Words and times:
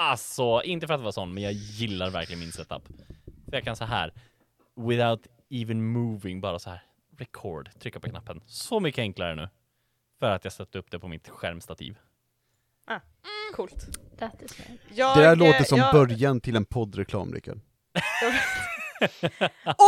Alltså, 0.00 0.62
inte 0.64 0.86
för 0.86 0.94
att 0.94 1.00
vara 1.00 1.12
sån, 1.12 1.34
men 1.34 1.42
jag 1.42 1.52
gillar 1.52 2.10
verkligen 2.10 2.40
min 2.40 2.52
setup. 2.52 2.88
För 3.44 3.52
jag 3.52 3.64
kan 3.64 3.76
så 3.76 3.84
här, 3.84 4.12
without 4.76 5.26
even 5.50 5.92
moving, 5.92 6.40
bara 6.40 6.58
så 6.58 6.70
här, 6.70 6.82
record, 7.16 7.70
trycka 7.80 8.00
på 8.00 8.10
knappen. 8.10 8.40
Så 8.46 8.80
mycket 8.80 9.02
enklare 9.02 9.34
nu. 9.34 9.48
För 10.18 10.30
att 10.30 10.44
jag 10.44 10.52
satte 10.52 10.78
upp 10.78 10.90
det 10.90 10.98
på 10.98 11.08
mitt 11.08 11.28
skärmstativ. 11.28 11.98
Coolt. 13.54 13.86
That 14.18 14.42
is 14.42 14.58
right. 14.58 14.80
Jag, 14.94 15.16
Det 15.16 15.22
där 15.22 15.32
eh, 15.32 15.36
låter 15.36 15.64
som 15.64 15.78
jag, 15.78 15.92
början 15.94 16.40
till 16.40 16.56
en 16.56 16.64
poddreklam, 16.64 17.34
Rickard. 17.34 17.60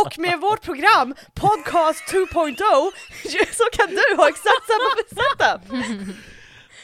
Och 0.03 0.19
med 0.19 0.39
vårt 0.39 0.61
program 0.61 1.15
Podcast 1.33 2.13
2.0 2.13 2.55
så 3.53 3.63
kan 3.77 3.89
du 3.89 4.15
ha 4.17 4.29
exakt 4.29 4.67
samma 4.67 4.91
setup! 5.09 5.61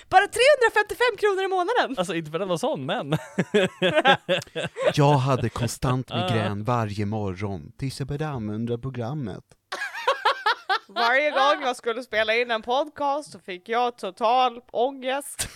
Bara 0.10 0.28
355 0.28 1.18
kronor 1.18 1.44
i 1.44 1.48
månaden! 1.48 1.96
Alltså 1.98 2.16
inte 2.16 2.32
för 2.32 2.40
att 2.40 2.48
vara 2.48 2.58
sån, 2.58 2.86
men. 2.86 3.14
Jag 4.94 5.14
hade 5.14 5.50
konstant 5.50 6.10
migrän 6.10 6.64
varje 6.64 7.06
morgon 7.06 7.72
tills 7.78 8.00
jag 8.00 8.08
började 8.08 8.28
använda 8.28 8.78
programmet. 8.78 9.44
Varje 10.88 11.32
gång 11.32 11.62
jag 11.62 11.76
skulle 11.76 12.04
spela 12.04 12.36
in 12.36 12.52
en 12.52 12.62
podcast 12.62 13.32
så 13.32 13.40
fick 13.40 13.70
jag 13.70 13.98
total 13.98 14.62
ångest. 14.72 15.50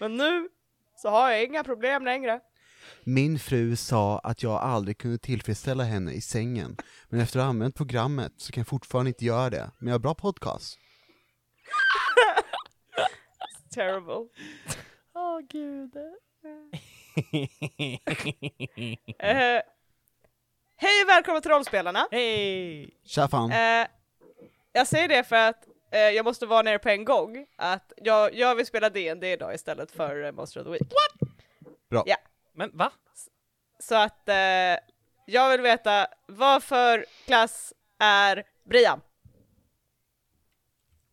Men 0.00 0.16
nu 0.16 0.48
så 0.96 1.08
har 1.08 1.30
jag 1.30 1.44
inga 1.44 1.64
problem 1.64 2.04
längre. 2.04 2.40
Min 3.04 3.38
fru 3.38 3.76
sa 3.76 4.18
att 4.18 4.42
jag 4.42 4.52
aldrig 4.52 4.98
kunde 4.98 5.18
tillfredsställa 5.18 5.84
henne 5.84 6.12
i 6.12 6.20
sängen, 6.20 6.76
men 7.08 7.20
efter 7.20 7.38
att 7.38 7.44
ha 7.44 7.50
använt 7.50 7.76
programmet 7.76 8.32
så 8.36 8.52
kan 8.52 8.60
jag 8.60 8.68
fortfarande 8.68 9.08
inte 9.08 9.24
göra 9.24 9.50
det. 9.50 9.70
Men 9.78 9.88
jag 9.88 9.94
har 9.94 9.98
bra 9.98 10.14
podcast. 10.14 10.78
Terrible. 13.72 14.28
Åh 15.14 15.40
gud. 15.48 15.96
Eh, 19.18 19.62
hej 20.76 21.02
och 21.04 21.08
välkomna 21.08 21.40
till 21.40 21.50
Rollspelarna! 21.50 22.08
Hej! 22.10 23.00
Tja 23.04 23.28
fan. 23.28 23.52
Eh, 23.52 23.86
jag 24.72 24.86
säger 24.86 25.08
det 25.08 25.24
för 25.24 25.36
att 25.36 25.68
eh, 25.90 26.00
jag 26.00 26.24
måste 26.24 26.46
vara 26.46 26.62
nere 26.62 26.78
på 26.78 26.88
en 26.88 27.04
gång, 27.04 27.46
att 27.56 27.92
jag, 27.96 28.34
jag 28.34 28.54
vill 28.54 28.66
spela 28.66 28.90
D&D 28.90 29.32
idag 29.32 29.54
istället 29.54 29.90
för 29.90 30.32
Monster 30.32 30.60
of 30.60 30.66
the 30.66 30.70
Week. 30.70 30.92
Bra. 31.90 32.02
Ja. 32.06 32.16
Men 32.52 32.76
va? 32.76 32.92
Så 33.78 33.94
att 33.94 34.28
jag 35.26 35.50
vill 35.50 35.60
veta, 35.60 36.06
vad 36.26 36.62
för 36.62 37.06
klass 37.26 37.72
är 37.98 38.44
Brian? 38.64 39.00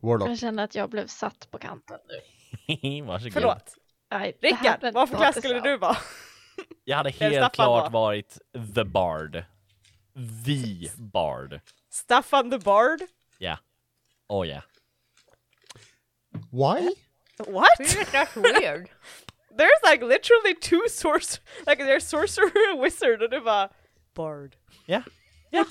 Warlock. 0.02 0.28
Jag 0.28 0.38
känner 0.38 0.64
att 0.64 0.74
jag 0.74 0.90
blev 0.90 1.06
satt 1.06 1.50
på 1.50 1.58
kanten 1.58 1.98
nu. 2.08 2.39
Varsågod. 3.06 3.32
Förlåt. 3.32 3.74
Nej, 4.10 4.36
Rickard, 4.40 4.92
vad 4.94 5.08
för 5.08 5.16
klass 5.16 5.36
skulle 5.36 5.60
du 5.60 5.76
vara? 5.76 5.96
Jag 6.84 6.96
hade 6.96 7.10
helt 7.20 7.52
klart 7.52 7.82
var. 7.82 7.90
varit 7.90 8.38
the 8.74 8.84
bard. 8.84 9.44
The 10.46 10.90
bard. 10.96 11.60
Staffan 11.90 12.50
the 12.50 12.58
Bard? 12.58 13.00
Ja. 13.38 13.58
Oh 14.28 14.48
ja. 14.48 14.62
Why? 16.50 16.94
What? 17.38 17.78
That's 18.12 18.36
weird. 18.36 18.88
There's 19.58 19.90
like 19.90 20.04
literally 20.04 20.54
two 20.60 20.88
source, 20.88 21.40
like 21.66 21.82
there's 21.82 22.06
sorcerer 22.06 22.70
and 22.72 22.80
wizard 22.80 23.22
och 23.22 23.30
du 23.30 23.40
bara 23.40 23.68
Bard. 24.14 24.56
Ja. 24.86 25.02
Ja. 25.50 25.64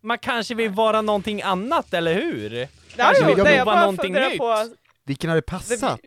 Man 0.00 0.18
kanske 0.18 0.54
vill 0.54 0.70
vara 0.70 1.02
någonting 1.02 1.42
annat, 1.42 1.94
eller 1.94 2.14
hur? 2.14 2.68
Kanske 2.96 3.22
är 3.22 3.26
vill 3.26 3.36
prova 3.36 3.64
bara 3.64 3.80
någonting 3.80 4.12
nytt. 4.12 4.38
på, 4.38 4.68
Vilken 5.04 5.30
hade 5.30 5.42
passat? 5.42 6.00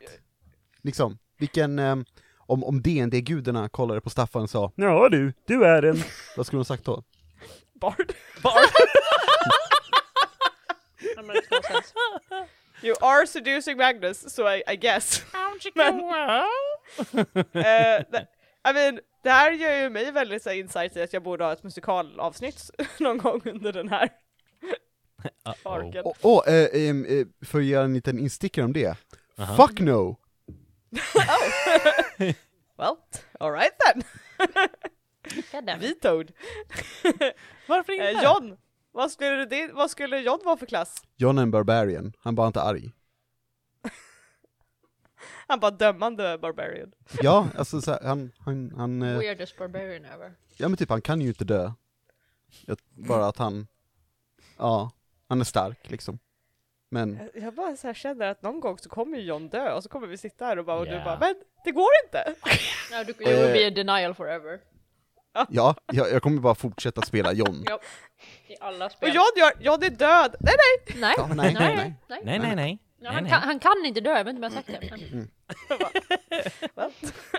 Liksom, 0.81 1.17
vilken, 1.39 1.79
ehm, 1.79 2.05
om, 2.37 2.63
om 2.63 2.81
DND-gudarna 2.81 3.69
kollade 3.69 4.01
på 4.01 4.09
Staffan 4.09 4.41
och 4.41 4.49
sa 4.49 4.71
Ja 4.75 5.09
du, 5.09 5.33
du 5.47 5.65
är 5.65 5.83
en... 5.83 6.03
Vad 6.37 6.45
skulle 6.45 6.59
de 6.59 6.65
sagt 6.65 6.85
då? 6.85 7.03
Bard. 7.81 8.13
Bard. 8.43 8.63
You 12.83 12.95
are 13.01 13.27
seducing 13.27 13.77
Magnus, 13.77 14.33
so 14.35 14.47
I, 14.49 14.63
I 14.67 14.75
guess. 14.75 15.23
Men, 15.73 15.97
det- 18.11 18.27
I 18.69 18.73
mean, 18.73 18.99
det 19.23 19.29
här 19.29 19.51
gör 19.51 19.73
ju 19.83 19.89
mig 19.89 20.11
väldigt 20.11 20.43
så 20.43 20.51
insight 20.51 20.95
i 20.97 21.01
att 21.01 21.13
jag 21.13 21.23
borde 21.23 21.43
ha 21.43 21.53
ett 21.53 21.63
musikalavsnitt 21.63 22.69
någon 22.99 23.17
gång 23.17 23.41
under 23.45 23.73
den 23.73 23.89
här 23.89 24.09
Åh, 25.63 26.11
oh, 26.21 26.49
eh, 26.49 26.63
eh, 26.63 27.25
för 27.41 27.59
att 27.59 27.65
göra 27.65 27.85
en 27.85 27.93
liten 27.93 28.19
instickare 28.19 28.65
om 28.65 28.73
det. 28.73 28.97
Aha. 29.37 29.67
Fuck 29.67 29.79
no! 29.79 30.17
Well, 32.77 32.97
alright 33.39 33.71
then. 33.79 34.03
Vetoed. 35.79 36.31
Varför 37.67 37.93
inte? 37.93 38.09
Eh, 38.09 38.23
John, 38.23 38.57
vad 38.91 39.11
skulle, 39.11 39.45
det, 39.45 39.71
vad 39.73 39.91
skulle 39.91 40.19
John 40.19 40.39
vara 40.45 40.57
för 40.57 40.65
klass? 40.65 41.03
John 41.15 41.37
är 41.37 41.41
en 41.41 41.51
barbarian, 41.51 42.13
han 42.19 42.35
bara 42.35 42.47
inte 42.47 42.61
arg. 42.61 42.91
Han 45.47 45.59
bara 45.59 45.71
dömande 45.71 46.37
barbarian. 46.37 46.91
Ja, 47.21 47.47
alltså 47.57 47.81
så 47.81 47.91
här, 47.91 47.99
han, 48.03 48.31
han, 48.39 48.71
han, 48.77 49.01
eh, 49.01 49.17
Weirdest 49.17 49.57
barbarian 49.57 50.05
ever. 50.05 50.35
ja 50.57 50.67
men 50.67 50.77
typ 50.77 50.89
han 50.89 51.01
kan 51.01 51.21
ju 51.21 51.27
inte 51.27 51.45
dö. 51.45 51.71
Jag, 52.65 52.77
bara 52.89 53.27
att 53.27 53.37
han, 53.37 53.67
ja, 54.57 54.91
han 55.29 55.39
är 55.41 55.45
stark 55.45 55.89
liksom. 55.89 56.19
Men, 56.91 57.29
Jag- 57.33 57.53
bara 57.53 57.75
så 57.75 57.87
här 57.87 57.93
känner 57.93 58.25
att 58.27 58.41
någon 58.41 58.59
gång 58.59 58.77
så 58.77 58.89
kommer 58.89 59.17
ju 59.17 59.23
John 59.23 59.49
dö 59.49 59.73
och 59.73 59.83
så 59.83 59.89
kommer 59.89 60.07
vi 60.07 60.17
sitta 60.17 60.45
här 60.45 60.59
och 60.59 60.65
bara 60.65 60.77
och 60.79 60.85
du 60.85 60.91
Ja. 60.91 61.03
bara 61.05 61.19
men 61.19 61.35
det 61.65 61.71
går 61.71 61.87
inte! 62.05 62.33
No, 62.91 63.03
du, 63.03 63.11
you 63.31 63.41
will 63.43 63.53
be 63.53 63.67
in 63.67 63.73
denial 63.73 64.13
forever. 64.13 64.59
ja, 65.49 65.75
jag, 65.91 66.11
jag 66.11 66.21
kommer 66.23 66.41
bara 66.41 66.55
fortsätta 66.55 67.01
spela 67.01 67.33
John. 67.33 67.63
Ja. 67.67 67.79
I 68.47 68.55
alla 68.59 68.85
Och 68.85 68.91
spel. 68.91 69.15
John, 69.15 69.23
gör, 69.37 69.51
John 69.59 69.83
är 69.83 69.89
död! 69.89 70.35
Nej 70.39 70.55
nej! 70.57 70.95
Nej. 71.01 71.13
Ja, 71.17 71.27
nej, 71.27 71.53
nej, 71.53 71.75
nej. 71.75 71.93
nej. 72.07 72.21
Nej, 72.23 72.39
nej, 72.39 72.55
nej. 72.55 72.77
Ja, 72.99 73.11
nej, 73.11 73.13
han, 73.13 73.23
nej. 73.23 73.31
kan, 73.31 73.41
han 73.41 73.59
kan 73.59 73.85
inte 73.85 74.01
dö, 74.01 74.17
jag 74.17 74.23
vet 74.23 74.35
inte 74.35 74.47
om 74.47 74.51
jag 74.53 74.61
har 74.61 74.63
sagt 74.63 74.67
det. 74.67 75.11
Mm. 75.13 75.29
Well, 76.75 76.91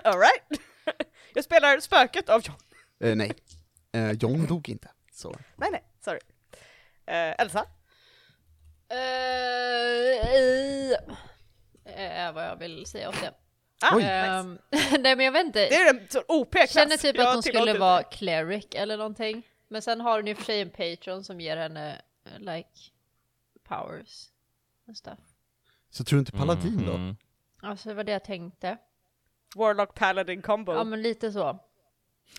alright. 0.03 0.43
Jag 1.33 1.43
spelar 1.43 1.79
spöket 1.79 2.29
av 2.29 2.41
John. 2.43 2.55
Eh, 3.03 3.15
nej. 3.15 3.31
Eh, 3.93 4.11
John 4.11 4.45
dog 4.45 4.69
inte. 4.69 4.89
Så. 5.11 5.35
Nej 5.55 5.69
nej, 5.71 5.83
sorry. 6.05 6.19
Eh, 7.05 7.41
Elsa? 7.41 7.65
Uh, 8.91 8.97
är 11.85 12.31
vad 12.33 12.45
jag 12.45 12.55
vill 12.55 12.85
säga 12.85 13.09
åt 13.09 13.21
det. 13.21 13.33
Ah, 13.81 13.95
Oj. 13.95 14.03
nice. 14.03 14.97
Nej 14.99 15.15
men 15.15 15.25
jag 15.25 15.31
vet 15.31 15.45
inte. 15.45 15.59
Det 15.59 15.75
är 15.75 15.93
en 15.93 16.07
sån 16.09 16.23
OP-klass. 16.27 16.73
känner 16.73 16.97
typ 16.97 17.15
Jag 17.15 17.27
att 17.27 17.33
hon 17.33 17.43
skulle 17.43 17.59
inte 17.59 17.79
vara 17.79 17.97
det. 17.97 18.03
cleric 18.03 18.67
eller 18.71 18.97
någonting. 18.97 19.43
Men 19.67 19.81
sen 19.81 20.01
har 20.01 20.17
hon 20.17 20.27
ju 20.27 20.35
för 20.35 20.43
sig 20.43 20.61
en 20.61 20.69
patron 20.69 21.23
som 21.23 21.41
ger 21.41 21.57
henne 21.57 22.01
eh, 22.25 22.39
like 22.39 22.69
powers 23.63 24.29
and 24.87 24.97
stuff. 24.97 25.19
Så 25.89 26.03
tror 26.03 26.17
du 26.17 26.19
inte 26.19 26.31
paladin 26.31 26.83
då? 26.85 26.97
Mhm. 26.97 27.17
Alltså 27.61 27.89
det 27.89 27.95
var 27.95 28.03
det 28.03 28.11
jag 28.11 28.23
tänkte. 28.23 28.77
Warlock 29.55 29.93
Paladin 29.93 30.41
combo. 30.41 30.73
Ja 30.73 30.83
men 30.83 31.01
lite 31.01 31.31
så. 31.31 31.59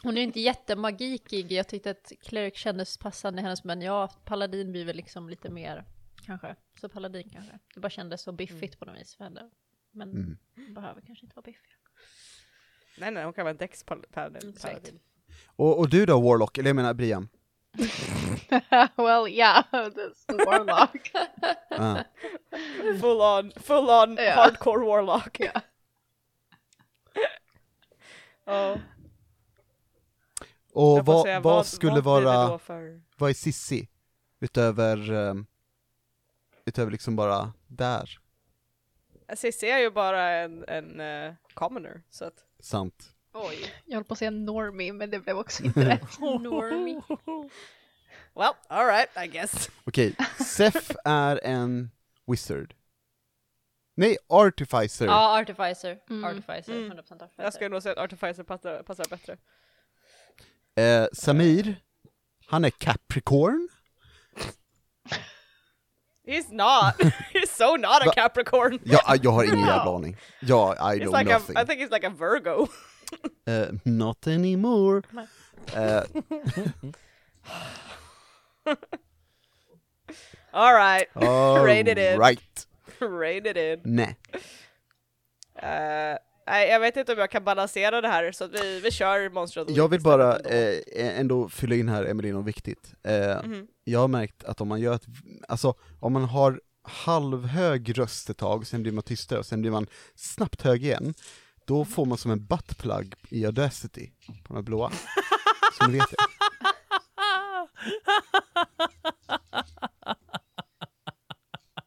Hon 0.03 0.15
är 0.15 0.17
ju 0.17 0.23
inte 0.23 0.41
jättemagikig, 0.41 1.53
jag 1.53 1.69
tyckte 1.69 1.91
att 1.91 2.13
cleric 2.23 2.57
kändes 2.57 2.99
passande 2.99 3.41
i 3.41 3.45
hennes 3.45 3.65
men 3.65 3.83
ja, 3.83 4.09
paladin 4.25 4.73
blir 4.73 4.85
väl 4.85 4.97
liksom 4.97 5.29
lite 5.29 5.51
mer 5.51 5.85
kanske. 6.29 6.57
Så 6.81 6.89
paladin 6.89 7.31
kanske. 7.33 7.59
Det 7.75 7.81
bara 7.81 7.91
kändes 7.91 8.23
så 8.23 8.33
biffigt 8.33 8.79
på 8.79 8.85
något 8.85 8.97
vis 9.01 9.15
för 9.17 9.25
henne. 9.25 9.51
Men 9.91 10.11
Mm. 10.13 10.75
behöver 10.75 11.01
kanske 11.01 11.25
inte 11.27 11.37
vara 11.37 11.45
biffig. 11.45 11.71
Nej 12.99 13.11
nej, 13.11 13.25
hon 13.25 13.33
kan 13.33 13.45
vara 13.45 13.51
en 13.51 13.57
Dex 13.57 13.85
pal- 13.87 14.05
Paladin. 14.13 14.51
Exakt. 14.51 14.75
paladin. 14.75 15.01
Och, 15.47 15.79
och 15.79 15.89
du 15.91 16.07
då 16.07 16.21
Warlock, 16.21 16.59
eller 16.59 16.69
jag 16.69 16.77
menar 16.77 16.95
Brian? 16.95 17.29
well 18.97 19.29
yeah, 19.29 19.65
the 20.27 20.35
warlock. 20.47 21.11
Ah. 21.71 21.97
Full 23.01 23.21
on, 23.21 23.53
full 23.57 23.89
on 23.91 24.17
Ja. 24.17 24.35
hardcore 24.35 24.87
Warlock. 24.87 25.41
Ja. 25.41 25.61
Ja. 28.45 28.79
Och 30.73 31.07
vad, 31.07 31.23
säga, 31.23 31.41
vad 31.41 31.67
skulle 31.67 32.01
vad 32.01 32.23
vara, 32.25 32.59
för... 32.59 33.03
vad 33.17 33.31
är 33.31 33.35
Sissi? 33.35 33.89
Utöver, 34.41 35.11
um, 35.13 35.47
utöver 36.69 36.91
liksom 36.91 37.17
bara 37.17 37.53
där, 37.67 38.19
Cissi 39.37 39.67
är 39.71 39.79
ju 39.79 39.91
bara 39.91 40.31
en, 40.31 40.65
en 40.69 41.01
eh, 41.01 41.35
commoner, 41.55 42.03
så 42.11 42.25
att... 42.25 42.45
sant? 42.61 43.15
Oj, 43.33 43.73
jag 43.85 43.95
höll 43.97 44.05
på 44.05 44.13
att 44.13 44.19
säga 44.19 44.31
normie 44.31 44.93
men 44.93 45.11
det 45.11 45.19
blev 45.19 45.39
också 45.39 45.65
inte 45.65 45.89
rätt. 45.89 46.19
normie. 46.21 47.03
Well, 48.35 48.53
alright, 48.69 49.09
I 49.25 49.27
guess. 49.27 49.71
Okej, 49.85 50.17
Sef 50.47 50.91
är 51.05 51.41
en 51.45 51.91
wizard. 52.27 52.75
Nej, 53.95 54.17
artificer. 54.27 55.07
Ja, 55.07 55.41
artificer. 55.41 55.99
Mm. 56.11 56.25
Artificer, 56.25 56.73
Mm. 56.73 56.93
100% 56.93 56.99
artificer. 56.99 57.43
Jag 57.43 57.55
skulle 57.55 57.69
nog 57.69 57.83
säga 57.83 57.93
att 57.93 57.99
Artificer 57.99 58.43
passar, 58.43 58.83
passar 58.83 59.05
bättre. 59.11 59.37
Eh, 60.75 61.07
Samir, 61.13 61.77
han 62.47 62.65
är 62.65 62.71
Capricorn. 62.71 63.69
He's 66.29 66.53
not. 66.53 66.95
He's 67.33 67.51
so 67.51 67.77
not 67.77 68.07
a 68.07 68.11
Capricorn. 68.11 68.79
Ja, 68.85 69.17
jag 69.23 69.31
har 69.31 69.45
ingen 69.45 69.59
jävla 69.59 69.95
aning. 69.97 70.17
Ja, 70.41 70.75
I 70.93 70.99
He's 70.99 71.05
know 71.05 71.19
like 71.19 71.31
a, 71.31 71.39
nothing. 71.39 71.57
I 71.57 71.65
think 71.65 71.81
he's 71.81 71.91
like 71.91 72.07
a 72.07 72.11
Virgo. 72.11 72.69
Eh, 73.47 73.69
not 73.85 74.27
anymore. 74.27 75.03
Eh, 75.75 76.03
All 80.53 80.75
right, 80.75 81.07
Rein 81.65 81.87
it 81.87 81.99
in. 81.99 82.19
right. 82.19 82.67
rein 83.01 83.47
it 83.47 83.57
in. 83.57 83.81
Nej. 83.85 84.17
Eh, 85.63 86.19
nej, 86.51 86.69
jag 86.69 86.81
vet 86.81 86.97
inte 86.97 87.13
om 87.13 87.19
jag 87.19 87.31
kan 87.31 87.45
balansera 87.45 88.01
det 88.01 88.09
här, 88.09 88.33
så 88.33 88.45
att 88.45 88.51
vi, 88.53 88.81
vi 88.81 88.91
kör 88.91 89.31
Monster 89.31 89.61
of 89.61 89.67
the 89.69 89.73
Jag 89.75 89.89
vill 89.89 90.01
bara 90.03 90.37
ändå. 90.37 90.49
eh, 91.01 91.19
ändå 91.21 91.49
fylla 91.49 91.75
in 91.75 91.89
här, 91.89 92.05
Emelie, 92.05 92.33
något 92.33 92.47
viktigt. 92.47 92.95
Eh, 93.05 93.43
Mhm. 93.45 93.67
Jag 93.85 94.01
har 94.01 94.09
märkt 94.09 94.45
att 94.45 94.61
om 94.61 94.69
man 94.69 94.81
gör 94.81 94.95
ett, 94.95 95.05
alltså 95.49 95.75
om 96.01 96.13
man 96.13 96.25
har 96.25 96.61
halvhög 96.83 97.99
röst 97.99 98.31
ett 98.31 98.39
tag, 98.39 98.67
sen 98.67 98.83
blir 98.83 98.93
man 98.93 99.03
tystare 99.05 99.39
och 99.39 99.47
sen 99.47 99.61
blir 99.61 99.71
man 99.71 99.87
snabbt 100.15 100.63
hög 100.63 100.85
igen, 100.85 101.15
då 101.67 101.85
får 101.85 102.07
man 102.07 102.19
som 102.19 102.31
en 102.31 102.47
buttplug 102.47 103.15
i 103.31 103.47
Audacity, 103.47 104.11
på 104.27 104.33
de 104.49 104.55
här 104.55 104.63
blåa. 104.63 104.91
Så 105.79 105.87
ni 105.87 105.99
vet 105.99 106.11
det. 106.11 106.17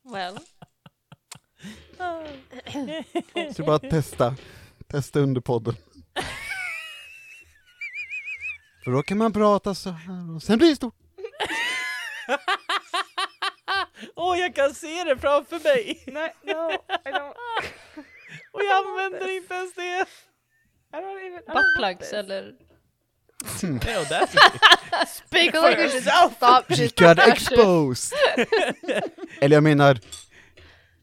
Well. 0.04 0.40
Så 3.56 3.64
bara 3.64 3.80
testa, 3.80 4.36
testa 4.88 5.20
under 5.20 5.42
podden. 5.42 5.76
För 8.84 8.92
då 8.92 9.04
kan 9.04 9.18
man 9.18 9.34
prata 9.34 9.76
så 9.76 9.90
här 9.90 10.36
och 10.36 10.44
sen 10.44 10.58
blir 10.58 10.70
det 10.70 10.76
stort. 10.76 10.96
Åh, 14.16 14.40
jag 14.40 14.56
kan 14.56 14.74
se 14.74 15.04
det 15.04 15.18
framför 15.18 15.60
mig! 15.64 16.04
Nej, 16.08 16.34
no, 16.44 16.72
I 17.10 17.12
don't, 17.12 17.34
Och 18.52 18.62
jag 18.62 18.88
använder 18.88 19.36
inte 19.38 19.54
ens 19.54 19.74
det! 19.76 20.06
I 20.94 20.98
don't 20.98 21.28
even... 21.28 21.42
Buttplugs 21.54 22.14
eller? 22.14 22.54
Nej, 23.64 23.98
och 23.98 24.06
där 24.06 24.26
Speak 25.28 25.56
for 25.56 25.72
yourself! 25.72 26.36
Stop 26.36 26.68
discussion. 26.68 27.20
exposed! 27.32 28.18
Eller 29.42 29.56
jag 29.56 29.64
menar, 29.64 30.00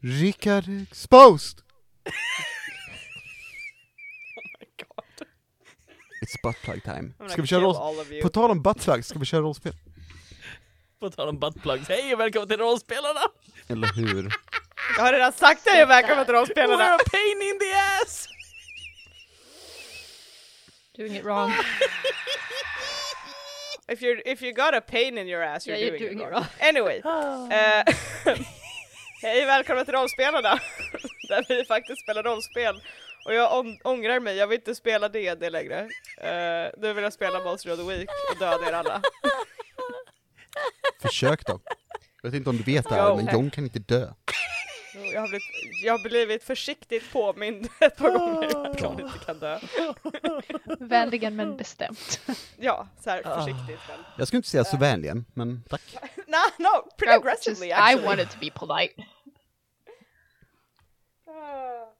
Rickard 0.01 0.67
exposed! 0.89 1.61
God. 4.77 5.27
It's 6.21 6.35
buttplug 6.43 6.83
time. 6.83 7.13
Ska 7.29 7.41
vi 7.41 7.47
köra 7.47 7.59
kill 7.59 7.65
roll... 7.65 7.75
all 7.75 7.99
of 7.99 8.11
you. 8.11 8.21
På 8.21 8.29
tal 8.29 8.51
om 8.51 8.61
buttplug, 8.61 9.05
ska 9.05 9.19
vi 9.19 9.25
köra 9.25 9.41
rollspel? 9.41 9.73
På 10.99 11.09
tal 11.09 11.29
om 11.29 11.39
buttplugs, 11.39 11.89
hej 11.89 12.13
och 12.13 12.19
välkommen 12.19 12.47
till 12.47 12.57
rollspelarna! 12.57 13.19
Eller 13.67 13.93
hur? 13.95 14.33
Jag 14.97 15.03
har 15.03 15.13
redan 15.13 15.33
sagt 15.33 15.63
det, 15.65 15.85
välkommen 15.85 16.25
till 16.25 16.33
We're 16.33 16.37
rollspelarna! 16.39 16.95
a 16.95 16.99
pain 17.11 17.41
in 17.41 17.59
the 17.59 17.71
ass! 18.01 18.27
Doing 20.97 21.15
it 21.15 21.23
wrong. 21.23 21.51
If 23.87 24.01
you're 24.01 24.21
if 24.25 24.41
you 24.43 24.53
got 24.53 24.75
a 24.75 24.81
pain 24.81 25.17
in 25.17 25.27
your 25.27 25.41
ass, 25.43 25.65
you're, 25.67 25.77
Yeah, 25.77 25.87
you're 25.87 25.97
doing, 25.99 26.17
doing 26.17 26.19
it 26.19 26.27
it 26.27 26.31
wrong. 26.31 26.43
wrong. 26.43 26.59
Anyway. 26.59 27.01
eh, 27.51 27.83
Hej, 29.21 29.45
välkomna 29.45 29.85
till 29.85 29.93
rollspelarna! 29.93 30.49
Där 31.27 31.45
vi 31.49 31.65
faktiskt 31.65 32.01
spelar 32.03 32.23
rollspel. 32.23 32.81
Och 33.25 33.33
jag 33.33 33.51
ång- 33.51 33.79
ångrar 33.83 34.19
mig, 34.19 34.35
jag 34.35 34.47
vill 34.47 34.59
inte 34.59 34.75
spela 34.75 35.09
D&D 35.09 35.49
längre. 35.49 35.81
Uh, 35.83 36.71
nu 36.77 36.93
vill 36.93 37.03
jag 37.03 37.13
spela 37.13 37.39
Monster 37.43 37.71
of 37.73 37.77
the 37.79 37.85
Week 37.85 38.09
och 38.33 38.39
döda 38.39 38.69
er 38.69 38.73
alla. 38.73 39.01
Försök 41.01 41.45
då. 41.45 41.59
Jag 42.21 42.29
vet 42.31 42.37
inte 42.37 42.49
om 42.49 42.57
du 42.57 42.63
vet 42.63 42.89
det 42.89 42.95
här, 42.95 43.15
men 43.15 43.33
John 43.33 43.49
kan 43.51 43.63
inte 43.63 43.79
dö. 43.79 44.07
Jag 44.93 45.21
har 45.21 45.27
blivit, 45.27 45.43
jag 45.83 45.93
har 45.93 45.99
blivit 46.09 46.43
försiktigt 46.43 47.11
påmind 47.11 47.69
ett 47.79 47.97
par 47.97 48.09
gånger 48.11 48.67
att 48.71 48.81
jag 48.81 48.99
inte 48.99 49.19
kan 49.25 49.39
dö. 49.39 49.59
Vänligen 50.79 51.35
men 51.35 51.57
bestämt. 51.57 52.21
Ja, 52.57 52.87
så 52.99 53.09
här 53.09 53.23
försiktigt 53.23 53.79
men. 53.87 53.99
Jag 54.17 54.27
skulle 54.27 54.37
inte 54.37 54.49
säga 54.49 54.63
så 54.63 54.77
vänligen, 54.77 55.25
men 55.33 55.63
tack. 55.69 55.81
No, 56.27 56.37
no, 56.63 56.91
pretty 56.97 57.11
Oh, 57.13 57.15
aggressively 57.15 57.67
just- 57.67 57.79
I 57.79 57.81
actually. 57.81 58.05
wanted 58.07 58.29
to 58.29 58.37
be 58.39 58.49
polite. 58.51 58.93
Ah. 61.27 61.93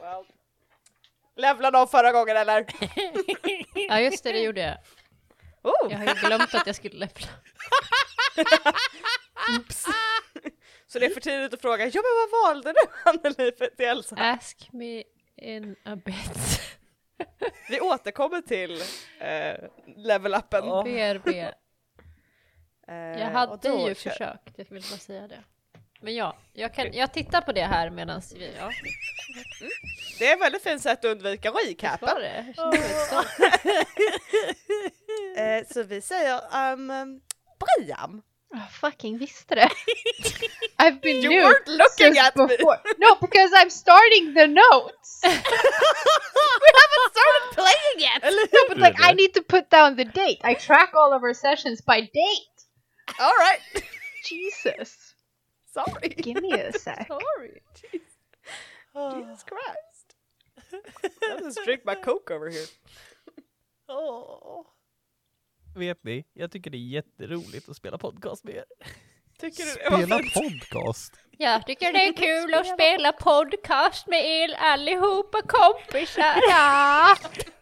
Well. 0.00 0.24
Levlade 1.36 1.78
av 1.78 1.86
förra 1.86 2.12
gången 2.12 2.36
eller? 2.36 2.66
Ja 3.88 4.00
just 4.00 4.24
det, 4.24 4.32
det 4.32 4.38
gjorde 4.40 4.60
jag. 4.60 4.76
Oh, 5.62 5.92
Jag 5.92 5.98
har 5.98 6.06
ju 6.06 6.14
glömt 6.14 6.54
att 6.54 6.66
jag 6.66 6.76
skulle 6.76 6.98
läppla. 6.98 7.26
Så 10.94 10.98
det 11.00 11.06
är 11.06 11.10
för 11.10 11.20
tidigt 11.20 11.54
att 11.54 11.60
fråga, 11.60 11.86
ja 11.86 12.02
men 12.02 12.30
vad 12.30 12.54
valde 12.54 12.72
du 12.72 12.80
Anneli 13.10 13.52
till 13.52 13.86
Elsa? 13.86 14.16
Ask 14.16 14.68
me 14.72 15.02
in 15.36 15.76
a 15.84 15.96
bit. 16.04 16.60
Vi 17.68 17.80
återkommer 17.80 18.40
till 18.40 18.72
eh, 19.20 19.68
level-upen. 19.96 20.84
BRB. 20.84 21.28
Eh, 22.88 22.94
Jag 22.96 23.26
och 23.28 23.32
hade 23.32 23.68
ju 23.68 23.94
kör- 23.94 24.10
försökt, 24.10 24.52
jag 24.58 24.66
vill 24.70 24.82
bara 24.90 24.98
säga 24.98 25.28
det. 25.28 25.44
Men 26.00 26.14
ja, 26.14 26.36
jag, 26.52 26.74
kan, 26.74 26.92
jag 26.92 27.12
tittar 27.12 27.40
på 27.40 27.52
det 27.52 27.62
här 27.62 27.90
medan 27.90 28.22
vi... 28.34 28.54
Ja, 28.58 28.70
Det 30.18 30.26
är 30.26 30.34
ett 30.34 30.40
väldigt 30.42 30.62
fint 30.62 30.82
sätt 30.82 30.98
att 30.98 31.04
undvika 31.10 31.50
recapen. 31.50 32.08
det? 32.20 32.52
Jag 32.56 32.70
mig 32.74 32.82
stolt. 32.88 33.26
Eh, 35.38 35.66
så 35.74 35.82
vi 35.82 36.00
säger 36.00 36.40
um, 36.72 37.20
Brian. 37.60 38.22
Jag 38.56 38.70
fucking 38.70 39.18
visste 39.18 39.54
det. 39.54 39.68
I've 40.78 41.00
been 41.00 41.22
You 41.22 41.28
new 41.30 41.42
weren't 41.44 41.66
looking 41.68 42.14
since 42.14 42.18
at 42.18 42.36
me. 42.36 42.46
before. 42.46 42.78
No, 42.98 43.16
because 43.20 43.50
I'm 43.56 43.70
starting 43.70 44.34
the 44.34 44.46
notes. 44.46 45.20
We 45.24 46.70
haven't 46.82 47.12
started 47.12 47.46
playing 47.52 47.98
yet! 47.98 48.22
No, 48.52 48.60
but 48.68 48.78
like 48.78 48.96
I 49.00 49.12
need 49.12 49.34
to 49.34 49.42
put 49.42 49.70
down 49.70 49.96
the 49.96 50.04
date. 50.04 50.40
I 50.44 50.54
track 50.54 50.92
all 50.94 51.12
of 51.12 51.22
our 51.22 51.34
sessions 51.34 51.80
by 51.80 52.00
date. 52.00 52.56
Alright, 53.20 53.60
Jesus. 54.24 55.14
sorry. 55.72 56.08
Give 56.08 56.40
me 56.42 56.52
a 56.52 56.72
sec. 56.72 57.08
Sorry. 57.08 57.62
Jesus 58.94 59.42
Christ. 59.50 60.14
I'll 61.30 61.40
just 61.40 61.60
drink 61.64 61.84
my 61.84 61.94
coke 61.96 62.30
over 62.30 62.48
here. 62.48 62.66
Åh. 63.88 63.92
Oh. 63.96 64.66
Vet 65.74 66.04
ni, 66.04 66.24
jag 66.34 66.50
tycker 66.52 66.70
det 66.70 66.76
är 66.76 66.88
jätteroligt 66.88 67.68
att 67.68 67.76
spela 67.76 67.98
podcast 67.98 68.44
med 68.44 68.54
er. 68.54 68.64
Tycker 69.40 69.64
du 69.64 69.70
Spela 69.70 70.18
podcast. 70.18 71.12
Jag 71.38 71.66
tycker 71.66 71.92
det 71.92 72.06
är 72.08 72.12
kul 72.12 72.54
att 72.54 72.66
spela 72.66 73.12
podcast 73.12 74.06
med 74.06 74.26
er 74.26 74.54
allihopa 74.58 75.42
kompisar. 75.42 76.34
Ja. 76.48 77.16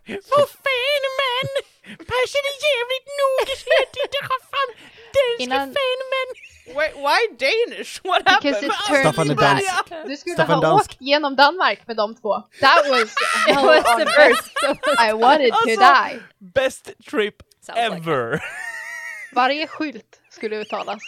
Vad 0.06 0.48
fan 0.48 1.04
man! 1.20 1.48
Passion 1.96 2.42
är 2.50 2.56
jävligt 2.68 3.08
noga 3.20 3.52
så 3.60 3.66
jag 3.76 3.86
inte 3.88 4.18
dra 4.18 4.36
fram 4.50 4.70
danska 5.14 5.42
Innan- 5.44 5.74
fenomen. 5.78 6.28
Wait, 6.76 6.94
why 6.96 7.20
Danish? 7.46 8.00
What 8.04 8.24
Because 8.24 8.66
happened? 8.70 9.00
Staffan 9.00 9.30
är 9.30 9.34
dansk. 9.34 10.08
Du 10.08 10.16
skulle 10.16 10.34
Staffan 10.34 10.54
ha 10.54 10.62
dansk. 10.70 10.90
åkt 10.90 10.96
genom 11.00 11.36
Danmark 11.36 11.86
med 11.86 11.96
de 11.96 12.14
två. 12.14 12.42
That 12.60 12.88
was 12.90 13.14
was 13.64 13.84
the 13.96 14.22
earth. 14.22 15.08
I 15.08 15.12
wanted 15.12 15.52
to 15.52 15.56
Alltså- 15.56 16.04
die. 16.10 16.22
Best 16.38 16.90
trip 17.10 17.34
Sounds 17.66 17.78
like 17.90 18.10
ever! 18.10 18.42
Varje 19.34 19.66
skylt 19.66 20.20
skulle 20.30 20.56
uttalas. 20.56 21.02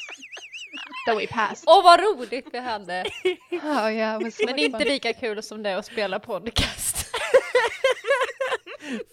That 1.07 1.19
we 1.19 1.27
passed. 1.27 1.65
Åh 1.67 1.85
vad 1.85 2.01
roligt 2.01 2.49
vi 2.53 2.59
hade! 2.59 3.05
Oh 3.51 3.93
yeah, 3.93 4.21
Men 4.47 4.59
inte 4.59 4.85
lika 4.85 5.13
kul 5.13 5.43
som 5.43 5.63
det 5.63 5.77
att 5.77 5.87
spela 5.87 6.21
podcast. 6.21 7.07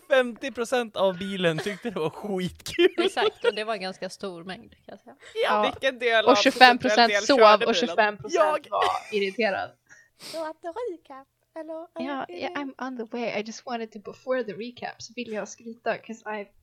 50% 0.09 0.97
av 0.97 1.17
bilen 1.17 1.57
tyckte 1.57 1.89
det 1.89 1.99
var 1.99 2.09
skitkul. 2.09 3.05
Exakt, 3.05 3.45
och 3.45 3.55
det 3.55 3.63
var 3.63 3.73
en 3.73 3.81
ganska 3.81 4.09
stor 4.09 4.43
mängd 4.43 4.71
kan 4.71 4.83
jag 4.85 4.99
säga. 4.99 5.15
Ja. 5.43 5.61
Vilken 5.61 5.99
del 5.99 6.25
Och 6.25 6.31
av 6.31 6.35
25 6.35 6.77
procentuell 6.77 7.09
procent 7.09 7.11
del 7.13 7.21
sov 7.37 7.41
och 7.41 7.59
bilen? 7.59 7.73
25 7.75 8.17
procent 8.17 8.33
Jag. 8.33 8.67
var 8.71 8.83
irriterad. 9.11 9.71
Så 10.19 10.45
att 10.49 10.57
recap, 10.91 11.27
eller? 11.59 11.87
Ja, 12.07 12.25
yeah, 12.29 12.53
I'm 12.53 12.87
on 12.87 12.97
the 12.97 13.17
way. 13.17 13.39
I 13.39 13.43
just 13.43 13.65
wanted 13.65 13.91
to 13.91 13.99
before 13.99 14.43
the 14.43 14.53
recap 14.53 15.01
så 15.01 15.13
vill 15.15 15.31
jag 15.33 15.47
skryta 15.49 15.91
because 15.93 16.41
I 16.41 16.45
Mm. 16.45 16.60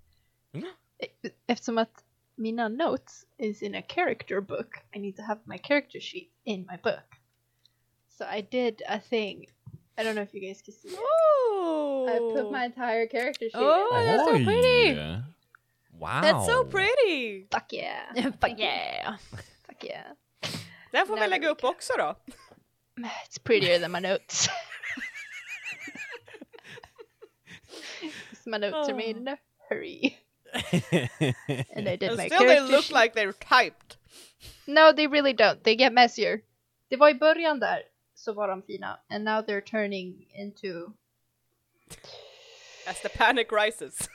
Eftersom 1.47 1.79
att 1.79 2.05
mina 2.35 2.69
notes 2.69 3.27
is 3.39 3.63
in 3.63 3.75
a 3.75 3.83
character 3.89 4.41
book 4.41 4.77
I 4.97 4.99
need 4.99 5.17
to 5.17 5.23
have 5.23 5.41
my 5.45 5.59
character 5.59 6.01
sheet 6.01 6.31
in 6.45 6.67
my 6.71 6.77
book. 6.83 7.05
So 8.09 8.25
I 8.25 8.41
did 8.51 8.83
a 8.89 9.01
thing. 9.01 9.47
I 9.97 10.05
don't 10.05 10.15
know 10.15 10.23
if 10.23 10.35
you 10.35 10.41
guys 10.49 10.63
can 10.63 10.75
see 10.75 10.89
it. 10.89 10.99
Oh. 10.99 12.07
I 12.09 12.19
put 12.43 12.53
my 12.53 12.65
entire 12.65 13.07
character 13.07 13.45
sheet 13.47 13.55
Oh, 13.55 13.97
in. 14.01 14.07
that's 14.07 14.25
so 14.25 14.45
pretty! 14.45 14.95
Wow! 15.99 16.21
That's 16.23 16.47
so 16.47 16.65
pretty! 16.65 17.47
Fuck 17.51 17.73
yeah! 17.73 18.13
Fuck 18.41 18.59
yeah! 18.59 19.17
Fuck 19.67 19.85
yeah! 19.85 20.05
Den 20.93 21.07
får 21.07 21.15
vi 21.15 21.21
Nej, 21.21 21.29
lägga 21.31 21.49
upp 21.49 21.65
också 21.65 21.93
då. 21.99 22.15
It's 23.29 23.39
prettier 23.45 23.79
than 23.79 23.93
my 23.93 24.01
notes. 24.01 24.49
'Cause 28.01 28.47
my 28.51 28.59
notes 28.59 28.89
are 28.89 28.95
made 28.95 29.17
in 29.17 29.29
a 29.29 29.39
hurry. 29.69 30.19
And 31.77 31.89
I 31.89 31.97
did 31.97 32.03
And 32.11 32.17
my 32.17 32.27
still 32.29 32.47
they 32.47 32.61
look 32.61 32.85
sheet. 32.85 32.95
like 32.95 33.15
they're 33.15 33.33
typed. 33.33 33.97
No, 34.67 34.93
they 34.93 35.07
really 35.07 35.33
don't. 35.35 35.63
They 35.65 35.77
get 35.77 35.93
messier. 35.93 36.41
Det 36.89 36.97
var 36.97 37.09
i 37.11 37.15
början 37.15 37.61
där 37.61 37.83
så 38.15 38.33
var 38.33 38.49
de 38.49 38.63
fina. 38.63 39.01
And 39.11 39.25
now 39.25 39.41
they're 39.41 39.61
turning 39.71 40.27
into... 40.35 40.93
As 42.87 43.01
the 43.03 43.09
panic 43.09 43.53
rises. 43.53 44.09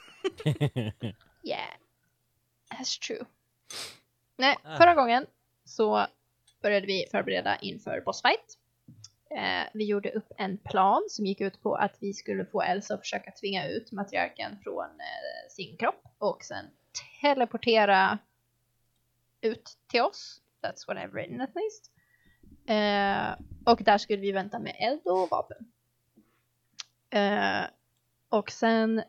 Yeah. 1.45 1.69
That's 2.71 2.97
true. 3.07 3.25
Nej, 4.37 4.57
Ah. 4.63 4.77
förra 4.77 4.93
gången 4.95 5.25
så 5.65 6.07
började 6.61 6.87
vi 6.87 7.05
förbereda 7.11 7.57
inför 7.57 8.01
bossfight. 8.01 8.57
Eh, 9.35 9.67
vi 9.73 9.85
gjorde 9.85 10.11
upp 10.11 10.31
en 10.37 10.57
plan 10.57 11.03
som 11.09 11.25
gick 11.25 11.41
ut 11.41 11.61
på 11.61 11.75
att 11.75 11.97
vi 11.99 12.13
skulle 12.13 12.45
få 12.45 12.61
Elsa 12.61 12.93
att 12.93 12.99
försöka 12.99 13.31
tvinga 13.31 13.67
ut 13.67 13.91
matriarken 13.91 14.57
från 14.63 14.85
eh, 14.85 15.49
sin 15.49 15.77
kropp 15.77 16.03
och 16.17 16.43
sen 16.43 16.65
teleportera 17.21 18.17
ut 19.41 19.77
till 19.87 20.01
oss. 20.01 20.41
That's 20.61 20.87
what 20.87 20.97
I've 20.97 21.11
written 21.11 21.41
at 21.41 21.51
least. 21.55 21.91
Eh, 22.65 23.45
och 23.65 23.83
där 23.83 23.97
skulle 23.97 24.21
vi 24.21 24.31
vänta 24.31 24.59
med 24.59 24.75
eld 24.79 25.01
och 25.05 25.29
vapen. 25.29 25.71
Eh, 27.09 27.65
och 28.29 28.51
sen 28.51 29.03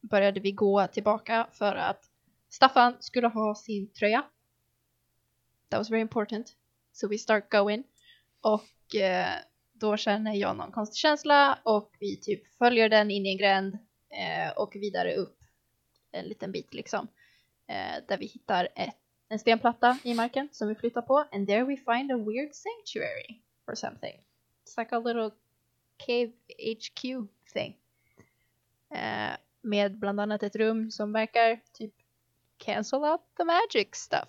började 0.00 0.40
vi 0.40 0.52
gå 0.52 0.86
tillbaka 0.86 1.46
för 1.52 1.76
att 1.76 2.10
Staffan 2.48 2.96
skulle 3.00 3.28
ha 3.28 3.54
sin 3.54 3.92
tröja. 3.92 4.24
That 5.68 5.78
was 5.78 5.90
very 5.90 6.00
important. 6.00 6.56
So 6.92 7.08
we 7.08 7.18
start 7.18 7.50
going. 7.50 7.84
Och 8.40 8.62
Eh, 8.94 9.34
då 9.72 9.96
känner 9.96 10.34
jag 10.34 10.56
någon 10.56 10.72
konstig 10.72 10.98
känsla 10.98 11.58
och 11.62 11.96
vi 12.00 12.16
typ 12.16 12.56
följer 12.58 12.88
den 12.88 13.10
in 13.10 13.26
i 13.26 13.30
en 13.30 13.38
gränd 13.38 13.78
eh, 14.10 14.58
och 14.58 14.76
vidare 14.76 15.14
upp 15.14 15.38
en 16.12 16.24
liten 16.24 16.52
bit 16.52 16.74
liksom. 16.74 17.08
Eh, 17.66 18.04
där 18.08 18.18
vi 18.18 18.26
hittar 18.26 18.68
ett, 18.76 18.96
en 19.28 19.38
stenplatta 19.38 19.98
i 20.02 20.14
marken 20.14 20.48
som 20.52 20.68
vi 20.68 20.74
flyttar 20.74 21.02
på. 21.02 21.18
And 21.32 21.48
there 21.48 21.64
we 21.64 21.76
find 21.76 22.12
a 22.12 22.16
weird 22.16 22.54
sanctuary 22.54 23.42
or 23.66 23.74
something. 23.74 24.20
It's 24.64 24.78
like 24.78 24.96
a 24.96 24.98
little 24.98 25.30
cave 25.96 26.32
HQ 26.58 27.28
thing. 27.52 27.76
Eh, 28.90 29.36
med 29.60 29.98
bland 29.98 30.20
annat 30.20 30.42
ett 30.42 30.56
rum 30.56 30.90
som 30.90 31.12
verkar 31.12 31.60
typ 31.72 31.94
cancel 32.56 32.98
out 32.98 33.20
the 33.36 33.44
magic 33.44 33.94
stuff. 33.94 34.28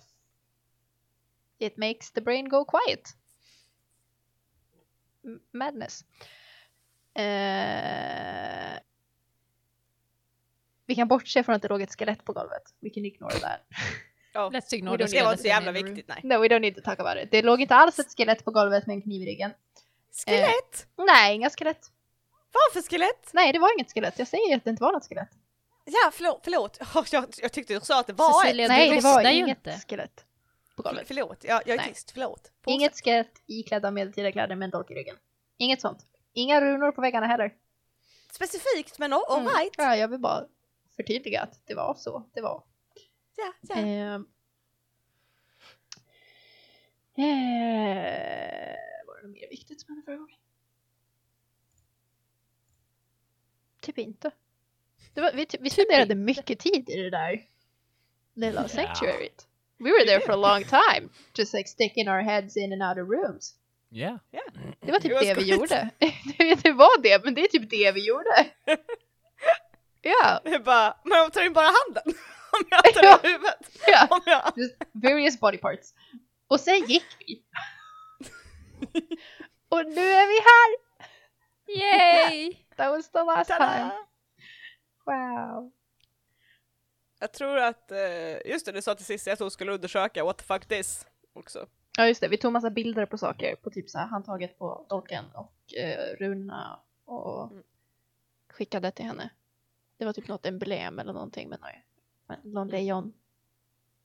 It 1.58 1.76
makes 1.76 2.12
the 2.12 2.20
brain 2.20 2.48
go 2.48 2.64
quiet. 2.64 3.19
Madness. 5.52 6.04
Eh, 7.14 8.80
vi 10.86 10.94
kan 10.94 11.08
bortse 11.08 11.42
från 11.42 11.54
att 11.54 11.62
det 11.62 11.68
låg 11.68 11.82
ett 11.82 11.98
skelett 11.98 12.24
på 12.24 12.32
golvet. 12.32 12.62
We 12.80 12.90
can 12.90 13.04
ignore 13.04 13.32
that. 13.32 13.60
Oh. 14.34 14.50
Let's 14.50 14.74
ignore 14.74 14.96
Det 14.96 15.06
the 15.08 15.22
var 15.22 15.30
inte 15.30 15.42
så 15.42 15.48
jävla 15.48 15.72
viktigt, 15.72 16.08
nej. 16.08 16.20
No, 16.22 16.34
we 16.34 16.48
don't 16.48 16.60
need 16.60 16.74
to 16.74 16.80
talk 16.80 17.00
about 17.00 17.24
it. 17.24 17.30
Det 17.30 17.42
låg 17.42 17.60
inte 17.60 17.74
alls 17.74 17.98
ett 17.98 18.16
skelett 18.16 18.44
på 18.44 18.50
golvet 18.50 18.86
med 18.86 18.94
en 18.94 19.02
kniv 19.02 19.22
i 19.22 19.26
ryggen. 19.26 19.50
Skelett? 20.26 20.86
Nej, 20.96 21.34
inga 21.34 21.50
skelett. 21.50 21.90
Vad 22.52 22.82
för 22.82 22.90
skelett? 22.90 23.30
Nej, 23.32 23.52
det 23.52 23.58
var 23.58 23.78
inget 23.78 23.92
skelett. 23.92 24.18
Jag 24.18 24.28
säger 24.28 24.56
att 24.56 24.64
det 24.64 24.70
inte 24.70 24.82
var 24.82 24.92
något 24.92 25.08
skelett. 25.08 25.30
Ja, 25.84 26.10
förlåt. 26.12 26.40
förlåt. 26.44 26.80
Oh, 26.80 27.04
jag, 27.12 27.24
jag 27.42 27.52
tyckte 27.52 27.74
du 27.74 27.80
sa 27.80 28.00
att 28.00 28.06
det 28.06 28.12
var 28.12 28.42
Cecilia, 28.42 28.64
ett. 28.64 28.68
Nej, 28.68 28.90
det 28.90 29.00
var 29.00 29.30
inget 29.30 29.66
inte. 29.66 29.80
skelett 29.88 30.24
på 30.76 30.82
golvet. 30.82 31.06
förlåt, 31.08 31.44
jag, 31.44 31.62
jag 31.66 31.74
är 31.74 31.76
Nej. 31.76 31.88
tyst. 31.88 32.10
Förlåt. 32.10 32.52
På- 32.62 32.70
Inget 32.70 33.04
skelett 33.04 33.42
iklädda 33.46 33.90
medeltida 33.90 34.32
kläder 34.32 34.56
med 34.56 34.66
en 34.66 34.70
dolk 34.70 34.90
i 34.90 34.94
ryggen. 34.94 35.16
Inget 35.56 35.80
sånt. 35.80 36.06
Inga 36.32 36.60
runor 36.60 36.92
på 36.92 37.00
väggarna 37.00 37.26
heller. 37.26 37.54
Specifikt, 38.32 38.98
men 38.98 39.12
all, 39.12 39.40
Mm. 39.40 39.52
right. 39.58 39.74
Ja, 39.78 39.96
jag 39.96 40.08
vill 40.08 40.20
bara 40.20 40.46
förtydliga 40.96 41.40
att 41.42 41.66
det 41.66 41.74
var 41.74 41.94
så 41.94 42.30
det 42.34 42.40
var. 42.40 42.64
Ja, 43.36 43.52
ja. 43.60 43.74
Ehm. 43.74 44.26
Eh, 47.14 48.76
var 49.06 49.16
det 49.20 49.26
något 49.28 49.34
mer 49.34 49.48
viktigt 49.50 49.80
som 49.80 49.88
hände 49.88 50.04
förra 50.04 50.16
gången? 50.16 50.36
Typ 53.80 53.98
inte. 53.98 54.30
Var, 55.14 55.32
vi 55.32 55.38
vi 55.38 55.46
Typ 55.46 55.72
spenderade 55.72 56.14
mycket 56.14 56.58
tid 56.58 56.90
i 56.90 56.96
det 57.02 57.10
där 57.10 57.48
lilla 58.34 58.68
sanctuaryt. 58.68 59.46
We 59.80 59.90
were 59.92 60.04
there 60.04 60.20
for 60.20 60.32
a 60.32 60.36
long 60.36 60.64
time. 60.64 61.08
Just 61.34 61.54
like 61.54 61.68
sticking 61.68 62.08
our 62.08 62.20
heads 62.22 62.56
in 62.56 62.72
and 62.72 62.82
out 62.82 62.98
of 63.02 63.08
rooms. 63.10 63.54
Ja. 63.88 64.18
Det 64.80 64.92
var 64.92 64.98
typ 65.00 65.08
Det 65.10 65.14
var 65.14 65.22
det 65.24 65.34
vi 65.34 65.50
gjorde. 65.50 65.90
det 66.62 66.72
var 66.72 67.02
det, 67.02 67.24
men 67.24 67.34
det 67.34 67.40
är 67.44 67.48
typ 67.48 67.70
det 67.70 67.92
vi 67.92 68.06
gjorde. 68.06 68.46
Ja, 70.02 70.40
Jag 70.44 70.62
bara, 70.64 70.96
men 71.04 71.18
jag 71.18 71.32
tar 71.32 71.44
in 71.44 71.52
bara 71.52 71.66
handen. 71.66 72.02
Om 72.52 72.64
jag 72.70 72.94
tar 72.94 73.02
in 73.02 73.32
huvudet. 73.32 73.70
ja. 73.86 74.06
Om 74.10 74.20
jag... 74.26 74.52
Just 74.56 74.74
various 74.92 75.40
body 75.40 75.58
parts. 75.58 75.94
Och 76.48 76.60
sen 76.60 76.86
gick 76.86 77.04
vi. 77.26 77.42
Och 79.68 79.86
nu 79.86 80.00
är 80.10 80.26
vi 80.26 80.40
här! 80.50 80.76
Yay! 81.78 82.54
That 82.76 82.90
was 82.90 83.10
the 83.10 83.22
last 83.22 83.50
time. 83.50 83.58
Tada! 83.58 83.92
Wow. 85.06 85.72
Jag 87.22 87.32
tror 87.32 87.58
att, 87.58 87.90
eh, 87.92 88.46
just 88.46 88.66
det, 88.66 88.72
du 88.72 88.82
sa 88.82 88.94
till 88.94 89.04
Cissi 89.06 89.30
att 89.30 89.38
hon 89.40 89.50
skulle 89.50 89.72
undersöka 89.72 90.24
what 90.24 90.38
the 90.38 90.44
fuck 90.44 90.66
this 90.66 91.06
också. 91.32 91.66
Ja 91.96 92.06
just 92.06 92.20
det, 92.20 92.28
vi 92.28 92.36
tog 92.36 92.52
massa 92.52 92.70
bilder 92.70 93.06
på 93.06 93.18
saker 93.18 93.56
på 93.56 93.70
typ 93.70 93.90
så 93.90 93.98
här 93.98 94.06
handtaget 94.06 94.58
på 94.58 94.86
dolken 94.88 95.24
och 95.34 95.74
eh, 95.74 96.16
runorna 96.18 96.80
och 97.04 97.50
Mm. 97.50 97.62
skickade 98.48 98.90
till 98.90 99.04
henne. 99.04 99.30
Det 99.96 100.04
var 100.04 100.12
typ 100.12 100.28
något 100.28 100.46
emblem 100.46 100.98
eller 100.98 101.12
någonting 101.12 101.48
med 101.48 101.58
någon, 101.60 102.52
någon 102.52 102.68
lejon, 102.68 103.12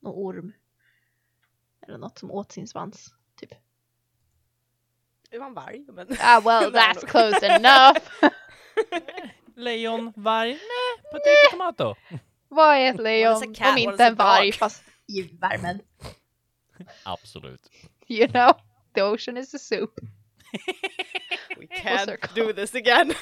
någon 0.00 0.14
orm. 0.14 0.52
Eller 1.80 1.98
något 1.98 2.18
som 2.18 2.30
åt 2.30 2.52
sin 2.52 2.68
svans, 2.68 3.14
typ. 3.36 3.50
Det 5.30 5.38
var 5.38 5.46
en 5.46 5.54
varg, 5.54 5.84
men... 5.88 6.06
Ah 6.20 6.40
well, 6.40 6.72
that's 6.74 7.06
close 7.06 7.46
enough! 7.46 7.98
Lejon, 9.56 10.12
varg, 10.16 10.52
nej, 10.52 11.10
potato, 11.12 11.50
tomato. 11.50 11.94
Vad 12.48 12.76
är 12.76 12.94
ett 12.94 13.00
lejon 13.00 13.54
cat? 13.54 13.72
om 13.72 13.78
inte 13.78 14.04
en 14.04 14.14
varg 14.14 14.52
fast 14.52 14.84
i 15.06 15.22
värmen? 15.22 15.80
Absolut. 17.02 17.70
You 18.08 18.28
know, 18.28 18.52
the 18.94 19.02
ocean 19.02 19.36
is 19.36 19.54
a 19.54 19.58
soup. 19.58 19.94
We 21.56 21.66
can't 21.82 22.34
do 22.34 22.52
this 22.52 22.74
again. 22.74 23.12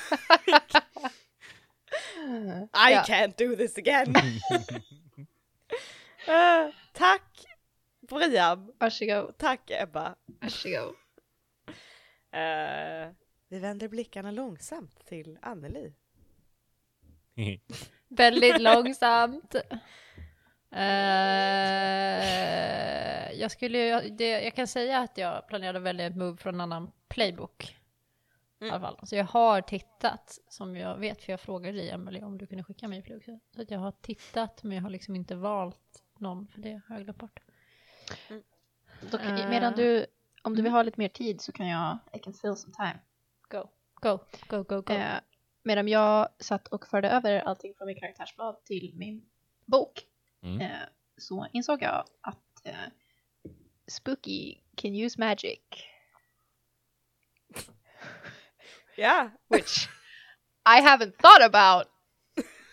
I 2.75 2.95
can't 3.07 3.37
do 3.37 3.57
this 3.57 3.79
again. 3.79 4.15
Eh, 6.27 6.71
tack 6.93 7.23
Brian. 8.09 8.73
Varsågod, 8.79 9.39
Tack 9.39 9.71
Ebba. 9.71 10.17
varsågod. 10.41 10.95
Eh, 12.33 13.09
vi 13.49 13.59
vänder 13.59 13.89
blickarna 13.89 14.31
långsamt 14.31 15.07
till 15.07 15.39
Anneli. 15.43 15.93
Väldigt 18.17 18.61
långsamt. 18.61 19.55
Eh, 22.35 23.33
jag 23.41 23.51
skulle 23.51 23.79
ju- 23.79 24.11
det, 24.11 24.29
jag 24.31 24.55
kan 24.55 24.67
säga 24.67 24.99
att 24.99 25.19
jag 25.19 25.47
planerade 25.49 25.79
att 25.79 25.85
välja 25.85 26.07
ett 26.07 26.17
move 26.17 26.37
från 26.37 26.55
en 26.55 26.61
annan 26.61 26.93
playbook. 27.09 27.77
I 28.61 28.71
alla 28.71 28.81
fall. 28.81 28.99
Så 29.03 29.17
jag 29.17 29.25
har 29.25 29.61
tittat, 29.61 30.39
som 30.49 30.77
jag 30.77 30.97
vet, 30.97 31.23
för 31.23 31.33
jag 31.33 31.41
frågade 31.41 31.77
dig 31.79 31.91
Emelie 31.91 32.23
om 32.25 32.39
du 32.39 32.47
kunde 32.47 32.65
skicka 32.65 32.89
mig 32.89 33.17
också. 33.17 33.39
Så 33.57 33.63
att 33.63 33.71
jag 33.71 33.79
har 33.79 33.91
tittat, 33.93 34.63
men 34.63 34.77
jag 34.77 34.83
har 34.83 34.91
liksom 34.91 35.17
inte 35.17 35.35
valt 35.35 36.03
någon, 36.19 36.49
för 36.49 36.61
det 36.61 36.81
har 36.89 36.95
jag 36.97 37.05
glömt 37.05 37.19
bort. 37.19 37.41
Då 39.11 39.19
kan, 39.19 39.39
Eh. 39.39 39.49
medan 39.49 39.73
du, 39.77 40.07
om 40.43 40.57
du 40.57 40.63
vill 40.63 40.73
ha 40.73 40.83
lite 40.83 41.01
mer 41.01 41.09
tid 41.09 41.41
så 41.41 41.53
kan 41.53 41.67
jag, 41.69 41.99
I 42.13 42.19
can 42.19 42.33
fill 42.35 42.57
some 42.57 42.75
time. 42.75 42.99
Go, 43.49 43.69
go, 43.95 44.19
go, 44.49 44.63
go, 44.63 44.81
go. 44.83 44.93
Eh, 44.95 45.19
medan 45.65 45.89
jag 45.89 46.29
satt 46.39 46.69
och 46.69 46.87
förde 46.87 47.09
över 47.11 47.41
allting 47.41 47.75
från 47.79 47.87
min 47.87 48.01
karaktärsblad 48.01 48.65
till 48.65 48.93
min 48.97 49.27
bok 49.65 50.01
Mm. 50.43 50.61
eh, 50.61 50.79
så 51.17 51.47
insåg 51.53 51.83
jag 51.83 52.05
att 52.21 52.67
eh, 52.67 52.75
Spooky 53.87 54.59
can 54.77 54.95
use 54.95 55.21
magic. 55.21 55.61
Ja, 58.97 59.31
Which 59.49 59.89
I 60.79 60.81
haven't 60.81 61.13
thought 61.17 61.43
about. 61.55 61.89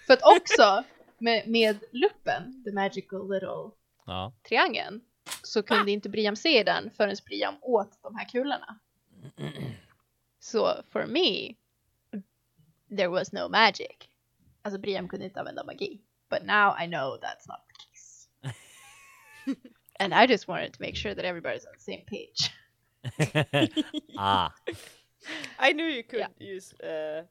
För 0.08 0.14
att 0.14 0.24
också 0.24 0.84
med, 1.18 1.48
med 1.48 1.84
luppen, 1.92 2.64
the 2.64 2.72
magical 2.72 3.30
little 3.30 3.72
Ja. 4.06 4.34
triangeln, 4.50 5.02
så 5.44 5.64
kunde 5.64 5.92
inte 5.92 6.10
Briam 6.10 6.36
se 6.36 6.64
den 6.64 6.92
förrän 6.92 7.16
Briam 7.26 7.56
åt 7.62 8.00
de 8.04 8.16
här 8.16 8.26
kulorna. 8.26 8.80
Så 10.40 10.84
for 10.92 11.06
me, 11.06 11.56
there 12.98 13.10
was 13.10 13.34
no 13.34 13.50
magic. 13.50 14.10
Alltså 14.62 14.80
Briam 14.80 15.08
kunde 15.08 15.26
inte 15.26 15.40
använda 15.40 15.64
magi. 15.64 16.00
But 16.30 16.44
now 16.46 16.76
I 16.84 16.88
know 16.88 17.18
that's 17.22 17.48
not 17.48 17.60
the 17.68 17.74
case. 17.86 18.28
And 20.00 20.14
I 20.14 20.28
just 20.28 20.48
wanted 20.48 20.74
to 20.74 20.82
make 20.82 20.96
sure 20.96 21.14
that 21.16 21.26
everybody's 21.26 21.66
on 21.66 21.74
the 21.74 21.84
same 21.84 22.02
page. 22.08 22.52
ah. 24.18 24.54
I 25.60 25.74
knew 25.74 25.86
you 25.86 26.04
could 26.04 26.28
use 26.40 26.74
eh, 26.80 27.24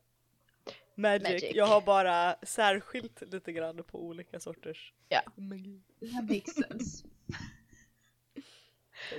magic. 0.96 1.28
Magic. 1.28 1.54
Jag 1.54 1.66
har 1.66 1.80
bara 1.80 2.36
särskilt 2.42 3.22
lite 3.32 3.52
grann 3.52 3.84
på 3.84 3.98
olika 3.98 4.40
sorters 4.40 4.92
Ja. 5.08 5.22
magi. 5.36 5.80
That 6.00 6.28
makes 6.28 6.54
sense. 6.54 7.04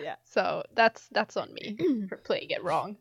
Yeah. 0.04 0.16
So 0.24 0.64
that's 0.76 1.10
that's 1.10 1.36
on 1.38 1.54
me 1.54 1.76
for 2.08 2.18
playing 2.18 2.52
it 2.52 2.64
wrong. 2.64 2.98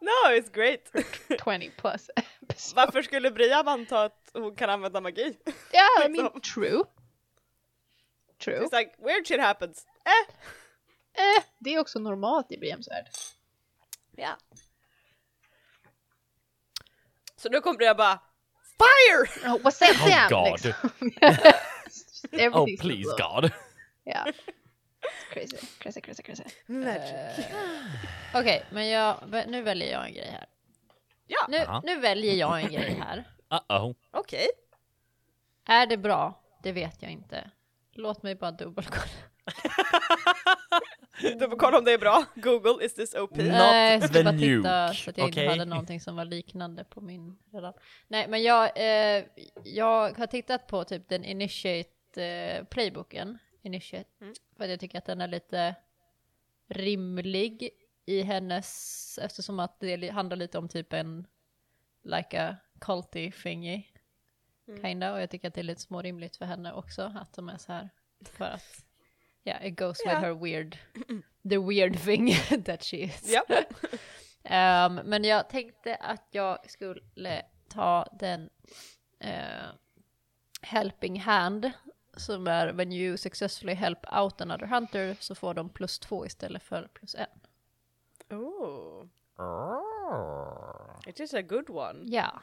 No, 0.00 0.32
it's 0.36 0.50
great. 0.52 0.90
20 1.44 1.70
plus 1.76 2.10
episodes. 2.16 2.74
Varför 2.74 3.02
skulle 3.02 3.30
Brian 3.30 3.68
anta 3.68 4.02
att 4.02 4.30
hon 4.32 4.56
kan 4.56 4.70
använda 4.70 5.00
magi? 5.00 5.36
Yeah, 5.72 6.06
I 6.06 6.08
mean 6.08 6.24
Liksom. 6.24 6.40
true. 6.40 6.84
True. 8.38 8.58
It's 8.64 8.78
like, 8.78 8.94
weird 8.98 9.26
shit 9.26 9.40
happens. 9.40 9.86
Eh! 10.04 10.34
Eh, 11.24 11.42
det 11.58 11.74
är 11.74 11.78
också 11.80 11.98
normalt 11.98 12.52
i 12.52 12.58
Briams 12.58 12.88
värld. 12.88 13.08
Ja. 14.16 14.36
Så 17.36 17.48
nu 17.48 17.60
kommer 17.60 17.78
Brian 17.78 17.96
bara 17.96 18.20
FIRE! 18.78 19.48
Oh, 19.52 19.58
what's 19.60 19.78
that 19.78 19.96
Oh? 19.96 20.28
God. 20.28 20.64
Liksom. 20.64 20.90
Oh 22.32 22.38
Everything's 22.38 22.80
please 22.80 23.14
God. 23.18 23.50
Yeah. 24.06 24.26
Crazy, 25.32 25.56
crazy, 25.78 26.00
crazy, 26.00 26.22
crazy. 26.22 26.44
Magic. 26.66 27.46
Okej, 28.34 28.64
men 28.70 28.88
jag, 28.88 29.16
nu 29.48 29.62
väljer 29.62 29.92
jag 29.92 30.06
en 30.06 30.12
grej 30.14 30.30
här. 30.30 30.46
Ja, 31.26 31.46
Nu, 31.48 31.90
nu 31.94 32.00
väljer 32.00 32.34
jag 32.34 32.60
en 32.62 32.72
grej 32.72 33.02
här. 33.06 33.24
Uh-oh. 33.50 33.94
okej. 34.10 34.48
Är 35.68 35.86
det 35.86 35.96
bra? 35.96 36.42
Det 36.62 36.72
vet 36.72 37.02
jag 37.02 37.10
inte. 37.10 37.50
Låt 37.94 38.22
mig 38.22 38.34
bara 38.34 38.50
dubbelkolla. 38.50 39.04
Dubbelkolla 41.38 41.78
om 41.78 41.84
det 41.84 41.92
är 41.92 41.98
bra. 41.98 42.24
Google, 42.34 42.84
is 42.84 42.94
this 42.94 43.14
OP? 43.14 43.36
Not 43.36 43.46
Nej, 43.46 43.92
jag 44.00 44.12
the 44.12 44.22
bara 44.22 44.32
titta 44.32 44.62
nuke, 44.62 44.94
så 44.94 45.10
att 45.10 45.18
jag 45.18 45.28
okej? 45.28 45.44
inte 45.44 45.52
hade 45.52 45.64
någonting 45.64 46.00
som 46.00 46.16
var 46.16 46.24
liknande 46.24 46.84
på 46.84 47.00
min 47.00 47.38
redan. 47.52 47.72
Nej, 48.08 48.28
men 48.28 48.42
jag, 48.42 48.70
eh, 48.76 49.24
jag 49.64 50.18
har 50.18 50.26
tittat 50.26 50.66
på 50.66 50.84
typ 50.84 51.08
den 51.08 51.24
Initiate 51.24 52.24
eh, 52.24 52.64
playbooken. 52.64 53.38
Initiate. 53.62 54.10
Mm. 54.20 54.34
För 54.56 54.64
att 54.64 54.70
jag 54.70 54.80
tycker 54.80 54.98
att 54.98 55.04
den 55.04 55.20
är 55.20 55.28
lite 55.28 55.74
rimlig 56.68 57.70
i 58.06 58.22
hennes, 58.22 59.18
eftersom 59.22 59.60
att 59.60 59.80
det 59.80 60.08
handlar 60.10 60.36
lite 60.36 60.58
om 60.58 60.68
typ 60.68 60.92
en 60.92 61.26
like 62.02 62.42
a 62.42 62.56
culty 62.80 63.32
thingy. 63.32 63.82
Mm. 64.68 64.82
Kinda, 64.82 65.12
och 65.12 65.22
jag 65.22 65.30
tycker 65.30 65.48
att 65.48 65.54
det 65.54 65.60
är 65.60 65.64
lite 65.64 65.80
smårimligt 65.80 66.36
för 66.36 66.44
henne 66.44 66.72
också 66.72 67.12
att 67.16 67.32
de 67.32 67.48
är 67.48 67.58
så 67.58 67.72
här. 67.72 67.88
För 68.24 68.44
att, 68.44 68.84
yeah, 69.44 69.66
it 69.66 69.78
goes 69.78 69.98
Ja. 70.04 70.10
with 70.10 70.20
her 70.20 70.34
weird, 70.34 70.78
the 71.48 71.58
weird 71.58 71.98
thing 72.04 72.34
that 72.64 72.84
she 72.84 72.96
is. 72.96 73.32
Ja. 73.32 73.44
Ehm, 74.44 74.94
men 75.04 75.24
jag 75.24 75.48
tänkte 75.48 75.96
att 75.96 76.28
jag 76.30 76.70
skulle 76.70 77.42
ta 77.68 78.08
den 78.18 78.50
eh, 79.20 79.66
helping 80.62 81.20
hand 81.20 81.70
som 82.16 82.46
är 82.46 82.72
when 82.72 82.92
you 82.92 83.16
successfully 83.16 83.74
help 83.74 84.12
out 84.12 84.40
another 84.40 84.66
hunter 84.66 85.16
så 85.20 85.34
får 85.34 85.54
de 85.54 85.68
plus 85.68 85.98
två 85.98 86.26
istället 86.26 86.62
för 86.62 86.88
plus 86.94 87.14
en. 87.14 87.26
Oh, 88.38 89.06
it 91.06 91.20
is 91.20 91.34
a 91.34 91.42
good 91.42 91.70
one. 91.70 92.04
Ja. 92.06 92.42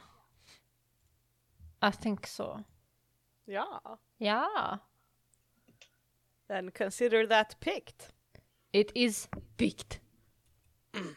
I 1.88 1.92
think 1.92 2.26
so. 2.26 2.62
Ja. 3.44 3.98
Ja. 4.16 4.78
Then 6.48 6.70
consider 6.70 7.26
that 7.26 7.60
picked. 7.60 8.12
It 8.72 8.92
is 8.94 9.28
picked. 9.56 10.00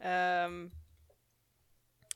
Um, 0.00 0.70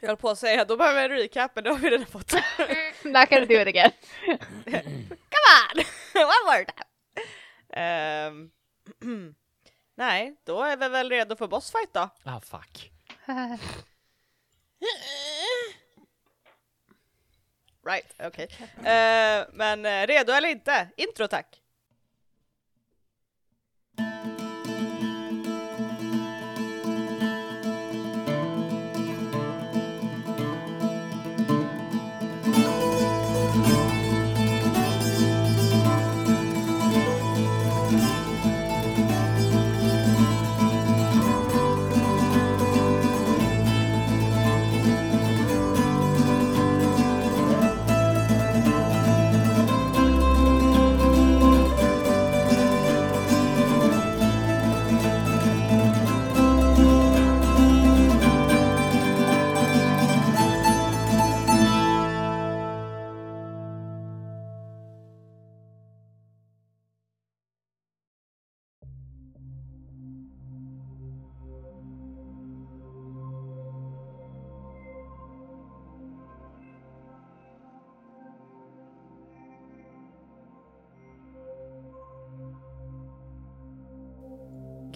jag 0.01 0.09
höll 0.09 0.17
på 0.17 0.31
att 0.31 0.39
säga, 0.39 0.65
då 0.65 0.77
behöver 0.77 1.09
vi 1.09 1.15
en 1.15 1.21
recap, 1.21 1.51
men 1.55 1.65
det 1.65 1.71
har 1.71 1.79
vi 1.79 1.91
redan 1.91 2.07
fått. 2.07 2.33
Not 3.05 3.31
gonna 3.31 3.47
do 3.47 3.55
it 3.55 3.69
again. 3.69 3.93
Come 4.65 5.47
on! 5.59 5.85
One 6.15 6.45
more 6.47 6.65
time! 6.65 7.27
Ehm, 7.73 8.51
nej, 9.97 10.37
då 10.45 10.63
är 10.63 10.77
vi 10.77 10.89
väl 10.89 11.11
redo 11.11 11.37
för 11.37 11.47
bossfight 11.49 11.93
då. 11.93 12.09
Ah 12.25 12.41
fuck. 12.41 12.93
Right, 17.87 18.15
okej. 18.19 18.49
Eh, 18.77 19.47
men 19.53 19.87
eh, 19.87 20.07
redo 20.07 20.33
eller 20.33 20.49
inte? 20.49 20.89
Intro 20.97 21.29
tack! 21.29 21.63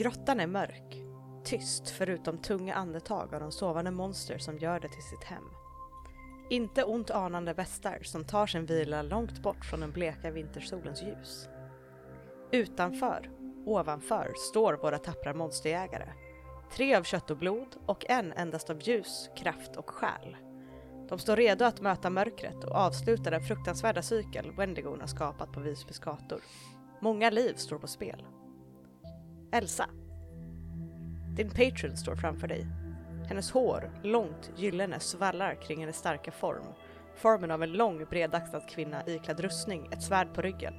Grottan 0.00 0.40
är 0.40 0.46
mörk. 0.46 1.02
Tyst 1.44 1.90
förutom 1.90 2.38
tunga 2.38 2.74
andetag 2.74 3.34
av 3.34 3.40
de 3.40 3.52
sovande 3.52 3.90
monster 3.90 4.38
som 4.38 4.58
gör 4.58 4.80
det 4.80 4.88
till 4.88 5.02
sitt 5.02 5.24
hem. 5.24 5.44
Inte 6.50 6.84
ont 6.84 7.10
anande 7.10 7.52
västar 7.52 7.98
som 8.02 8.24
tar 8.24 8.46
sin 8.46 8.66
vila 8.66 9.02
långt 9.02 9.42
bort 9.42 9.64
från 9.64 9.80
den 9.80 9.92
bleka 9.92 10.30
vintersolens 10.30 11.02
ljus. 11.02 11.48
Utanför, 12.52 13.30
ovanför, 13.66 14.32
står 14.50 14.74
våra 14.74 14.98
tappra 14.98 15.34
monsterjägare. 15.34 16.12
Tre 16.72 16.94
av 16.94 17.02
kött 17.02 17.30
och 17.30 17.38
blod 17.38 17.76
och 17.86 18.10
en 18.10 18.32
endast 18.32 18.70
av 18.70 18.78
ljus, 18.82 19.30
kraft 19.36 19.76
och 19.76 19.90
själ. 19.90 20.36
De 21.08 21.18
står 21.18 21.36
redo 21.36 21.64
att 21.64 21.80
möta 21.80 22.10
mörkret 22.10 22.64
och 22.64 22.76
avsluta 22.76 23.30
den 23.30 23.42
fruktansvärda 23.42 24.02
cykel 24.02 24.52
Wendigon 24.56 25.00
har 25.00 25.06
skapat 25.06 25.52
på 25.52 25.60
Visbys 25.60 25.98
gator. 25.98 26.40
Många 27.00 27.30
liv 27.30 27.54
står 27.54 27.78
på 27.78 27.86
spel. 27.86 28.26
Elsa. 29.52 29.86
Din 31.36 31.50
patron 31.50 31.96
står 31.96 32.16
framför 32.16 32.48
dig. 32.48 32.66
Hennes 33.28 33.50
hår, 33.50 33.90
långt 34.02 34.50
gyllene, 34.56 35.00
svallar 35.00 35.54
kring 35.54 35.80
hennes 35.80 35.96
starka 35.96 36.30
form. 36.30 36.64
Formen 37.16 37.50
av 37.50 37.62
en 37.62 37.72
lång, 37.72 38.04
bredaxlad 38.04 38.68
kvinna 38.68 39.06
iklädd 39.06 39.40
rustning, 39.40 39.88
ett 39.92 40.02
svärd 40.02 40.34
på 40.34 40.42
ryggen. 40.42 40.74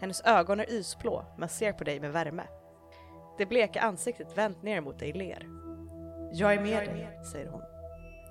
Hennes 0.00 0.22
ögon 0.24 0.60
är 0.60 0.70
isblå, 0.70 1.24
men 1.38 1.48
ser 1.48 1.72
på 1.72 1.84
dig 1.84 2.00
med 2.00 2.12
värme. 2.12 2.42
Det 3.38 3.46
bleka 3.46 3.80
ansiktet 3.80 4.38
vänt 4.38 4.62
ner 4.62 4.80
mot 4.80 4.98
dig 4.98 5.12
ler. 5.12 5.46
Jag 6.32 6.54
är 6.54 6.60
med 6.60 6.88
dig, 6.88 7.24
säger 7.32 7.48
hon. 7.48 7.62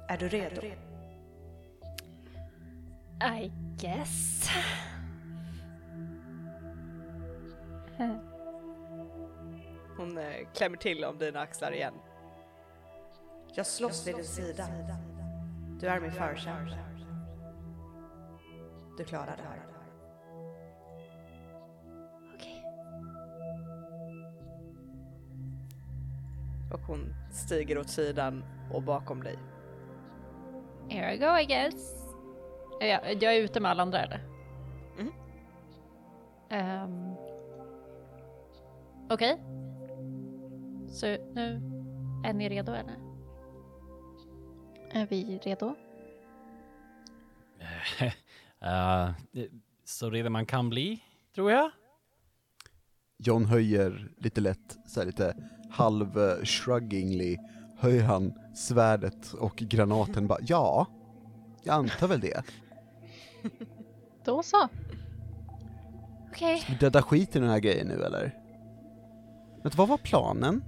Är 0.07 0.17
du 0.17 0.27
redo? 0.29 0.61
I 3.21 3.51
guess. 3.77 4.49
Hon 9.99 10.17
eh, 10.17 10.47
klämmer 10.53 10.77
till 10.77 11.05
om 11.05 11.17
dina 11.17 11.39
axlar 11.39 11.71
igen. 11.71 11.93
Jag 13.53 13.65
slåss 13.65 14.07
vid 14.07 14.15
din 14.15 14.25
sida. 14.25 14.67
Du 15.79 15.87
är 15.87 15.99
min 15.99 16.11
förkämpe. 16.11 16.77
Du 18.97 19.03
klarar 19.03 19.37
det 19.37 19.43
här. 19.43 19.65
Okej. 22.35 22.63
Och 26.73 26.79
hon 26.79 27.13
stiger 27.31 27.77
åt 27.77 27.89
sidan 27.89 28.43
och 28.71 28.83
bakom 28.83 29.23
dig. 29.23 29.37
Here 30.89 31.13
I 31.13 31.17
go 31.17 31.37
I 31.39 31.45
guess. 31.45 32.05
Är 32.81 32.87
Jag, 32.87 33.23
jag 33.23 33.35
är 33.35 33.41
ute 33.41 33.59
med 33.59 33.71
alla 33.71 33.83
andra 33.83 33.99
eller? 33.99 34.23
Mhm. 34.97 35.11
Ehm. 36.49 37.15
Okej. 39.09 39.58
Så 40.91 41.05
nu, 41.05 41.61
är 42.25 42.33
ni 42.33 42.49
redo 42.49 42.71
eller? 42.71 42.95
Är 44.91 45.07
vi 45.07 45.39
redo? 45.43 45.75
Eh, 48.61 49.09
så 49.83 50.09
redo 50.09 50.29
man 50.29 50.45
kan 50.45 50.69
bli, 50.69 51.03
tror 51.35 51.51
jag. 51.51 51.71
John 53.17 53.45
höjer 53.45 54.11
lite 54.17 54.41
lätt, 54.41 54.77
så 54.85 54.99
här 54.99 55.07
lite 55.07 55.35
halv 55.69 56.17
eh, 56.17 56.43
höjer 57.77 58.03
han 58.03 58.33
svärdet 58.55 59.33
och 59.33 59.55
granaten 59.55 60.27
bara, 60.27 60.39
ja, 60.41 60.87
jag 61.63 61.73
antar 61.73 62.07
väl 62.07 62.19
det. 62.19 62.43
Då 64.23 64.43
så. 64.43 64.67
Okej. 66.29 66.63
Vi 66.69 66.75
dödar 66.75 67.01
skit 67.01 67.35
i 67.35 67.39
den 67.39 67.49
här 67.49 67.59
grejen 67.59 67.87
nu 67.87 68.03
eller? 68.03 68.39
Men 69.63 69.71
vad 69.75 69.87
var 69.87 69.97
planen? 69.97 70.63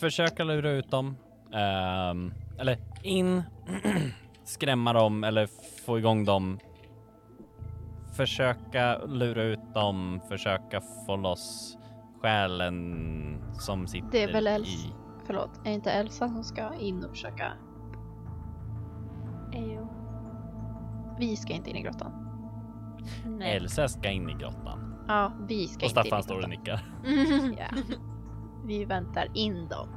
Försöka 0.00 0.44
lura 0.44 0.70
ut 0.70 0.90
dem. 0.90 1.16
Ehm, 1.54 2.34
eller 2.58 2.78
in, 3.02 3.42
skrämma 4.44 4.92
dem 4.92 5.24
eller 5.24 5.48
få 5.86 5.98
igång 5.98 6.24
dem. 6.24 6.58
Försöka 8.16 8.98
lura 9.06 9.42
ut 9.42 9.74
dem, 9.74 10.20
försöka 10.28 10.80
få 11.06 11.16
loss 11.16 11.76
själen 12.22 13.38
som 13.52 13.86
sitter 13.86 14.08
Det 14.12 14.22
är 14.22 14.32
väl 14.32 14.46
i... 14.46 14.50
Els- 14.50 14.92
Förlåt, 15.26 15.50
är 15.64 15.70
inte 15.72 15.90
Elsa 15.90 16.28
som 16.28 16.44
ska 16.44 16.74
in 16.74 17.04
och 17.04 17.10
försöka? 17.10 17.52
Ejo. 19.52 19.88
Vi 21.18 21.36
ska 21.36 21.52
inte 21.52 21.70
in 21.70 21.76
i 21.76 21.82
grottan. 21.82 22.12
Nej. 23.26 23.56
Elsa 23.56 23.88
ska 23.88 24.10
in 24.10 24.30
i 24.30 24.34
grottan. 24.34 24.94
Ja, 25.08 25.32
vi 25.48 25.66
ska 25.68 25.86
Och 25.86 25.90
inte 25.90 26.00
in 26.00 26.06
i 26.06 26.08
Staffan 26.08 26.22
står 26.22 26.34
och 26.34 26.40
grottan. 26.40 26.50
nickar. 26.50 27.56
Ja. 27.58 27.82
Vi 28.66 28.84
väntar 28.84 29.28
in 29.34 29.68
dem. 29.68 29.88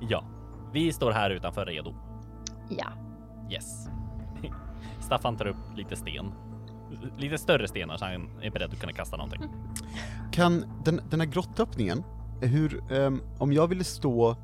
Ja, 0.00 0.24
vi 0.72 0.92
står 0.92 1.10
här 1.10 1.30
utanför 1.30 1.66
redo. 1.66 1.94
Ja. 2.68 2.86
Yes. 3.50 3.88
Staffan 5.00 5.36
tar 5.36 5.46
upp 5.46 5.56
lite 5.76 5.96
sten. 5.96 6.32
Lite 7.18 7.38
större 7.38 7.68
stenar 7.68 7.96
så 7.96 8.04
han 8.04 8.28
är 8.42 8.50
beredd 8.50 8.72
att 8.72 8.80
kunna 8.80 8.92
kasta 8.92 9.16
någonting. 9.16 9.42
Kan 10.32 10.64
den, 10.84 11.00
den 11.10 11.20
här 11.20 11.26
grottöppningen, 11.26 12.02
hur, 12.40 12.92
ehm, 12.92 13.20
om 13.38 13.52
jag 13.52 13.66
ville 13.68 13.84
stå, 13.84 14.30
eh, 14.30 14.36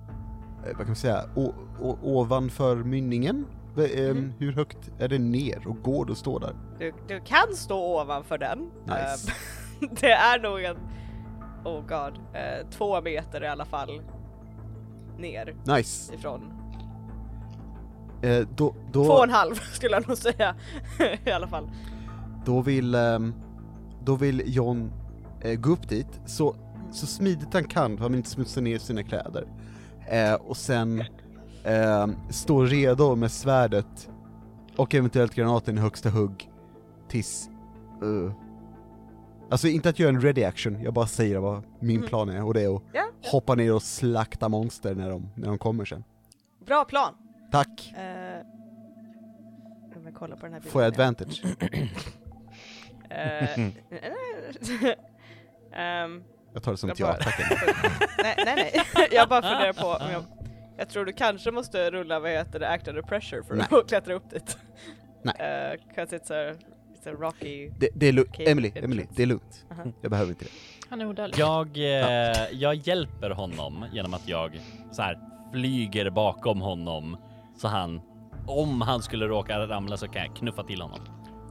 vad 0.65 0.77
kan 0.77 0.87
man 0.87 0.97
säga, 0.97 1.23
o, 1.37 1.53
o, 1.81 1.99
ovanför 2.03 2.77
mynningen, 2.77 3.47
ehm, 3.77 4.17
Mhm. 4.17 4.33
hur 4.39 4.53
högt 4.53 4.91
är 4.99 5.09
det 5.09 5.19
ner 5.19 5.67
och 5.69 5.83
går 5.83 6.07
det 6.07 6.13
att 6.13 6.19
stå 6.19 6.39
där? 6.39 6.55
Du, 6.79 6.93
du 7.09 7.21
kan 7.21 7.55
stå 7.55 8.01
ovanför 8.01 8.39
den. 8.39 8.71
Nice. 8.85 9.33
Eh, 9.83 9.89
det 10.01 10.13
är 10.13 10.43
nog 10.43 10.63
en, 10.63 10.77
oh 11.65 11.81
god, 11.81 12.19
eh, 12.35 12.67
två 12.71 13.01
meter 13.01 13.45
i 13.45 13.49
alla 13.49 13.65
fall 13.65 14.03
ner 15.19 15.55
Nice. 15.77 16.15
ifrån. 16.15 16.53
Eh, 18.23 18.47
då, 18.57 18.75
då, 18.93 19.05
Två 19.05 19.13
och 19.13 19.25
en 19.25 19.31
halv 19.31 19.55
skulle 19.73 19.95
jag 19.95 20.09
nog 20.09 20.17
säga 20.17 20.55
i 21.25 21.31
alla 21.31 21.49
fall. 21.49 21.71
Då 22.45 22.61
vill, 22.61 22.95
ehm, 22.95 23.35
då 24.05 24.17
vill 24.17 24.43
John 24.47 24.93
eh, 25.41 25.55
gå 25.61 25.71
upp 25.71 25.89
dit, 25.89 26.21
så, 26.27 26.57
så 26.91 27.07
smidigt 27.07 27.55
han 27.55 27.65
kan 27.65 27.97
för 27.97 28.05
han 28.05 28.15
inte 28.15 28.31
smutsar 28.31 28.63
ner 28.63 28.79
sina 28.79 29.03
kläder. 29.03 29.47
Eh, 30.09 30.35
och 30.35 30.57
sen 30.57 31.05
ehm, 31.65 32.17
stå 32.31 32.63
redo 32.63 33.17
med 33.17 33.33
svärdet 33.33 34.11
och 34.77 34.95
eventuellt 34.95 35.35
granaten 35.35 35.79
i 35.79 35.81
högsta 35.81 36.11
hugg 36.11 36.51
tills... 37.09 37.49
Uh. 38.03 38.33
Alltså 39.53 39.69
inte 39.69 39.89
att 39.89 39.99
göra 39.99 40.09
en 40.09 40.21
ready 40.21 40.45
action, 40.45 40.83
jag 40.83 40.93
bara 40.95 41.07
säger 41.07 41.39
vad 41.39 41.63
min 41.81 41.97
Mm. 41.97 42.09
plan 42.09 42.29
är 42.29 42.45
och 42.45 42.55
det 42.55 42.63
är 42.63 42.77
att 42.77 42.83
ja. 42.93 43.05
hoppa 43.25 43.55
ner 43.55 43.75
och 43.75 43.83
slakta 43.83 44.49
monster 44.49 44.95
när 44.95 45.11
de, 45.11 45.31
när 45.35 45.49
de 45.49 45.59
kommer 45.59 45.85
sen. 45.85 46.05
Bra 46.67 46.85
plan. 46.85 47.15
Tack! 47.51 47.95
Om 49.97 50.05
jag 50.05 50.15
kollar 50.15 50.37
på 50.37 50.47
den 50.47 50.53
här 50.53 50.61
bilden. 50.61 50.73
Får 50.73 50.83
jag 50.83 50.89
advantage? 50.89 51.43
Ehm, 55.75 56.25
Jag 56.53 56.63
tar 56.63 56.73
det 56.73 56.79
som 56.79 56.91
ett 56.91 56.99
ja, 56.99 57.13
tacken. 57.15 57.47
nej, 58.23 58.35
nej, 58.45 58.73
nej. 58.95 59.09
jag 59.13 59.29
bara 59.29 59.43
funderar 59.43 59.73
på 59.73 60.05
om 60.05 60.11
jag... 60.13 60.23
Jag 60.79 60.89
tror 60.89 61.05
du 61.05 61.13
kanske 61.13 61.51
måste 61.51 61.91
rulla 61.91 62.21
vad 62.21 62.31
heter 62.31 62.59
det, 62.61 62.69
act 62.69 62.89
under 62.89 63.03
pressure 63.03 63.43
för 63.43 63.55
Nej. 63.55 63.67
att 63.71 63.89
klättra 63.89 64.15
upp 64.15 64.31
dit. 64.31 64.59
Nej. 65.23 65.35
Uh, 65.35 65.95
Cause 65.95 66.17
it's 66.19 66.53
a, 66.53 66.55
a 67.07 67.11
rocky... 67.11 67.71
Det, 67.79 67.89
det 67.95 68.09
är 68.09 68.13
lugnt, 68.13 68.37
Emily, 68.39 68.69
entrance. 68.69 68.85
Emily, 68.85 69.07
det 69.17 69.23
är 69.23 69.27
lugnt. 69.27 69.65
Aha. 69.71 69.83
Jag 70.01 70.11
behöver 70.11 70.31
inte 70.31 70.45
det. 70.45 70.51
Han 70.91 71.01
är 71.01 71.07
odödlig. 71.07 71.39
Jag, 71.39 71.77
eh, 71.77 72.37
jag 72.53 72.75
hjälper 72.75 73.31
honom 73.31 73.87
genom 73.93 74.15
att 74.15 74.29
jag 74.29 74.61
så 74.93 75.03
här 75.03 75.19
flyger 75.53 76.11
bakom 76.11 76.61
honom 76.61 77.17
så 77.57 77.69
han, 77.69 78.01
om 78.47 78.81
han 78.81 79.03
skulle 79.03 79.27
råka 79.27 79.59
ramla 79.59 79.97
så 79.97 80.09
kan 80.09 80.23
jag 80.23 80.37
knuffa 80.37 80.63
till 80.63 80.81
honom. 80.81 81.01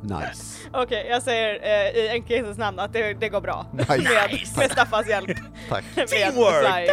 Nice. 0.04 0.70
Okej, 0.74 1.08
jag 1.10 1.24
säger 1.24 1.60
eh, 1.64 2.04
i 2.04 2.10
enkelhetens 2.10 2.58
namn 2.58 2.80
att 2.80 2.94
det, 2.94 3.14
det 3.14 3.30
går 3.30 3.42
bra. 3.42 3.66
Nice. 3.74 3.98
med, 3.98 4.40
med 4.58 4.72
Staffans 4.72 5.10
hjälp. 5.10 5.38
Tack. 5.70 5.84
Teamwork! 5.96 6.90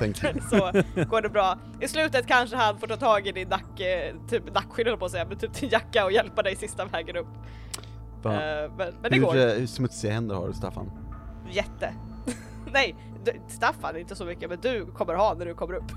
Thank 0.00 0.24
you. 0.24 0.32
Så 0.50 0.82
går 1.04 1.22
det 1.22 1.28
bra. 1.28 1.58
I 1.80 1.88
slutet 1.88 2.26
kanske 2.26 2.56
han 2.56 2.78
får 2.78 2.86
ta 2.86 2.96
tag 2.96 3.26
i 3.26 3.32
din 3.32 3.48
nack, 3.48 3.80
eh, 3.80 4.14
typ 4.28 4.54
nackskydd 4.54 4.98
på 4.98 5.04
att 5.04 5.10
säga, 5.10 5.24
men 5.24 5.38
typ 5.38 5.54
din 5.54 5.68
jacka 5.70 6.04
och 6.04 6.12
hjälpa 6.12 6.42
dig 6.42 6.56
sista 6.56 6.84
vägen 6.84 7.16
upp. 7.16 7.26
Eh, 8.24 8.30
men, 8.30 8.76
men 8.76 8.94
det 9.02 9.14
hur, 9.16 9.20
går. 9.22 9.36
eh, 9.36 9.44
hur 9.54 9.66
smutsiga 9.66 10.12
händer 10.12 10.34
har 10.34 10.48
du 10.48 10.54
Staffan? 10.54 10.90
Jätte. 11.50 11.94
Nej, 12.72 12.94
du, 13.24 13.32
Staffan 13.48 13.96
inte 13.96 14.16
så 14.16 14.24
mycket, 14.24 14.48
men 14.50 14.58
du 14.62 14.86
kommer 14.86 15.14
ha 15.14 15.34
när 15.34 15.46
du 15.46 15.54
kommer 15.54 15.74
upp. 15.74 15.92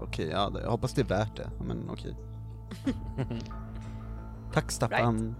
Okej, 0.00 0.28
ja, 0.28 0.50
det- 0.50 0.60
jag 0.62 0.70
hoppas 0.70 0.92
det 0.94 1.00
är 1.00 1.06
värt 1.06 1.36
det. 1.36 1.50
Men 1.66 1.90
okej. 1.92 2.16
Tack 4.52 4.70
Staffan. 4.70 5.34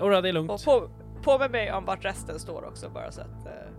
Jodå, 0.00 0.20
det 0.20 0.28
är 0.28 0.38
Och 0.38 0.44
lugnt. 0.46 0.64
på, 0.64 0.88
på 1.22 1.38
med 1.38 1.50
mig 1.50 1.72
om 1.72 1.84
vart 1.84 2.04
resten 2.04 2.38
står 2.40 2.64
också 2.68 2.88
bara 2.88 3.12
så 3.12 3.20
att 3.20 3.46
eh, 3.46 3.71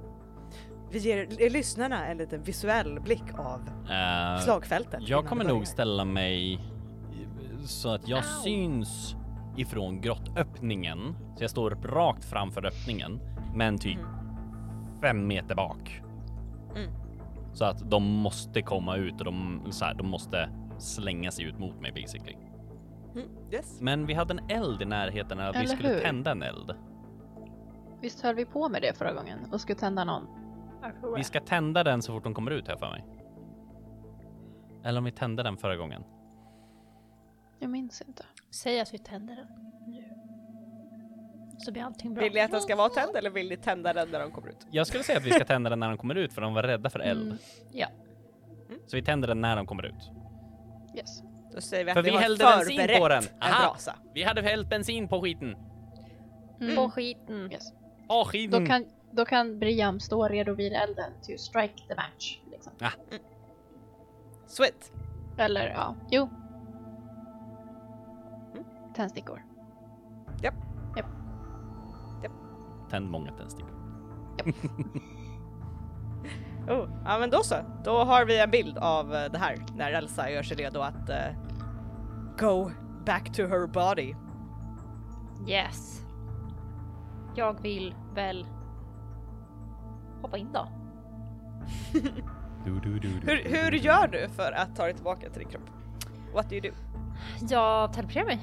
vi 0.94 1.00
ger 1.00 1.50
lyssnarna 1.50 2.06
en 2.08 2.18
liten 2.18 2.44
visuell 2.44 3.00
blick 3.00 3.24
av 3.40 3.62
Eh, 3.90 4.40
slagfältet. 4.40 5.00
jag 5.10 5.26
kommer 5.26 5.44
nog 5.44 5.68
ställa 5.68 6.06
mig 6.06 6.60
så 7.66 7.90
att 7.90 8.08
jag 8.08 8.18
Au. 8.18 8.24
syns 8.44 9.16
ifrån 9.58 10.02
grottöppningen. 10.02 11.16
Så 11.38 11.44
jag 11.44 11.50
står 11.50 11.72
rakt 11.72 12.26
framför 12.26 12.66
öppningen, 12.66 13.20
men 13.56 13.78
typ 13.78 14.00
fem 15.02 15.28
meter 15.28 15.56
bak. 15.56 16.02
Mm. 16.76 16.92
Så 17.54 17.66
att 17.66 17.90
de 17.92 18.04
måste 18.04 18.62
komma 18.62 18.96
ut 18.96 19.20
och 19.20 19.26
de, 19.26 19.62
så 19.72 19.86
här, 19.86 19.94
de 19.94 20.08
måste 20.08 20.50
slänga 20.78 21.32
sig 21.32 21.46
ut 21.46 21.60
mot 21.60 21.82
mig 21.82 21.92
basically. 21.92 22.36
Mm, 23.16 23.28
yes. 23.52 23.82
Men 23.82 24.06
vi 24.06 24.14
hade 24.14 24.34
en 24.34 24.50
eld 24.50 24.82
i 24.82 24.86
närheten 24.86 25.40
att 25.40 25.56
vi 25.62 25.68
skulle 25.68 25.90
hur? 25.90 26.00
tända 26.02 26.32
en 26.32 26.44
eld. 26.44 26.74
Visst 28.02 28.22
höll 28.22 28.36
vi 28.36 28.46
på 28.46 28.70
med 28.70 28.82
det 28.82 28.98
förra 28.98 29.14
gången 29.14 29.40
och 29.52 29.62
skulle 29.62 29.80
tända 29.80 30.04
någon? 30.04 30.28
Vi 31.16 31.24
ska 31.24 31.40
tända 31.40 31.84
den 31.84 32.02
så 32.02 32.14
fort 32.14 32.24
de 32.24 32.34
kommer 32.34 32.52
ut 32.52 32.68
här 32.68 32.78
för 32.78 32.90
mig. 32.90 33.06
Eller 34.84 34.98
om 34.98 35.04
vi 35.04 35.12
tände 35.12 35.44
den 35.44 35.58
förra 35.58 35.76
gången. 35.76 36.04
Jag 37.60 37.70
minns 37.70 38.02
inte. 38.02 38.26
Säg 38.52 38.80
att 38.80 38.94
vi 38.94 38.98
tänder 38.98 39.36
den 39.36 39.48
nu. 39.88 40.04
Så 41.58 41.72
blir 41.72 41.84
allting 41.84 42.14
bra. 42.14 42.24
Vill 42.24 42.34
ni 42.34 42.42
att 42.42 42.52
den 42.52 42.62
ska 42.62 42.76
vara 42.76 42.90
tänd 42.90 43.16
eller 43.16 43.30
vill 43.30 43.50
ni 43.50 43.58
tända 43.58 43.94
den 43.94 44.10
när 44.10 44.20
de 44.20 44.32
kommer 44.32 44.50
ut? 44.50 44.68
Jag 44.72 44.88
skulle 44.88 45.04
säga 45.04 45.18
att 45.18 45.26
vi 45.26 45.32
ska 45.32 45.46
tända 45.46 45.70
den 45.70 45.80
när 45.80 45.90
de 45.90 45.98
kommer 45.98 46.16
ut 46.16 46.34
för 46.34 46.42
de 46.42 46.54
var 46.54 46.64
rädda 46.64 46.90
för 46.90 47.00
eld. 47.00 47.22
Mm, 47.22 47.38
ja. 47.72 47.88
Så 48.86 48.96
vi 48.96 49.04
tänder 49.04 49.28
den 49.28 49.42
när 49.42 49.56
de 49.56 49.66
kommer 49.66 49.86
ut. 49.86 50.12
Yes. 50.98 51.24
Då 51.54 51.62
säger 51.62 51.86
vi 51.86 51.92
att 51.92 51.96
För 51.96 52.04
vi, 52.04 52.12
hällde 52.12 52.44
bensin 52.44 53.00
på 53.00 53.08
den. 53.08 53.24
en 53.24 53.54
Aha. 53.54 53.76
Vi 54.14 54.24
hade 54.24 54.42
hällt 54.42 54.70
bensin 54.70 55.08
på 55.08 55.22
skiten. 55.22 55.56
Mm. 56.62 56.76
På 56.76 56.90
skiten. 56.90 57.52
Yes. 57.52 57.74
Åh, 58.08 58.26
skiten! 58.26 58.64
Då, 58.64 58.70
kan, 58.70 58.86
då 59.16 59.26
kan 59.26 59.60
Briam 59.60 60.00
stå 60.00 60.28
redo 60.28 60.54
vid 60.54 60.74
elden 60.74 61.12
to 61.22 61.38
strike 61.38 61.88
the 61.88 61.96
match. 61.96 62.40
Liksom. 62.52 62.74
Sweet. 64.48 64.92
Eller 65.38 65.70
ja, 65.70 65.96
jo. 66.12 66.30
Tändstickor. 68.96 69.44
Tänd 72.90 73.10
många 73.10 73.32
tändstickor. 73.32 73.74
Oh, 76.70 76.90
ja 77.06 77.20
men 77.20 77.30
då 77.30 77.44
så. 77.44 77.56
Då 77.84 78.04
har 78.04 78.26
vi 78.26 78.40
en 78.40 78.52
bild 78.52 78.78
av 78.78 79.16
eh, 79.16 79.32
det 79.32 79.38
här 79.38 79.58
när 79.76 79.92
Elsa 79.92 80.30
gör 80.30 80.44
sig 80.44 80.58
redo 80.58 80.80
att 80.80 81.10
eh, 81.10 81.36
go 82.40 82.72
back 83.06 83.34
to 83.36 83.42
her 83.42 83.68
body. 83.68 84.16
Yes. 85.48 86.02
Jag 87.36 87.62
vill 87.62 87.96
väl 88.16 88.46
hoppa 90.24 90.38
in 90.38 90.48
då. 90.54 90.68
Du, 92.66 92.80
du, 92.80 93.00
du, 93.00 93.00
du, 93.00 93.32
Hur, 93.32 93.44
hur 93.50 93.72
gör 93.72 94.08
du 94.08 94.30
för 94.30 94.52
att 94.52 94.76
ta 94.76 94.84
dig 94.84 94.94
tillbaka 94.94 95.30
till 95.30 95.40
din 95.40 95.50
kropp? 95.50 95.70
What 96.34 96.50
do 96.50 96.56
you 96.56 96.62
do? 96.72 96.76
Jag 97.50 97.94
teleporterar 97.94 98.26
mig. 98.26 98.40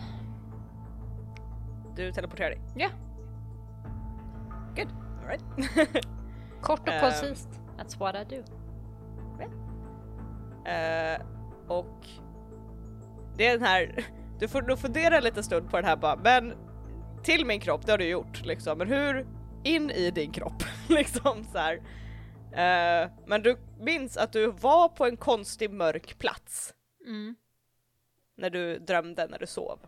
Du 1.96 2.12
teleporterar 2.12 2.50
dig? 2.50 2.60
Ja. 2.76 2.88
Good. 4.76 4.88
Alright. 5.22 5.44
Kort 6.60 6.80
och 6.80 6.88
Ehm. 6.88 7.00
koncist. 7.00 7.48
That's 7.78 7.98
what 7.98 8.14
I 8.14 8.24
do. 8.36 8.42
Eh, 10.70 11.20
och 11.68 12.06
det 13.36 13.46
är 13.46 13.52
den 13.52 13.62
här, 13.66 14.04
du 14.38 14.48
får 14.48 14.62
nog 14.62 14.78
fundera 14.78 15.20
lite 15.20 15.42
stund 15.42 15.70
på 15.70 15.76
den 15.76 15.84
här 15.86 15.96
bara, 15.96 16.16
men 16.16 16.52
till 17.22 17.46
min 17.46 17.60
kropp, 17.60 17.86
det 17.86 17.92
har 17.92 17.98
du 17.98 18.04
gjort 18.08 18.44
liksom, 18.44 18.78
men 18.78 18.88
hur 18.88 19.26
in 19.64 19.90
i 19.90 20.10
din 20.10 20.32
kropp 20.32 20.62
liksom 20.88 21.44
så 21.52 21.58
här. 21.58 21.74
Eh, 22.52 23.10
men 23.26 23.42
du 23.42 23.56
minns 23.80 24.16
att 24.16 24.32
du 24.32 24.50
var 24.50 24.88
på 24.88 25.06
en 25.06 25.16
konstig 25.16 25.70
mörk 25.70 26.18
plats 26.18 26.74
Mm. 27.06 27.36
när 28.36 28.50
du 28.50 28.78
drömde, 28.78 29.26
när 29.26 29.38
du 29.38 29.46
sov. 29.46 29.78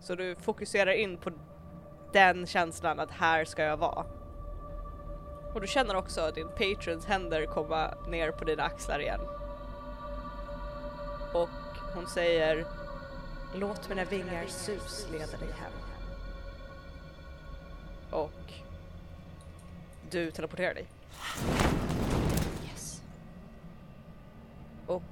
Så 0.00 0.14
du 0.14 0.34
fokuserar 0.36 0.92
in 0.92 1.16
på 1.16 1.30
den 2.12 2.46
känslan 2.46 3.00
att 3.00 3.10
här 3.10 3.44
ska 3.44 3.62
jag 3.62 3.76
vara. 3.76 4.06
Och 5.54 5.60
du 5.60 5.66
känner 5.66 5.96
också 5.96 6.30
din 6.34 6.48
patrons 6.48 7.06
händer 7.06 7.46
komma 7.46 7.94
ner 8.08 8.30
på 8.30 8.44
dina 8.44 8.62
axlar 8.62 9.00
igen. 9.00 9.20
Och 11.34 11.48
hon 11.94 12.06
säger 12.06 12.66
Låt 13.54 13.88
mina 13.88 14.04
vingar 14.04 14.46
sus 14.46 15.06
leda 15.12 15.36
dig 15.38 15.48
hem. 15.60 15.72
Och 18.12 18.52
du 20.10 20.30
teleporterar 20.30 20.74
dig. 20.74 20.86
Yes. 22.64 23.02
och 24.86 25.02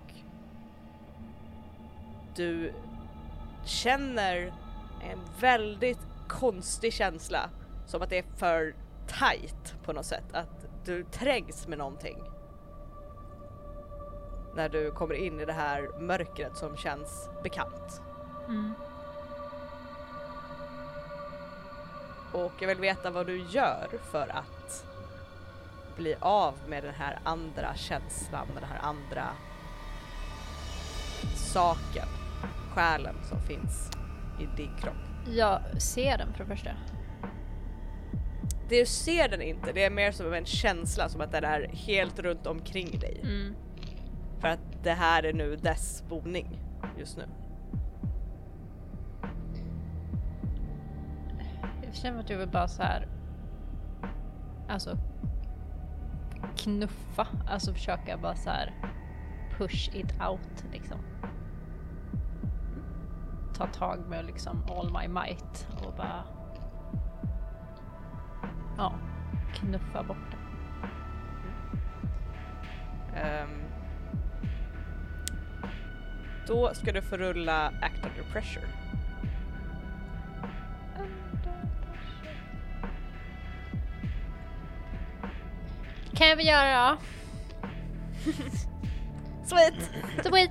du 2.34 2.72
känner 3.64 4.52
en 5.02 5.18
väldigt 5.40 6.06
konstig 6.28 6.92
känsla 6.92 7.50
som 7.86 8.02
att 8.02 8.10
det 8.10 8.18
är 8.18 8.24
för 8.36 8.74
tight 9.06 9.74
på 9.84 9.92
något 9.92 10.06
sätt, 10.06 10.24
att 10.32 10.66
du 10.84 11.04
trängs 11.04 11.68
med 11.68 11.78
någonting. 11.78 12.18
När 14.54 14.68
du 14.68 14.90
kommer 14.90 15.14
in 15.14 15.40
i 15.40 15.44
det 15.44 15.52
här 15.52 16.00
mörkret 16.00 16.56
som 16.56 16.76
känns 16.76 17.28
bekant. 17.42 18.02
Mm. 18.48 18.74
Och 22.44 22.52
jag 22.60 22.68
vill 22.68 22.78
veta 22.78 23.10
vad 23.10 23.26
du 23.26 23.44
gör 23.50 23.88
för 24.10 24.28
att 24.28 24.84
bli 25.96 26.16
av 26.20 26.54
med 26.68 26.82
den 26.82 26.94
här 26.94 27.18
andra 27.24 27.74
känslan, 27.74 28.46
med 28.54 28.62
den 28.62 28.70
här 28.70 28.80
andra 28.82 29.28
saken, 31.34 32.08
själen 32.74 33.14
som 33.28 33.40
finns 33.40 33.90
i 34.40 34.56
din 34.56 34.76
kropp. 34.80 34.94
Jag 35.26 35.82
ser 35.82 36.18
den 36.18 36.32
för 36.32 36.44
det 36.44 36.50
första. 36.50 36.70
Du 38.68 38.86
ser 38.86 39.28
den 39.28 39.42
inte, 39.42 39.72
det 39.72 39.84
är 39.84 39.90
mer 39.90 40.12
som 40.12 40.32
en 40.32 40.46
känsla, 40.46 41.08
som 41.08 41.20
att 41.20 41.32
den 41.32 41.44
är 41.44 41.68
helt 41.72 42.18
runt 42.18 42.46
omkring 42.46 42.98
dig. 42.98 43.20
Mm. 43.22 43.54
För 44.40 44.48
att 44.48 44.82
det 44.82 44.92
här 44.92 45.22
är 45.22 45.32
nu 45.32 45.56
dess 45.56 46.02
boning 46.08 46.60
just 46.98 47.16
nu. 47.16 47.24
Jag 51.90 51.96
känner 51.96 52.20
att 52.20 52.30
jag 52.30 52.38
vill 52.38 52.48
bara 52.48 52.68
så 52.68 52.82
här. 52.82 53.06
Alltså. 54.68 54.98
Knuffa, 56.56 57.26
alltså 57.48 57.72
försöka 57.72 58.16
bara 58.16 58.36
så 58.36 58.50
här. 58.50 58.74
Push 59.58 59.96
it 59.96 60.14
out 60.28 60.64
liksom. 60.72 60.98
Ta 63.54 63.66
tag 63.66 63.98
med 64.08 64.24
liksom 64.24 64.64
all 64.70 64.92
my 64.92 65.08
might 65.08 65.68
och 65.86 65.94
bara. 65.96 66.24
Ja, 68.78 68.94
knuffa 69.54 70.02
bort 70.02 70.30
det. 70.30 70.36
Um, 73.42 73.62
då 76.46 76.74
ska 76.74 76.92
du 76.92 77.02
få 77.02 77.16
rulla 77.16 77.66
Act 77.66 78.06
Under 78.06 78.32
Pressure. 78.32 78.79
Kan 86.20 86.36
vi 86.36 86.46
göra 86.48 86.90
då? 86.90 86.96
Sweet! 89.44 89.74
Sweet! 90.22 90.50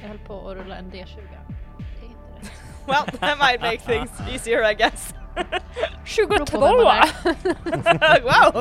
Jag 0.00 0.08
höll 0.08 0.18
på 0.18 0.50
att 0.50 0.56
rulla 0.56 0.76
en 0.76 0.92
D20. 0.92 0.92
Det 0.92 1.00
är 1.00 2.08
inte 2.08 2.40
rätt. 2.40 2.52
Well, 2.86 3.18
that 3.20 3.38
might 3.38 3.60
make 3.60 3.78
things 3.78 4.20
easier 4.30 4.70
I 4.70 4.74
guess. 4.74 5.14
22! 6.04 6.60
wow! 6.60 6.68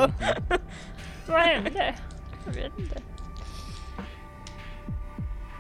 Vad 1.28 1.42
hände? 1.42 1.96
Jag 2.46 2.54
vet 2.54 2.80
inte. 2.80 3.02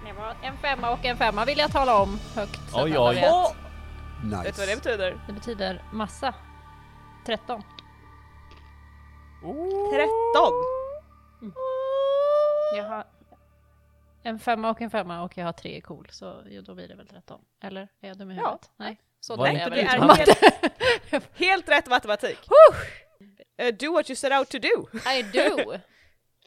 Det 0.06 0.14
var 0.14 0.36
en 0.42 0.58
femma 0.58 0.92
och 0.92 1.06
en 1.06 1.18
femma 1.18 1.46
vill 1.46 1.58
jag 1.58 1.72
tala 1.72 2.02
om 2.02 2.20
högt. 2.36 2.70
så 2.70 2.78
att 2.78 2.84
Oj, 2.84 2.98
alla 2.98 3.10
oj. 3.10 3.16
vet. 3.16 3.56
Nice. 4.24 4.44
vet 4.44 4.56
du 4.56 4.62
vad 4.62 4.70
det 4.70 4.76
betyder? 4.76 5.18
Det 5.28 5.34
betyder 5.34 5.84
massa. 5.92 6.34
13. 7.26 7.64
13! 9.46 10.54
Jag 12.76 12.84
har 12.84 13.08
en 14.24 14.40
femma 14.40 14.70
och 14.70 14.82
en 14.82 14.90
femma 14.90 15.24
och 15.24 15.38
jag 15.38 15.46
har 15.46 15.54
tre 15.54 15.82
cool 15.82 16.08
så 16.12 16.42
då 16.66 16.76
blir 16.76 16.88
det 16.88 16.96
väl 16.96 17.08
13. 17.08 17.42
Eller 17.62 17.82
är 18.02 18.08
jag 18.08 18.18
dum 18.18 18.32
i 18.32 18.36
Ja. 18.36 18.42
huvudet? 18.46 18.70
Nej. 18.78 19.02
Så 19.20 19.36
Var 19.36 19.48
inte 19.48 19.62
är 19.62 19.70
det 19.70 19.82
är 19.82 20.16
helt, 20.16 21.28
helt 21.40 21.70
rätt 21.70 21.88
matematik. 21.90 22.38
Uh, 23.62 23.68
do 23.80 23.94
what 23.94 24.10
you 24.10 24.16
set 24.16 24.32
out 24.32 24.50
to 24.50 24.58
do. 24.60 25.00
I 25.12 25.24
do! 25.24 25.74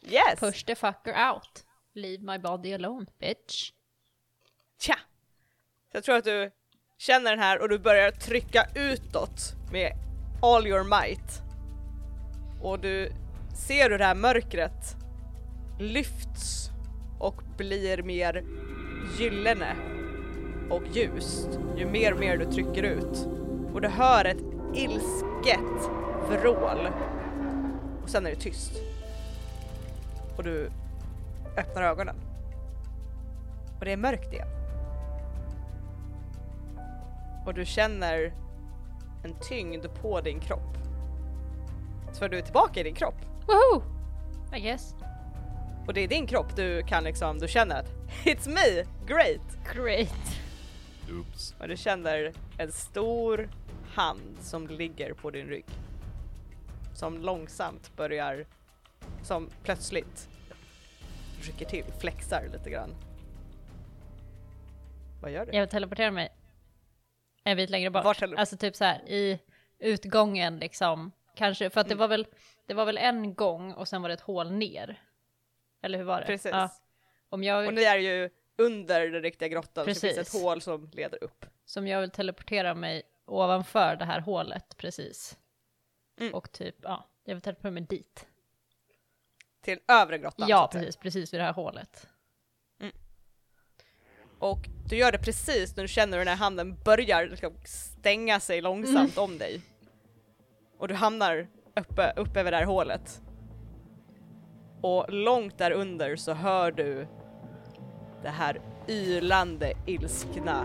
Yes! 0.02 0.40
Push 0.40 0.64
the 0.64 0.74
fucker 0.74 1.30
out. 1.30 1.64
Leave 1.94 2.22
my 2.22 2.38
body 2.38 2.74
alone, 2.74 3.06
bitch. 3.18 3.72
Tja! 4.80 4.98
Jag 5.92 6.04
tror 6.04 6.16
att 6.16 6.24
du 6.24 6.50
känner 6.98 7.30
den 7.30 7.38
här 7.40 7.60
och 7.62 7.68
du 7.68 7.78
börjar 7.78 8.10
trycka 8.10 8.66
utåt 8.74 9.38
med 9.72 9.92
all 10.42 10.66
your 10.66 10.84
might. 10.84 11.47
Och 12.60 12.78
du 12.78 13.12
ser 13.54 13.90
hur 13.90 13.98
det 13.98 14.04
här 14.04 14.14
mörkret 14.14 14.96
lyfts 15.78 16.70
och 17.18 17.42
blir 17.56 18.02
mer 18.02 18.44
gyllene 19.18 19.76
och 20.70 20.82
ljust 20.92 21.58
ju 21.76 21.86
mer 21.86 22.12
och 22.12 22.20
mer 22.20 22.36
du 22.36 22.44
trycker 22.44 22.82
ut. 22.82 23.28
Och 23.74 23.80
du 23.80 23.88
hör 23.88 24.24
ett 24.24 24.42
ilsket 24.74 25.90
vrål. 26.28 26.88
Och 28.02 28.08
sen 28.08 28.26
är 28.26 28.30
det 28.30 28.36
tyst. 28.36 28.72
Och 30.36 30.44
du 30.44 30.70
öppnar 31.56 31.82
ögonen. 31.82 32.16
Och 33.78 33.84
det 33.84 33.92
är 33.92 33.96
mörkt 33.96 34.32
igen. 34.32 34.48
Och 37.46 37.54
du 37.54 37.64
känner 37.64 38.32
en 39.24 39.34
tyngd 39.48 39.86
på 40.02 40.20
din 40.20 40.40
kropp. 40.40 40.87
Så 42.12 42.28
du 42.28 42.38
är 42.38 42.42
tillbaka 42.42 42.80
i 42.80 42.82
din 42.82 42.94
kropp. 42.94 43.14
Woho! 43.46 43.82
I 44.56 44.60
guess. 44.60 44.94
Och 45.86 45.94
det 45.94 46.00
är 46.00 46.08
din 46.08 46.26
kropp 46.26 46.56
du 46.56 46.82
kan 46.82 47.04
liksom, 47.04 47.38
du 47.38 47.48
känner 47.48 47.80
att 47.80 47.90
It's 48.24 48.48
me! 48.48 48.84
Great! 49.06 49.74
Great. 49.74 50.40
Oops. 51.10 51.54
Och 51.60 51.68
du 51.68 51.76
känner 51.76 52.32
en 52.58 52.72
stor 52.72 53.50
hand 53.94 54.36
som 54.40 54.66
ligger 54.66 55.12
på 55.12 55.30
din 55.30 55.46
rygg. 55.46 55.64
Som 56.94 57.18
långsamt 57.18 57.96
börjar, 57.96 58.46
som 59.22 59.50
plötsligt 59.62 60.28
rycker 61.42 61.66
till, 61.66 61.84
flexar 61.98 62.48
lite 62.52 62.70
grann. 62.70 62.94
Vad 65.22 65.30
gör 65.30 65.46
du? 65.46 65.52
Jag 65.52 65.60
vill 65.60 65.70
teleportera 65.70 66.10
mig 66.10 66.28
en 67.44 67.56
bit 67.56 67.70
längre 67.70 67.90
bort. 67.90 68.04
Vart 68.04 68.22
Alltså 68.22 68.56
typ 68.56 68.76
så 68.76 68.84
här 68.84 69.08
i 69.08 69.38
utgången 69.78 70.58
liksom. 70.58 71.12
Kanske, 71.38 71.70
för 71.70 71.80
att 71.80 71.88
det 71.88 71.92
Mm. 71.94 71.98
var 72.00 72.08
väl, 72.08 72.26
det 72.66 72.74
var 72.74 72.84
väl 72.84 72.98
en 72.98 73.34
gång 73.34 73.72
och 73.72 73.88
sen 73.88 74.02
var 74.02 74.08
det 74.08 74.12
ett 74.14 74.20
hål 74.20 74.50
ner. 74.52 75.02
Eller 75.82 75.98
hur 75.98 76.04
var 76.04 76.20
det? 76.20 76.26
Precis. 76.26 76.50
Ja. 76.52 76.70
Om 77.28 77.44
jag, 77.44 77.66
Och 77.66 77.74
ni 77.74 77.82
är 77.82 77.96
ju 77.98 78.30
under 78.56 79.08
den 79.10 79.22
riktiga 79.22 79.48
grottan 79.48 79.84
så 79.84 79.88
det 79.88 79.94
finns 79.94 80.00
Precis. 80.16 80.34
ett 80.34 80.42
hål 80.42 80.60
som 80.60 80.90
leder 80.92 81.24
upp. 81.24 81.46
som 81.64 81.86
jag 81.86 82.00
vill 82.00 82.10
teleportera 82.10 82.74
mig 82.74 83.02
ovanför 83.26 83.96
det 83.96 84.04
här 84.04 84.20
hålet 84.20 84.76
precis. 84.76 85.38
Mm. 86.20 86.34
Och 86.34 86.52
typ, 86.52 86.76
ja, 86.82 87.08
jag 87.24 87.34
vill 87.34 87.42
teleportera 87.42 87.70
mig 87.72 87.82
dit. 87.82 88.26
Till 89.60 89.78
övre 89.88 90.18
grottan. 90.18 90.48
Ja, 90.48 90.68
precis, 90.72 90.96
precis 90.96 91.32
vid 91.34 91.40
det 91.40 91.44
här 91.44 91.52
hålet. 91.52 92.08
Och 94.38 94.58
du 94.88 94.96
gör 94.96 95.12
det 95.12 95.18
precis 95.18 95.76
när 95.76 95.84
du 95.84 95.88
känner 95.88 96.18
hur 96.18 96.24
den 96.24 96.28
här 96.28 96.44
handen 96.44 96.76
börjar 96.84 97.26
liksom 97.26 97.52
stänga 97.64 98.40
sig 98.40 98.60
långsamt 98.60 99.18
om 99.18 99.38
dig. 99.38 99.60
Och 100.78 100.88
du 100.88 100.94
hamnar 100.94 101.46
uppe, 101.76 102.12
uppe 102.16 102.40
över 102.40 102.50
det 102.50 102.56
här 102.56 102.64
hålet. 102.64 103.22
Och 104.80 105.06
långt 105.08 105.58
där 105.58 105.70
under 105.70 106.16
så 106.16 106.32
hör 106.32 106.72
du 106.72 107.06
det 108.22 108.28
här 108.28 108.60
ylande, 108.88 109.72
ilskna 109.86 110.64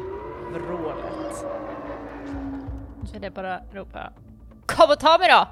vrålet. 0.54 1.36
Så 3.06 3.18
jag 3.22 3.34
bara 3.34 3.62
ropa 3.74 4.14
Kom 4.66 4.90
och 4.90 5.00
ta 5.00 5.18
mig 5.18 5.30
då! 5.30 5.48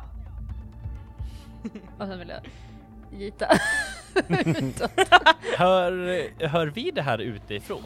och 2.00 2.08
sen 2.08 2.20
vill 2.20 2.30
jag 2.30 2.42
gita. 3.20 3.48
Hör, 5.58 6.48
hör 6.48 6.68
vi 6.68 6.92
det 6.92 7.02
här 7.02 7.18
utifrån? 7.18 7.84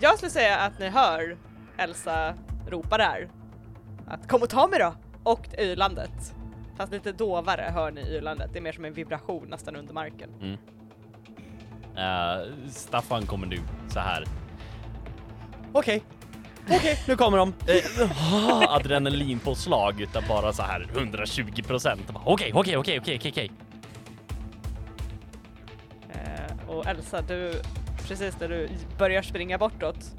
Jag 0.00 0.16
skulle 0.16 0.30
säga 0.30 0.58
att 0.58 0.78
ni 0.78 0.88
hör 0.88 1.36
Elsa 1.76 2.34
ropar 2.66 2.98
där. 2.98 3.28
Att 4.06 4.28
kom 4.28 4.42
och 4.42 4.48
ta 4.48 4.68
mig 4.68 4.78
då! 4.78 4.94
Och 5.22 5.48
ylandet. 5.58 6.34
Fast 6.76 6.92
lite 6.92 7.12
dovare 7.12 7.70
hör 7.74 7.90
ni 7.90 8.00
ylandet. 8.00 8.50
Det 8.52 8.58
är 8.58 8.62
mer 8.62 8.72
som 8.72 8.84
en 8.84 8.92
vibration 8.92 9.48
nästan 9.48 9.76
under 9.76 9.94
marken. 9.94 10.30
Mm. 10.40 10.58
Eh, 11.96 12.68
Staffan 12.70 13.26
kommer 13.26 13.46
nu 13.46 13.58
så 13.88 14.00
här. 14.00 14.24
Okej, 15.72 16.02
okej, 16.70 16.98
nu 17.08 17.16
kommer 17.16 17.38
de. 17.38 17.48
Uh, 17.48 18.62
adrenalinpåslag 18.74 20.00
utav 20.00 20.22
bara 20.28 20.52
så 20.52 20.62
här 20.62 20.88
120 20.96 21.62
procent. 21.66 22.02
Okej, 22.24 22.52
okej, 22.54 22.76
okej, 22.76 22.98
okej, 23.00 23.16
okej, 23.16 23.30
okej. 23.30 23.50
Eh, 26.10 26.70
och 26.70 26.86
Elsa, 26.86 27.22
du, 27.22 27.52
precis 28.08 28.40
när 28.40 28.48
du 28.48 28.68
börjar 28.98 29.22
springa 29.22 29.58
bortåt 29.58 30.14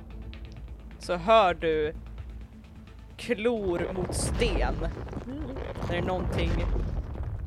så 0.99 1.15
hör 1.15 1.53
du 1.53 1.93
klor 3.19 3.93
mot 3.93 4.15
sten. 4.15 4.75
När 5.89 6.01
någonting 6.01 6.51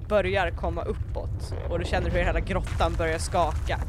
börjar 0.08 0.50
komma 0.50 0.82
uppåt 0.82 1.54
och 1.70 1.78
du 1.78 1.84
känner 1.84 2.10
hur 2.10 2.18
hela 2.18 2.40
grottan 2.40 2.94
börjar 2.98 3.18
skaka 3.18 3.80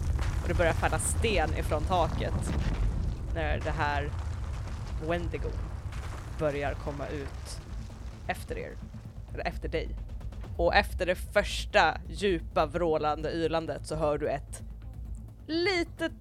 och 0.41 0.47
det 0.47 0.53
börjar 0.53 0.73
falla 0.73 0.99
sten 0.99 1.49
ifrån 1.57 1.83
taket 1.83 2.53
när 3.35 3.59
det 3.59 3.71
här 3.71 4.09
Wendigo 5.07 5.49
börjar 6.39 6.73
komma 6.73 7.07
ut 7.07 7.61
efter 8.27 8.57
er, 8.57 8.71
eller 9.33 9.47
efter 9.47 9.69
dig. 9.69 9.89
Och 10.57 10.75
efter 10.75 11.05
det 11.05 11.15
första 11.15 11.97
djupa 12.09 12.65
vrålande 12.65 13.31
ylandet 13.31 13.87
så 13.87 13.95
hör 13.95 14.17
du 14.17 14.29
ett 14.29 14.63
litet 15.47 16.11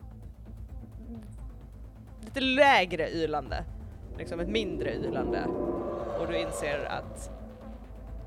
lite 2.21 2.41
lägre 2.41 3.11
ylande. 3.11 3.65
Liksom 4.19 4.41
ett 4.41 4.49
mindre 4.49 4.95
ylande. 4.95 5.47
Och 6.21 6.29
du 6.29 6.39
inser 6.39 6.85
att 6.85 7.31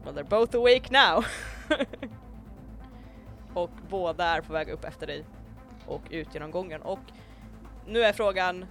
well, 0.03 0.15
they're 0.15 0.29
both 0.29 0.55
awake 0.55 0.89
now. 0.91 1.25
och 3.53 3.69
båda 3.89 4.25
är 4.25 4.41
på 4.41 4.53
väg 4.53 4.69
upp 4.69 4.85
efter 4.85 5.07
dig 5.07 5.25
och 5.87 6.01
ut 6.09 6.33
genom 6.33 6.51
gången. 6.51 6.81
Och 6.81 6.99
nu 7.87 8.03
är 8.03 8.13
frågan, 8.13 8.65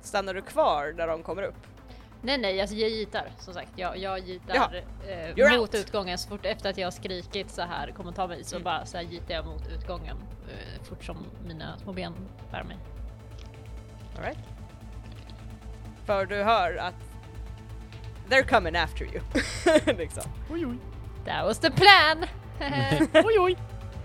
stannar 0.00 0.34
du 0.34 0.42
kvar 0.42 0.92
där 0.96 1.06
de 1.06 1.22
kommer 1.22 1.42
upp? 1.42 1.66
Nej 2.24 2.38
nej, 2.38 2.60
alltså 2.60 2.76
jag 2.76 2.90
gitar 2.90 3.30
som 3.38 3.54
sagt. 3.54 3.68
Jag, 3.76 3.98
jag 3.98 4.18
gitar 4.18 4.84
eh, 5.36 5.50
mot 5.58 5.60
out. 5.60 5.74
utgången 5.74 6.18
så 6.18 6.28
fort 6.28 6.46
efter 6.46 6.70
att 6.70 6.78
jag 6.78 6.86
har 6.86 6.90
skrikit 6.90 7.50
så 7.50 7.62
här 7.62 7.90
kommer 7.96 8.12
ta 8.12 8.26
mig 8.26 8.44
så 8.44 8.56
Mm. 8.56 8.64
bara 8.64 8.86
så 8.86 8.96
här 8.96 9.04
gitar 9.04 9.34
jag 9.34 9.46
mot 9.46 9.68
utgången 9.68 10.16
eh, 10.48 10.82
fort 10.84 11.04
som 11.04 11.16
mina 11.46 11.78
små 11.78 11.92
ben 11.92 12.14
bär 12.50 12.62
mig. 12.64 12.76
All 14.16 14.22
right. 14.24 14.38
För 16.12 16.26
du 16.26 16.42
hör 16.42 16.76
att 16.76 16.94
they're 18.28 18.48
coming 18.48 18.76
after 18.76 19.04
you. 19.04 19.20
liksom. 19.98 20.22
Oj, 20.50 20.66
oj. 20.66 20.76
That 21.26 21.44
was 21.44 21.58
the 21.58 21.70
plan! 21.70 22.26
Oj, 23.12 23.38
oj. 23.38 23.56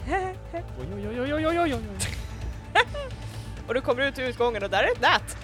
Oj, 0.10 0.88
oj, 0.96 1.08
oj, 1.08 1.22
oj, 1.22 1.34
oj, 1.34 1.48
oj, 1.48 1.60
oj, 1.60 1.74
oj. 1.74 1.82
och 3.68 3.74
du 3.74 3.82
kommer 3.82 4.08
ut 4.08 4.20
ur 4.20 4.24
utgången 4.24 4.64
och 4.64 4.70
där 4.70 4.84
är 4.84 4.92
ett 4.92 5.02
nät. 5.02 5.38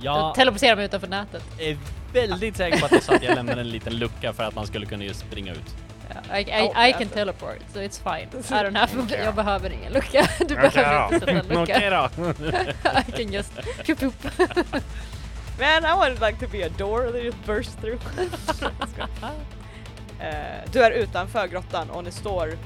Jag 0.00 0.16
Jag 0.16 0.34
teleporterar 0.34 0.76
mig 0.76 0.84
utanför 0.84 1.08
nätet. 1.08 1.42
är 1.58 1.78
väldigt 2.12 2.56
säker 2.56 2.78
på 2.80 2.86
att 2.86 2.92
jag 2.92 3.02
sa 3.02 3.14
att 3.14 3.22
jag 3.22 3.34
lämnade 3.34 3.60
en 3.60 3.70
liten 3.70 3.98
lucka 3.98 4.32
för 4.32 4.42
att 4.42 4.54
man 4.54 4.66
skulle 4.66 4.86
kunna 4.86 5.04
just 5.04 5.20
springa 5.20 5.52
ut. 5.52 5.76
I, 6.34 6.40
I, 6.40 6.44
Ja, 6.48 6.86
I 6.88 6.92
can 6.92 7.02
alltså. 7.02 7.14
teleport 7.14 7.58
so 7.72 7.78
it's 7.78 7.98
fine. 8.02 8.28
I 8.58 8.64
don't 8.64 8.76
have, 8.78 9.16
jag 9.24 9.34
behöver 9.34 9.70
ingen 9.72 9.92
lucka. 9.92 10.28
Du 10.38 10.54
behöver 10.54 11.14
inte 11.14 11.26
sätta 11.26 11.32
lucka. 11.32 11.62
Okej 11.62 11.90
då. 11.90 12.08
I 13.08 13.12
can 13.12 13.32
just. 13.32 13.52
Man, 15.58 15.84
I 15.84 15.94
wanted 15.94 16.20
like 16.20 16.38
to 16.46 16.52
be 16.52 16.62
a 16.66 16.70
door 16.78 17.06
that 17.12 17.14
you 17.22 17.24
just 17.24 17.46
burst 17.46 17.80
through. 17.80 18.00
Eh, 20.20 20.70
du 20.72 20.82
är 20.82 20.90
utanför 20.90 21.46
grottan 21.46 21.90
och 21.90 22.04
ni 22.04 22.10
står 22.10 22.58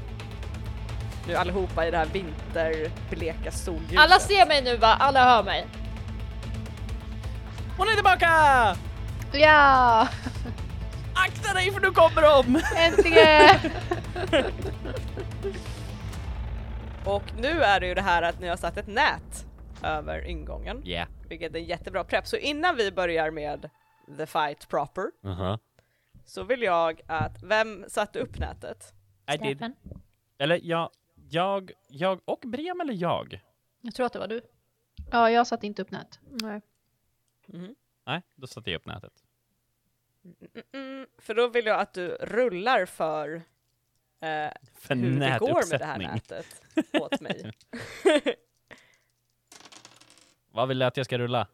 nu 1.26 1.34
allihopa 1.36 1.86
i 1.86 1.90
det 1.90 1.96
här 1.98 2.06
vinterbleka 2.06 3.50
solljuset. 3.50 3.98
Alla 3.98 4.18
ser 4.18 4.46
mig 4.46 4.62
nu 4.62 4.76
va? 4.76 4.96
Alla 5.00 5.24
hör 5.24 5.42
mig. 5.42 5.66
Hon 7.78 7.88
är 7.88 7.94
tillbaka! 7.94 8.28
Ja! 9.32 10.08
Akta 11.26 11.54
dig 11.54 11.72
för 11.72 11.80
nu 11.80 11.90
kommer 11.90 12.22
de! 12.22 12.62
Äntligen! 12.76 13.72
Och 17.06 17.22
nu 17.38 17.48
är 17.62 17.80
det 17.80 17.86
ju 17.86 17.94
det 17.94 18.02
här 18.02 18.22
att 18.22 18.40
ni 18.40 18.48
har 18.48 18.56
satt 18.56 18.76
ett 18.76 18.86
nät 18.86 19.46
över 19.82 20.26
ingången, 20.26 20.82
Yeah. 20.86 21.08
vilket 21.28 21.54
är 21.54 21.58
en 21.58 21.64
jättebra 21.64 22.04
prepp. 22.04 22.26
Så 22.26 22.36
innan 22.36 22.76
vi 22.76 22.92
börjar 22.92 23.30
med 23.30 23.70
the 24.18 24.26
fight 24.26 24.68
proper 24.68 25.10
Uh-huh. 25.22 25.58
så 26.24 26.42
vill 26.44 26.62
jag 26.62 27.00
att, 27.06 27.42
vem 27.42 27.84
satte 27.88 28.18
upp 28.18 28.38
nätet? 28.38 28.92
I 29.34 29.36
did. 29.36 29.72
Eller 30.38 30.60
jag, 30.62 30.90
jag, 31.30 31.70
jag 31.88 32.20
och 32.24 32.40
Brem 32.46 32.80
eller 32.80 32.94
jag? 32.94 33.40
Jag 33.80 33.94
tror 33.94 34.06
att 34.06 34.12
det 34.12 34.18
var 34.18 34.28
du. 34.28 34.40
Ja, 35.10 35.30
jag 35.30 35.46
satte 35.46 35.66
inte 35.66 35.82
upp 35.82 35.90
nät. 35.90 36.20
Nej. 36.30 36.60
Mhm. 37.46 37.74
Nej, 38.06 38.22
då 38.34 38.46
satte 38.46 38.70
jag 38.70 38.78
upp 38.78 38.86
nätet. 38.86 39.12
Mm, 40.72 41.06
för 41.18 41.34
då 41.34 41.48
vill 41.48 41.66
jag 41.66 41.80
att 41.80 41.92
du 41.92 42.08
rullar 42.08 42.86
för 42.86 43.34
eh, 44.20 44.50
För 44.74 44.94
hur 44.94 45.20
det 45.20 45.38
går 45.40 45.70
med 45.70 45.80
det 45.80 45.86
här 45.86 45.98
nätet 45.98 46.62
åt 46.92 47.20
mig. 47.20 47.52
Vad 50.50 50.68
vill 50.68 50.78
du 50.78 50.84
att 50.84 50.96
jag 50.96 51.06
ska 51.06 51.18
rulla? 51.18 51.48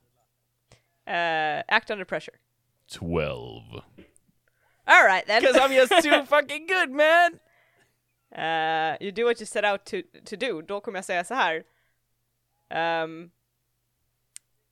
Eh, 1.04 1.62
act 1.68 1.90
under 1.90 2.04
pressure. 2.04 2.36
12. 2.86 3.62
Alright 4.84 5.26
then. 5.26 5.42
Cause 5.42 5.60
I'm 5.60 5.72
just 5.72 6.02
too 6.02 6.26
fucking 6.26 6.66
good 6.66 6.90
man! 6.90 7.38
Eh, 8.34 8.96
you 9.00 9.12
do 9.12 9.24
what 9.24 9.40
you 9.40 9.46
set 9.46 9.64
out 9.64 9.84
to, 9.84 9.96
to 10.24 10.36
do. 10.36 10.62
Då 10.62 10.80
kommer 10.80 10.98
jag 10.98 11.04
säga 11.04 11.24
så 11.24 11.34
här. 11.34 11.64
Ehm, 12.68 13.30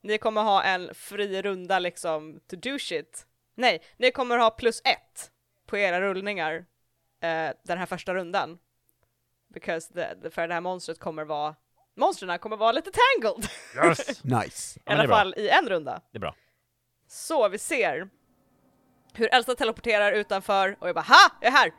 ni 0.03 0.19
kommer 0.19 0.43
ha 0.43 0.63
en 0.63 0.95
fri 0.95 1.43
runda 1.43 1.79
liksom 1.79 2.41
to 2.47 2.57
do 2.57 2.79
shit. 2.79 3.27
Nej, 3.61 3.83
ni 3.97 4.11
kommer 4.11 4.39
ha 4.39 4.51
plus 4.51 4.83
ett 4.85 5.31
på 5.67 5.77
era 5.77 6.01
rullningar 6.01 6.55
eh, 7.21 7.51
den 7.65 7.79
här 7.79 7.87
första 7.87 8.15
rundan. 8.15 8.59
Because 9.55 9.95
the, 9.95 10.15
the, 10.23 10.31
för 10.31 10.49
det 10.49 10.55
här 10.55 10.61
monstret 10.61 10.99
kommer 10.99 11.25
vara 11.25 11.55
Monstren 11.97 12.39
kommer 12.39 12.57
vara 12.57 12.73
lite 12.73 12.91
tangled! 12.91 13.51
Yes! 13.85 14.25
Nice. 14.25 14.81
I 14.87 14.93
alla 14.93 15.09
fall 15.09 15.35
i 15.37 15.49
en 15.49 15.69
runda. 15.69 16.03
Det 16.13 16.19
är 16.19 16.21
bra. 16.21 16.35
Så 17.09 17.49
vi 17.49 17.59
ser 17.59 18.09
hur 19.15 19.35
Elsa 19.35 19.55
teleporterar 19.55 20.13
utanför 20.13 20.77
och 20.81 20.89
jag 20.89 20.95
bara 20.95 21.05
ha! 21.09 21.31
Jag 21.41 21.49
är 21.49 21.57
här! 21.57 21.73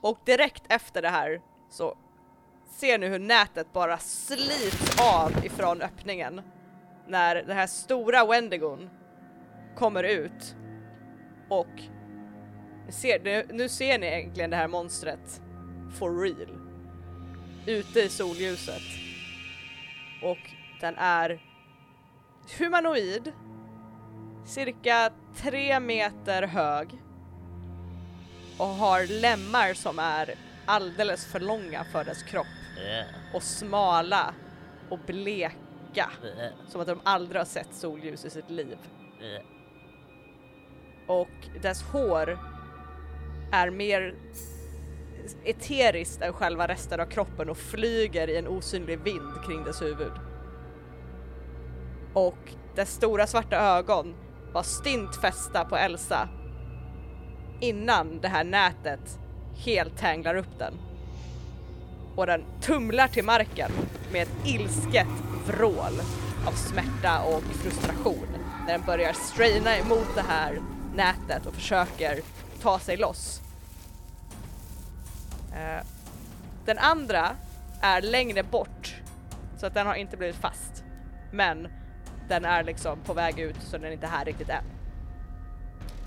Och 0.00 0.18
direkt 0.24 0.62
efter 0.68 1.02
det 1.02 1.08
här 1.08 1.40
så 1.70 1.98
ser 2.70 2.98
ni 2.98 3.06
hur 3.08 3.18
nätet 3.18 3.72
bara 3.72 3.98
slits 3.98 5.00
av 5.00 5.44
ifrån 5.44 5.82
öppningen 5.82 6.42
när 7.06 7.34
den 7.34 7.56
här 7.56 7.66
stora 7.66 8.26
Wendigon 8.26 8.90
kommer 9.76 10.02
ut 10.02 10.56
och 11.48 11.82
ser, 12.88 13.20
nu, 13.24 13.46
nu 13.50 13.68
ser 13.68 13.98
ni 13.98 14.06
egentligen 14.06 14.50
det 14.50 14.56
här 14.56 14.68
monstret 14.68 15.42
for 15.98 16.20
real. 16.20 16.58
Ute 17.66 18.00
i 18.00 18.08
solljuset. 18.08 18.82
Och 20.22 20.50
den 20.80 20.94
är 20.98 21.40
humanoid. 22.58 23.32
Cirka 24.46 25.12
tre 25.36 25.80
meter 25.80 26.42
hög. 26.42 26.88
Och 28.58 28.66
har 28.66 29.20
lemmar 29.20 29.74
som 29.74 29.98
är 29.98 30.34
alldeles 30.66 31.26
för 31.26 31.40
långa 31.40 31.84
för 31.84 32.04
dess 32.04 32.22
kropp. 32.22 32.46
Och 33.34 33.42
smala 33.42 34.34
och 34.88 34.98
bleka. 34.98 36.10
Som 36.68 36.80
att 36.80 36.86
de 36.86 37.00
aldrig 37.04 37.40
har 37.40 37.46
sett 37.46 37.74
solljus 37.74 38.24
i 38.24 38.30
sitt 38.30 38.50
liv. 38.50 38.78
Och 41.06 41.48
dess 41.62 41.82
hår 41.82 42.38
är 43.52 43.70
mer 43.70 44.14
eteriskt 45.44 46.22
än 46.22 46.32
själva 46.32 46.68
resten 46.68 47.00
av 47.00 47.06
kroppen 47.06 47.50
och 47.50 47.56
flyger 47.56 48.28
i 48.28 48.36
en 48.36 48.46
osynlig 48.46 48.98
vind 49.00 49.44
kring 49.46 49.64
dess 49.64 49.82
huvud. 49.82 50.12
Och 52.12 52.52
dess 52.74 52.90
stora 52.90 53.26
svarta 53.26 53.56
ögon 53.56 54.14
var 54.52 54.62
stint 54.62 55.16
fästa 55.16 55.64
på 55.64 55.76
Elsa 55.76 56.28
innan 57.60 58.20
det 58.20 58.28
här 58.28 58.44
nätet 58.44 59.18
helt 59.64 59.98
tanglar 59.98 60.34
upp 60.34 60.58
den. 60.58 60.74
Och 62.16 62.26
den 62.26 62.44
tumlar 62.60 63.08
till 63.08 63.24
marken 63.24 63.70
med 64.12 64.22
ett 64.22 64.46
ilsket 64.46 65.06
vrål 65.46 66.00
av 66.46 66.52
smärta 66.52 67.22
och 67.22 67.42
frustration 67.42 68.26
när 68.66 68.72
den 68.72 68.86
börjar 68.86 69.12
straina 69.12 69.76
emot 69.76 70.14
det 70.14 70.24
här 70.28 70.60
nätet 70.96 71.46
och 71.46 71.54
försöker 71.54 72.20
ta 72.62 72.78
sig 72.78 72.96
loss. 72.96 73.40
Eh, 75.52 75.86
den 76.64 76.78
andra 76.78 77.36
är 77.80 78.02
längre 78.02 78.42
bort 78.42 78.96
så 79.58 79.66
att 79.66 79.74
den 79.74 79.86
har 79.86 79.94
inte 79.94 80.16
blivit 80.16 80.36
fast. 80.36 80.84
Men 81.32 81.68
den 82.28 82.44
är 82.44 82.64
liksom 82.64 82.98
på 83.00 83.14
väg 83.14 83.38
ut 83.38 83.56
så 83.62 83.76
den 83.76 83.86
är 83.86 83.90
inte 83.90 84.06
här 84.06 84.24
riktigt 84.24 84.48
än. 84.48 84.64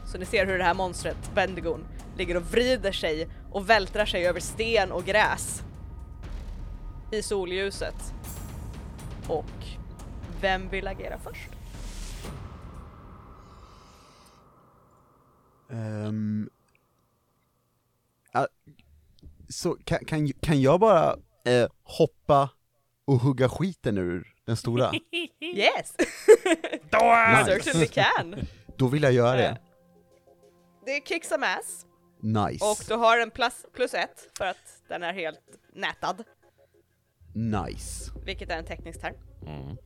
Så 0.06 0.18
ni 0.18 0.26
ser 0.26 0.46
hur 0.46 0.58
det 0.58 0.64
här 0.64 0.74
monstret, 0.74 1.32
Bendigon, 1.36 1.88
ligger 2.18 2.38
och 2.38 2.44
vrider 2.44 2.92
sig 2.92 3.28
och 3.52 3.70
vältrar 3.70 4.06
sig 4.06 4.28
över 4.28 4.40
sten 4.40 4.92
och 4.92 5.06
gräs 5.06 5.64
i 7.12 7.22
solljuset. 7.22 8.14
Och 9.28 9.66
vem 10.42 10.70
vill 10.70 10.88
agera 10.88 11.18
först? 11.24 11.59
Ehm, 15.70 16.50
ja, 18.32 18.48
så 19.50 19.74
kan, 19.84 20.06
kan, 20.06 20.28
kan 20.34 20.62
jag 20.62 20.80
bara 20.80 21.16
eh, 21.46 21.70
hoppa 21.84 22.50
och 23.06 23.20
hugga 23.20 23.50
skiten 23.50 23.98
ur 23.98 24.34
den 24.46 24.58
stora? 24.58 24.92
Yes! 25.42 25.96
Nice. 26.92 27.46
Certainly 27.46 27.88
can! 27.92 28.36
Då 28.78 28.88
vill 28.88 29.04
jag 29.04 29.14
göra 29.14 29.36
det. 29.38 29.58
Det 30.86 30.92
är 30.96 31.02
kick 31.02 31.26
some 31.26 31.46
ass 31.46 31.86
Nice. 32.22 32.66
och 32.66 32.78
du 32.88 32.94
har 32.96 33.18
en 33.20 33.32
plus, 33.32 33.66
plus 33.74 33.94
ett 33.94 34.30
för 34.38 34.46
att 34.46 34.82
den 34.88 35.04
är 35.04 35.14
helt 35.14 35.40
nätad, 35.74 36.24
Nice. 37.34 38.12
vilket 38.26 38.50
är 38.50 38.58
en 38.58 38.66
teknisk 38.66 39.02
term. 39.02 39.16
Mm. 39.48 39.78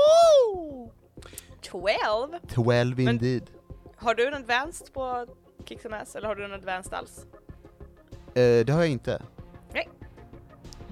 12 2.53 2.97
Men- 2.97 3.07
indeed. 3.07 3.49
Har 3.95 4.14
du 4.14 4.28
en 4.28 4.34
advanced 4.34 4.93
på 4.93 5.26
kick 5.66 5.82
some 5.82 5.97
ass 5.97 6.16
eller 6.16 6.28
har 6.28 6.36
du 6.36 6.45
en 6.45 6.53
advanced 6.53 6.93
alls? 6.93 7.26
Eh, 8.36 8.66
det 8.66 8.70
har 8.70 8.80
jag 8.80 8.89
inte. 8.89 9.22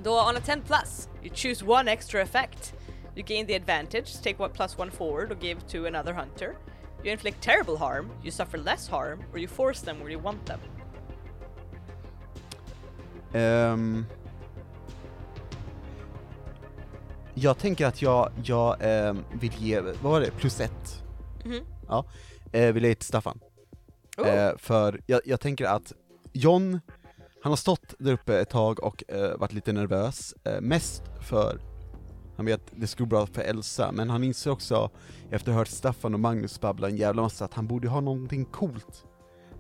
Då 0.04 0.12
on 0.12 0.38
a 0.38 0.42
10 0.46 0.62
plus, 0.62 1.10
you 1.24 1.36
choose 1.36 1.66
one 1.66 1.92
extra 1.92 2.22
effect. 2.22 2.74
You 3.16 3.26
gain 3.26 3.48
the 3.48 3.56
advantage, 3.56 4.24
take 4.24 4.44
one 4.44 4.54
plus 4.54 4.78
one 4.80 4.92
forward 4.92 5.32
or 5.32 5.36
give 5.42 5.62
to 5.62 5.86
another 5.88 6.14
hunter. 6.14 6.56
You 7.04 7.12
inflict 7.12 7.42
terrible 7.42 7.78
harm, 7.78 8.10
you 8.24 8.32
suffer 8.32 8.58
less 8.58 8.90
harm, 8.90 9.24
or 9.34 9.40
you 9.40 9.48
force 9.48 9.86
them 9.86 10.00
where 10.00 10.12
you 10.12 10.24
want 10.24 10.46
them. 10.46 10.60
Ehm, 13.34 14.06
jag 17.42 17.58
tänker 17.58 17.86
att 17.86 18.02
jag, 18.02 18.32
jag 18.44 18.78
ehm, 18.80 19.24
vill 19.34 19.54
ge, 19.58 19.80
vad 19.80 19.96
var 20.12 20.22
det, 20.22 20.32
plus 20.32 20.60
ett? 20.60 21.04
Mhm. 21.46 21.60
Ja, 21.88 22.06
eh, 22.52 22.74
vill 22.74 22.84
jag 22.84 22.90
ge 22.90 22.96
till 22.96 23.08
Staffan. 23.08 23.40
Oh. 24.18 24.28
Eh, 24.28 24.58
för 24.58 25.02
jag, 25.06 25.22
jag 25.26 25.40
tänker 25.40 25.66
att 25.66 25.94
John, 26.34 26.80
han 27.42 27.52
har 27.52 27.58
stått 27.58 27.94
där 28.00 28.14
uppe 28.14 28.40
ett 28.40 28.50
tag 28.50 28.84
och 28.84 29.04
eh, 29.08 29.38
varit 29.38 29.54
lite 29.54 29.74
nervös, 29.74 30.34
eh, 30.44 30.62
mest 30.62 31.04
för 31.22 31.60
han 32.38 32.46
vet 32.46 32.62
det 32.72 32.88
skulle 32.88 33.06
gå 33.06 33.10
bra 33.10 33.26
för 33.26 33.42
Elsa, 33.42 33.92
men 33.92 34.10
han 34.10 34.24
inser 34.24 34.52
också, 34.52 34.90
efter 35.30 35.52
att 35.52 35.56
ha 35.56 35.62
hört 35.62 35.68
Staffan 35.68 36.14
och 36.14 36.20
Magnus 36.20 36.62
babbla 36.62 36.88
en 36.88 36.98
jävla 36.98 37.22
massa, 37.22 37.46
att 37.46 37.54
han 37.54 37.68
borde 37.68 37.88
ha 37.88 38.02
någonting 38.02 38.46
coolt. 38.46 39.06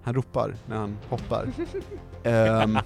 Han 0.03 0.13
ropar 0.13 0.55
när 0.67 0.77
han 0.77 0.97
hoppar. 1.09 1.49
Ehm, 2.23 2.77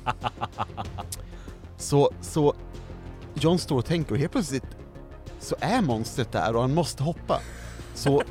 så, 1.78 2.12
så 2.22 2.56
John 3.34 3.60
står 3.60 3.78
och 3.78 3.86
tänker 3.86 4.12
och 4.12 4.18
helt 4.18 4.32
plötsligt 4.32 4.66
så 5.46 5.56
är 5.60 5.82
monstret 5.82 6.32
där 6.32 6.56
och 6.56 6.62
han 6.62 6.74
måste 6.74 7.04
hoppa. 7.04 7.40
Så 7.94 8.24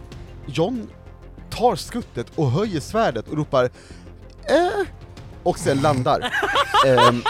John 0.47 0.91
tar 1.51 1.77
skuttet 1.77 2.27
och 2.35 2.51
höjer 2.51 2.81
svärdet 2.81 3.29
och 3.29 3.37
ropar 3.37 3.65
äh, 4.45 4.87
och 5.43 5.59
sen 5.59 5.81
landar. 5.81 6.21
Ehm, 6.87 7.23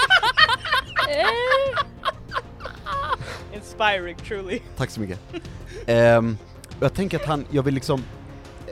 Inspiring 3.54 4.16
truly. 4.16 4.60
tack 4.76 4.90
så 4.90 5.00
mycket. 5.00 5.20
Och 6.76 6.82
jag 6.82 6.94
tänker 6.94 7.18
att 7.18 7.26
han, 7.26 7.46
jag 7.50 7.62
vill 7.62 7.74
liksom 7.74 8.02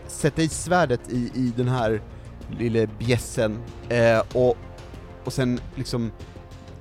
sätta 0.07 0.43
i 0.43 0.49
svärdet 0.49 1.01
i, 1.09 1.31
i 1.35 1.53
den 1.57 1.69
här 1.69 2.03
lille 2.59 2.87
bjässen 2.99 3.59
eh, 3.89 4.23
och, 4.33 4.57
och 5.25 5.33
sen 5.33 5.61
liksom 5.75 6.13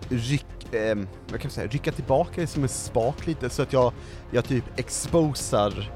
ryck, 0.10 0.46
ehm, 0.74 1.08
vad 1.32 1.42
kan 1.42 1.52
säga, 1.52 1.68
rycka 1.68 1.92
tillbaka 1.92 2.42
det 2.42 2.48
som 2.48 2.64
en 2.64 2.70
spak 2.70 3.28
lite 3.28 3.50
så 3.50 3.62
att 3.62 3.74
jag, 3.74 3.94
jag 4.32 4.46
typ 4.46 4.80
exposar 4.80 5.92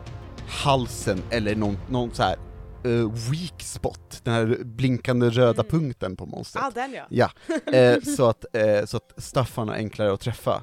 halsen 0.47 1.23
eller 1.30 1.55
någon, 1.55 1.78
någon 1.89 2.13
så 2.13 2.23
här 2.23 2.36
eh, 2.84 3.11
weak 3.32 3.61
spot, 3.61 4.21
den 4.23 4.34
här 4.34 4.63
blinkande 4.63 5.30
röda 5.30 5.63
Mm. 5.63 5.71
punkten 5.71 6.15
på 6.15 6.26
monstret. 6.26 6.63
Ah, 6.65 6.71
den 6.73 6.93
ja. 6.93 7.05
Ja, 7.09 7.30
eh, 7.73 8.01
så, 8.01 8.30
att, 8.30 8.45
eh, 8.55 8.86
så 8.86 8.97
att 8.97 9.13
Staffan 9.17 9.67
har 9.69 9.76
enklare 9.76 10.13
att 10.13 10.19
träffa 10.21 10.61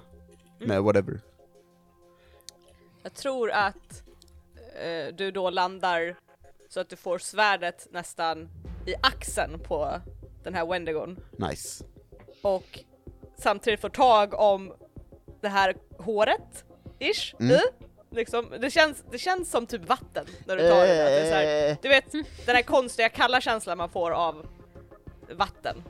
med 0.58 0.82
whatever. 0.82 1.20
Jag 3.02 3.14
tror 3.14 3.50
att 3.50 4.02
eh, 4.82 5.14
du 5.14 5.30
då 5.30 5.50
landar 5.50 6.16
så 6.68 6.80
att 6.80 6.88
du 6.88 6.96
får 6.96 7.18
svärdet 7.18 7.88
nästan 7.90 8.48
i 8.86 8.94
axeln 9.02 9.58
på 9.58 10.00
den 10.44 10.54
här 10.54 10.66
Wendigon 10.66 11.16
Nice. 11.36 11.84
och 12.42 12.78
samtidigt 13.42 13.80
får 13.80 13.88
tag 13.88 14.34
om 14.34 14.72
det 15.40 15.48
här 15.48 15.74
håret, 15.98 16.64
ish, 16.98 17.34
Mm. 17.40 17.60
Liksom, 18.14 18.46
det, 18.60 18.70
känns, 18.70 19.04
det 19.10 19.18
känns 19.18 19.50
som 19.50 19.66
typ 19.66 19.88
vatten 19.88 20.26
när 20.46 20.56
du 20.56 20.68
tar 20.68 20.76
det. 20.76 20.82
Att 20.82 20.86
det 20.86 21.20
är 21.20 21.30
så 21.30 21.34
här, 21.34 21.70
Eh, 21.70 21.76
du 21.82 21.88
vet 21.88 22.12
den 22.46 22.56
här 22.56 22.62
konstiga 22.62 23.08
kalla 23.08 23.40
känslan 23.40 23.78
man 23.78 23.88
får 23.90 24.10
av 24.10 24.46
vatten. 25.30 25.82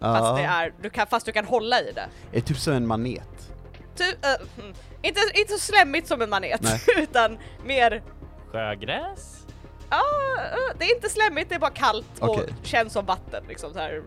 Fast, 0.00 0.24
ja. 0.24 0.36
det 0.36 0.42
är, 0.42 0.74
du 0.82 0.90
kan, 0.90 1.06
fast 1.06 1.26
du 1.26 1.32
kan 1.32 1.44
hålla 1.44 1.80
i 1.80 1.92
det. 1.92 2.00
Är 2.00 2.08
det 2.32 2.40
typ 2.40 2.58
som 2.58 2.72
en 2.72 2.86
manet? 2.86 3.52
Typ, 3.96 4.24
mm, 4.24 4.74
inte, 5.02 5.20
inte 5.34 5.52
så 5.52 5.58
slemmigt 5.58 6.08
som 6.08 6.22
en 6.22 6.30
manet, 6.30 6.60
utan 6.96 7.38
mer 7.64 8.02
Sjögräs? 8.52 9.46
Ja, 9.90 10.02
eh, 10.36 10.76
det 10.78 10.84
är 10.84 10.94
inte 10.94 11.08
slemmigt, 11.08 11.48
det 11.48 11.54
är 11.54 11.58
bara 11.58 11.70
kallt 11.70 12.18
och 12.20 12.28
Okej. 12.28 12.54
känns 12.62 12.92
som 12.92 13.06
vatten 13.06 13.44
liksom 13.48 13.72
så 13.72 13.78
här. 13.78 14.02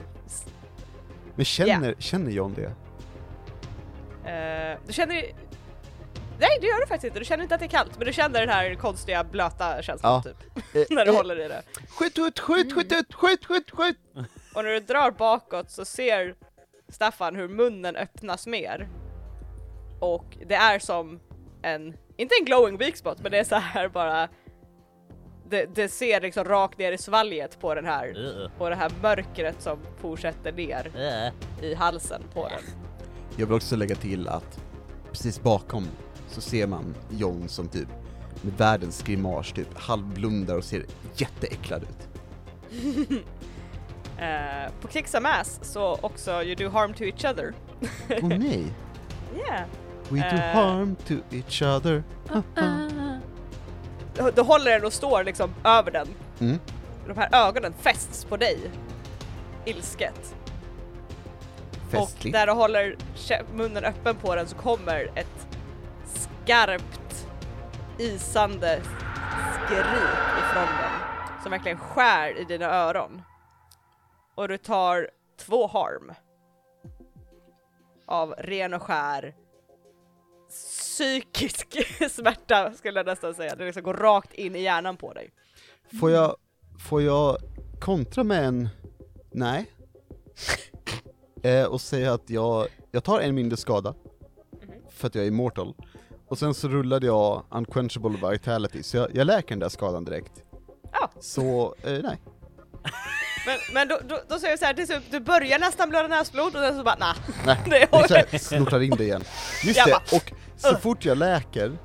Men 1.36 1.46
känner, 1.46 1.96
känner 2.00 2.32
John 2.32 2.54
det? 2.54 2.72
Eh, 4.26 4.80
du 4.88 4.94
känner 4.94 5.16
Nej 6.40 6.58
det 6.62 6.68
gör 6.68 6.80
du 6.80 6.88
faktiskt 6.88 7.04
inte, 7.04 7.20
du 7.20 7.26
känner 7.26 7.44
inte 7.44 7.56
att 7.56 7.62
det 7.62 7.66
är 7.66 7.70
kallt 7.70 7.98
men 7.98 8.08
du 8.08 8.14
känner 8.14 8.40
den 8.40 8.50
här 8.50 8.76
konstiga 8.76 9.24
blöta 9.24 9.82
känslan 9.82 10.24
Ja. 10.26 10.32
typ. 10.32 10.58
Eh, 10.76 10.84
när 10.96 11.06
du 11.06 11.12
eh, 11.12 11.18
håller 11.18 11.46
i 11.46 11.48
det. 11.48 11.64
Skjut, 11.90 12.16
skjut, 12.18 12.40
skjut, 12.40 12.74
skjut, 12.74 12.92
ut, 12.92 13.14
skjut, 13.14 13.46
skjut, 13.46 13.72
skjut! 13.72 13.98
Och 14.56 14.64
när 14.64 14.72
du 14.72 14.80
drar 14.80 15.12
bakåt 15.12 15.72
så 15.72 15.86
ser 15.86 16.36
Staffan 16.90 17.36
hur 17.36 17.48
munnen 17.48 17.96
öppnas 17.96 18.48
mer. 18.48 18.88
Och 20.00 20.38
det 20.46 20.56
är 20.56 20.80
som 20.80 21.20
en, 21.62 21.98
inte 22.18 22.36
en 22.40 22.46
glowing 22.46 22.78
weak 22.78 22.98
spot 22.98 23.18
men 23.22 23.32
det 23.32 23.40
är 23.40 23.44
så 23.44 23.56
här 23.56 23.88
bara 23.88 24.30
det, 25.50 25.66
det 25.76 25.90
ser 25.90 26.22
liksom 26.22 26.44
rakt 26.44 26.78
ner 26.78 26.92
i 26.92 26.98
svalget 26.98 27.60
på 27.60 27.76
den 27.76 27.86
här, 27.86 28.08
Uh, 28.18 28.50
på 28.58 28.70
det 28.70 28.76
här 28.76 28.92
mörkret 29.02 29.62
som 29.62 29.80
fortsätter 30.02 30.52
ner 30.52 30.92
uh. 30.96 31.66
i 31.66 31.74
halsen 31.74 32.24
på 32.34 32.48
den. 32.48 32.60
Jag 33.38 33.46
vill 33.46 33.56
också 33.56 33.76
lägga 33.76 33.96
till 33.96 34.28
att 34.28 34.60
precis 35.12 35.42
bakom 35.42 35.88
så 36.30 36.42
ser 36.42 36.68
man 36.68 36.96
John 37.10 37.50
som 37.50 37.68
typ 37.68 37.88
med 38.42 38.54
världens 38.58 39.04
grimas 39.04 39.52
typ 39.52 39.78
halvblundar 39.78 40.58
och 40.58 40.64
ser 40.64 40.86
jätteäcklad 41.16 41.84
ut. 41.84 42.08
Eh, 44.18 44.72
på 44.82 44.88
Kick 44.88 45.08
Some 45.08 45.30
Ass 45.30 45.60
så 45.62 46.00
också 46.02 46.32
You 46.44 46.56
Do 46.56 46.70
Harm 46.70 46.94
To 46.94 47.04
Each 47.04 47.26
Other. 47.26 47.54
Åh 48.10 48.28
nej! 48.28 48.66
Yeah. 49.38 49.64
We 50.10 50.20
do 50.20 50.26
Eh. 50.36 50.54
harm 50.56 50.96
to 51.08 51.14
each 51.32 51.62
other. 51.62 52.04
Då, 54.16 54.30
då 54.36 54.44
håller 54.44 54.72
den 54.72 54.86
och 54.86 54.94
står 54.94 55.24
liksom 55.24 55.50
över 55.64 55.92
den. 55.92 56.08
Mm. 56.40 56.60
De 57.08 57.18
här 57.18 57.48
ögonen 57.48 57.74
fästs 57.80 58.26
på 58.26 58.38
dig. 58.38 58.58
Ilsket. 59.66 60.36
Och 61.94 62.10
Festligt. 62.10 62.34
där 62.34 62.48
du 62.48 62.54
håller 62.54 62.96
munnen 63.56 63.84
öppen 63.84 64.16
på 64.16 64.36
den 64.36 64.48
så 64.48 64.56
kommer 64.56 65.12
ett 65.16 65.48
skarpt 66.06 67.28
isande 67.98 68.82
skrik 68.84 69.80
ifrån 70.40 70.66
den. 70.66 71.42
Som 71.44 71.52
verkligen 71.52 71.78
skär 71.78 72.42
i 72.42 72.44
dina 72.44 72.66
öron. 72.66 73.22
Och 74.36 74.48
du 74.48 74.58
tar 74.58 75.10
två 75.38 75.68
harm. 75.68 76.12
Av 78.06 78.36
ren 78.38 78.74
och 78.74 78.82
skär 78.82 79.36
psykisk 80.50 81.78
smärta 82.12 82.74
skulle 82.74 83.00
jag 83.00 83.06
nästan 83.06 83.34
säga. 83.34 83.56
Det 83.56 83.66
liksom 83.66 83.84
går 83.84 83.94
rakt 83.94 84.34
in 84.34 84.56
i 84.56 84.62
hjärnan 84.62 84.98
på 84.98 85.14
dig. 85.14 85.32
Får 86.00 86.12
jag, 86.12 86.36
får 86.90 87.02
jag 87.02 87.38
kontra 87.80 88.24
med 88.24 88.46
en 88.46 88.70
nej? 89.32 89.66
eh, 91.44 91.66
och 91.66 91.82
säga 91.82 92.14
att 92.14 92.30
jag, 92.30 92.68
jag 92.92 93.04
tar 93.04 93.20
en 93.20 93.36
mindre 93.36 93.58
skada, 93.58 93.94
för 94.90 95.08
att 95.08 95.16
jag 95.16 95.24
är 95.24 95.28
immortal. 95.28 95.74
Och 96.28 96.38
sen 96.38 96.54
så 96.54 96.68
rullade 96.68 97.06
jag 97.06 97.44
unquenchable 97.52 98.30
vitality, 98.32 98.84
så 98.84 98.98
jag, 98.98 99.16
jag 99.16 99.28
läker 99.28 99.50
den 99.50 99.60
där 99.60 99.70
skadan 99.70 100.06
direkt. 100.06 100.44
Ja. 100.92 101.10
Så, 101.20 101.76
eh, 101.84 101.92
nej. 102.04 102.22
Men, 103.46 103.58
men 103.74 103.88
då, 103.88 104.00
då, 104.10 104.20
då 104.30 104.40
säger 104.40 104.52
jag 104.52 104.60
så 104.60 104.66
här, 104.66 104.74
till 104.74 104.88
slut, 104.88 105.04
du 105.12 105.20
börjar 105.20 105.60
nästan 105.60 105.90
blöda 105.90 106.08
näsblod 106.08 106.56
och 106.56 106.62
sen 106.62 106.78
så 106.78 106.84
bara 106.84 106.96
nah. 106.96 107.16
Nej, 107.68 107.88
så 108.08 108.14
här 108.14 108.38
snortar 108.38 108.80
in 108.82 108.92
det 108.98 109.04
igen. 109.04 109.24
Just 109.64 109.78
Jag 109.78 109.88
det, 109.88 109.92
bara, 109.92 110.18
och 110.18 110.32
så 110.58 110.78
fort 110.78 111.06
jag 111.06 111.18
läker, 111.18 111.78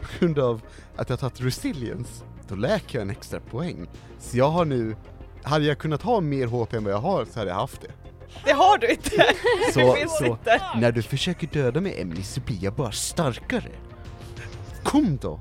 på 0.00 0.06
grund 0.18 0.38
av 0.38 0.60
att 0.96 1.10
jag 1.10 1.18
tagit 1.18 1.40
resilience, 1.40 2.24
då 2.48 2.54
läker 2.54 2.98
jag 2.98 3.02
en 3.02 3.10
extra 3.10 3.40
poäng. 3.40 3.88
Så 4.18 4.36
jag 4.38 4.48
har 4.50 4.64
nu, 4.64 4.96
hade 5.42 5.64
jag 5.64 5.78
kunnat 5.78 6.02
ha 6.02 6.20
mer 6.20 6.46
HP 6.46 6.74
än 6.74 6.84
vad 6.84 6.92
jag 6.92 6.98
har 6.98 7.24
så 7.24 7.38
hade 7.38 7.50
jag 7.50 7.56
haft 7.58 7.80
det. 7.80 7.90
Det 8.44 8.52
har 8.52 8.78
du 8.78 8.86
inte! 8.86 9.34
Så, 9.72 9.96
så 10.08 10.24
inte. 10.24 10.62
när 10.76 10.92
du 10.92 11.02
försöker 11.02 11.46
döda 11.46 11.80
mig 11.80 12.00
Emily 12.00 12.22
så 12.22 12.40
blir 12.40 12.64
jag 12.64 12.74
bara 12.74 12.92
starkare. 12.92 13.70
Kom 14.82 15.16
då! 15.16 15.40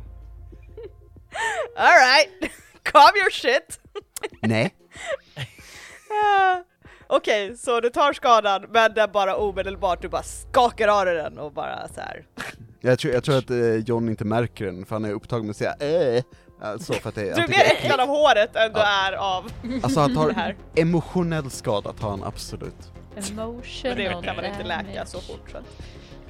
Alright, 1.77 2.51
calm 2.83 3.15
your 3.15 3.31
shit! 3.31 3.79
Nej, 4.41 4.73
Okej, 7.07 7.57
så 7.57 7.79
du 7.79 7.89
tar 7.89 8.13
skadan 8.13 8.65
men 8.69 8.93
den 8.93 9.11
bara 9.11 9.35
omedelbart, 9.35 10.01
du 10.01 10.09
bara 10.09 10.23
skakar 10.23 10.87
av 10.87 11.05
dig 11.05 11.15
den 11.15 11.39
och 11.39 11.53
bara 11.53 11.87
så 11.87 12.01
här. 12.01 12.25
jag 12.81 12.99
tror, 12.99 13.13
jag 13.13 13.23
tror 13.23 13.37
att 13.37 13.49
eh, 13.49 13.75
John 13.75 14.09
inte 14.09 14.25
märker 14.25 14.65
den 14.65 14.85
för 14.85 14.95
han 14.95 15.05
är 15.05 15.11
upptagen 15.11 15.45
med 15.45 15.51
att 15.51 15.57
säga 15.57 15.75
äh, 16.17 16.23
alltså 16.63 16.93
för 16.93 17.09
att 17.09 17.15
det, 17.15 17.21
Du 17.35 17.41
är 17.43 17.47
mer 17.47 17.59
äcklad 17.65 17.99
av 17.99 18.07
håret 18.07 18.55
än 18.55 18.73
du 18.73 18.79
Ja. 18.79 18.85
är 19.07 19.13
av... 19.13 19.51
Alltså 19.83 19.99
han 19.99 20.09
det 20.13 20.15
tar 20.15 20.29
här. 20.31 20.55
emotionell 20.75 21.49
skada 21.51 21.93
tar 21.93 22.09
han 22.09 22.23
absolut. 22.23 22.91
Emotional 23.15 23.63
Men 23.83 23.97
det 23.97 24.21
kan 24.25 24.35
man 24.35 24.45
inte 24.45 24.63
läka 24.63 24.81
damage. 24.83 25.07
så 25.07 25.19
fort 25.21 25.49
så 25.51 25.57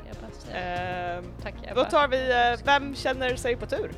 Jag 0.08 0.56
ehm, 0.62 1.24
tack 1.44 1.54
jag 1.68 1.76
Då 1.76 1.84
tar 1.84 2.08
vi, 2.08 2.32
eh, 2.32 2.66
vem 2.66 2.96
känner 2.96 3.36
sig 3.36 3.56
på 3.56 3.66
tur? 3.66 3.92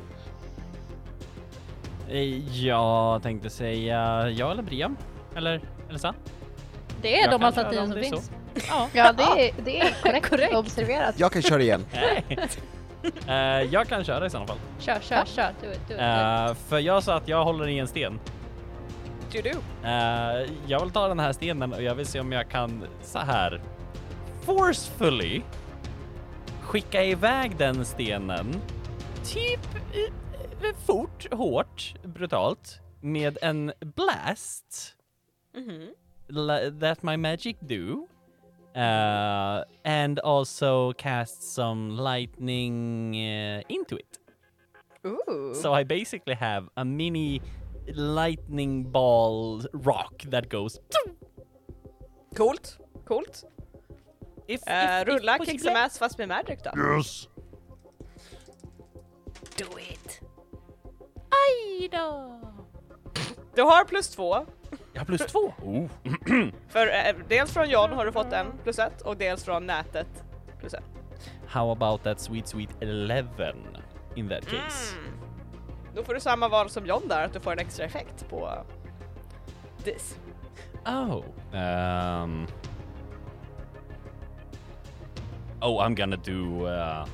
Eh, 2.08 2.56
Jag 2.64 3.22
tänkte 3.22 3.50
säga 3.50 4.28
ja 4.30 4.50
eller 4.52 4.62
Brian. 4.62 4.96
Eller 5.36 5.60
Elsa? 5.90 6.14
Det 7.02 7.18
är 7.20 7.22
Jag 7.22 7.30
de 7.40 7.44
alternativen 7.46 7.84
om 7.84 7.92
som 7.92 8.00
finns. 8.02 8.30
Ja. 8.68 8.88
Ja, 8.92 9.12
det 9.12 9.22
är, 9.48 9.54
det 9.64 9.80
är 9.80 9.94
korrekt, 10.02 10.28
Korrekt. 10.30 10.54
observerat. 10.54 11.14
Jag 11.18 11.32
kan 11.32 11.42
köra 11.42 11.62
igen. 11.62 11.84
Eh, 13.28 13.34
jag 13.72 13.88
kan 13.88 14.04
köra 14.04 14.26
i 14.26 14.30
sådana 14.30 14.46
fall. 14.46 14.58
Kör, 14.78 15.00
kör, 15.00 15.24
kör. 15.24 15.52
Do 15.62 15.66
it, 15.70 15.72
do 15.72 15.72
it, 15.72 15.88
do 15.88 15.94
it. 15.94 16.00
Eh, 16.00 16.54
för 16.54 16.78
jag 16.78 17.02
sa 17.02 17.14
att 17.16 17.28
jag 17.28 17.44
håller 17.44 17.68
i 17.68 17.78
en 17.78 17.88
sten. 17.88 18.20
Do 19.32 19.40
do. 19.42 19.58
Eh, 19.88 20.50
jag 20.66 20.80
vill 20.80 20.90
ta 20.90 21.08
den 21.08 21.20
här 21.20 21.32
stenen 21.32 21.72
och 21.72 21.82
jag 21.82 21.94
vill 21.94 22.06
se 22.06 22.20
om 22.20 22.32
jag 22.32 22.50
kan 22.50 22.84
så 23.02 23.18
här 23.18 23.60
forcefully 24.44 25.42
skicka 26.62 27.04
iväg 27.04 27.56
den 27.56 27.84
stenen 27.84 28.60
typ 29.24 29.60
fort, 30.86 31.32
hårt, 31.34 31.94
brutalt 32.02 32.80
med 33.00 33.38
en 33.42 33.72
blast 33.80 34.92
Mhm. 35.54 35.88
li- 36.28 36.80
that 36.80 37.02
my 37.02 37.16
magic 37.16 37.56
do. 37.60 38.08
Uh, 38.76 39.64
and 39.84 40.18
also 40.18 40.92
cast 40.92 41.54
some 41.54 41.96
lightning 41.96 43.14
uh, 43.14 43.62
into 43.68 43.96
it. 43.96 44.18
Ooh. 45.06 45.54
So 45.54 45.72
I 45.72 45.84
basically 45.84 46.34
have 46.34 46.68
a 46.76 46.84
mini 46.84 47.40
lightning 47.94 48.84
ball 48.84 49.62
rock 49.72 50.22
that 50.30 50.48
goes. 50.48 50.78
Coolt, 52.34 52.78
coolt. 53.04 53.44
If, 54.48 54.60
Eh, 54.66 55.00
if, 55.00 55.08
rulla 55.08 55.36
if 55.40 55.46
kick 55.48 55.60
some 55.60 55.76
ass 55.76 55.98
fast 55.98 56.18
med 56.18 56.28
magic 56.28 56.58
då. 56.64 56.70
Yes! 56.98 57.28
Do 59.56 59.78
it. 59.78 60.20
Aj 61.30 61.88
då! 61.88 62.40
Du 63.54 63.62
har 63.62 63.84
plus 63.84 64.08
två, 64.08 64.46
Jag 64.96 65.00
har 65.00 65.06
plus 65.06 65.26
två. 65.26 65.52
Oh. 65.62 65.86
för 66.68 66.86
eh, 66.86 67.14
dels 67.28 67.52
från 67.52 67.70
John 67.70 67.92
har 67.92 68.06
du 68.06 68.12
fått 68.12 68.32
en 68.32 68.46
plus 68.62 68.78
ett 68.78 69.00
och 69.02 69.16
dels 69.16 69.44
från 69.44 69.66
nätet 69.66 70.24
plus 70.60 70.74
ett. 70.74 70.84
How 71.46 71.72
about 71.72 72.02
that 72.02 72.20
sweet 72.20 72.48
sweet 72.48 72.70
11 72.80 73.24
in 74.14 74.28
that 74.28 74.44
case? 74.44 74.96
Mm. 74.98 75.10
Då 75.94 76.04
får 76.04 76.14
du 76.14 76.20
samma 76.20 76.48
val 76.48 76.70
som 76.70 76.86
John 76.86 77.08
där, 77.08 77.24
att 77.24 77.32
du 77.32 77.40
får 77.40 77.52
en 77.52 77.58
extra 77.58 77.84
effekt 77.84 78.28
på 78.28 78.52
this. 79.84 80.18
Oh. 80.86 81.24
Um. 81.52 82.46
Oh, 85.60 85.84
I'm 85.84 85.94
gonna 85.94 86.16
do. 86.16 86.66
Uh, 86.66 87.06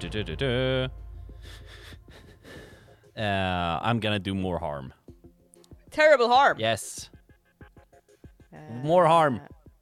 du- 0.00 0.08
du- 0.08 0.22
du- 0.22 0.36
du. 0.36 0.84
Uh, 3.16 3.88
I'm 3.88 4.00
gonna 4.00 4.18
do 4.18 4.34
more 4.34 4.58
harm. 4.58 4.92
Terrible 5.90 6.28
harm! 6.28 6.60
Yes. 6.60 7.09
Eh, 8.52 8.84
More 8.84 9.06
harm. 9.08 9.38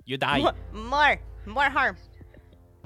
You 0.06 0.16
die. 0.18 0.38
More, 0.42 0.54
more, 0.72 1.18
more 1.46 1.68
harm! 1.70 1.96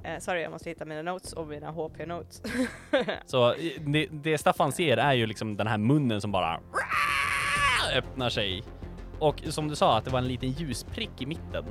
Eh, 0.04 0.18
sorry, 0.18 0.42
jag 0.42 0.50
måste 0.52 0.68
hitta 0.68 0.84
mina 0.84 1.02
notes 1.02 1.32
och 1.32 1.46
mina 1.48 1.70
HP-notes. 1.70 2.42
Så 3.26 3.54
det, 3.86 4.06
det 4.10 4.38
Staffan 4.38 4.72
ser 4.72 4.96
är 4.96 5.12
ju 5.12 5.26
liksom 5.26 5.56
den 5.56 5.66
här 5.66 5.78
munnen 5.78 6.20
som 6.20 6.32
bara 6.32 6.60
öppnar 7.96 8.28
sig. 8.30 8.62
Och 9.18 9.42
som 9.48 9.68
du 9.68 9.76
sa 9.76 9.98
att 9.98 10.04
det 10.04 10.10
var 10.10 10.18
en 10.18 10.28
liten 10.28 10.50
ljusprick 10.50 11.10
i 11.18 11.26
mitten 11.26 11.64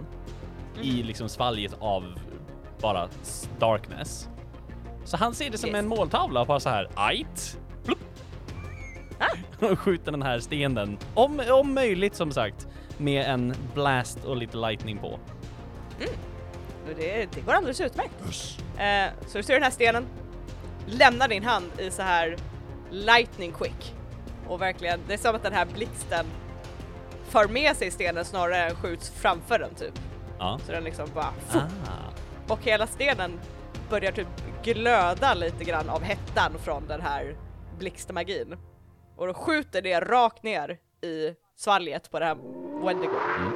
i 0.82 1.04
liksom 1.04 1.30
svalget 1.30 1.74
av 1.80 2.20
bara 2.82 3.08
darkness. 3.60 4.30
Så 5.04 5.18
han 5.18 5.34
ser 5.34 5.50
det 5.50 5.58
som 5.58 5.70
Yes. 5.70 5.80
en 5.80 5.88
måltavla 5.88 6.46
bara 6.46 6.60
så 6.60 6.70
här 6.70 6.90
ajt. 6.96 7.60
Plupp. 7.86 8.00
Och 9.72 9.80
skjuter 9.80 10.12
den 10.12 10.22
här 10.22 10.40
stenen. 10.40 10.98
Om, 11.14 11.42
om 11.52 11.74
möjligt 11.74 12.16
som 12.16 12.32
sagt 12.32 12.68
med 13.02 13.26
en 13.26 13.56
blast 13.74 14.26
och 14.26 14.38
lite 14.38 14.58
lightning 14.58 14.98
på. 14.98 15.20
Och 16.84 16.98
det, 16.98 17.34
det 17.34 17.42
går 17.42 17.54
alldeles 17.54 17.82
utmärkt. 17.82 18.14
Eh, 18.78 19.28
så 19.28 19.38
du 19.38 19.44
ser 19.44 19.54
den 19.54 19.64
här 19.64 19.72
stenen, 19.72 20.06
lämnar 20.86 21.28
din 21.28 21.44
hand 21.44 21.72
i 21.78 21.92
så 21.92 22.02
här 22.02 22.38
lightning 22.92 23.52
quick. 23.52 23.96
Och 24.48 24.62
verkligen, 24.62 25.00
det 25.08 25.14
är 25.14 25.18
som 25.18 25.36
att 25.36 25.44
den 25.44 25.54
här 25.54 25.66
blixten 25.66 26.26
för 27.30 27.48
med 27.48 27.76
sig 27.76 27.92
stenen 27.92 28.26
snarare 28.26 28.70
än 28.70 28.76
skjuts 28.76 29.10
framför 29.10 29.60
den 29.60 29.76
typ. 29.76 29.94
Ja. 30.40 30.60
Så 30.66 30.72
den 30.72 30.84
liksom 30.84 31.10
bara... 31.14 31.34
Ah. 31.54 31.64
Och 32.48 32.60
hela 32.64 32.88
stenen 32.88 33.40
börjar 33.90 34.12
typ 34.12 34.28
glöda 34.64 35.34
lite 35.34 35.64
grann 35.64 35.90
av 35.90 36.02
hettan 36.02 36.52
från 36.64 36.88
den 36.88 37.02
här 37.02 37.36
blixtmagin. 37.80 38.58
Och 39.18 39.28
då 39.28 39.34
skjuter 39.34 39.82
det 39.82 40.00
rakt 40.00 40.44
ner 40.44 40.78
i 41.02 41.36
svalget 41.62 42.12
på 42.12 42.20
det 42.20 42.26
här 42.26 42.36
Wendigo. 42.86 43.16
Mm. 43.38 43.54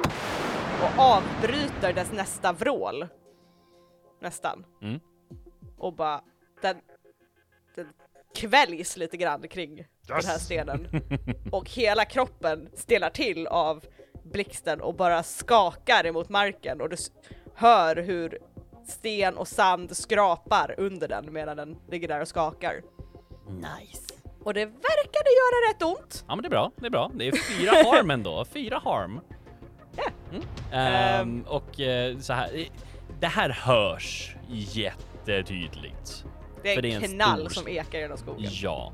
Och 0.82 0.98
avbryter 0.98 1.92
dess 1.92 2.12
nästa 2.12 2.52
vrål. 2.52 3.06
Nästan. 4.20 4.64
Mm. 4.82 5.00
Och 5.78 5.92
bara, 5.92 6.20
den, 6.62 6.76
den 7.74 7.86
kväljs 8.34 8.96
lite 8.96 9.16
grann 9.16 9.48
kring 9.48 9.76
den 10.06 10.24
här 10.24 10.38
stenen. 10.38 10.88
Och 11.52 11.70
hela 11.70 12.04
kroppen 12.04 12.68
stelnar 12.74 13.10
till 13.10 13.46
av 13.46 13.84
blixten 14.24 14.80
och 14.80 14.94
bara 14.94 15.22
skakar 15.22 16.06
emot 16.06 16.28
marken 16.28 16.80
och 16.80 16.88
du 16.88 16.96
hör 17.54 17.96
hur 17.96 18.38
sten 18.88 19.36
och 19.36 19.48
sand 19.48 19.96
skrapar 19.96 20.74
under 20.78 21.08
den 21.08 21.32
medan 21.32 21.56
den 21.56 21.76
ligger 21.90 22.08
där 22.08 22.20
och 22.20 22.28
skakar. 22.28 22.82
Nice. 23.48 24.15
Och 24.46 24.54
det 24.54 24.64
verkade 24.64 25.30
göra 25.30 25.70
rätt 25.70 25.82
ont. 25.82 26.24
Ja 26.28 26.34
men 26.36 26.42
det 26.42 26.48
är 26.48 26.50
bra, 26.50 26.70
det 26.76 26.86
är 26.86 26.90
bra. 26.90 27.10
Det 27.14 27.28
är 27.28 27.32
fyra 27.32 27.70
harm 27.70 28.10
ändå, 28.10 28.44
fyra 28.44 28.78
harm. 28.84 29.20
Ja. 29.96 30.04
Mm. 30.32 30.44
Ehm, 30.72 31.42
och 31.42 31.80
eh, 31.80 32.18
så 32.18 32.32
här, 32.32 32.58
eh, 32.58 32.66
det 33.20 33.26
här 33.26 33.50
hörs 33.50 34.36
jättetydligt. 34.48 36.24
Det 36.62 36.74
är 36.74 36.82
det 36.82 36.92
är 36.92 36.96
en 36.96 37.02
knall 37.02 37.40
stor- 37.40 37.48
som 37.48 37.68
ekar 37.68 37.98
genom 37.98 38.18
skogen. 38.18 38.50
Ja. 38.52 38.92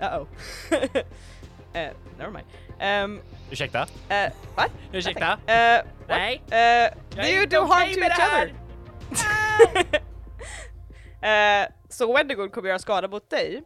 Uh-oh. 0.00 0.26
uh, 0.70 0.92
never 2.18 2.30
mind. 2.30 2.46
Um, 3.04 3.20
Ursäkta? 3.50 3.82
uh, 3.82 4.32
what? 4.56 4.70
Ursäkta? 4.92 5.32
Uh, 5.32 5.36
what? 5.46 6.08
Nej. 6.08 6.42
Uh, 6.46 7.22
do 7.22 7.28
you 7.28 7.46
do 7.46 7.64
harm 7.64 7.94
to 7.94 8.00
each 8.00 8.18
other? 8.18 8.52
uh, 11.22 11.72
så 11.88 12.12
Wendigood 12.12 12.52
kommer 12.52 12.68
göra 12.68 12.78
skada 12.78 13.08
mot 13.08 13.30
dig. 13.30 13.62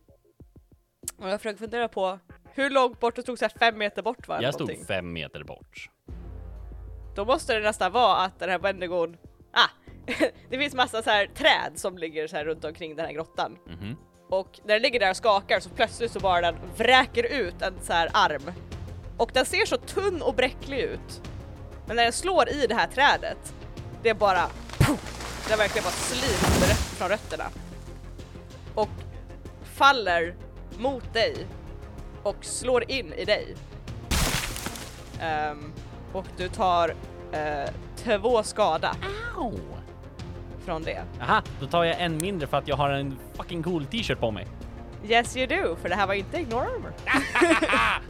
Och 1.19 1.29
jag 1.29 1.41
försöker 1.41 1.59
fundera 1.59 1.89
på 1.89 2.19
hur 2.55 2.71
långt 2.71 3.01
bort, 3.01 3.17
du 3.17 3.23
stod 3.23 3.39
såhär 3.39 3.53
fem 3.59 3.79
meter 3.79 4.03
bort 4.03 4.29
va? 4.29 4.43
Jag 4.43 4.55
stod 4.55 4.69
någonting? 4.69 4.87
fem 4.87 5.13
meter 5.13 5.45
bort. 5.45 5.91
Då 7.17 7.25
måste 7.25 7.55
det 7.55 7.61
nästan 7.61 7.93
vara 7.93 8.17
att 8.17 8.39
den 8.39 8.49
här 8.49 8.59
Wendigoon, 8.59 9.17
ah! 9.53 9.69
det 10.51 10.59
finns 10.59 10.75
massa 10.75 11.03
så 11.03 11.11
här 11.11 11.27
träd 11.27 11.73
som 11.75 11.99
ligger 11.99 12.27
så 12.27 12.37
här 12.37 12.45
runt 12.45 12.65
omkring 12.65 12.97
den 12.97 13.07
här 13.07 13.13
grottan. 13.13 13.59
Mhm. 13.67 13.97
Och 14.29 14.61
när 14.65 14.75
den 14.75 14.83
ligger 14.83 15.01
där 15.01 15.11
och 15.11 15.17
skakar 15.17 15.61
så 15.61 15.71
plötsligt 15.71 16.13
så 16.13 16.21
bara 16.21 16.41
den 16.41 16.57
vräker 16.77 17.33
ut 17.33 17.63
en 17.63 17.75
så 17.83 17.93
här 17.93 18.11
arm. 18.13 18.53
Och 19.17 19.31
den 19.35 19.47
ser 19.47 19.67
så 19.67 19.77
tunn 19.77 20.23
och 20.23 20.35
bräcklig 20.35 20.79
ut. 20.79 21.23
Men 21.87 21.97
när 21.97 22.03
den 22.03 22.13
slår 22.13 22.49
i 22.49 22.67
det 22.67 22.75
här 22.75 22.87
trädet, 22.87 23.55
det 24.03 24.09
är 24.09 24.15
bara 24.15 24.47
puff, 24.79 25.26
det 25.47 25.53
är 25.53 25.57
verkligen 25.59 25.85
bara 25.85 26.69
röt- 26.69 26.97
från 26.99 27.09
rötterna. 27.09 27.45
Och 28.75 28.89
faller 29.65 30.35
mot 30.79 31.13
dig 31.13 31.47
och 32.23 32.45
slår 32.45 32.91
in 32.91 33.13
i 33.13 33.25
dig. 33.25 33.57
Ehm, 35.21 35.73
och 36.13 36.27
du 36.37 36.49
tar 36.49 36.95
eh, 37.33 37.71
två 37.97 38.43
skada 38.43 38.97
Ow. 39.39 39.61
från 40.65 40.83
det. 40.83 41.05
Aha, 41.21 41.43
då 41.61 41.67
tar 41.67 41.85
jag 41.85 42.01
en 42.01 42.19
mindre 42.19 42.47
för 42.47 42.57
att 42.57 42.69
jag 42.69 42.77
har 42.77 42.91
en 42.91 43.19
fucking 43.35 43.63
cool 43.63 43.87
t-shirt 43.87 44.21
på 44.21 44.31
mig. 44.31 44.47
Yes 45.09 45.37
you 45.37 45.47
do, 45.47 45.77
för 45.83 45.89
det 45.89 45.95
här 45.95 46.07
var 46.07 46.15
inte 46.15 46.37
ignore 46.39 46.67
armor. 46.67 46.93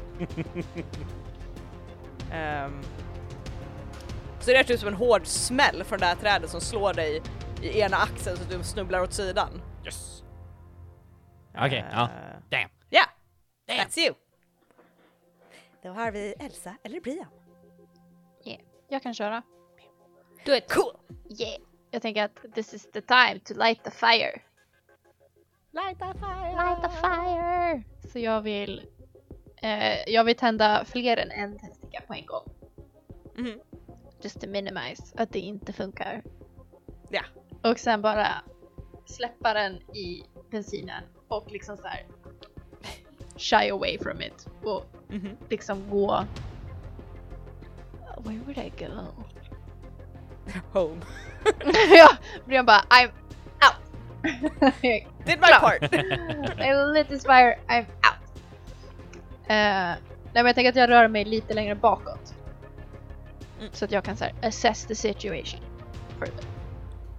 Ehm, 2.32 2.80
så 4.46 4.52
det 4.52 4.58
är 4.58 4.64
typ 4.64 4.80
som 4.80 4.88
en 4.88 4.94
hård 4.94 5.26
smäll 5.26 5.84
från 5.84 5.98
det 5.98 6.06
här 6.06 6.16
trädet 6.16 6.50
som 6.50 6.60
slår 6.60 6.94
dig 6.94 7.22
i 7.62 7.80
ena 7.80 7.96
axeln 7.96 8.36
så 8.36 8.42
att 8.42 8.50
du 8.50 8.62
snubblar 8.62 9.00
åt 9.00 9.12
sidan. 9.12 9.62
Yes. 9.84 10.22
Okej, 11.54 11.84
ja. 11.92 12.02
Eh, 12.02 12.40
Damn. 12.50 12.70
Ja, 12.90 13.04
that's 13.68 13.98
you. 13.98 14.14
Då 15.82 15.88
har 15.88 16.10
vi 16.10 16.34
Elsa 16.38 16.76
eller 16.82 17.00
Brian. 17.00 17.26
Yeah. 18.44 18.60
Jag 18.88 19.02
kan 19.02 19.14
köra. 19.14 19.42
Do 20.44 20.54
it! 20.54 20.72
Cool! 20.72 20.92
Yeah. 21.40 21.60
Jag 21.90 22.02
tänker 22.02 22.24
att 22.24 22.54
this 22.54 22.74
is 22.74 22.90
the 22.90 23.00
time 23.00 23.40
to 23.44 23.54
light 23.54 23.84
the 23.84 23.90
fire. 23.90 24.40
Light 25.72 26.02
a 26.02 26.14
fire! 26.20 26.52
Light 26.52 26.82
the 26.82 27.00
fire! 27.00 27.82
Så 28.12 28.18
jag 28.18 28.40
vill 28.40 28.86
eh, 29.62 30.08
jag 30.08 30.24
vill 30.24 30.36
tända 30.36 30.84
fler 30.84 31.16
än 31.16 31.30
en 31.30 31.58
tändsticka 31.58 32.00
på 32.06 32.14
en 32.14 32.26
gång. 32.26 32.44
Mhm. 33.36 33.60
Just 34.22 34.40
to 34.40 34.46
minimize 34.46 35.02
att 35.16 35.32
det 35.32 35.38
inte 35.38 35.72
funkar. 35.72 36.22
Ja. 37.10 37.22
Och 37.62 37.78
sen 37.78 38.02
bara 38.02 38.28
släppa 39.06 39.54
den 39.54 39.74
i 39.96 40.24
bensinen 40.50 41.02
och 41.28 41.52
liksom 41.52 41.76
så 41.76 41.86
här 41.86 42.06
shy 43.36 43.70
away 43.70 43.98
from 43.98 44.20
it 44.22 44.48
och 44.64 44.84
Mhm. 45.08 45.36
liksom 45.48 45.90
gå 45.90 46.24
Where 48.18 48.38
would 48.46 48.58
I 48.58 48.72
go? 48.78 49.02
Home. 50.72 51.00
ja, 51.96 52.08
Brian 52.44 52.66
bara 52.66 52.80
I'm 52.80 53.10
out! 53.62 54.22
Did 55.26 55.38
my 55.40 55.52
part! 55.60 55.82
I 56.60 56.92
lit 56.94 57.08
this 57.08 57.22
fire, 57.24 57.58
I'm 57.68 57.84
out! 57.84 58.42
Uh, 59.42 59.46
nej 59.48 59.98
men 60.34 60.46
jag 60.46 60.54
tänker 60.54 60.68
att 60.68 60.76
jag 60.76 60.90
rör 60.90 61.08
mig 61.08 61.24
lite 61.24 61.54
längre 61.54 61.74
bakåt. 61.74 62.34
Mm. 63.60 63.72
Så 63.72 63.84
att 63.84 63.90
jag 63.92 64.04
kan 64.04 64.16
så 64.16 64.24
här, 64.24 64.34
assess 64.42 64.86
the 64.86 64.94
situation. 64.94 65.60
further. 66.18 66.44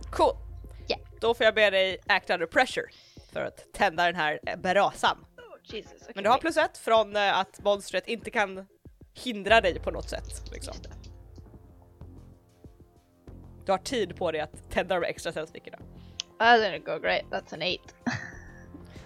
Cool! 0.10 0.36
Ja. 0.88 0.98
Då 1.20 1.34
får 1.34 1.44
jag 1.44 1.56
be 1.56 1.70
dig 1.70 1.98
act 2.08 2.30
under 2.30 2.46
pressure 2.46 2.86
för 3.34 3.46
att 3.46 3.74
tända 3.74 4.06
den 4.06 4.16
här 4.16 4.40
eh, 4.48 4.60
brasan. 4.60 5.18
Oh, 5.18 5.76
Jesus, 5.76 6.02
okay, 6.02 6.12
Men 6.16 6.24
du 6.24 6.30
har 6.30 6.38
plus 6.38 6.58
ett 6.58 6.78
från 6.78 7.16
eh, 7.16 7.40
att 7.40 7.64
monstret 7.64 8.08
inte 8.08 8.32
kan 8.32 8.68
hindra 9.14 9.62
dig 9.62 9.80
på 9.80 9.92
något 9.92 10.10
sätt. 10.10 10.52
Liksom. 10.52 10.74
Du 13.66 13.72
har 13.72 13.80
tid 13.80 14.16
på 14.16 14.32
dig 14.32 14.42
att 14.42 14.70
tända 14.70 15.00
de 15.00 15.08
extra 15.08 15.32
tändstickorna. 15.32 15.78
That 16.40 16.60
didn't 16.60 16.86
go 16.86 17.00
great, 17.00 17.24
that's 17.32 17.54
an 17.54 17.62
eight. 17.62 17.96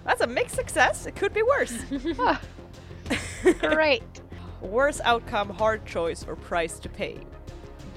That's 0.06 0.24
a 0.24 0.28
mixed 0.28 0.56
success, 0.56 1.08
it 1.08 1.20
could 1.20 1.34
be 1.34 1.42
worse. 1.42 1.76
Ah. 2.20 2.38
great! 3.62 4.22
Worst 4.62 5.02
outcome, 5.14 5.54
hard 5.60 5.80
choice 5.86 6.28
or 6.28 6.36
price 6.36 6.82
to 6.84 6.90
pay. 6.98 7.16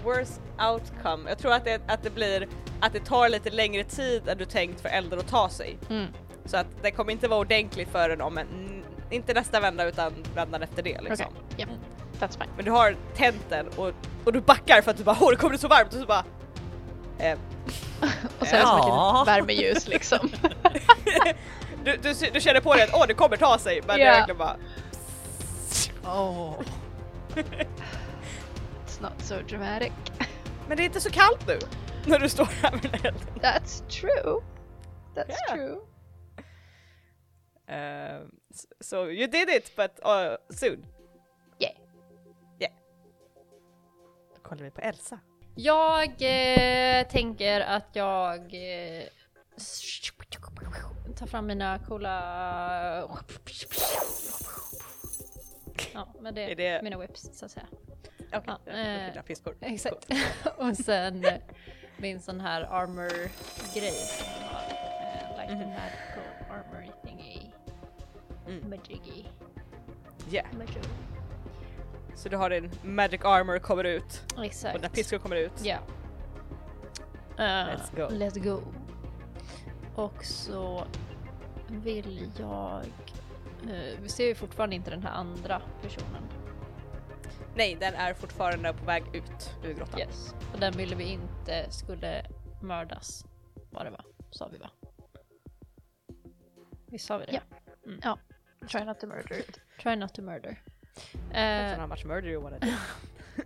Worst 0.04 0.40
outcome, 0.70 1.28
jag 1.28 1.38
tror 1.38 1.52
att 1.52 1.64
det, 1.64 1.80
att 1.88 2.02
det 2.02 2.10
blir 2.10 2.48
att 2.80 2.92
det 2.92 3.04
tar 3.04 3.28
lite 3.28 3.50
längre 3.50 3.84
tid 3.84 4.28
än 4.28 4.38
du 4.38 4.44
tänkt 4.44 4.80
för 4.80 4.88
elden 4.88 5.18
att 5.18 5.28
ta 5.28 5.48
sig. 5.48 5.78
Mm. 5.90 6.06
Så 6.44 6.56
att 6.56 6.66
det 6.82 6.90
kommer 6.90 7.12
inte 7.12 7.28
vara 7.28 7.40
ordentligt 7.40 7.88
förrän 7.88 8.20
om 8.20 8.38
en, 8.38 8.46
inte 9.10 9.34
nästa 9.34 9.60
vända 9.60 9.84
utan 9.84 10.12
vändan 10.34 10.62
efter 10.62 10.82
det 10.82 11.00
liksom. 11.00 11.26
Okej, 11.52 11.58
yep. 11.58 11.68
That's 12.20 12.38
fine. 12.38 12.50
Men 12.56 12.64
du 12.64 12.70
har 12.70 12.96
tänt 13.16 13.44
den 13.48 13.68
och, 13.68 13.92
och 14.24 14.32
du 14.32 14.40
backar 14.40 14.82
för 14.82 14.90
att 14.90 14.96
du 14.96 15.04
bara 15.04 15.16
åh 15.20 15.30
det 15.30 15.36
kommer 15.36 15.56
så 15.56 15.68
varmt 15.68 15.92
och 15.94 16.00
så 16.00 16.06
bara 16.06 16.24
eh, 17.18 17.38
Och 18.38 18.46
så 18.46 18.56
är 18.56 18.60
det 18.60 18.66
som 18.66 18.78
ett 18.78 18.84
litet 18.86 19.26
värmeljus 19.28 19.88
liksom. 19.88 20.30
du, 21.84 21.96
du, 22.02 22.14
du 22.32 22.40
känner 22.40 22.60
på 22.60 22.74
dig 22.74 22.82
att 22.82 22.94
åh 22.94 23.04
det 23.08 23.14
kommer 23.14 23.36
ta 23.36 23.58
sig 23.58 23.82
men 23.86 23.96
det 23.98 24.04
Ja. 24.04 24.10
är 24.12 24.16
verkligen 24.18 24.38
bara 24.38 24.56
oh. 26.06 26.60
It's 28.86 29.00
not 29.00 29.20
so 29.22 29.34
dramatic. 29.48 29.92
Men 30.68 30.76
det 30.76 30.82
är 30.82 30.84
inte 30.84 31.00
så 31.00 31.10
kallt 31.10 31.46
nu 31.46 31.58
när 32.06 32.18
du 32.18 32.28
står 32.28 32.44
här 32.44 32.72
med 32.72 32.84
elden. 32.94 33.14
That's 33.40 33.86
true. 33.88 34.40
That's 35.14 35.28
Yeah. 35.48 35.54
true. 35.54 35.80
Um, 37.68 38.30
s- 38.50 38.66
so 38.80 39.10
you 39.10 39.26
did 39.26 39.48
it 39.48 39.76
but 39.76 39.90
uh, 40.04 40.36
soon. 40.56 40.86
Yeah. 41.58 41.72
Då 44.34 44.40
kollar 44.42 44.64
vi 44.64 44.70
på 44.70 44.80
Elsa. 44.80 45.18
Jag 45.54 46.08
eh, 46.20 47.06
tänker 47.08 47.60
att 47.60 47.88
jag 47.92 48.38
eh, 48.40 49.04
tar 51.16 51.26
fram 51.26 51.46
mina 51.46 51.78
coola... 51.78 53.08
Ja, 55.94 56.08
men 56.20 56.34
det 56.34 56.50
Är 56.52 56.56
det- 56.56 56.82
mina 56.82 56.98
whips 56.98 57.30
så 57.32 57.44
att 57.44 57.50
säga. 57.50 57.66
Okej, 57.72 58.42
Ja, 58.46 58.58
ja, 58.64 58.72
eh, 58.72 59.10
dina 59.10 59.22
piskor. 59.22 59.56
Exakt. 59.60 60.06
Och 60.56 60.76
sen 60.76 61.24
eh, 61.24 61.34
min 61.96 62.20
sån 62.20 62.40
här 62.40 62.62
armor-grej 62.62 63.90
som 63.92 64.26
har. 64.48 64.60
Eh, 64.60 65.40
like 65.40 65.48
the 65.48 65.66
magical 65.66 66.50
armor 66.50 66.92
thingy. 67.04 67.40
Mm. 68.48 68.70
Magigy. 68.70 69.24
Yeah. 70.30 70.46
Magic. 70.58 70.88
Så 72.16 72.28
du 72.28 72.36
har 72.36 72.50
din 72.50 72.70
magic 72.82 73.20
armor 73.24 73.58
kommer 73.58 73.84
ut 73.84 74.22
Exakt. 74.44 74.74
och 74.74 74.80
dina 74.80 74.90
piskor 74.92 75.18
kommer 75.18 75.36
ut. 75.36 75.52
Ja. 75.64 75.78
Eh, 77.38 77.42
Let's 77.44 77.96
go. 77.96 78.08
Let's 78.14 78.38
go. 78.38 78.60
Och 79.94 80.24
så 80.24 80.84
vill 81.68 82.30
jag... 82.38 82.82
eh, 83.70 84.00
vi 84.02 84.08
ser 84.08 84.26
ju 84.26 84.34
fortfarande 84.34 84.76
inte 84.76 84.90
den 84.90 85.02
här 85.02 85.10
andra 85.10 85.62
personen. 85.82 86.22
Nej, 87.56 87.76
den 87.80 87.94
är 87.94 88.14
fortfarande 88.14 88.72
på 88.72 88.84
väg 88.84 89.02
ut 89.12 89.50
ur 89.64 89.74
grottan. 89.74 90.00
Yes. 90.00 90.34
Och 90.52 90.60
den 90.60 90.72
ville 90.72 90.96
vi 90.96 91.04
inte 91.04 91.70
skulle 91.70 92.26
mördas. 92.62 93.24
Var 93.70 93.84
det 93.84 93.90
va? 93.90 94.04
Sa 94.30 94.48
vi 94.52 94.58
va? 94.58 94.70
Visst 96.86 97.06
sa 97.06 97.18
vi 97.18 97.24
det? 97.26 97.42
Ja. 98.02 98.18
Try 98.68 98.84
not 98.84 99.00
to 99.00 99.06
murder 99.06 99.38
it. 99.38 99.60
Try 99.82 99.96
not 99.96 100.14
to 100.14 100.22
murder. 100.22 100.62
Eh, 101.32 101.78
how 101.78 101.86
much 101.86 102.04
murder 102.04 102.28
you 102.28 102.42
wanna 102.42 102.58
do. 102.58 102.66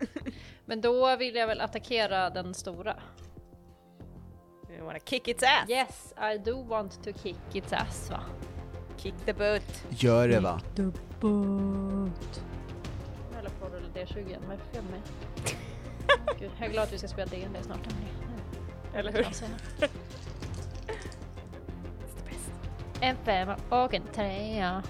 men 0.65 0.81
då 0.81 1.17
vill 1.17 1.35
jag 1.35 1.47
väl 1.47 1.61
attackera 1.61 2.31
den 2.31 2.55
stora. 2.55 3.03
You 4.71 4.85
wanna 4.85 5.01
kick 5.01 5.29
its 5.29 5.43
ass? 5.43 5.71
Yes, 5.71 6.15
I 6.35 6.39
do 6.39 6.63
want 6.63 7.05
to 7.05 7.13
kick 7.13 7.55
its 7.55 7.73
ass 7.73 8.11
va? 8.11 8.21
Kick 8.99 9.15
the 9.25 9.33
butt. 9.33 9.85
Gör 9.89 10.29
det 10.29 10.41
va? 10.41 10.61
The 10.77 10.83
butt. 11.21 12.43
Jag 13.31 13.37
håller 13.37 13.51
på 13.61 13.67
att 13.67 13.73
rulla 13.73 13.89
D20 13.95 14.27
igen, 14.27 14.43
vad 14.49 14.55
är 14.57 14.61
fel 14.73 14.83
med 14.85 14.91
mig? 15.01 15.01
Gud, 16.41 16.51
jag 16.59 16.69
är 16.69 16.73
glad 16.73 16.85
att 16.85 16.93
vi 16.93 16.99
ska 16.99 17.09
spela 17.09 17.27
D&D 17.31 17.59
snart. 17.63 17.89
Eller 18.95 19.13
hur? 19.13 19.27
En 23.01 23.17
femma 23.17 23.57
och 23.69 23.95
en 23.95 24.03
trea. 24.15 24.83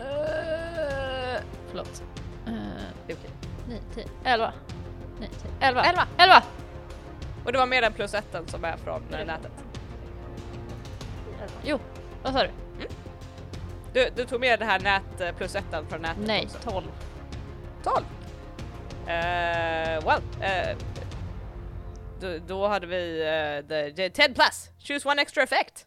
Uh, 0.00 1.40
förlåt. 1.68 2.02
Uh, 2.48 2.54
Det 3.06 3.12
är 3.12 3.16
okej. 3.16 3.30
9, 3.68 3.78
10, 3.94 4.04
11. 4.24 4.52
9, 5.20 5.28
10, 5.28 5.50
11. 5.68 5.82
Elva. 5.84 6.06
11! 6.18 6.42
Och 7.44 7.52
det 7.52 7.58
var 7.58 7.66
mer 7.66 7.82
än 7.82 7.92
plus 7.92 8.14
etten 8.14 8.46
som 8.48 8.64
är 8.64 8.76
från 8.76 9.02
nätet. 9.10 9.52
Jo, 11.62 11.78
vad 12.22 12.32
sa 12.32 12.42
du? 12.42 12.50
Du, 13.92 14.10
du 14.16 14.24
tog 14.24 14.40
med 14.40 14.58
det 14.58 14.64
här 14.64 14.80
nät 14.80 15.20
eh, 15.20 15.32
plus 15.36 15.54
etten 15.54 15.86
från 15.88 16.02
nätet 16.02 16.26
Nej, 16.26 16.44
också. 16.44 16.70
12. 16.70 16.86
12! 17.82 18.04
Eh, 19.08 20.04
well, 20.04 20.22
eh, 20.40 20.76
då, 22.20 22.38
då 22.46 22.68
hade 22.68 22.86
vi 22.86 23.20
uh, 23.20 23.68
the, 23.68 23.92
the 23.92 24.10
10 24.10 24.34
plus. 24.34 24.70
Choose 24.78 25.08
one 25.08 25.22
extra 25.22 25.42
effect. 25.42 25.86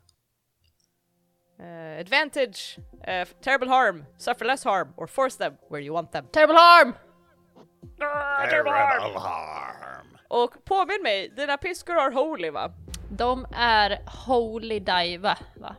Eh, 1.62 1.99
advantage, 1.99 2.80
eh, 3.04 3.28
terrible 3.41 3.70
harm, 3.70 4.06
suffer 4.18 4.45
less 4.45 4.64
harm, 4.64 4.93
or 4.97 5.08
force 5.08 5.38
them 5.38 5.58
where 5.70 5.80
you 5.80 5.93
want 5.93 6.12
them. 6.12 6.26
Terrible 6.32 6.56
harm! 6.56 6.93
Och 10.32 10.65
påminn 10.65 11.03
mig, 11.03 11.29
dina 11.29 11.57
piskor 11.57 11.93
har 11.93 12.11
holy 12.11 12.49
va? 12.49 12.71
De 13.09 13.45
är 13.53 14.01
holy 14.27 14.79
diva, 14.79 15.38
va? 15.55 15.75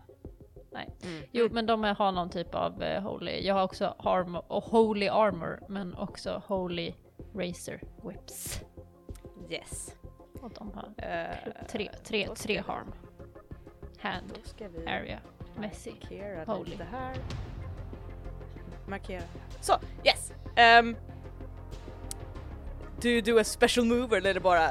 Nej. 0.72 0.88
Mm. 1.03 1.22
Jo, 1.32 1.48
men 1.50 1.66
de 1.66 1.84
har 1.84 2.12
någon 2.12 2.30
typ 2.30 2.55
av 2.55 2.82
eh, 2.82 3.03
holy. 3.03 3.46
Jag 3.46 3.55
har 3.55 3.62
också 3.62 3.94
harm 3.98 4.36
och 4.36 4.64
holy 4.64 5.09
armor, 5.09 5.61
men 5.68 5.94
också 5.94 6.42
holy 6.46 6.94
razor 7.34 7.80
whips. 8.03 8.61
Yes. 9.50 9.94
Och 10.42 10.53
de 10.59 10.72
har 10.74 10.92
Eh, 10.96 11.66
tre, 11.68 11.90
tre, 12.05 12.28
tre 12.36 12.62
harm. 12.66 12.92
Hand, 13.98 14.38
area, 14.86 15.20
messy. 15.57 15.92
holy. 16.46 16.70
lite 16.70 16.84
här. 16.84 17.16
markera. 18.86 19.22
Så, 19.61 19.72
yes! 20.05 20.32
Um, 20.80 20.96
do 23.03 23.09
you 23.09 23.20
do 23.20 23.38
a 23.38 23.44
special 23.44 23.86
move 23.86 24.16
eller 24.16 24.30
är 24.30 24.34
det 24.34 24.40
bara... 24.40 24.70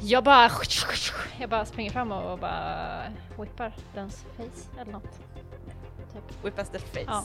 Jag 0.00 0.24
bara, 0.24 0.50
jag 1.40 1.50
bara 1.50 1.64
springer 1.64 1.90
fram 1.90 2.12
och 2.12 2.38
bara 2.38 3.02
whippar 3.38 3.74
dens 3.94 4.24
face 4.36 4.80
eller 4.80 4.92
något. 4.92 5.20
Whippas 6.44 6.70
the 6.70 6.78
face? 6.78 7.04
Ja, 7.06 7.24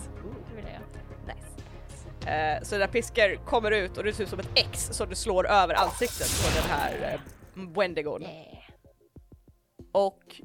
det 0.49 0.55
vill 0.55 0.65
jag. 0.65 1.35
Nice. 1.35 2.31
Eh, 2.31 2.63
så 2.63 2.75
dina 2.75 2.87
piskor 2.87 3.45
kommer 3.45 3.71
ut 3.71 3.97
och 3.97 4.03
det 4.03 4.13
ser 4.13 4.23
ut 4.23 4.29
som 4.29 4.39
ett 4.39 4.49
X 4.55 4.89
som 4.91 5.09
du 5.09 5.15
slår 5.15 5.47
över 5.47 5.73
ansiktet 5.73 6.27
på 6.43 6.61
den 6.61 6.69
här 6.69 7.19
uh, 7.55 7.73
Wendigon. 7.79 8.21
Yeah. 8.21 8.55
Och 9.91 10.41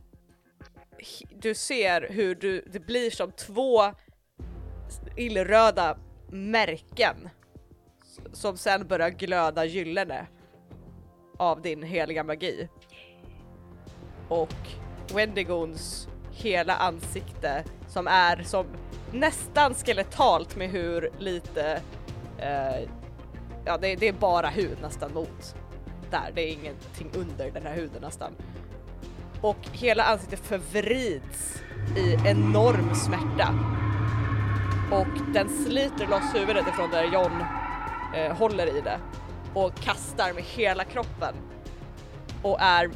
du 1.30 1.54
ser 1.54 2.08
hur 2.10 2.34
du, 2.34 2.64
det 2.72 2.80
blir 2.80 3.10
som 3.10 3.32
två 3.32 3.94
illröda 5.16 5.98
märken 6.28 7.28
som 8.32 8.56
sen 8.56 8.86
börjar 8.86 9.10
glöda 9.10 9.64
gyllene 9.64 10.26
av 11.36 11.62
din 11.62 11.82
heliga 11.82 12.24
magi. 12.24 12.68
Och 14.28 14.54
Wendigons 15.14 16.08
hela 16.32 16.74
ansikte 16.76 17.64
som 17.88 18.06
är 18.06 18.42
som 18.42 18.66
nästan 19.12 19.74
skeletalt 19.74 20.56
med 20.56 20.70
hur 20.70 21.10
lite, 21.18 21.82
eh, 22.38 22.88
ja 23.64 23.78
det, 23.80 23.96
det 23.96 24.08
är 24.08 24.12
bara 24.12 24.48
hud 24.48 24.78
nästan 24.82 25.12
mot 25.12 25.54
där, 26.10 26.30
det 26.34 26.42
är 26.42 26.52
ingenting 26.52 27.10
under 27.14 27.50
den 27.50 27.62
här 27.62 27.74
huden 27.74 28.02
nästan. 28.02 28.32
Och 29.42 29.56
hela 29.72 30.04
ansiktet 30.04 30.40
förvrids 30.40 31.62
i 31.96 32.28
enorm 32.28 32.94
smärta. 32.94 33.54
Och 34.90 35.32
den 35.32 35.48
sliter 35.48 36.06
loss 36.06 36.34
huvudet 36.34 36.68
ifrån 36.68 36.90
där 36.90 37.04
John 37.12 37.44
eh, 38.14 38.36
håller 38.36 38.78
i 38.78 38.80
det 38.80 39.00
och 39.54 39.74
kastar 39.74 40.32
med 40.32 40.42
hela 40.42 40.84
kroppen. 40.84 41.34
Och 42.42 42.60
är... 42.60 42.90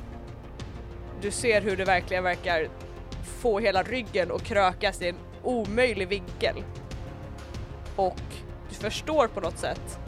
Du 1.21 1.31
ser 1.31 1.61
hur 1.61 1.77
det 1.77 1.85
verkligen 1.85 2.25
verkar 2.25 2.69
få 3.25 3.59
hela 3.59 3.83
ryggen 3.83 4.31
och 4.31 4.43
krökas 4.43 5.03
i 5.03 5.09
en 5.09 5.17
omöjlig 5.43 6.09
vinkel. 6.09 6.65
Och 7.97 8.21
du 8.69 8.75
förstår 8.75 9.29
på 9.29 9.41
något 9.41 9.59
sätt 9.59 9.99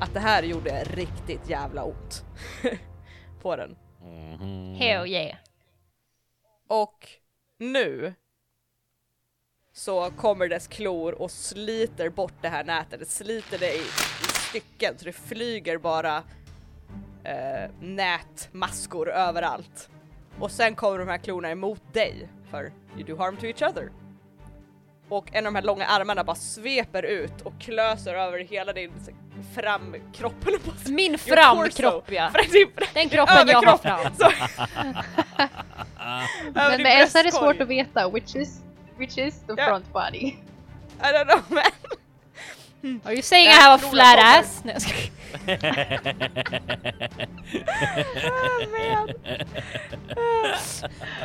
att 0.00 0.14
det 0.14 0.20
här 0.20 0.42
gjorde 0.42 0.84
riktigt 0.84 1.50
jävla 1.50 1.84
ont 1.84 2.24
på 3.42 3.56
den. 3.56 3.76
Mhm. 4.02 4.74
Hell 4.74 5.06
yeah. 5.06 5.36
Och 6.68 7.08
nu 7.58 8.14
så 9.78 10.10
kommer 10.16 10.48
dess 10.48 10.66
klor 10.66 11.12
och 11.12 11.30
sliter 11.30 12.08
bort 12.08 12.32
det 12.40 12.48
här 12.48 12.64
nätet. 12.64 13.00
Det 13.00 13.06
sliter 13.06 13.58
det 13.58 13.74
i, 13.74 13.78
i 13.78 14.28
stycken 14.48 14.98
så 14.98 15.04
det 15.04 15.12
flyger 15.12 15.78
bara 15.78 16.16
eh, 17.24 17.70
nätmaskor 17.80 19.10
överallt. 19.10 19.88
Och 20.38 20.50
sen 20.50 20.74
kommer 20.74 20.98
de 20.98 21.08
här 21.08 21.18
klorna 21.18 21.50
emot 21.50 21.82
dig 21.92 22.28
för 22.50 22.72
you 22.96 23.06
do 23.06 23.16
harm 23.16 23.36
to 23.36 23.46
each 23.46 23.62
other. 23.62 23.90
Och 25.08 25.34
en 25.34 25.46
av 25.46 25.52
de 25.52 25.58
här 25.58 25.64
långa 25.64 25.86
armarna 25.86 26.24
bara 26.24 26.36
sveper 26.36 27.02
ut 27.02 27.40
och 27.42 27.60
klöser 27.60 28.14
över 28.14 28.38
hela 28.38 28.72
din 28.72 28.92
framkropp 29.54 30.46
eller 30.46 30.58
säga. 30.58 30.94
Min 30.94 31.18
framkropp 31.18 32.12
ja. 32.12 32.30
Den 32.94 33.08
kroppen 33.08 33.48
jag 33.48 33.62
har 33.62 33.78
fram. 33.78 34.14
Så, 34.18 34.30
Men 36.54 36.82
med 36.82 37.02
Elsa 37.02 37.18
är 37.20 37.24
det 37.24 37.32
svårt 37.32 37.60
att 37.60 37.68
veta 37.68 38.10
which 38.10 38.36
is, 38.36 38.62
which 38.98 39.18
is 39.18 39.40
the 39.46 39.54
Ja. 39.56 39.66
front 39.66 39.92
body. 39.92 40.26
I 41.00 41.12
don't 41.12 41.26
know 41.26 41.42
man. 41.48 43.00
Are 43.04 43.12
you 43.12 43.22
saying 43.22 43.48
I 43.48 43.52
have 43.52 43.74
a 43.74 43.78
flat 43.90 44.18
ass? 44.18 44.62
Jag 44.64 44.82
skojar. 44.82 45.10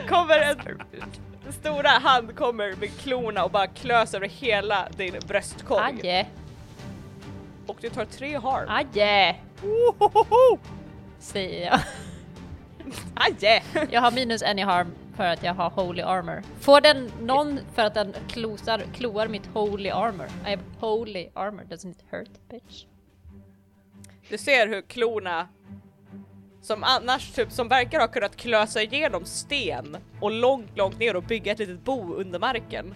kommer 0.10 0.40
en, 0.40 0.58
stora 1.62 1.90
hand 1.90 2.36
kommer 2.36 2.76
med 2.80 2.90
klorna 3.00 3.44
och 3.44 3.52
bara 3.52 3.68
klös 3.68 4.14
över 4.14 4.28
hela 4.28 4.88
din 4.98 5.16
bröstkorg. 5.28 5.84
Adje, 5.84 6.26
Och 7.68 7.78
du 7.82 7.90
tar 7.90 8.06
tre 8.06 8.38
harm. 8.40 8.66
adje. 8.70 9.36
Säger 11.20 11.66
jag. 11.66 11.80
Aje! 13.16 13.64
Jag 13.92 14.02
har 14.02 14.12
minus 14.12 14.42
en 14.42 14.60
i 14.60 14.62
harm 14.62 14.88
för 15.16 15.24
att 15.24 15.44
jag 15.44 15.54
har 15.54 15.70
holy 15.70 16.02
armor. 16.02 16.44
Får 16.60 16.82
den 16.82 17.12
någon 17.22 17.60
för 17.76 17.82
att 17.82 17.94
den 17.94 18.14
klosar, 18.28 18.84
kloar 18.94 19.28
mitt 19.28 19.46
holy 19.46 19.90
armor? 19.90 20.26
I 20.26 20.50
have 20.50 20.62
holy 20.80 21.30
armor, 21.34 21.64
doesn't 21.64 21.92
it 21.92 22.04
hurt 22.10 22.50
bitch? 22.50 22.86
Du 24.30 24.38
ser 24.38 24.68
hur 24.68 24.82
klorna 24.82 25.48
som 26.62 26.84
annars 26.84 27.32
typ 27.32 27.52
som 27.52 27.68
verkar 27.68 28.00
ha 28.00 28.08
kunnat 28.08 28.36
klösa 28.36 28.82
igenom 28.82 29.26
sten 29.26 29.98
och 30.22 30.32
långt, 30.32 30.78
långt 30.78 31.00
ner 31.00 31.16
och 31.16 31.24
bygga 31.24 31.52
ett 31.52 31.60
litet 31.60 31.84
bo 31.84 32.14
under 32.14 32.40
marken. 32.40 32.96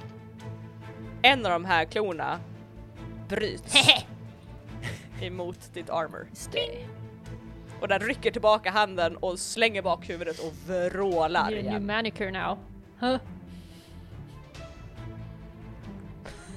En 1.21 1.45
av 1.45 1.51
de 1.51 1.65
här 1.65 1.85
klorna 1.85 2.39
bryts 3.29 3.73
emot 5.21 5.73
ditt 5.73 5.89
armor. 5.89 6.27
Det. 6.51 6.96
Och 7.81 7.87
den 7.87 7.99
rycker 7.99 8.31
tillbaka 8.31 8.71
handen 8.71 9.17
och 9.17 9.39
slänger 9.39 9.81
bak 9.81 10.09
huvudet 10.09 10.39
och 10.39 10.53
vrålar 10.67 11.51
You're 11.51 11.67
a 11.67 11.71
new 11.71 11.81
manicure 11.81 12.31
now. 12.31 12.57
Huh? 12.99 13.17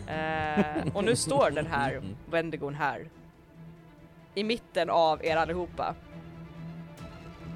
Eh, 0.06 0.96
och 0.96 1.04
nu 1.04 1.16
står 1.16 1.50
den 1.50 1.66
här 1.66 2.02
Wendigon 2.30 2.74
här. 2.74 3.08
I 4.34 4.44
mitten 4.44 4.90
av 4.90 5.24
er 5.24 5.36
allihopa. 5.36 5.94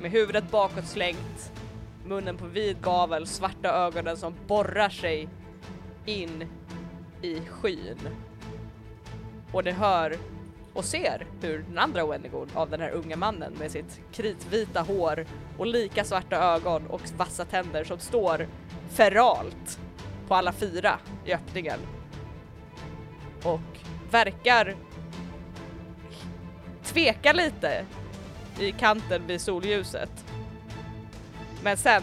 Med 0.00 0.10
huvudet 0.10 0.50
bakåt 0.50 0.86
slängt, 0.86 1.52
munnen 2.06 2.36
på 2.36 2.46
vid 2.46 2.80
gavel, 2.82 3.26
svarta 3.26 3.68
ögonen 3.68 4.16
som 4.16 4.34
borrar 4.46 4.88
sig 4.88 5.28
in 6.06 6.48
i 7.22 7.40
skyn. 7.40 7.98
Och 9.52 9.64
ni 9.64 9.70
hör 9.70 10.16
och 10.74 10.84
ser 10.84 11.26
hur 11.40 11.64
den 11.68 11.78
andra 11.78 12.06
Wendigon 12.06 12.48
av 12.54 12.70
den 12.70 12.80
här 12.80 12.90
unga 12.90 13.16
mannen 13.16 13.52
med 13.58 13.70
sitt 13.70 14.00
kritvita 14.12 14.82
hår 14.82 15.26
och 15.58 15.66
lika 15.66 16.04
svarta 16.04 16.36
ögon 16.36 16.86
och 16.86 17.02
vassa 17.16 17.44
tänder 17.44 17.84
som 17.84 17.98
står 17.98 18.48
feralt 18.88 19.78
på 20.28 20.34
alla 20.34 20.52
fyra 20.52 20.98
i 21.24 21.34
öppningen 21.34 21.78
och 23.44 23.60
verkar 24.10 24.76
tveka 26.82 27.32
lite 27.32 27.86
i 28.60 28.72
kanten 28.72 29.26
vid 29.26 29.40
solljuset. 29.40 30.24
Men 31.62 31.76
sen 31.76 32.02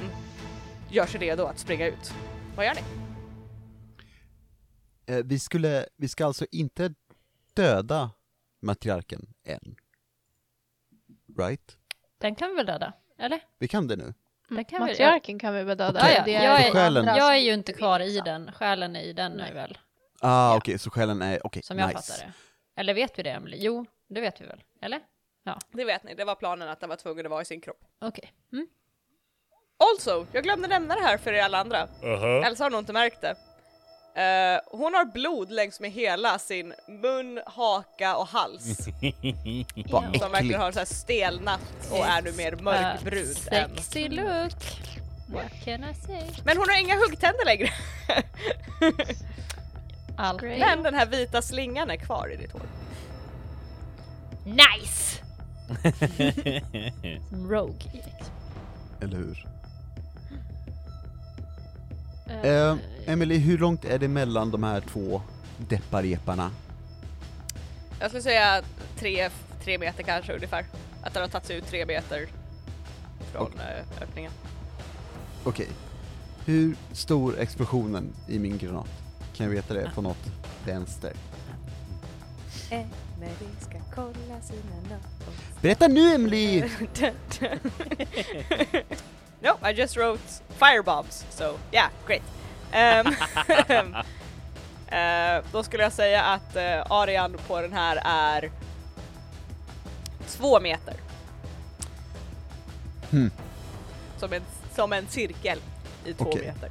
gör 0.90 1.06
sig 1.06 1.20
redo 1.20 1.44
att 1.44 1.60
springa 1.60 1.88
ut. 1.88 2.14
Vad 2.56 2.66
gör 2.66 2.74
ni? 2.76 2.82
Eh, 5.14 5.24
vi 5.26 5.40
skulle, 5.40 5.86
vi 5.98 6.08
ska 6.08 6.26
alltså 6.26 6.46
inte 6.52 6.94
döda 7.54 8.12
matriarken 8.62 9.34
än. 9.46 9.76
Right? 11.38 11.78
Den 12.18 12.36
kan 12.36 12.50
vi 12.50 12.56
väl 12.56 12.66
döda? 12.66 12.94
Eller? 13.18 13.40
Vi 13.60 13.68
kan 13.68 13.88
det 13.88 13.96
nu. 13.96 14.14
Den 14.50 14.66
kan 14.66 14.86
vi 14.86 14.92
Matriarken 14.92 15.40
kan 15.40 15.54
vi 15.54 15.64
väl 15.64 15.78
döda. 15.78 16.00
Ja, 16.00 16.10
ja. 16.18 16.24
Det 16.26 16.32
Jag, 16.32 16.66
är, 16.68 16.72
Själen. 16.72 17.06
jag 17.06 17.34
är 17.36 17.40
ju 17.40 17.54
inte 17.54 17.74
kvar 17.74 18.00
i 18.00 18.20
den, 18.26 18.52
själen 18.52 18.96
är 18.96 19.02
i 19.02 19.14
den 19.14 19.32
nu 19.32 19.54
väl? 19.54 19.78
Ah, 20.20 20.52
Ja. 20.52 20.58
okej, 20.58 20.80
så 20.80 20.90
själen 20.90 21.22
är, 21.22 21.46
okej, 21.48 21.64
Som 21.64 21.80
jag 21.80 21.88
nice. 21.88 22.14
fattar 22.14 22.26
det. 22.28 22.34
Eller 22.82 22.94
vet 22.94 23.20
vi 23.20 23.24
det 23.24 23.30
Emily? 23.30 23.58
Jo, 23.60 23.86
det 24.10 24.22
vet 24.22 24.42
vi 24.42 24.46
väl? 24.46 24.64
Eller? 24.82 25.02
Det 25.72 25.86
vet 25.86 26.04
ni, 26.04 26.16
det 26.16 26.24
var 26.26 26.36
planen 26.36 26.70
att 26.70 26.80
den 26.80 26.90
var 26.90 26.96
tvungen 26.96 27.26
att 27.26 27.30
vara 27.30 27.42
i 27.42 27.46
sin 27.46 27.62
kropp. 27.62 27.84
Okej. 28.02 28.34
Mm. 28.54 28.68
Also, 29.96 30.28
jag 30.32 30.44
glömde 30.44 30.68
nämna 30.68 30.96
det 30.96 31.02
här 31.02 31.18
för 31.18 31.34
er 31.34 31.44
alla 31.44 31.58
andra. 31.60 31.88
Elsa 32.46 32.64
har 32.64 32.70
nog 32.72 32.80
inte 32.80 32.94
märkt 32.94 33.22
det. 33.22 33.36
Eh, 34.16 34.60
hon 34.66 34.94
har 34.94 35.06
blod 35.06 35.52
längs 35.52 35.80
med 35.80 35.92
hela 35.92 36.40
sin 36.40 36.74
mun, 36.88 37.42
haka 37.46 38.16
och 38.16 38.28
hals. 38.28 38.78
Vad 39.86 40.18
som 40.20 40.32
verkligen 40.32 40.62
har 40.62 40.72
så 40.72 40.80
här 40.80 40.86
stelnat 40.86 41.62
och 41.92 42.06
är 42.06 42.22
nu 42.22 42.32
mer 42.32 42.56
mörkbrun 42.56 43.22
Uh, 43.22 43.54
än... 43.54 43.70
Sexy 43.76 44.10
look. 44.10 44.54
What 45.28 45.52
can 45.64 45.84
I 45.84 45.94
say? 45.94 46.44
Men 46.46 46.58
hon 46.58 46.70
har 46.70 46.80
inga 46.80 46.96
huggtänder 46.96 47.46
längre. 47.46 47.70
Men 50.60 50.84
den 50.84 50.94
här 50.94 51.06
vita 51.06 51.42
slingan 51.42 51.90
är 51.90 51.96
kvar 51.96 52.32
i 52.34 52.36
ditt 52.36 52.52
hår. 52.52 52.62
Nice! 54.46 55.22
Som 57.30 57.52
Rogue 57.52 57.92
i. 57.94 58.04
Eller 59.04 59.18
hur? 59.18 59.48
Eh, 62.44 62.76
Emily, 63.06 63.38
hur 63.38 63.58
långt 63.58 63.86
är 63.86 64.00
det 64.00 64.08
mellan 64.08 64.52
de 64.52 64.64
här 64.64 64.82
två 64.82 65.22
deppareparna? 65.58 66.52
Jag 68.00 68.10
skulle 68.10 68.24
säga 68.24 68.62
tre, 69.00 69.30
tre 69.64 69.78
meter 69.78 70.04
kanske 70.04 70.34
ungefär. 70.34 70.66
Att 71.04 71.14
den 71.14 71.22
har 71.22 71.30
tagit 71.30 71.48
sig 71.48 71.58
ut 71.58 71.68
tre 71.68 71.86
meter 71.86 72.28
från 73.32 73.52
eh, 73.60 74.04
öppningen. 74.04 74.32
Okej. 75.44 75.68
Hur 76.46 76.76
stor 76.92 77.38
är 77.38 77.42
explosionen 77.42 78.14
i 78.28 78.40
min 78.40 78.58
granat? 78.58 78.90
Kan 79.34 79.46
jag 79.46 79.52
veta 79.52 79.74
det 79.74 79.92
på 79.96 80.02
något? 80.02 80.32
vänster. 80.66 81.14
Emily 82.70 83.52
ska 83.60 83.78
kolla 83.96 84.42
sina 84.42 84.76
notes. 84.90 85.62
Berätta 85.62 85.88
nu 85.88 86.14
Emily! 86.14 86.64
no, 89.42 89.70
I 89.70 89.74
just 89.74 89.98
wrote 89.98 90.42
firebombs, 90.60 91.26
so 91.30 91.58
yeah, 91.72 91.90
great. 92.08 92.22
Um, 92.74 93.16
eh, 94.98 95.44
då 95.52 95.64
skulle 95.64 95.84
jag 95.84 95.94
säga 95.94 96.24
att 96.24 96.56
uh, 96.56 96.92
arean 96.92 97.38
på 97.48 97.62
den 97.62 97.74
här 97.74 98.02
är 98.06 98.52
två 100.28 100.60
meter. 100.60 100.94
Hmm. 103.12 103.32
Som, 104.18 104.34
en, 104.34 104.42
som 104.76 104.94
en 104.94 105.08
cirkel 105.08 105.60
i 106.06 106.14
två 106.14 106.26
Okej. 106.26 106.42
meter. 106.46 106.70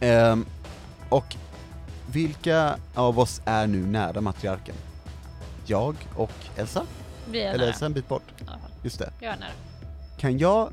Ehm, 0.00 0.46
och 1.08 1.36
vilka 2.06 2.78
av 2.94 3.18
oss 3.18 3.40
är 3.44 3.66
nu 3.66 3.86
nära 3.86 4.20
matriarken? 4.20 4.74
Jag 5.66 5.96
och 6.16 6.32
Elsa? 6.56 6.86
Vi 7.30 7.40
är 7.40 7.48
Eller 7.48 7.58
nära 7.58 7.68
Elsa 7.68 7.86
en 7.86 7.92
bit 7.92 8.08
bort? 8.08 8.22
Just 8.82 8.98
det. 8.98 9.10
Jag 9.20 9.32
är 9.32 9.38
nära. 9.38 9.50
Kan 10.18 10.38
jag 10.38 10.72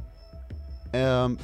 ehm, 0.93 1.37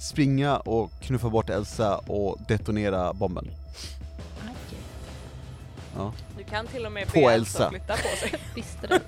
springa 0.00 0.56
och 0.56 0.90
knuffa 1.02 1.28
bort 1.28 1.50
Elsa 1.50 1.98
och 1.98 2.38
detonera 2.48 3.12
bomben? 3.12 3.50
Ja. 5.96 6.12
Du 6.38 6.44
kan 6.44 6.66
till 6.66 6.86
och 6.86 6.92
med 6.92 7.06
På 7.06 7.12
be 7.12 7.20
Elsa 7.20 7.34
Elsa. 7.34 7.64
att 7.64 7.70
flytta 7.70 7.96
på 7.96 8.16
sig. 8.16 8.32
Visste 8.54 8.86
det. 8.86 9.00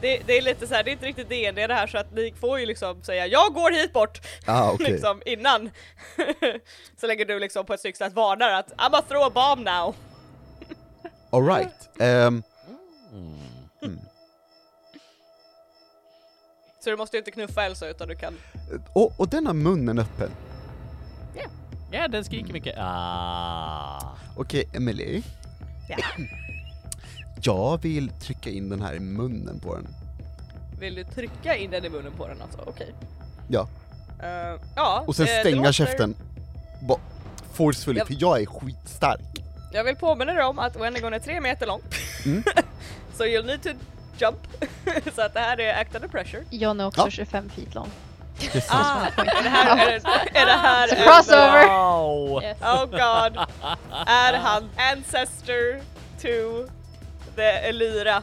Det, 0.00 0.22
det 0.26 0.38
är 0.38 0.42
lite 0.42 0.66
så 0.66 0.74
här, 0.74 0.82
det 0.84 0.90
är 0.90 0.92
inte 0.92 1.06
riktigt 1.06 1.28
DND 1.28 1.56
det 1.68 1.74
här 1.74 1.86
så 1.86 1.98
att 1.98 2.12
ni 2.14 2.34
får 2.40 2.60
ju 2.60 2.66
liksom 2.66 3.02
säga 3.02 3.26
jag 3.26 3.52
går 3.54 3.70
hit 3.70 3.92
bort 3.92 4.20
Ah, 4.46 4.70
okej. 4.70 4.86
liksom 4.92 5.22
innan. 5.26 5.70
så 7.00 7.06
länge 7.06 7.24
du 7.24 7.38
liksom 7.38 7.66
på 7.66 7.74
ett 7.74 7.80
snyggt 7.80 7.98
sätt 7.98 8.12
varnar 8.12 8.50
att 8.52 8.72
I'm 8.76 8.96
a 8.98 9.02
throw 9.08 9.22
a 9.22 9.30
bomb 9.34 9.64
now. 9.66 9.94
Alright. 11.30 11.88
Ehm, 12.00 12.42
Så 16.80 16.90
du 16.90 16.96
måste 16.96 17.16
ju 17.16 17.18
inte 17.18 17.30
knuffa 17.30 17.64
Elsa 17.64 17.88
utan 17.88 18.08
du 18.08 18.14
kan... 18.16 18.34
och, 18.92 19.12
och 19.20 19.28
den 19.28 19.46
har 19.46 19.54
munnen 19.54 19.98
öppen. 19.98 20.30
Ja, 21.92 22.08
den 22.08 22.24
skriker 22.24 22.52
mycket. 22.52 22.74
Ah. 22.78 24.16
Okej, 24.36 24.64
Emily. 24.74 25.22
Ja. 25.88 25.96
Jag 27.42 27.82
vill 27.82 28.08
trycka 28.08 28.50
in 28.50 28.68
den 28.68 28.82
här 28.82 28.94
i 28.94 29.00
munnen 29.00 29.60
på 29.60 29.74
den. 29.74 29.86
Vill 30.80 30.94
du 30.94 31.04
trycka 31.04 31.56
in 31.56 31.70
den 31.70 31.84
i 31.84 31.88
munnen 31.88 32.12
på 32.12 32.28
den 32.28 32.42
alltså? 32.42 32.58
Okej. 32.66 32.94
Ja. 33.48 33.68
Eh, 34.22 34.60
ja. 34.76 35.04
Och 35.06 35.16
sen 35.16 35.26
eh, 35.26 35.40
stänga 35.40 35.56
låter- 35.56 35.72
käften. 35.72 36.14
Ba- 36.88 36.98
forcefully, 37.52 37.98
Jag- 37.98 38.06
för 38.06 38.16
jag 38.18 38.40
är 38.42 38.46
skitstark. 38.46 39.20
Jag 39.72 39.84
vill 39.84 39.96
påminna 39.96 40.32
dig 40.32 40.44
om 40.44 40.58
att 40.58 40.76
Wendigon 40.76 41.12
är 41.14 41.18
tre 41.18 41.40
meter 41.40 41.66
lång. 41.66 41.80
Mm. 42.26 42.42
so 43.16 43.24
you'll 43.24 43.46
need 43.46 43.62
to 43.62 43.68
jump. 44.18 44.38
så 45.14 45.22
att 45.22 45.34
det 45.34 45.40
här 45.40 45.60
är 45.60 45.80
act 45.80 45.94
under 45.94 46.08
pressure. 46.08 46.44
John 46.50 46.80
är 46.80 46.86
också 46.86 47.00
Ja. 47.00 47.10
25 47.10 47.48
feet 47.50 47.74
lång. 47.74 47.90
Ah, 48.70 49.06
är 49.16 49.42
det 49.42 49.48
här, 49.48 49.76
är 49.88 50.00
det, 50.00 50.38
är 50.38 50.46
det 50.46 50.52
här 50.52 50.88
Så 50.88 50.94
en- 50.96 51.02
crossover. 51.02 51.68
Wow! 51.68 52.42
Yes. 52.42 52.56
Oh 52.62 52.84
god. 52.86 53.36
Är 54.06 54.32
han 54.34 54.70
ancestor 54.76 55.80
to 56.20 56.68
the 57.36 57.42
Elyra? 57.68 58.22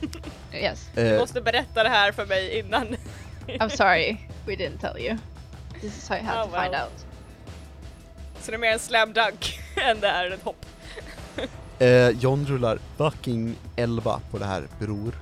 Yes. 0.52 0.88
Du 0.94 1.00
Eh, 1.14 1.18
måste 1.20 1.40
berätta 1.40 1.82
det 1.82 1.88
här 1.88 2.12
för 2.12 2.26
mig 2.26 2.58
innan. 2.58 2.96
I'm 3.46 3.68
sorry, 3.68 4.16
we 4.46 4.52
didn't 4.52 4.78
tell 4.80 4.98
you. 4.98 5.18
This 5.80 5.98
is 5.98 6.08
how 6.08 6.16
you 6.16 6.26
have 6.26 6.40
Oh, 6.40 6.44
to 6.46 6.60
find 6.60 6.70
well. 6.72 6.82
out. 6.82 7.04
Så 8.40 8.50
det 8.50 8.56
är 8.56 8.58
mer 8.58 8.72
en 8.72 8.78
slam 8.78 9.12
dunk 9.12 9.60
än 9.76 10.00
det 10.00 10.08
är 10.08 10.30
ett 10.30 10.42
hopp. 10.44 10.66
Eh, 11.80 12.08
John 12.08 12.46
rullar 12.46 12.78
fucking 12.96 13.56
11 13.76 14.20
på 14.30 14.38
det 14.38 14.44
här, 14.44 14.68
bror. 14.78 15.14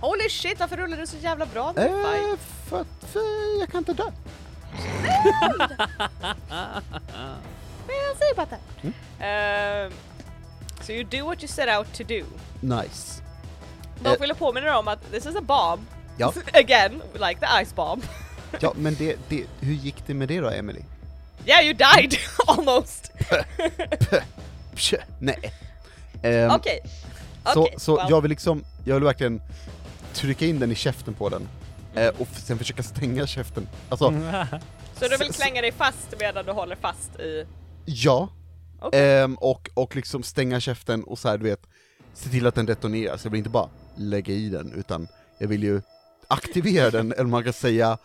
Holy 0.00 0.28
shit, 0.28 0.60
varför 0.60 0.76
rullar 0.76 0.96
du 0.96 1.06
så 1.06 1.16
jävla 1.16 1.46
bra 1.46 1.72
nu? 1.76 1.82
Eh, 1.82 2.38
för 2.68 2.80
att 2.80 3.10
för 3.10 3.60
jag 3.60 3.68
kan 3.68 3.78
inte 3.78 3.92
dö. 3.92 4.10
Well, 7.86 8.16
say 8.18 8.30
about 8.32 8.50
that. 8.50 8.60
Um, 8.84 9.92
so 10.80 10.92
you 10.92 11.04
do 11.04 11.24
what 11.24 11.42
you 11.42 11.48
set 11.48 11.68
out 11.68 11.92
to 11.92 12.04
do. 12.04 12.24
Nice. 12.60 13.22
Eh. 14.04 14.20
vill 14.20 14.28
jag 14.28 14.38
påminna 14.38 14.66
dig 14.66 14.76
om 14.76 14.88
att 14.88 15.10
this 15.10 15.26
is 15.26 15.36
a 15.36 15.40
bomb. 15.40 15.86
Ja. 16.16 16.32
Again, 16.52 17.02
like 17.14 17.40
the 17.40 17.64
ice 17.64 17.74
bomb. 17.74 18.02
Ja, 18.60 18.72
men 18.76 18.94
det, 18.94 19.16
det, 19.28 19.44
hur 19.60 19.74
gick 19.74 20.06
det 20.06 20.14
med 20.14 20.28
det 20.28 20.40
då, 20.40 20.50
Emily? 20.50 20.80
Yeah, 21.46 21.64
you 21.64 21.74
died 21.74 22.14
almost. 22.46 23.12
Pjö, 24.74 24.98
nej. 25.18 25.52
Ehm, 26.26 26.50
Okej. 26.50 26.80
Så, 27.54 27.62
Okej, 27.62 27.74
så 27.78 27.96
well. 27.96 28.06
jag 28.10 28.20
vill 28.20 28.28
liksom, 28.30 28.64
jag 28.84 28.94
vill 28.94 29.04
verkligen 29.04 29.42
trycka 30.12 30.46
in 30.46 30.58
den 30.58 30.72
i 30.72 30.74
käften 30.74 31.14
på 31.14 31.28
den. 31.28 31.48
Eh, 31.94 32.08
och 32.18 32.28
sen 32.28 32.58
försöka 32.58 32.82
stänga 32.82 33.26
käften. 33.26 33.68
Alltså, 33.88 34.12
Så 35.00 35.08
du 35.08 35.16
vill 35.16 35.32
klänga 35.32 35.60
dig 35.60 35.72
fast 35.72 36.14
medan 36.20 36.44
du 36.44 36.52
håller 36.52 36.76
fast 36.76 37.20
i... 37.20 37.46
ja. 37.84 38.28
Okej. 38.80 39.20
Ehm, 39.22 39.34
och, 39.34 39.70
och 39.74 39.96
liksom 39.96 40.22
stänga 40.22 40.60
käften 40.60 41.04
och 41.04 41.18
så 41.18 41.28
här, 41.28 41.38
du 41.38 41.44
vet, 41.44 41.66
se 42.14 42.28
till 42.28 42.46
att 42.46 42.54
den 42.54 42.66
detonerar. 42.66 43.16
Så 43.16 43.26
jag 43.26 43.30
vill 43.30 43.38
inte 43.38 43.50
bara 43.50 43.68
lägga 43.96 44.34
i 44.34 44.48
den, 44.48 44.72
utan 44.72 45.08
jag 45.38 45.48
vill 45.48 45.62
ju 45.62 45.80
aktivera 46.28 46.90
den, 46.90 47.12
eller 47.12 47.24
man 47.24 47.44
kan 47.44 47.52
säga 47.52 47.98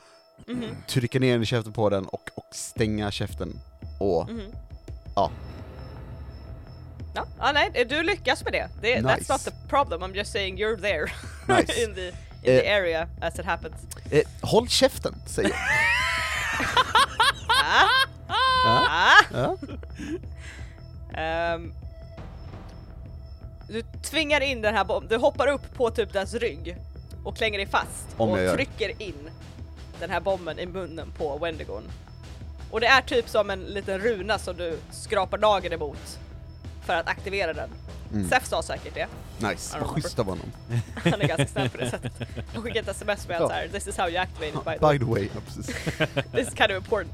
Mhm, 0.47 0.75
trycka 0.87 1.19
ner 1.19 1.33
den 1.33 1.41
i 1.43 1.45
käften 1.45 1.73
på 1.73 1.89
den 1.89 2.05
och, 2.05 2.29
och 2.35 2.45
stänga 2.51 3.11
käften. 3.11 3.59
Och, 3.99 4.29
mhm. 4.29 4.41
ja. 5.15 5.31
Ja, 7.13 7.25
ah, 7.39 7.51
nej, 7.51 7.85
du 7.89 8.03
lyckas 8.03 8.43
med 8.43 8.53
det. 8.53 8.69
det 8.81 8.95
That's 9.01 9.15
Nice. 9.17 9.33
not 9.33 9.41
the 9.43 9.51
problem, 9.69 10.03
I'm 10.03 10.15
just 10.15 10.31
saying 10.31 10.57
you're 10.57 10.77
there. 10.81 11.11
Nice. 11.47 11.83
in 11.85 11.95
the, 11.95 12.07
in 12.07 12.13
the 12.43 12.67
Eh. 12.67 12.75
area 12.77 13.07
as 13.21 13.39
it 13.39 13.45
happens. 13.45 13.75
Eh, 14.11 14.21
håll 14.41 14.67
käften, 14.67 15.15
säger 15.25 15.49
jag. 15.49 15.57
Ja, 17.47 17.87
Ah! 18.87 19.23
ja. 19.33 19.57
Ehm, 21.21 21.73
du 23.69 23.81
tvingar 24.03 24.41
in 24.41 24.61
den 24.61 24.75
här 24.75 24.83
bomben, 24.85 25.09
du 25.09 25.17
hoppar 25.17 25.47
upp 25.47 25.73
på 25.73 25.91
typ 25.91 26.13
dess 26.13 26.33
rygg 26.33 26.75
och 27.23 27.37
klänger 27.37 27.57
dig 27.59 27.67
fast 27.67 28.07
Om 28.17 28.29
och 28.31 28.37
trycker 28.53 29.01
in 29.01 29.29
den 29.99 30.09
här 30.09 30.19
bomben 30.19 30.59
i 30.59 30.65
munnen 30.65 31.11
på 31.17 31.37
Wendigon. 31.37 31.83
Och 32.71 32.79
det 32.81 32.87
är 32.87 33.01
typ 33.01 33.29
som 33.29 33.49
en 33.49 33.59
liten 33.63 33.99
runa 33.99 34.39
som 34.39 34.55
du 34.57 34.79
skrapar 34.91 35.37
nageln 35.37 35.73
emot 35.73 36.19
för 36.85 36.95
att 36.95 37.07
aktivera 37.07 37.53
den. 37.53 37.69
Mm. 38.13 38.29
Seth 38.29 38.45
sa 38.45 38.61
säkert 38.63 38.93
det, 38.93 39.07
Nice, 39.49 39.79
vad 39.79 39.89
schysst 39.89 40.19
av 40.19 40.25
honom. 40.25 40.51
han 41.03 41.21
är 41.21 41.27
ganska 41.27 41.47
snabb 41.47 41.71
på 41.71 41.77
det 41.77 41.89
sättet. 41.89 42.11
Han 42.53 42.63
skickade 42.63 42.79
ett 42.91 42.95
sms 42.97 43.27
med 43.27 43.41
att 43.41 43.47
så 43.47 43.53
här, 43.53 43.67
this 43.67 43.87
is 43.87 43.97
how 43.97 44.09
you 44.09 44.17
activate 44.17 44.47
it 44.47 44.65
by 44.65 44.77
the 44.77 44.79
way. 44.85 44.97
By 44.99 45.05
the 45.05 45.11
way, 45.11 45.29
ja, 45.35 45.41
precis. 45.45 45.65
This 46.31 46.47
is 46.47 46.53
kind 46.57 46.71
of 46.71 46.77
important. 46.77 47.13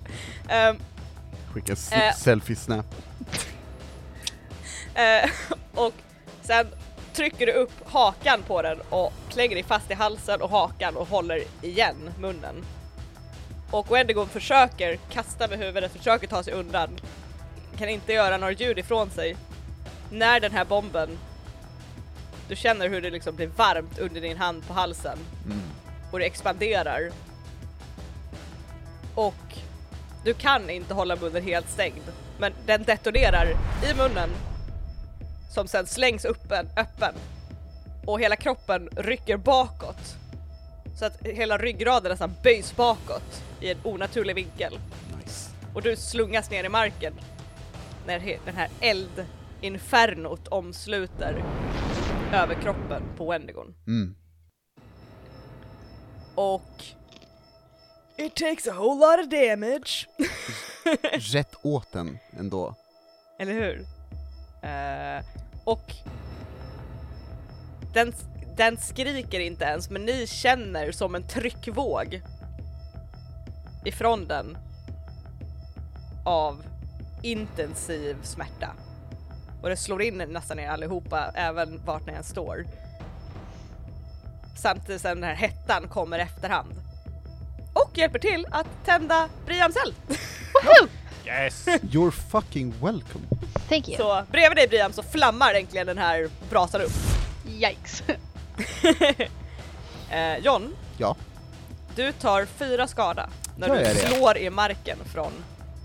Ehm, 0.50 0.78
Skicka 1.54 1.74
Eh. 1.92 2.14
selfie-snap. 2.16 2.86
Eh, 4.96 5.30
och 5.76 5.94
sen 6.42 6.68
trycker 7.14 7.46
du 7.46 7.52
upp 7.52 7.72
hakan 7.86 8.44
på 8.48 8.62
den 8.62 8.82
och 8.90 9.14
klänger 9.30 9.56
dig 9.56 9.64
fast 9.64 9.92
i 9.92 9.94
halsen 9.94 10.42
och 10.42 10.50
hakan 10.50 10.96
och 10.98 11.08
håller 11.08 11.44
igen 11.62 11.96
munnen. 12.20 12.66
Och 13.72 13.92
Wendigon 13.92 14.30
försöker 14.30 14.98
kasta 15.12 15.48
med 15.48 15.60
huvudet, 15.60 15.92
försöker 15.92 16.28
ta 16.28 16.44
sig 16.44 16.54
undan. 16.54 16.90
Kan 17.78 17.90
inte 17.90 18.14
göra 18.14 18.38
några 18.38 18.54
ljud 18.54 18.80
ifrån 18.80 19.10
sig. 19.10 19.38
När 20.12 20.40
den 20.40 20.52
här 20.52 20.66
bomben, 20.66 21.18
du 22.48 22.56
känner 22.56 22.90
hur 22.90 23.02
det 23.02 23.10
liksom 23.10 23.36
blir 23.36 23.48
varmt 23.48 24.00
under 24.00 24.22
din 24.22 24.38
hand 24.38 24.68
på 24.68 24.74
halsen 24.74 25.18
Mm. 25.46 25.62
och 26.12 26.20
det 26.20 26.26
expanderar. 26.26 27.12
Och 29.16 29.34
du 30.26 30.34
kan 30.34 30.70
inte 30.70 30.94
hålla 30.94 31.16
munnen 31.16 31.44
helt 31.44 31.70
stängd, 31.70 32.02
men 32.40 32.54
den 32.66 32.84
detonerar 32.84 33.48
i 33.92 33.94
munnen 33.98 34.30
som 35.54 35.68
sen 35.68 35.88
slängs 35.88 36.26
upp 36.26 36.52
en, 36.52 36.70
öppen 36.78 37.14
och 38.06 38.20
hela 38.22 38.36
kroppen 38.36 38.90
rycker 38.96 39.38
bakåt 39.38 40.16
så 41.00 41.06
att 41.06 41.22
hela 41.22 41.58
ryggraden 41.58 42.10
nästan 42.12 42.36
böjs 42.44 42.76
bakåt 42.76 43.44
i 43.62 43.72
en 43.72 43.78
onaturlig 43.84 44.36
vinkel 44.36 44.80
Nice. 45.24 45.50
och 45.74 45.82
du 45.82 45.96
slungas 45.96 46.50
ner 46.50 46.64
i 46.64 46.70
marken 46.70 47.14
när 48.08 48.38
den 48.46 48.56
här 48.56 48.70
eldinfernot 49.62 50.48
omsluter 50.48 51.44
över 52.34 52.62
kroppen 52.62 53.04
på 53.18 53.30
Wendigon. 53.32 53.76
Mm. 53.88 54.16
Och 56.36 56.84
It 58.20 58.36
takes 58.36 58.68
a 58.68 58.74
whole 58.74 59.00
lot 59.00 59.20
of 59.20 59.30
damage. 59.30 60.08
Rätt 61.34 61.56
åt 61.62 61.92
den 61.92 62.18
ändå. 62.40 62.76
Eller 63.40 63.54
hur? 63.54 63.86
Eh, 64.62 65.26
och 65.64 65.94
den, 67.94 68.14
den 68.58 68.78
skriker 68.78 69.40
inte 69.40 69.66
ens 69.66 69.90
men 69.90 70.06
ni 70.06 70.28
känner 70.28 70.92
som 70.92 71.16
en 71.16 71.28
tryckvåg 71.28 72.22
ifrån 73.86 74.28
den 74.28 74.58
av 76.26 76.64
intensiv 77.24 78.18
smärta. 78.24 78.87
Och 79.68 79.72
det 79.72 79.78
slår 79.78 80.02
in 80.02 80.18
nästan 80.18 80.60
er 80.60 80.70
allihopa, 80.70 81.32
även 81.36 81.82
vart 81.86 82.06
ni 82.08 82.14
än 82.14 82.24
står. 82.24 82.66
Samtidigt 84.56 85.02
som 85.02 85.12
den 85.12 85.24
här 85.24 85.36
hettan 85.36 85.88
kommer 85.88 86.20
efterhand. 86.20 86.74
Och 87.74 87.98
hjälper 87.98 88.20
till 88.20 88.46
att 88.52 88.68
tända 88.86 89.30
Briams 89.46 89.76
eld. 89.86 89.96
Yes! 91.26 91.68
You're 91.68 92.12
fucking 92.12 92.72
welcome. 92.82 93.26
Thank 93.70 93.88
you. 93.88 93.98
Så 93.98 94.24
bredvid 94.32 94.58
dig 94.58 94.68
Briam 94.68 94.94
så 94.94 95.04
flammar 95.04 95.54
äntligen 95.54 95.88
den 95.88 95.98
här 95.98 96.30
brasan 96.50 96.82
upp. 96.82 96.92
Yikes. 97.48 98.04
Eh, 100.12 100.38
John, 100.38 100.76
Ja. 100.98 101.16
du 101.96 102.12
tar 102.12 102.46
fyra 102.46 102.88
skada 102.88 103.30
när 103.58 103.68
du 103.70 103.74
jag 103.76 103.84
det? 103.84 103.96
slår 103.96 104.38
i 104.38 104.50
marken 104.50 104.98
från 105.14 105.32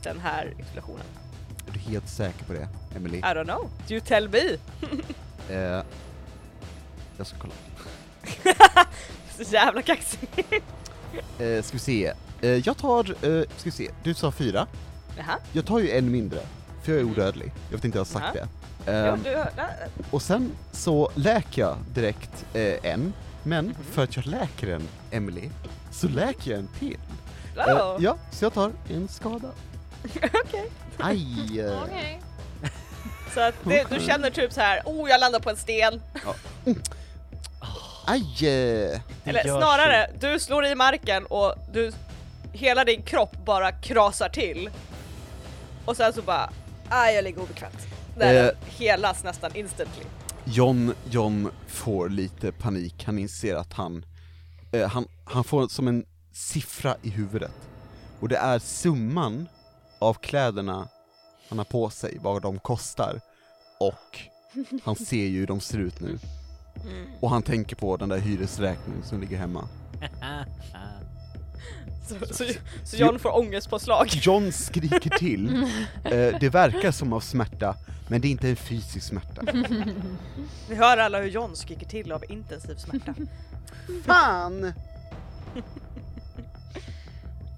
den 0.03 0.21
här 0.21 0.55
explosionen. 0.59 1.07
Är 1.69 1.73
du 1.73 1.79
helt 1.79 2.09
säker 2.09 2.45
på 2.45 2.53
det, 2.53 2.69
Emily? 2.97 3.19
I 3.19 3.21
don't 3.23 3.45
know, 3.45 3.71
you 3.89 4.01
tell 4.01 4.29
me. 4.29 4.57
Eh, 5.51 5.83
jag 7.19 7.27
ska 7.27 7.37
kolla. 7.39 7.55
Så 9.37 9.43
jävla 9.55 9.83
kaxig. 9.83 10.29
Eh, 11.39 11.63
ska 11.63 11.73
vi 11.73 11.79
se. 11.79 12.13
Eh, 12.41 12.51
jag 12.51 12.77
tar, 12.79 13.05
eh, 13.11 13.43
ska 13.57 13.65
vi 13.65 13.71
se, 13.71 13.91
du 14.03 14.15
sa 14.15 14.33
fyra. 14.33 14.67
Jaha. 15.17 15.39
Jag 15.53 15.67
tar 15.67 15.79
ju 15.79 15.91
en 15.91 16.11
mindre, 16.11 16.39
för 16.83 16.93
jag 16.93 17.01
är 17.01 17.05
odödlig. 17.05 17.53
Jag 17.71 17.77
vet 17.77 17.85
inte 17.85 17.99
jag 17.99 18.05
har 18.05 18.21
sagt 18.21 18.27
Jaha. 18.35 18.45
det. 18.45 18.49
Jo, 18.87 18.93
Ehm, 18.93 19.23
du, 19.23 19.45
och 20.11 20.23
sen 20.23 20.53
så 20.73 21.11
läker 21.15 21.63
jag 21.63 21.77
direkt 21.95 22.45
eh, 22.55 22.93
en, 22.93 23.13
men 23.43 23.65
Mhm. 23.65 23.75
för 23.91 24.03
att 24.05 24.17
jag 24.17 24.27
läker 24.27 24.69
en, 24.75 24.89
Emily, 25.11 25.51
så 25.91 26.09
läker 26.09 26.51
jag 26.51 26.61
en 26.61 26.69
till. 26.79 26.99
oh. 27.57 27.71
Eh, 27.71 27.97
ja, 28.01 28.17
så 28.31 28.45
jag 28.45 28.53
tar 28.55 28.73
en 28.91 29.09
skada. 29.09 29.49
Okej. 30.45 30.71
Aj! 30.99 31.61
eh, 31.61 31.83
Okej. 31.85 32.21
Så 33.35 33.41
att 33.41 33.55
det, 33.65 33.87
du 33.91 34.01
känner 34.01 34.31
typ 34.31 34.53
så 34.53 34.61
här, 34.61 34.83
oh 34.85 35.11
jag 35.11 35.21
landar 35.21 35.41
på 35.41 35.51
en 35.51 35.57
sten. 35.57 36.03
Aj! 38.07 38.21
eh, 38.49 39.01
Eller 39.25 39.43
snarare, 39.43 40.11
du 40.21 40.39
slår 40.41 40.65
i 40.67 40.75
marken 40.75 41.27
och 41.27 41.55
du, 41.73 41.93
hela 42.53 42.85
din 42.85 43.03
kropp 43.03 43.37
bara 43.45 43.73
krasar 43.73 44.29
till. 44.29 44.71
Och 45.85 45.97
sen 45.97 46.13
så 46.13 46.23
bara, 46.23 46.51
ah 46.89 47.07
jag 47.11 47.25
ligger 47.25 47.43
obekvämt. 47.43 47.87
Där 48.19 48.45
Eh. 48.45 48.51
helas 48.79 49.25
nästan 49.25 49.57
instantly. 49.57 50.05
John, 50.45 50.95
John 51.11 51.51
får 51.69 52.09
lite 52.09 52.53
panik, 52.53 53.03
han 53.07 53.19
inser 53.19 53.57
att 53.57 53.73
han, 53.73 54.05
eh, 54.73 54.89
han, 54.89 55.09
han 55.25 55.45
får 55.45 55.69
som 55.69 55.89
en 55.89 56.05
siffra 56.33 56.97
i 57.03 57.11
huvudet. 57.11 57.53
Och 58.21 58.29
det 58.29 58.37
är 58.37 58.59
summan 58.59 59.49
av 59.99 60.15
kläderna 60.15 60.89
han 61.53 61.59
har 61.59 61.65
på 61.65 61.91
sig, 61.91 62.19
vad 62.21 62.43
de 62.43 62.59
kostar. 62.59 63.21
Och 63.79 64.19
han 64.85 64.97
ser 64.97 65.27
ju 65.27 65.39
hur 65.39 65.47
de 65.47 65.61
ser 65.61 65.79
ut 65.79 66.01
nu. 66.01 66.19
Och 67.21 67.31
han 67.31 67.43
tänker 67.43 67.77
på 67.77 67.97
den 67.97 68.09
där 68.09 68.19
hyresräkningen 68.19 69.03
som 69.03 69.21
ligger 69.21 69.39
hemma. 69.39 69.69
Så, 72.09 72.35
så, 72.35 72.45
så 72.85 72.97
John 72.97 73.19
får 73.19 73.37
ångestpåslag. 73.39 74.09
John 74.11 74.53
skriker 74.53 75.11
till, 75.11 75.67
eh, 76.05 76.39
det 76.41 76.49
verkar 76.53 76.91
som 76.91 77.13
av 77.13 77.21
smärta, 77.21 77.77
men 78.09 78.21
det 78.21 78.29
är 78.29 78.31
inte 78.31 78.49
en 78.49 78.57
fysisk 78.57 79.07
smärta. 79.07 79.43
Vi 80.69 80.75
hör 80.75 80.97
alla 80.97 81.21
hur 81.21 81.29
John 81.29 81.57
skriker 81.57 81.87
till 81.87 82.13
av 82.13 82.25
intensiv 82.31 82.75
smärta. 82.75 83.15
Fan! 84.05 84.73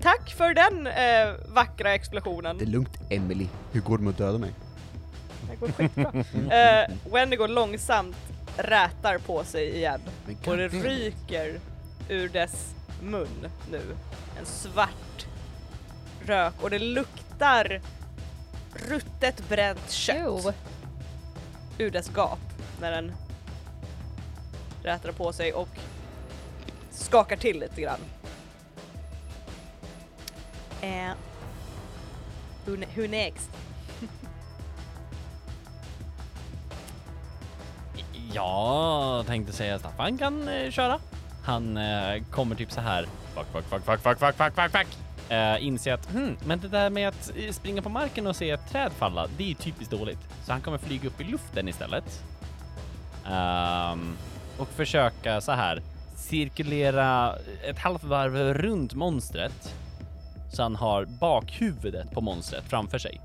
Tack 0.05 0.35
för 0.35 0.55
den 0.55 0.87
eh, 0.87 1.35
vackra 1.55 1.95
explosionen. 1.95 2.59
Det 2.59 2.65
är 2.65 2.67
lugnt 2.67 2.99
Emily, 3.11 3.47
hur 3.73 3.81
går 3.81 3.99
det 3.99 4.05
med 4.05 4.11
att 4.11 4.19
döda 4.19 4.39
mig? 4.39 4.53
Det 5.51 5.57
går 5.57 5.69
skitbra. 5.69 6.13
Eh, 6.59 6.91
Wendigo 7.13 7.47
långsamt 7.47 8.17
rätar 8.57 9.19
på 9.19 9.45
sig 9.45 9.77
igen 9.77 10.01
och 10.47 10.57
det 10.57 10.69
ryker 10.69 11.61
ur 12.09 12.29
dess 12.29 12.75
mun 13.03 13.49
nu. 13.71 13.81
En 14.39 14.47
svart 14.47 15.27
rök 16.27 16.55
och 16.63 16.71
det 16.71 16.79
luktar 16.79 17.81
ruttet 18.89 19.49
bränt 19.49 19.91
kött 19.91 20.17
Jo. 20.25 20.53
ur 21.79 21.91
dess 21.91 22.11
gap 22.17 22.39
när 22.81 22.91
den 22.91 23.13
rätar 24.83 25.13
på 25.13 25.33
sig 25.33 25.53
och 25.53 25.69
skakar 26.91 27.37
till 27.37 27.61
lite 27.61 27.81
grann. 27.81 28.01
Eh, 30.85 31.12
who, 32.66 32.76
who 32.95 33.07
next? 33.09 33.51
Jag 38.32 39.26
tänkte 39.26 39.53
säga 39.53 39.74
att 39.74 39.80
Staffan 39.80 40.18
kan 40.18 40.49
eh, 40.49 40.70
köra. 40.70 40.99
Han 41.45 41.76
eh, 41.76 42.22
kommer 42.30 42.57
typ 42.57 42.70
så 42.70 42.80
här. 42.80 43.07
Fuck, 43.35 43.47
fuck, 43.53 43.64
fuck, 43.64 43.85
fuck, 43.85 44.01
fuck, 44.01 44.18
fuck, 44.18 44.37
fuck, 44.37 44.55
fuck, 44.55 44.70
fuck. 44.72 44.87
Eh, 45.28 45.66
inser 45.66 45.93
att, 45.93 46.12
hmm, 46.12 46.37
men 46.47 46.61
det 46.61 46.68
där 46.68 46.91
med 46.91 47.09
att 47.09 47.32
eh, 47.37 47.53
springa 47.53 47.82
på 47.82 47.89
marken 47.89 48.26
och 48.26 48.37
se 48.37 48.51
ett 48.51 48.70
träd 48.70 48.93
falla, 48.93 49.26
det 49.37 49.51
är 49.51 49.55
typiskt 49.55 49.91
dåligt. 49.91 50.18
Så 50.45 50.53
han 50.53 50.61
kommer 50.61 50.78
flyga 50.78 51.09
upp 51.09 51.20
i 51.20 51.24
luften 51.24 51.68
istället. 51.68 52.22
Um, 53.26 54.16
och 54.59 54.68
försöka 54.68 55.41
så 55.41 55.53
här 55.53 55.82
cirkulera 56.16 57.37
ett 57.68 57.78
halvt 57.78 58.05
varv 58.05 58.55
runt 58.55 58.95
monstret. 58.95 59.74
Så 60.55 60.63
han 60.63 60.77
har 60.77 61.05
bakhuvudet 61.05 62.11
på 62.11 62.21
monstret 62.21 62.65
framför 62.65 62.99
sig. 62.99 63.21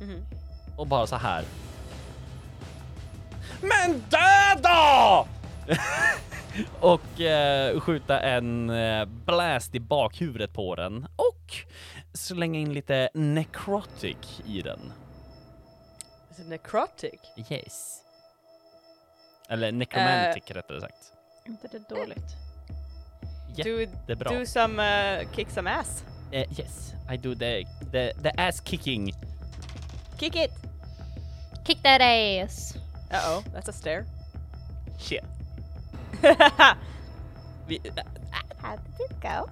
Mhm. 0.00 0.24
Och 0.76 0.86
bara 0.86 1.06
så 1.06 1.16
här. 1.16 1.44
Men 3.60 4.02
dö 4.10 4.62
då! 4.62 5.26
och 6.80 7.20
eh, 7.20 7.80
skjuta 7.80 8.20
en 8.20 8.70
eh, 8.70 9.04
blast 9.04 9.74
i 9.74 9.80
bakhuvudet 9.80 10.52
på 10.52 10.74
den 10.74 11.06
och 11.16 11.54
slänga 12.14 12.58
in 12.58 12.72
lite 12.72 13.08
necrotic 13.14 14.40
i 14.46 14.62
den. 14.62 14.92
Is 16.30 16.38
it 16.38 16.48
necrotic? 16.48 17.20
Yes. 17.50 17.98
Eller 19.48 19.72
necromantic 19.72 20.50
rättare 20.50 20.80
sagt. 20.80 21.12
Inte 21.46 21.68
det 21.68 21.88
dåligt. 21.88 22.36
Do, 23.56 23.80
Jättebra. 23.80 24.38
do 24.38 24.46
some, 24.46 24.82
uh, 24.82 25.32
kick 25.34 25.50
some 25.50 25.70
ass. 25.70 26.04
Eh, 26.32 26.44
yes, 26.58 26.94
I 27.08 27.16
do 27.16 27.34
the, 27.34 27.64
the, 27.92 28.12
the 28.22 28.40
ass 28.40 28.60
kicking. 28.60 29.12
Kick 30.18 30.36
it! 30.36 30.50
Kick 31.64 31.82
that 31.82 32.00
ass! 32.00 32.74
Uh-oh, 33.10 33.44
that's 33.52 33.68
a 33.68 33.72
stare. 33.72 34.06
Shit. 34.98 35.24
Vi, 37.66 37.80
How 38.62 38.76
did 38.76 39.10
it 39.10 39.20
go? 39.20 39.48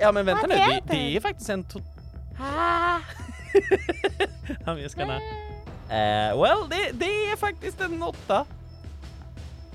ja 0.00 0.12
men 0.12 0.26
vänta 0.26 0.40
What 0.46 0.48
nu, 0.50 0.56
det, 0.56 0.80
det 0.86 1.16
är 1.16 1.20
faktiskt 1.20 1.50
en 1.50 1.64
to- 1.64 1.82
Ah. 2.38 3.00
Han 4.64 4.76
viskar 4.76 5.20
Eh, 5.88 6.42
well, 6.42 6.68
det, 6.70 6.90
det 6.92 7.30
är 7.30 7.36
faktiskt 7.36 7.80
en 7.80 8.02
åtta. 8.02 8.44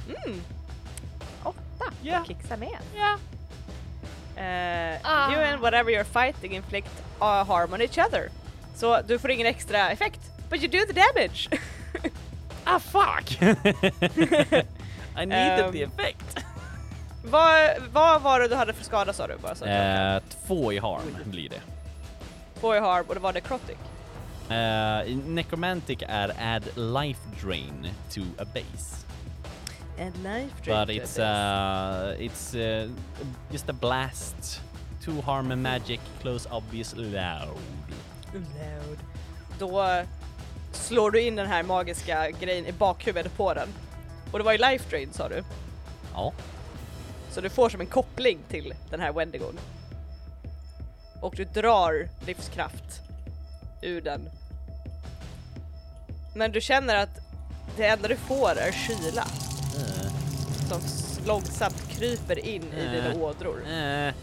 Mm. 0.08 0.42
Åtta. 1.44 1.86
Ja. 2.02 2.24
Kick 2.28 2.38
some 2.48 2.66
ass. 2.66 2.84
Ja. 2.98 3.18
Uh. 4.38 5.32
You 5.34 5.40
and 5.40 5.62
whatever 5.62 5.92
you're 5.92 6.04
fighting 6.04 6.54
inflict 6.54 6.90
uh, 7.22 7.44
harm 7.44 7.74
on 7.74 7.82
each 7.82 7.98
other. 8.08 8.30
Så 8.76 9.02
du 9.02 9.20
får 9.20 9.32
ingen 9.32 9.48
extra 9.48 9.90
effekt. 9.92 10.20
But 10.50 10.62
you 10.64 10.68
do 10.70 10.94
the 10.94 10.94
damage! 10.94 11.50
Ah 12.64 12.80
fuck! 12.80 13.42
I 15.16 15.26
needed 15.26 15.60
Ehm. 15.66 15.72
the 15.72 15.84
effect. 15.84 16.38
vad, 17.24 17.70
vad 17.94 18.22
var 18.22 18.40
det 18.40 18.48
du 18.48 18.56
hade 18.56 18.74
för 18.74 18.84
skada 18.84 19.14
sa 19.14 19.28
du? 19.28 19.38
Bara 19.38 19.56
så 19.56 19.66
Eh, 19.66 20.22
två 20.48 20.74
i 20.74 20.80
harm 20.80 21.18
blir 21.26 21.50
det. 21.50 21.62
Två 22.60 22.76
i 22.76 22.80
harm 22.80 23.06
och 23.08 23.16
det 23.16 23.22
var 23.22 23.34
necrotic. 23.34 23.78
Eh, 24.50 25.16
necromantic 25.26 26.00
är 26.08 26.32
add 26.56 26.64
life 26.76 27.20
drain 27.44 27.88
to 28.14 28.22
a 28.42 28.46
base. 28.54 29.06
And 30.02 30.24
life 30.24 30.66
But 30.66 30.90
it's 30.90 31.20
uh, 31.20 32.16
it's 32.20 32.56
uh, 32.56 32.88
just 33.52 33.70
a 33.70 33.74
blast. 33.74 34.62
Two 35.06 35.22
harm 35.22 35.52
and 35.52 35.62
magic, 35.62 36.00
close 36.22 36.48
obvious 36.52 36.96
loud. 36.98 37.60
Loud. 38.34 38.98
Då 39.60 40.04
slår 40.72 41.12
du 41.12 41.22
in 41.22 41.36
den 41.36 41.48
här 41.48 41.64
magiska 41.64 42.32
grejen 42.32 42.66
i 42.66 42.72
bakhuvudet 42.72 43.38
på 43.38 43.54
den. 43.54 43.68
Och 44.32 44.40
det 44.40 44.46
var 44.46 44.52
ju 44.52 44.58
life 44.58 44.90
drain 44.90 45.14
sa 45.14 45.30
du. 45.30 45.44
Ja. 46.14 46.34
Så 47.30 47.42
du 47.42 47.50
får 47.50 47.70
som 47.70 47.82
en 47.82 47.88
koppling 47.88 48.40
till 48.50 48.74
den 48.90 49.00
här 49.00 49.14
Wendigon. 49.14 49.60
Och 51.22 51.34
du 51.36 51.46
drar 51.46 52.10
livskraft 52.26 53.02
ur 53.82 54.02
den. 54.02 54.30
Men 56.36 56.52
du 56.52 56.62
känner 56.62 56.96
att 56.96 57.20
det 57.78 57.86
enda 57.86 58.08
du 58.08 58.16
får 58.16 58.50
är 58.50 58.72
kyla 58.72 59.28
som 60.80 60.82
långsamt 61.28 61.90
kryper 61.90 62.40
in 62.46 62.64
i 62.64 62.88
dina 62.88 63.12
Eh. 63.12 63.22
ådror. 63.22 63.68
eh, 63.72 64.14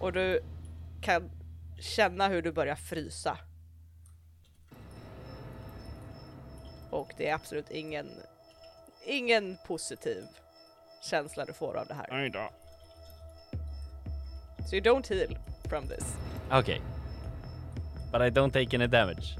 Och 0.00 0.12
du 0.12 0.40
kan 1.00 1.30
känna 1.80 2.28
hur 2.28 2.42
du 2.42 2.52
börjar 2.52 2.74
frysa. 2.76 3.38
Och 6.90 7.12
det 7.16 7.28
är 7.28 7.34
absolut 7.34 7.70
ingen, 7.70 8.06
ingen 9.06 9.56
positiv 9.66 10.24
känsla 11.10 11.44
du 11.44 11.52
får 11.52 11.76
av 11.76 11.86
det 11.86 11.94
här. 11.94 12.06
Oj 12.10 12.30
då. 12.30 12.50
So 14.66 14.76
you 14.76 14.84
don't 14.84 15.08
heal 15.14 15.38
from 15.68 15.88
this. 15.88 16.04
Okay. 16.52 16.80
But 18.12 18.20
I 18.22 18.30
don't 18.30 18.50
take 18.52 18.76
any 18.76 18.86
damage. 18.86 19.36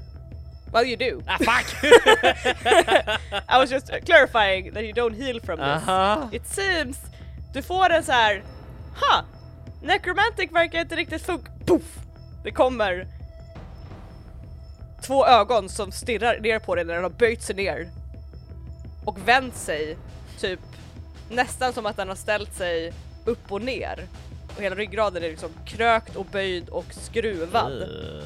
Well 0.73 0.85
you 0.85 0.97
do. 0.97 1.21
Ah 1.27 1.37
fuck! 1.37 1.65
I 3.49 3.57
was 3.57 3.69
just 3.69 3.91
clarifying 4.05 4.73
that 4.73 4.83
you 4.83 4.93
don't 4.93 5.15
heal 5.15 5.39
from 5.39 5.57
this. 5.57 5.67
Aha. 5.67 6.29
It 6.31 6.47
seems 6.47 6.97
du 7.53 7.61
får 7.61 7.89
en 7.89 8.03
så 8.03 8.11
här, 8.11 8.43
ha! 8.95 9.25
Necromantic 9.83 10.51
verkar 10.51 10.79
inte 10.79 10.95
riktigt 10.95 11.21
funka. 11.21 11.51
Puff! 11.65 11.99
Det 12.43 12.51
kommer 12.51 13.07
två 15.01 15.25
ögon 15.25 15.69
som 15.69 15.91
stirrar 15.91 16.39
ner 16.39 16.59
på 16.59 16.75
dig 16.75 16.85
när 16.85 16.93
den 16.93 17.03
har 17.03 17.09
böjt 17.09 17.41
sig 17.41 17.55
ner 17.55 17.89
och 19.05 19.27
vänt 19.27 19.55
sig 19.55 19.97
typ 20.39 20.59
nästan 21.29 21.73
som 21.73 21.85
att 21.85 21.97
den 21.97 22.07
har 22.07 22.15
ställt 22.15 22.53
sig 22.53 22.93
upp 23.25 23.51
och 23.51 23.61
ner 23.61 24.07
och 24.55 24.61
hela 24.61 24.75
ryggraden 24.75 25.23
är 25.23 25.29
liksom 25.29 25.49
krökt 25.65 26.15
och 26.15 26.25
böjd 26.25 26.69
och 26.69 26.93
skruvad 26.93 27.71
Uh. 27.71 28.23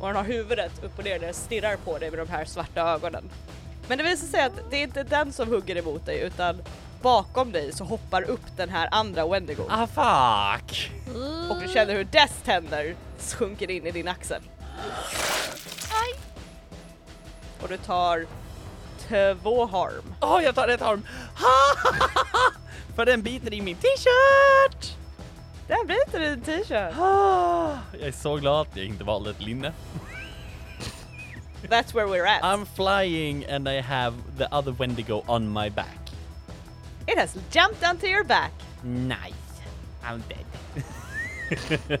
Och 0.00 0.06
den 0.06 0.16
har 0.16 0.24
huvudet 0.24 0.84
upp 0.84 0.98
och 0.98 1.04
ner 1.04 1.18
den 1.18 1.34
stirrar 1.34 1.76
på 1.76 1.98
dig 1.98 2.10
med 2.10 2.18
de 2.18 2.28
här 2.28 2.44
svarta 2.44 2.80
ögonen. 2.80 3.30
Men 3.88 3.98
det 3.98 4.04
visar 4.04 4.26
sig 4.26 4.42
att 4.42 4.70
det 4.70 4.76
är 4.76 4.82
inte 4.82 5.02
den 5.02 5.32
som 5.32 5.48
hugger 5.48 5.76
emot 5.76 6.06
dig 6.06 6.20
utan 6.20 6.62
bakom 7.02 7.52
dig 7.52 7.72
så 7.72 7.84
hoppar 7.84 8.22
upp 8.22 8.56
den 8.56 8.68
här 8.68 8.88
andra 8.92 9.26
Wendigo 9.28 9.62
Ah 9.68 9.86
fuck! 9.86 10.90
och 11.50 11.60
du 11.60 11.68
känner 11.68 11.94
hur 11.94 12.04
dess 12.04 12.32
tänder 12.44 12.94
sjunker 13.38 13.70
in 13.70 13.86
i 13.86 13.90
din 13.90 14.08
axel. 14.08 14.42
Och 17.62 17.68
du 17.68 17.76
tar 17.76 18.26
två 19.08 19.66
harm. 19.66 20.14
Åh, 20.20 20.40
jag 20.44 20.54
tar 20.54 20.68
ett 20.68 20.82
arm! 20.82 21.06
För 22.96 23.06
den 23.06 23.22
biter 23.22 23.54
i 23.54 23.60
min 23.60 23.76
t-shirt! 23.76 24.99
Den 25.70 25.86
blir 25.86 25.96
inte 26.06 26.18
din 26.18 26.40
t-shirt. 26.40 26.98
Ah, 26.98 27.78
Jag 27.92 28.08
är 28.08 28.12
så 28.12 28.36
glad 28.36 28.60
att 28.60 28.76
jag 28.76 28.86
inte 28.86 29.04
valde 29.04 29.30
ett 29.30 29.40
linne. 29.40 29.72
That's 31.68 31.94
where 31.94 32.06
we're 32.06 32.26
at. 32.26 32.42
I'm 32.42 32.66
flying 32.66 33.44
and 33.50 33.68
I 33.68 33.80
have 33.80 34.16
the 34.38 34.46
other 34.50 34.72
Wendigo 34.72 35.22
on 35.26 35.52
my 35.52 35.70
back. 35.70 35.98
It 37.06 37.18
has 37.18 37.36
jumped 37.52 37.90
onto 37.90 38.06
your 38.06 38.24
back. 38.24 38.52
Nice. 38.82 39.62
I'm 40.04 40.22
dead. 40.28 42.00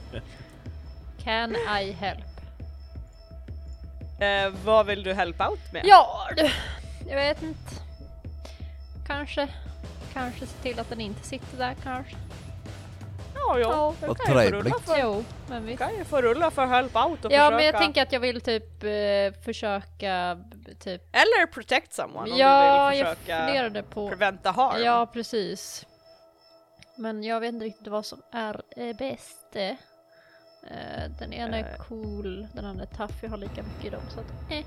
Can 1.24 1.56
I 1.80 1.92
help? 1.92 2.20
Eh, 4.20 4.52
vad 4.64 4.86
vill 4.86 5.02
du 5.02 5.14
help 5.14 5.40
out 5.40 5.72
med? 5.72 5.82
Ja 5.84 6.28
du, 6.36 6.50
jag 7.08 7.16
vet 7.16 7.42
inte. 7.42 7.70
Kanske, 9.06 9.48
kanske 10.12 10.46
se 10.46 10.56
till 10.62 10.78
att 10.80 10.88
den 10.88 11.00
inte 11.00 11.26
sitter 11.26 11.58
där 11.58 11.74
kanske. 11.82 12.16
Ja, 13.48 13.58
ja. 13.58 13.94
Vad 14.06 14.18
kan 14.18 14.34
ju 14.44 14.50
få 14.50 14.56
rulla 14.56 14.62
trevligt. 14.62 14.80
för- 14.88 14.98
Jo, 15.02 15.24
men 15.48 15.66
visst. 15.66 15.78
kan 15.78 15.96
ju 15.96 16.04
få 16.04 16.20
rulla 16.22 16.50
för 16.50 16.66
help 16.66 16.96
out 16.96 17.24
och 17.24 17.32
Ja 17.32 17.36
försöka. 17.38 17.56
men 17.56 17.64
jag 17.64 17.76
tänker 17.78 18.02
att 18.02 18.12
jag 18.12 18.20
vill 18.20 18.40
typ 18.40 18.84
eh, 18.84 19.42
försöka 19.44 20.38
b- 20.54 20.74
typ 20.74 21.02
Eller 21.16 21.46
protect 21.46 21.92
someone 21.92 22.30
om 22.32 22.38
Ja, 22.38 22.84
du 22.84 22.90
vill 22.90 22.98
jag 22.98 23.08
försöka 23.16 23.46
funderade 23.46 23.82
på 23.82 24.08
preventa 24.08 24.50
harm. 24.50 24.82
Ja 24.82 25.06
precis. 25.12 25.86
Men 26.96 27.22
jag 27.24 27.40
vet 27.40 27.52
inte 27.54 27.64
riktigt 27.64 27.88
vad 27.88 28.06
som 28.06 28.22
är 28.32 28.60
eh, 28.76 28.96
bäst. 28.96 29.56
Eh, 29.56 31.10
den 31.18 31.32
ena 31.32 31.58
är 31.58 31.62
Eh. 31.64 31.84
cool, 31.88 32.46
den 32.54 32.64
andra 32.64 32.82
är 32.84 32.96
tough, 32.96 33.14
jag 33.22 33.30
har 33.30 33.36
lika 33.36 33.62
mycket 33.62 33.84
i 33.84 33.90
dem 33.90 34.02
så 34.14 34.20
att 34.20 34.52
eh. 34.52 34.66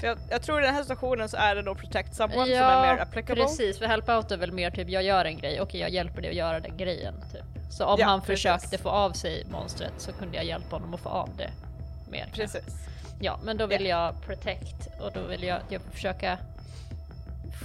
För 0.00 0.06
jag, 0.06 0.18
jag 0.30 0.42
tror 0.42 0.62
i 0.62 0.64
den 0.66 0.74
här 0.74 0.82
situationen 0.82 1.28
så 1.28 1.36
är 1.36 1.54
det 1.54 1.62
då 1.62 1.74
protect 1.74 2.14
someone 2.14 2.50
Ja, 2.50 2.58
som 2.70 2.78
är 2.88 2.94
mer 2.94 3.02
applicable. 3.02 3.42
Precis, 3.44 3.78
för 3.78 3.86
help 3.86 4.08
out 4.08 4.30
är 4.30 4.36
väl 4.36 4.52
mer 4.52 4.70
typ 4.70 4.88
jag 4.88 5.02
gör 5.02 5.24
en 5.24 5.38
grej, 5.38 5.60
okej 5.60 5.80
jag 5.80 5.90
hjälper 5.90 6.22
dig 6.22 6.30
att 6.30 6.36
göra 6.36 6.60
den 6.60 6.76
grejen. 6.76 7.14
Typ. 7.32 7.72
Så 7.72 7.84
om 7.84 7.96
Ja, 8.00 8.06
han 8.06 8.20
precis. 8.20 8.34
försökte 8.42 8.78
få 8.78 8.88
av 8.88 9.12
sig 9.12 9.46
monstret 9.50 9.92
så 9.98 10.12
kunde 10.12 10.36
jag 10.36 10.44
hjälpa 10.46 10.76
honom 10.76 10.94
att 10.94 11.00
få 11.00 11.08
av 11.08 11.30
det. 11.36 11.50
Mer. 12.10 12.18
kanske. 12.34 12.42
Precis. 12.60 12.74
Ja, 13.20 13.38
men 13.44 13.56
då 13.56 13.66
vill 13.66 13.86
jag 13.86 14.22
protect 14.26 14.88
och 15.00 15.12
då 15.12 15.20
vill 15.20 15.42
jag, 15.42 15.60
jag 15.68 15.82
försöka 15.82 16.38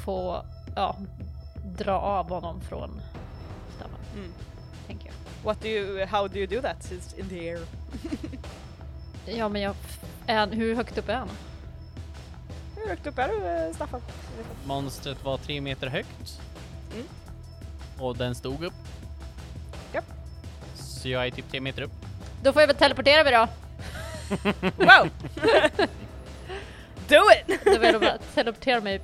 få, 0.06 0.46
ja, 0.76 0.96
dra 1.78 2.00
av 2.00 2.30
honom 2.30 2.62
från 2.62 3.02
stammen. 3.78 4.00
Mm. 4.16 4.32
Tänker 4.88 5.06
jag. 5.06 5.14
What 5.46 5.62
do 5.62 5.68
you, 5.68 6.06
how 6.06 6.28
do 6.28 6.38
you 6.40 6.48
do 6.48 6.62
that? 6.62 6.92
He's 6.92 7.20
in 7.20 7.30
the 7.30 7.50
air. 7.50 7.60
Ja, 9.26 9.50
men 9.50 9.62
jag, 9.62 9.76
är 10.28 10.48
hur 10.48 10.76
högt 10.76 10.98
upp 10.98 11.10
är 11.10 11.16
han? 11.16 11.30
Hur 12.82 12.90
högt 12.90 13.08
upp 13.08 13.20
är 13.20 13.28
du 13.28 13.48
eh, 13.48 13.74
Staffan? 13.74 14.02
Monstret 14.66 15.24
var 15.24 15.38
tre 15.38 15.62
meter 15.62 15.88
högt. 15.88 16.42
Mm. 16.94 17.06
Och 18.00 18.18
den 18.18 18.36
stod 18.36 18.64
upp. 18.64 18.74
Japp. 19.94 20.06
Så 20.76 21.10
jag 21.10 21.28
är 21.28 21.32
typ 21.32 21.52
tre 21.52 21.62
meter 21.62 21.82
upp. 21.82 21.92
Då 22.44 22.54
får 22.54 22.62
jag 22.62 22.68
väl 22.68 22.76
teleportera 22.76 23.24
mig 23.24 23.34
då. 23.34 23.48
Wow! 24.62 25.10
do 27.08 27.22
it! 27.32 27.60
Då 27.66 27.78
vill 27.80 27.92
jag 27.92 28.02
bara 28.02 28.18
teleportera 28.34 28.82
mig 28.82 29.02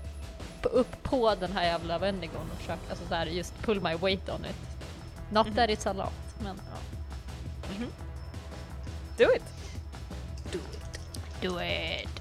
upp 0.63 1.03
på 1.03 1.36
den 1.36 1.51
här 1.51 1.63
jävla 1.63 1.97
Wendigon 1.99 2.51
och 2.51 2.57
försöka, 2.57 2.80
alltså 2.89 3.07
såhär 3.07 3.25
just 3.25 3.61
pull 3.61 3.82
my 3.82 3.95
weight 3.95 4.30
on 4.30 4.45
it. 4.45 4.55
Not 5.32 5.55
that 5.55 5.69
it's 5.69 5.89
a 5.89 5.93
lot, 5.93 6.43
men 6.43 6.61
ja. 6.71 6.78
Do 9.17 9.23
it! 9.36 9.43
Do 11.41 11.61
it! 11.61 12.16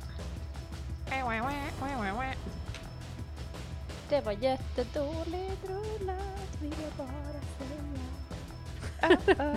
Det 4.08 4.20
var 4.20 4.32
jättedåligt 4.32 5.64
rullat 5.68 6.60
vill 6.60 6.74
jag 6.82 6.92
bara 7.06 7.40
säga. 7.58 9.56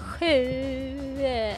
Sju! 0.00 1.56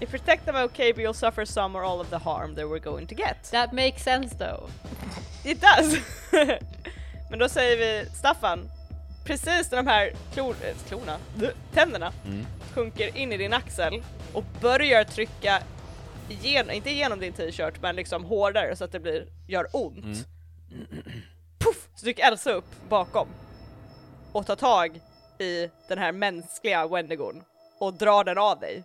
If 0.00 0.10
protect 0.10 0.44
them 0.46 0.56
okay 0.56 0.92
but 0.92 1.02
you'll 1.02 1.14
suffer 1.14 1.44
some 1.44 1.78
or 1.78 1.84
all 1.84 2.00
of 2.00 2.10
the 2.10 2.18
harm 2.18 2.54
they 2.54 2.64
were 2.64 2.78
going 2.80 3.06
to 3.06 3.14
get. 3.14 3.50
That 3.50 3.72
makes 3.72 4.02
sense 4.02 4.34
though. 4.36 4.68
It 5.44 5.60
does! 5.60 5.96
Men 7.30 7.38
då 7.38 7.48
säger 7.48 7.76
vi 7.76 8.10
Staffan, 8.14 8.70
precis 9.24 9.70
när 9.70 9.76
de 9.76 9.86
här 9.86 10.12
klor, 10.34 10.56
äh, 10.62 10.74
klorna, 10.88 11.16
tänderna 11.74 12.12
Mm. 12.26 12.46
sjunker 12.74 13.16
in 13.16 13.32
i 13.32 13.36
din 13.36 13.52
axel 13.52 14.02
och 14.32 14.44
börjar 14.60 15.04
trycka 15.04 15.62
igenom, 16.28 16.70
inte 16.70 16.90
igenom 16.90 17.20
din 17.20 17.32
t-shirt 17.32 17.82
men 17.82 17.96
liksom 17.96 18.24
hårdare 18.24 18.76
så 18.76 18.84
att 18.84 18.92
det 18.92 19.00
blir, 19.00 19.26
gör 19.48 19.66
ont. 19.72 20.04
Mm. 20.04 20.86
Puff! 21.58 21.88
Så 21.94 22.06
dyker 22.06 22.28
Elsa 22.28 22.52
upp 22.52 22.88
bakom 22.88 23.28
och 24.32 24.46
tar 24.46 24.56
tag 24.56 25.00
i 25.38 25.70
den 25.88 25.98
här 25.98 26.12
mänskliga 26.12 26.86
Wendigon 26.86 27.42
och 27.80 27.94
drar 27.94 28.24
den 28.24 28.38
av 28.38 28.60
dig. 28.60 28.84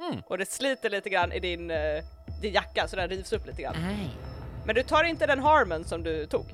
Mm. 0.00 0.22
Och 0.26 0.38
det 0.38 0.50
sliter 0.50 0.90
lite 0.90 1.10
grann 1.10 1.32
i 1.32 1.40
din, 1.40 1.70
eh, 1.70 2.04
din 2.42 2.52
jacka 2.52 2.88
så 2.88 2.96
den 2.96 3.08
rivs 3.08 3.32
upp 3.32 3.46
lite 3.46 3.62
grann. 3.62 3.76
Nej. 3.82 4.10
Men 4.66 4.74
du 4.74 4.82
tar 4.82 5.04
inte 5.04 5.26
den 5.26 5.38
harmen 5.38 5.84
som 5.84 6.02
du 6.02 6.26
tog. 6.26 6.46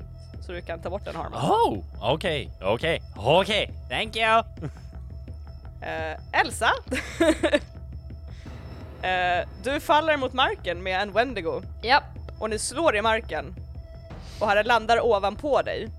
Så 0.45 0.51
du 0.51 0.61
kan 0.61 0.81
ta 0.81 0.89
bort 0.89 1.05
den 1.05 1.15
harmen. 1.15 1.39
Oh! 1.39 1.83
Okej, 2.01 2.51
okej, 2.61 3.01
okej. 3.17 3.71
Thank 3.89 4.15
you! 4.15 4.43
Eh, 5.81 6.39
Elsa! 6.41 6.69
Eh, 9.05 9.47
du 9.63 9.79
faller 9.79 10.17
mot 10.17 10.33
marken 10.33 10.83
med 10.83 11.01
en 11.01 11.11
Wendigo 11.11 11.61
Japp. 11.83 12.03
och 12.39 12.49
ni 12.49 12.59
slår 12.59 12.95
i 12.95 13.01
marken 13.01 13.55
och 14.39 14.47
den 14.47 14.65
landar 14.65 15.05
ovanpå 15.05 15.61
dig. 15.61 15.89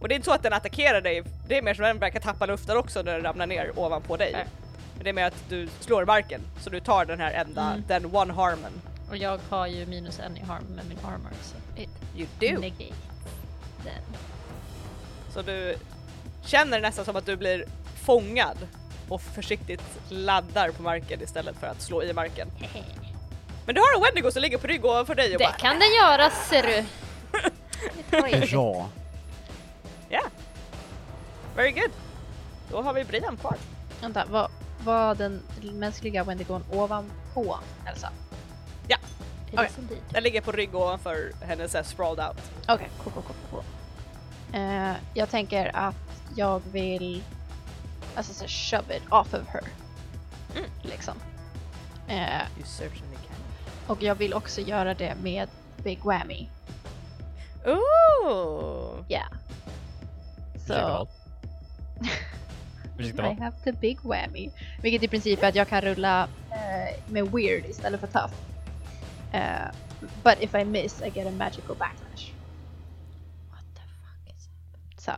Och 0.00 0.08
det 0.08 0.14
är 0.14 0.16
inte 0.16 0.24
så 0.26 0.32
att 0.34 0.42
den 0.42 0.52
attackerar 0.52 1.00
dig, 1.00 1.22
det 1.48 1.58
är 1.58 1.62
mer 1.62 1.74
som 1.74 1.84
att 1.84 1.88
den 1.90 1.98
verkar 1.98 2.20
tappa 2.20 2.46
luften 2.46 2.76
också 2.76 3.02
när 3.02 3.12
den 3.12 3.22
ramlar 3.22 3.46
ner 3.46 3.72
ovanpå 3.78 4.16
dig. 4.16 4.32
Nej. 4.32 4.46
Men 4.94 5.04
det 5.04 5.10
är 5.10 5.14
mer 5.14 5.24
att 5.24 5.44
du 5.48 5.68
slår 5.80 6.02
i 6.02 6.06
marken 6.06 6.40
så 6.60 6.70
du 6.70 6.80
tar 6.80 7.04
den 7.04 7.20
här 7.20 7.32
enda, 7.32 7.62
Mm. 7.62 7.84
den 7.88 8.14
one 8.16 8.32
harmen. 8.32 8.72
Och 9.10 9.16
jag 9.16 9.38
har 9.50 9.66
ju 9.66 9.86
minus 9.86 10.18
en 10.20 10.36
i 10.36 10.40
harm 10.40 10.64
med 10.64 10.84
min 10.88 10.98
armor 11.04 11.30
så 11.42 11.56
it 11.82 11.88
You 12.16 12.26
do! 12.40 12.60
negates 12.60 12.96
den. 13.84 14.02
Så 15.34 15.42
du 15.42 15.74
känner 16.44 16.80
nästan 16.80 17.04
som 17.04 17.16
att 17.16 17.26
du 17.26 17.36
blir 17.36 17.64
fångad 18.04 18.56
och 19.10 19.22
försiktigt 19.22 19.82
laddar 20.08 20.70
på 20.70 20.82
marken 20.82 21.22
istället 21.22 21.56
för 21.56 21.66
att 21.66 21.82
slå 21.82 22.02
i 22.02 22.12
marken. 22.12 22.48
Men 23.66 23.74
du 23.74 23.80
har 23.80 23.96
en 23.96 24.02
Wendigo 24.02 24.30
som 24.30 24.42
ligger 24.42 24.58
på 24.58 24.66
rygg 24.66 24.84
ovanför 24.84 25.14
dig 25.14 25.32
och 25.32 25.38
Det 25.38 25.44
bara 25.44 25.52
kan 25.52 25.78
den 25.78 25.88
göra 26.02 26.30
ser 26.30 26.62
du. 26.62 26.84
Bra. 28.50 28.88
yeah. 30.10 30.24
Very 31.56 31.70
good. 31.70 31.90
Då 32.70 32.82
har 32.82 32.92
vi 32.92 33.04
Brian 33.04 33.36
kvar. 33.36 33.56
Vänta, 34.00 34.24
vad 34.30 34.50
var 34.84 35.14
den 35.14 35.42
mänskliga 35.60 36.24
Wendigon 36.24 36.64
ovanpå 36.72 37.58
Elsa? 37.86 38.12
Is 39.52 39.78
indeed. 39.78 40.02
Den 40.10 40.22
ligger 40.22 40.40
på 40.40 40.52
rygg 40.52 40.74
ovanför 40.74 41.32
hennes 41.40 41.72
så 41.72 41.82
sprawled 41.84 42.26
out. 42.28 42.50
Okej, 42.68 42.88
cool, 42.98 43.12
cool, 43.12 43.22
cool, 43.22 43.36
cool. 43.50 43.64
Eh, 44.52 44.92
jag 45.14 45.30
tänker 45.30 45.70
att 45.76 45.94
jag 46.36 46.62
vill 46.72 47.22
alltså 48.20 48.34
så 48.34 48.46
shove 48.46 48.96
it 48.96 49.02
off 49.10 49.34
of 49.34 49.48
her. 49.48 49.62
Mm. 50.56 50.70
Liksom. 50.82 51.14
Eh, 52.08 52.40
You 52.56 52.64
certainly 52.66 53.16
can. 53.16 53.36
Och 53.86 54.02
jag 54.02 54.14
vill 54.14 54.34
också 54.34 54.60
göra 54.60 54.94
det 54.94 55.14
med 55.22 55.48
Big 55.84 55.98
Whammy. 56.04 56.48
Ooh! 57.66 59.04
Ja. 59.08 59.22
Ursäkta 60.54 60.88
vad? 60.88 61.08
Ursäkta 62.98 63.22
I 63.22 63.26
vad? 63.26 63.38
have 63.38 63.56
the 63.64 63.72
big 63.72 63.98
whammy. 64.02 64.50
Vilket 64.82 65.02
i 65.02 65.08
princip 65.08 65.42
är 65.42 65.48
att 65.48 65.54
jag 65.54 65.68
kan 65.68 65.80
rulla 65.80 66.28
eh, 66.50 66.96
med 67.12 67.24
weird 67.32 67.64
istället 67.66 68.00
för 68.00 68.06
tough. 68.06 68.34
Eh, 69.32 69.70
but 70.24 70.34
if 70.40 70.54
I 70.54 70.64
miss 70.64 71.02
I 71.02 71.10
get 71.14 71.26
a 71.26 71.30
magical 71.30 71.76
backlash. 71.76 72.32
What 73.50 73.64
the 73.74 73.80
fuck 73.80 74.36
is 74.36 74.44
that? 74.46 75.00
So 75.02 75.12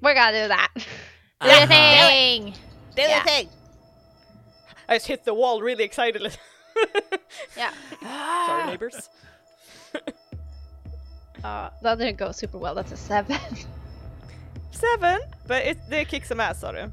we're 0.00 0.14
gonna 0.14 0.32
do 0.42 0.48
that. 0.48 0.86
Do 1.42 1.48
the 1.48 1.66
thing! 1.66 2.54
Do 2.96 3.02
Yeah. 3.02 3.22
the 3.22 3.28
thing! 3.30 3.48
I 4.88 4.96
just 4.96 5.06
hit 5.06 5.24
the 5.24 5.34
wall 5.34 5.60
really 5.62 5.84
excitedly. 5.84 6.30
yeah. 7.56 7.72
Sorry 8.46 8.66
neighbors. 8.66 9.08
Uh, 11.44 11.70
that 11.82 11.98
didn't 11.98 12.16
go 12.18 12.32
super 12.32 12.58
well. 12.58 12.74
That's 12.74 12.92
a 12.92 12.96
seven. 12.96 13.38
Seven, 14.70 15.20
but 15.46 15.64
it, 15.64 15.78
det 15.90 16.04
kick 16.08 16.24
some 16.24 16.40
ass 16.40 16.60
sa 16.60 16.72
du. 16.72 16.90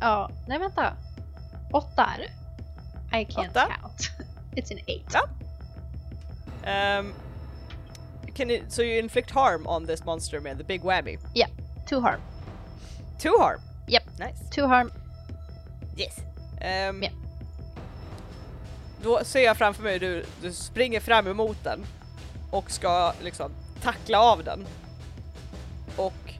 Ja, 0.00 0.30
nej 0.48 0.58
vänta. 0.58 0.96
Åtta 1.72 2.04
är 2.04 2.18
det. 2.18 2.30
I 3.18 3.24
can't 3.24 3.50
Åtta? 3.50 3.68
count. 3.80 4.10
It's 4.56 4.70
an 4.72 4.78
eight. 4.86 5.12
Ja. 5.14 5.22
Um, 6.98 7.14
can 8.34 8.50
you, 8.50 8.64
so 8.68 8.82
you 8.82 8.98
inflict 8.98 9.30
harm 9.30 9.66
on 9.66 9.86
this 9.86 10.04
monster 10.04 10.40
man, 10.40 10.56
the 10.58 10.64
big 10.64 10.82
whammy. 10.82 11.18
Yeah, 11.34 11.48
Two 11.86 12.00
harm. 12.00 12.20
Two 13.18 13.36
harm. 13.38 13.60
Nice. 14.20 14.50
Two 14.54 14.66
harm. 14.66 14.90
Yes. 15.96 16.18
Um, 16.88 17.02
Ja. 17.02 17.10
Då 19.02 19.24
ser 19.24 19.40
jag 19.40 19.56
framför 19.56 19.82
mig 19.82 19.98
du, 19.98 20.24
du 20.42 20.52
springer 20.52 21.00
fram 21.00 21.26
emot 21.26 21.64
den 21.64 21.86
och 22.50 22.70
ska 22.70 23.12
liksom 23.22 23.52
tackla 23.82 24.20
av 24.20 24.44
den. 24.44 24.66
Och 25.96 26.34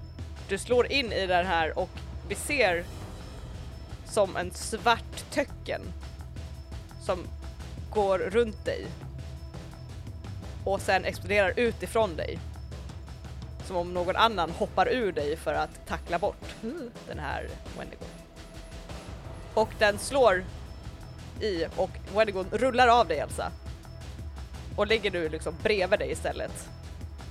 du 0.49 0.59
slår 0.59 0.93
in 0.93 1.13
i 1.13 1.27
den 1.27 1.47
här 1.47 1.79
och 1.79 1.91
vi 2.29 2.35
ser 2.35 2.85
som 4.05 4.37
en 4.37 4.51
svart 4.51 5.31
töcken 5.31 5.81
som 7.03 7.19
går 7.91 8.19
runt 8.19 8.65
dig 8.65 8.87
och 10.65 10.81
sen 10.81 11.05
exploderar 11.05 11.53
utifrån 11.57 12.17
dig. 12.17 12.39
Som 13.71 13.77
om 13.77 13.95
någon 13.95 14.17
annan 14.17 14.51
hoppar 14.51 14.89
ur 14.89 15.13
dig 15.13 15.37
för 15.37 15.55
att 15.55 15.87
tackla 15.87 16.19
bort 16.19 16.45
den 17.09 17.19
här 17.19 17.49
Wendigo. 17.79 18.05
Och 19.55 19.69
den 19.79 19.99
slår 19.99 20.45
i 21.41 21.67
och 21.77 21.91
Wendigo 22.15 22.45
rullar 22.53 22.89
av 22.89 23.09
dig 23.09 23.19
Elsa. 23.19 23.53
Och 24.77 24.87
ligger 24.87 25.11
du 25.11 25.29
liksom 25.29 25.55
bredvid 25.63 25.99
dig 25.99 26.11
istället. 26.11 26.69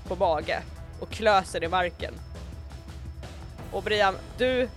På 0.07 0.15
mage 0.15 0.61
och 0.99 1.09
klöser 1.09 1.63
i 1.63 1.67
marken. 1.67 2.13
Och 3.71 3.83
Brian, 3.83 4.15
du 4.37 4.69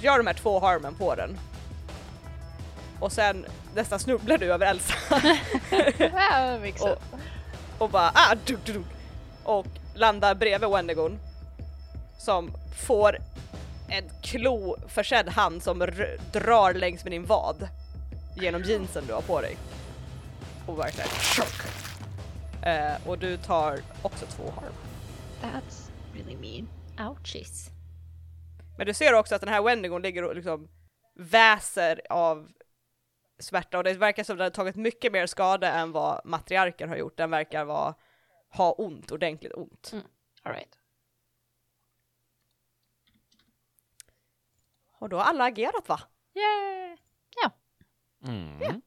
gör 0.00 0.18
de 0.18 0.26
här 0.26 0.34
två 0.34 0.60
harmen 0.60 0.94
på 0.94 1.14
den. 1.14 1.38
Och 3.00 3.12
sen 3.12 3.46
nästan 3.74 3.98
snubblar 3.98 4.38
du 4.38 4.52
över 4.52 4.66
Elsa. 4.66 4.94
Och, 6.80 7.02
och 7.78 7.90
bara 7.90 8.10
ah, 8.14 8.34
duk, 8.46 8.64
duk, 8.64 8.74
duk, 8.74 8.86
och 9.44 9.66
landar 9.94 10.34
bredvid 10.34 10.70
Wendigon 10.70 11.18
som 12.18 12.50
får 12.86 13.16
en 13.88 14.04
kloförsedd 14.22 15.28
hand 15.28 15.62
som 15.62 15.78
drar 16.32 16.74
längs 16.74 17.04
med 17.04 17.12
din 17.12 17.26
vad 17.26 17.68
genom 18.36 18.62
jeansen 18.62 19.04
du 19.06 19.12
har 19.12 19.22
på 19.22 19.40
dig. 19.40 19.56
Och 20.66 20.78
verkligen 20.78 21.08
chock. 21.08 21.80
Eh, 22.62 23.08
och 23.08 23.18
du 23.18 23.36
tar 23.36 23.78
också 24.02 24.26
två 24.26 24.42
harm. 24.42 24.72
That's 25.42 25.90
really 26.14 26.36
mean. 26.36 26.68
Ouchies. 27.10 27.70
Men 28.78 28.86
du 28.86 28.94
ser 28.94 29.14
också 29.14 29.34
att 29.34 29.40
den 29.40 29.50
här 29.50 29.62
Wendigon 29.62 30.02
ligger 30.02 30.24
och 30.24 30.34
liksom 30.34 30.68
väser 31.14 32.00
av 32.10 32.48
smärta 33.38 33.78
och 33.78 33.84
det 33.84 33.94
verkar 33.94 34.24
som 34.24 34.34
att 34.34 34.38
den 34.38 34.44
har 34.44 34.50
tagit 34.50 34.76
mycket 34.76 35.12
mer 35.12 35.26
skada 35.26 35.72
än 35.72 35.92
vad 35.92 36.20
matriarken 36.24 36.88
har 36.88 36.96
gjort. 36.96 37.16
Den 37.16 37.30
verkar 37.30 37.64
vara, 37.64 37.94
ha 38.50 38.72
ont, 38.72 39.12
ordentligt 39.12 39.54
ont. 39.54 39.94
All 40.42 40.52
right. 40.52 40.78
Och 44.98 45.08
då 45.08 45.16
har 45.16 45.24
alla 45.24 45.44
agerat 45.44 45.88
va? 45.88 46.00
Yeah. 46.34 46.70
Mm. 48.26 48.82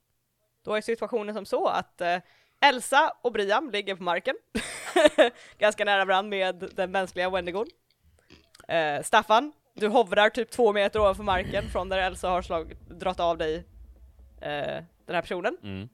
Då 0.64 0.76
är 0.76 0.81
situationen 0.81 1.35
som 1.35 1.45
så 1.45 1.68
att 1.68 2.02
eh, 2.02 2.18
Elsa 2.60 3.14
och 3.22 3.31
Brian 3.31 3.72
ligger 3.72 3.95
på 3.95 4.03
marken, 4.03 4.35
ganska 5.57 5.85
nära 5.85 6.06
varandra 6.06 6.30
med 6.30 6.72
den 6.76 6.91
mänskliga 6.91 7.30
Wendigon. 7.30 7.68
Eh, 8.68 9.02
Staffan, 9.02 9.53
du 9.73 9.88
hovrar 9.88 10.30
typ 10.30 10.52
två 10.52 10.73
meter 10.73 10.99
ovanför 10.99 11.23
marken 11.23 11.64
från 11.69 11.90
där 11.90 11.98
Elsa 11.98 12.30
har 12.30 12.41
dragit 12.94 13.19
av 13.19 13.38
dig 13.38 13.56
eh, 14.41 14.84
den 15.06 15.15
här 15.15 15.22
personen. 15.22 15.57
Mm. 15.64 15.90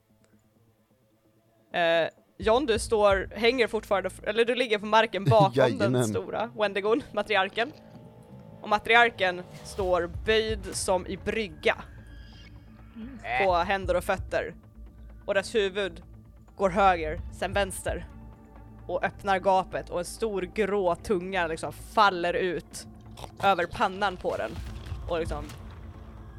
John, 2.41 2.65
du 2.65 2.79
står, 2.79 3.29
hänger 3.35 3.67
fortfarande, 3.67 4.09
eller 4.23 4.45
du 4.45 4.55
ligger 4.55 4.79
på 4.79 4.85
marken 4.85 5.25
bakom 5.25 5.77
den 5.77 6.03
stora 6.07 6.49
Wendigon, 6.57 7.03
matriarken. 7.13 7.71
Och 8.61 8.69
matriarken 8.69 9.41
står 9.63 10.09
böjd 10.25 10.59
som 10.71 11.07
i 11.07 11.17
brygga. 11.17 11.75
På 13.45 13.53
händer 13.53 13.95
och 13.95 14.03
fötter. 14.03 14.53
Och 15.25 15.33
dess 15.33 15.55
huvud 15.55 16.01
går 16.55 16.69
höger, 16.69 17.21
sen 17.39 17.53
vänster. 17.53 18.07
Och 18.87 19.03
öppnar 19.03 19.39
gapet 19.39 19.89
och 19.89 19.99
en 19.99 20.05
stor 20.05 20.41
grå 20.41 20.95
tunga 20.95 21.47
liksom 21.47 21.73
faller 21.73 22.33
ut 22.33 22.87
över 23.43 23.65
pannan 23.65 24.17
på 24.17 24.37
den. 24.37 24.51
Och 25.09 25.19
liksom 25.19 25.43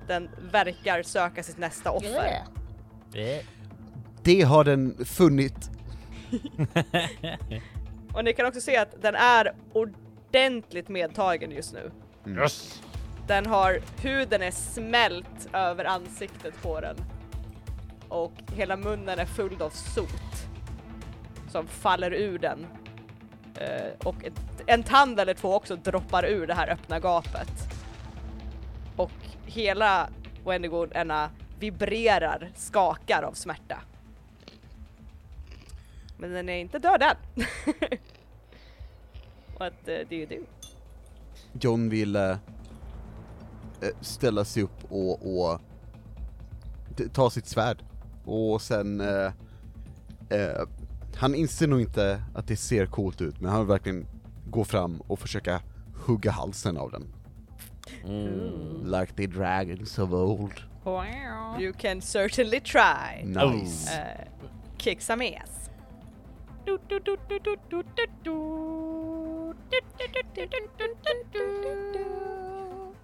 den 0.08 0.28
verkar 0.52 1.02
söka 1.02 1.42
sitt 1.42 1.58
nästa 1.58 1.90
offer. 1.90 2.42
Det 4.22 4.42
har 4.42 4.64
den 4.64 5.04
funnit. 5.04 5.70
Och 8.14 8.24
ni 8.24 8.32
kan 8.32 8.46
också 8.46 8.60
se 8.60 8.76
att 8.76 9.02
den 9.02 9.14
är 9.14 9.52
ordentligt 9.72 10.88
medtagen 10.88 11.50
just 11.50 11.74
nu. 11.74 11.90
Yes! 12.26 12.82
Den 13.26 13.46
har, 13.46 13.80
huden 14.02 14.42
är 14.42 14.50
smält 14.50 15.48
över 15.52 15.84
ansiktet 15.84 16.62
på 16.62 16.80
den. 16.80 16.96
Och 18.08 18.32
hela 18.54 18.76
munnen 18.76 19.18
är 19.18 19.26
full 19.26 19.62
av 19.62 19.70
sot. 19.70 20.46
Som 21.48 21.66
faller 21.66 22.14
ur 22.14 22.38
den. 22.38 22.66
Eh, 23.54 24.06
och 24.06 24.24
ett, 24.24 24.62
en 24.66 24.82
tand 24.82 25.20
eller 25.20 25.34
två 25.34 25.54
också 25.54 25.76
droppar 25.76 26.24
ur 26.24 26.46
det 26.46 26.54
här 26.54 26.70
öppna 26.70 27.00
gapet. 27.00 27.52
Och 28.96 29.10
hela 29.46 30.08
Wendigoderna 30.44 31.30
vibrerar, 31.58 32.50
skakar 32.54 33.22
av 33.22 33.32
smärta. 33.32 33.82
Men 36.20 36.32
den 36.32 36.48
är 36.48 36.58
inte 36.58 36.78
död 36.78 37.02
än. 37.02 37.16
What 39.58 39.72
do 39.84 40.14
you 40.14 40.26
do? 40.26 40.36
John 41.52 41.88
vill 41.88 42.16
eh, 42.16 42.30
eh, 42.30 42.38
ställa 44.00 44.44
sig 44.44 44.62
upp 44.62 44.84
och, 44.92 45.42
och 45.42 45.60
ta 47.12 47.30
sitt 47.30 47.46
svärd. 47.46 47.84
Och 48.24 48.62
sen, 48.62 49.00
eh, 49.00 49.32
eh, 50.28 50.66
han 51.16 51.34
inser 51.34 51.66
nog 51.66 51.80
inte 51.80 52.22
att 52.34 52.46
det 52.46 52.56
ser 52.56 52.86
coolt 52.86 53.20
ut, 53.20 53.40
men 53.40 53.50
han 53.50 53.60
vill 53.60 53.68
verkligen 53.68 54.06
gå 54.46 54.64
fram 54.64 55.00
och 55.00 55.18
försöka 55.18 55.62
hugga 55.94 56.30
halsen 56.30 56.76
av 56.76 56.90
den. 56.90 57.06
Mm. 58.04 58.84
Like 58.84 59.12
the 59.16 59.26
dragons 59.26 59.98
of 59.98 60.12
old. 60.12 60.62
You 61.60 61.72
can 61.72 62.00
certainly 62.00 62.60
try. 62.60 63.24
Nice. 63.24 63.90
Uh, 63.90 64.24
kick 64.78 65.00
some 65.00 65.36
ass. 65.36 65.59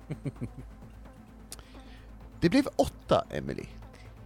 Det 2.41 2.51
blev 2.51 2.69
åtta, 2.77 3.25
Emily. 3.31 3.67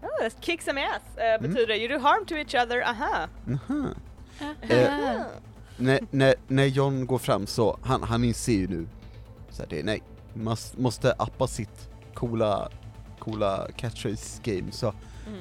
Oh, 0.02 0.08
that's 0.20 0.40
kick 0.40 0.62
some 0.62 0.80
ass 0.80 1.02
uh, 1.16 1.48
betyder 1.48 1.74
you 1.74 1.88
do 1.88 1.98
harm 1.98 2.26
to 2.26 2.34
each 2.34 2.54
other, 2.54 2.82
aha. 2.82 3.28
Aha. 3.48 3.94
Eh, 4.60 5.22
när, 5.76 6.00
när, 6.10 6.34
när 6.48 6.66
John 6.66 7.06
går 7.06 7.18
fram 7.18 7.46
så, 7.46 7.78
han, 7.82 8.02
han 8.02 8.24
inser 8.24 8.52
ju 8.52 8.68
nu, 8.68 8.88
så 9.50 9.62
här, 9.62 9.70
det 9.70 9.80
är 9.80 9.84
nej, 9.84 10.02
måste, 10.34 10.80
måste 10.80 11.12
appa 11.12 11.46
sitt 11.46 11.88
coola, 12.14 12.68
coola 13.18 13.68
catchphrase 13.76 14.40
game, 14.42 14.72
så 14.72 14.94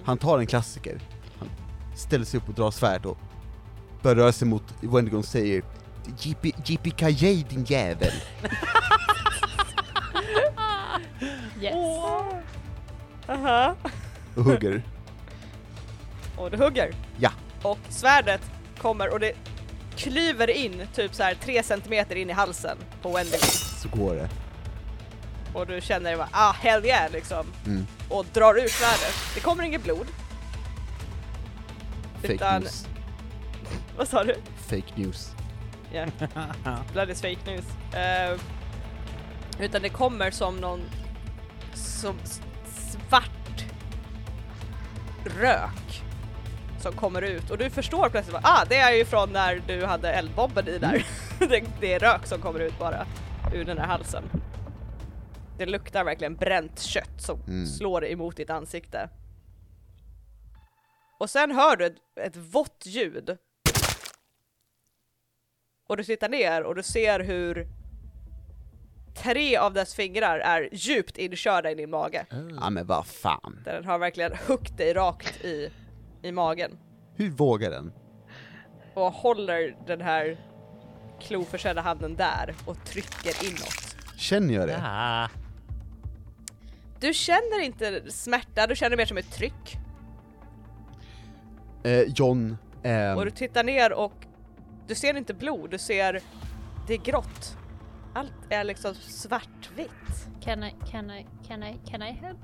han 0.03 0.17
tar 0.17 0.39
en 0.39 0.47
klassiker, 0.47 0.99
han 1.39 1.49
ställer 1.95 2.25
sig 2.25 2.37
upp 2.37 2.49
och 2.49 2.55
drar 2.55 2.71
svärd 2.71 3.05
och 3.05 3.17
börjar 4.01 4.15
röra 4.15 4.31
sig 4.31 4.47
mot 4.47 4.63
Wendigon 4.81 5.19
och 5.19 5.25
säger 5.25 5.63
JPKJ 6.65 7.43
din 7.49 7.63
jävel! 7.63 8.13
Yes. 11.61 11.75
Aha. 13.27 13.75
och 14.35 14.43
hugger. 14.43 14.83
Och 16.37 16.51
du 16.51 16.57
hugger. 16.57 16.93
Ja. 17.17 17.31
Och 17.61 17.79
svärdet 17.89 18.41
kommer 18.81 19.13
och 19.13 19.19
det 19.19 19.31
klyver 19.95 20.49
in 20.49 20.87
typ 20.95 21.15
så 21.15 21.23
här 21.23 21.33
3 21.35 21.63
centimeter 21.63 22.15
in 22.15 22.29
i 22.29 22.33
halsen 22.33 22.77
på 23.01 23.11
Wendigo. 23.11 23.45
Så 23.81 23.89
går 23.89 24.15
det. 24.15 24.29
Och 25.53 25.67
du 25.67 25.81
känner 25.81 26.17
bara 26.17 26.29
ah 26.31 26.51
hell 26.51 26.85
yeah 26.85 27.11
liksom. 27.11 27.45
Mm. 27.65 27.87
Och 28.09 28.25
drar 28.33 28.55
ut 28.65 28.71
svärdet. 28.71 29.15
Det 29.35 29.39
kommer 29.39 29.63
inget 29.63 29.83
blod. 29.83 30.07
Fake 32.21 32.33
Utan- 32.33 32.61
news. 32.61 32.87
Vad 33.99 34.07
sa 34.07 34.23
du? 34.23 34.35
Fake 34.57 34.93
news. 34.95 35.31
Ja. 35.93 36.05
Blood 36.93 37.09
is 37.09 37.21
fake 37.21 37.37
news. 37.51 37.93
Eh, 37.95 38.39
utan 39.59 39.81
det 39.81 39.89
kommer 39.89 40.31
som 40.31 40.57
någon 40.57 40.81
som 41.73 42.15
svart 42.65 43.65
rök 45.39 46.03
som 46.79 46.93
kommer 46.93 47.21
ut 47.21 47.49
och 47.49 47.57
du 47.57 47.69
förstår 47.69 48.09
plötsligt 48.09 48.35
att 48.35 48.45
ah, 48.45 48.65
det 48.69 48.77
är 48.77 48.91
ju 48.91 49.05
från 49.05 49.29
när 49.33 49.61
du 49.67 49.85
hade 49.85 50.11
eldbomben 50.13 50.67
i 50.67 50.77
där. 50.77 51.05
det, 51.39 51.63
det 51.81 51.93
är 51.93 51.99
rök 51.99 52.25
som 52.25 52.41
kommer 52.41 52.59
ut 52.59 52.79
bara 52.79 53.05
ur 53.53 53.65
den 53.65 53.77
här 53.77 53.87
halsen. 53.87 54.23
Det 55.57 55.65
luktar 55.65 56.03
verkligen 56.03 56.35
bränt 56.35 56.79
kött 56.79 57.21
som 57.21 57.39
Mm. 57.47 57.65
slår 57.65 58.05
emot 58.05 58.37
ditt 58.37 58.49
ansikte. 58.49 59.09
Och 61.19 61.29
sen 61.29 61.51
hör 61.51 61.75
du 61.77 61.85
ett, 61.85 61.95
ett 62.21 62.35
vått 62.37 62.83
ljud 62.85 63.37
och 65.89 65.97
du 65.97 66.03
tittar 66.03 66.29
ner 66.29 66.63
och 66.63 66.75
du 66.75 66.83
ser 66.83 67.19
hur 67.19 67.67
tre 69.15 69.57
av 69.57 69.73
dess 69.73 69.95
fingrar 69.95 70.39
är 70.39 70.69
djupt 70.71 71.17
inkörda 71.17 71.71
i 71.71 71.75
din 71.75 71.89
mage. 71.89 72.25
Ja 72.61 72.69
men 72.69 72.87
vad 72.87 73.07
fan. 73.07 73.61
Den 73.65 73.85
har 73.85 73.99
verkligen 73.99 74.31
huggit 74.47 74.77
dig 74.77 74.93
rakt 74.93 75.45
i, 75.45 75.71
i 76.21 76.31
magen. 76.31 76.77
Hur 77.15 77.29
vågar 77.29 77.71
den? 77.71 77.91
Och 78.93 79.11
håller 79.13 79.77
den 79.87 80.01
här 80.01 80.37
kloförsedda 81.21 81.81
handen 81.81 82.15
där 82.15 82.55
och 82.65 82.85
trycker 82.85 83.47
inåt. 83.49 83.95
Känner 84.17 84.53
jag 84.53 84.67
det? 84.67 84.79
Ja. 84.83 85.29
Du 86.99 87.13
känner 87.13 87.61
inte 87.61 88.11
smärta, 88.11 88.67
du 88.67 88.75
känner 88.75 88.97
mer 88.97 89.05
som 89.05 89.17
ett 89.17 89.31
tryck. 89.31 89.77
Eh, 91.83 92.01
John, 92.01 92.57
ehm, 92.83 93.17
Och 93.17 93.25
du 93.25 93.31
tittar 93.31 93.63
ner 93.63 93.93
och 93.93 94.13
du 94.89 94.95
ser 94.95 95.17
inte 95.17 95.33
blod, 95.33 95.69
du 95.69 95.77
ser 95.77 96.21
det 96.87 96.93
är 96.93 96.97
grått. 96.97 97.57
Allt 98.13 98.33
är 98.49 98.63
liksom 98.63 98.95
svartvitt. 98.95 100.27
Can 100.43 100.63
I, 100.63 100.75
can 100.91 101.11
I, 101.11 101.25
can 101.47 101.63
I, 101.63 101.79
can 101.91 102.01
I 102.01 102.11
help? 102.11 102.37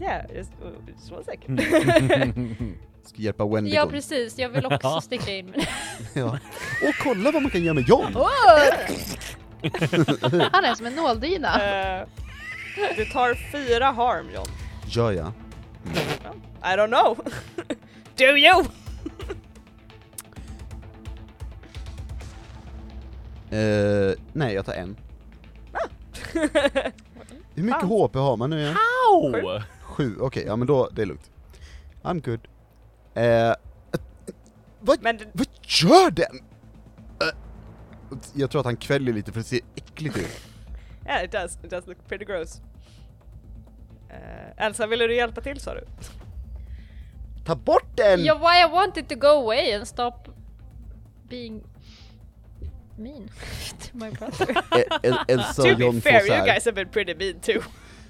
Ja, 0.00 0.20
just, 0.34 0.52
just 0.88 1.12
one 1.12 1.24
second. 1.24 1.60
ska 3.04 3.22
hjälpa 3.22 3.46
Wendigo. 3.46 3.74
Ja 3.74 3.86
precis, 3.86 4.38
jag 4.38 4.48
vill 4.48 4.66
också 4.66 5.00
sticka 5.02 5.30
in. 5.30 5.54
Ja. 6.14 6.38
Och 6.88 6.94
kolla 7.02 7.30
vad 7.30 7.42
man 7.42 7.50
kan 7.50 7.62
göra 7.62 7.74
med 7.74 7.88
John! 7.88 8.14
Han 10.52 10.64
är 10.64 10.74
som 10.74 10.86
en 10.86 10.94
nåldyna. 10.94 11.62
Eh, 11.62 12.06
du 12.96 13.04
tar 13.04 13.34
fyra 13.34 13.86
harm 13.90 14.26
John. 14.34 14.46
Gör 14.86 15.12
jag? 15.12 15.32
I 16.62 16.76
don't 16.76 16.88
know. 16.88 17.18
Do 18.16 18.24
you? 18.24 18.64
Eh, 23.58 24.14
nej, 24.32 24.54
jag 24.54 24.66
tar 24.66 24.72
en. 24.72 24.96
Hur 27.54 27.62
mycket. 27.62 27.82
HP 27.82 28.14
har 28.14 28.36
man 28.36 28.50
nu 28.50 28.60
igen? 28.60 28.76
Au! 29.12 29.32
Sju, 29.82 30.16
okej, 30.20 30.44
ja 30.46 30.56
men 30.56 30.66
då, 30.66 30.88
det 30.92 31.02
är 31.02 31.06
lugnt. 31.06 31.30
I'm 32.02 32.24
good. 32.24 32.40
Eh, 33.14 33.54
vad, 34.80 35.02
Men 35.02 35.16
det- 35.16 35.26
vad 35.32 35.46
gör 35.62 36.10
den? 36.10 36.40
Jag 38.34 38.50
tror 38.50 38.60
att 38.60 38.66
han 38.66 38.76
kväljer 38.76 39.14
lite 39.14 39.32
för 39.32 39.40
det 39.40 39.44
ser 39.44 39.60
äckligt 39.76 40.16
ut. 40.16 40.26
Yeah 41.06 41.24
it 41.24 41.32
does, 41.32 41.58
it 41.64 41.70
does 41.70 41.86
look 41.86 42.08
pretty 42.08 42.24
gross. 42.24 42.60
Uh, 44.10 44.64
Elsa, 44.66 44.86
ville 44.86 45.06
du 45.06 45.16
hjälpa 45.16 45.40
till 45.40 45.60
sa 45.60 45.74
du? 45.74 45.84
Ta 47.46 47.54
bort 47.56 47.96
den! 47.96 48.20
Yeah, 48.20 48.38
why 48.38 48.62
I 48.68 48.72
wanted 48.72 49.08
to 49.08 49.14
go 49.14 49.26
away 49.26 49.72
and 49.74 49.88
stop 49.88 50.28
being 51.28 51.62
mean 52.96 53.28
to 53.80 53.88
my 53.96 54.10
brother. 54.10 54.62
El- 55.02 55.24
Elsa 55.28 55.62
to 55.62 55.70
och 55.72 55.76
be 55.78 55.84
John 55.84 56.00
får 56.00 56.10
fair, 56.10 56.20
så 56.20 56.26
you 56.26 56.34
här, 56.34 56.46
guys 56.46 56.64
have 56.64 56.74
been 56.74 56.88
pretty 56.88 57.14
mean 57.14 57.40
too. 57.40 57.62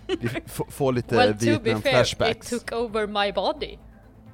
vi 0.06 0.28
får 0.68 0.92
lite 0.92 1.16
well, 1.16 1.32
to 1.32 1.38
be 1.38 1.46
Vietnam 1.46 1.82
fair, 1.82 1.92
flashbacks. 1.92 2.30
it 2.52 2.60
took 2.60 2.72
over 2.72 3.06
my 3.06 3.32
body 3.32 3.78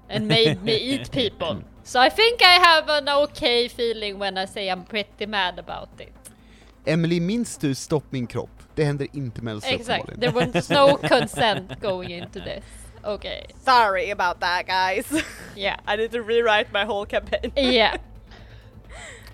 and 0.08 0.26
made 0.28 0.56
me 0.62 0.72
eat 0.94 1.10
people. 1.12 1.56
So 1.84 2.00
I 2.00 2.10
think 2.10 2.42
I 2.42 2.58
have 2.66 2.88
an 2.88 3.08
okay 3.08 3.68
feeling 3.68 4.18
when 4.18 4.38
I 4.38 4.46
say 4.46 4.68
I'm 4.70 4.84
pretty 4.84 5.26
mad 5.26 5.58
about 5.58 5.88
it. 6.00 6.12
Emily, 6.86 7.20
minns 7.20 7.56
du 7.58 7.74
Stopp 7.74 8.04
min 8.12 8.26
kropp? 8.26 8.50
Det 8.74 8.84
händer 8.84 9.06
inte 9.12 9.42
med 9.42 9.52
Elsa 9.54 9.68
Exactly. 9.68 10.14
uppenbarligen. 10.14 10.52
There 10.52 10.52
was 10.52 10.70
no 10.70 10.96
consent 11.08 11.80
going 11.80 12.10
into 12.10 12.40
this. 12.40 12.64
Okay. 13.04 13.46
Sorry 13.64 14.10
about 14.10 14.40
that 14.40 14.66
guys. 14.66 15.24
Yeah. 15.56 15.76
I 15.86 15.96
need 15.96 16.10
to 16.12 16.22
rewrite 16.22 16.72
my 16.72 16.84
whole 16.84 17.06
campaign. 17.06 17.52
Yeah. 17.56 17.96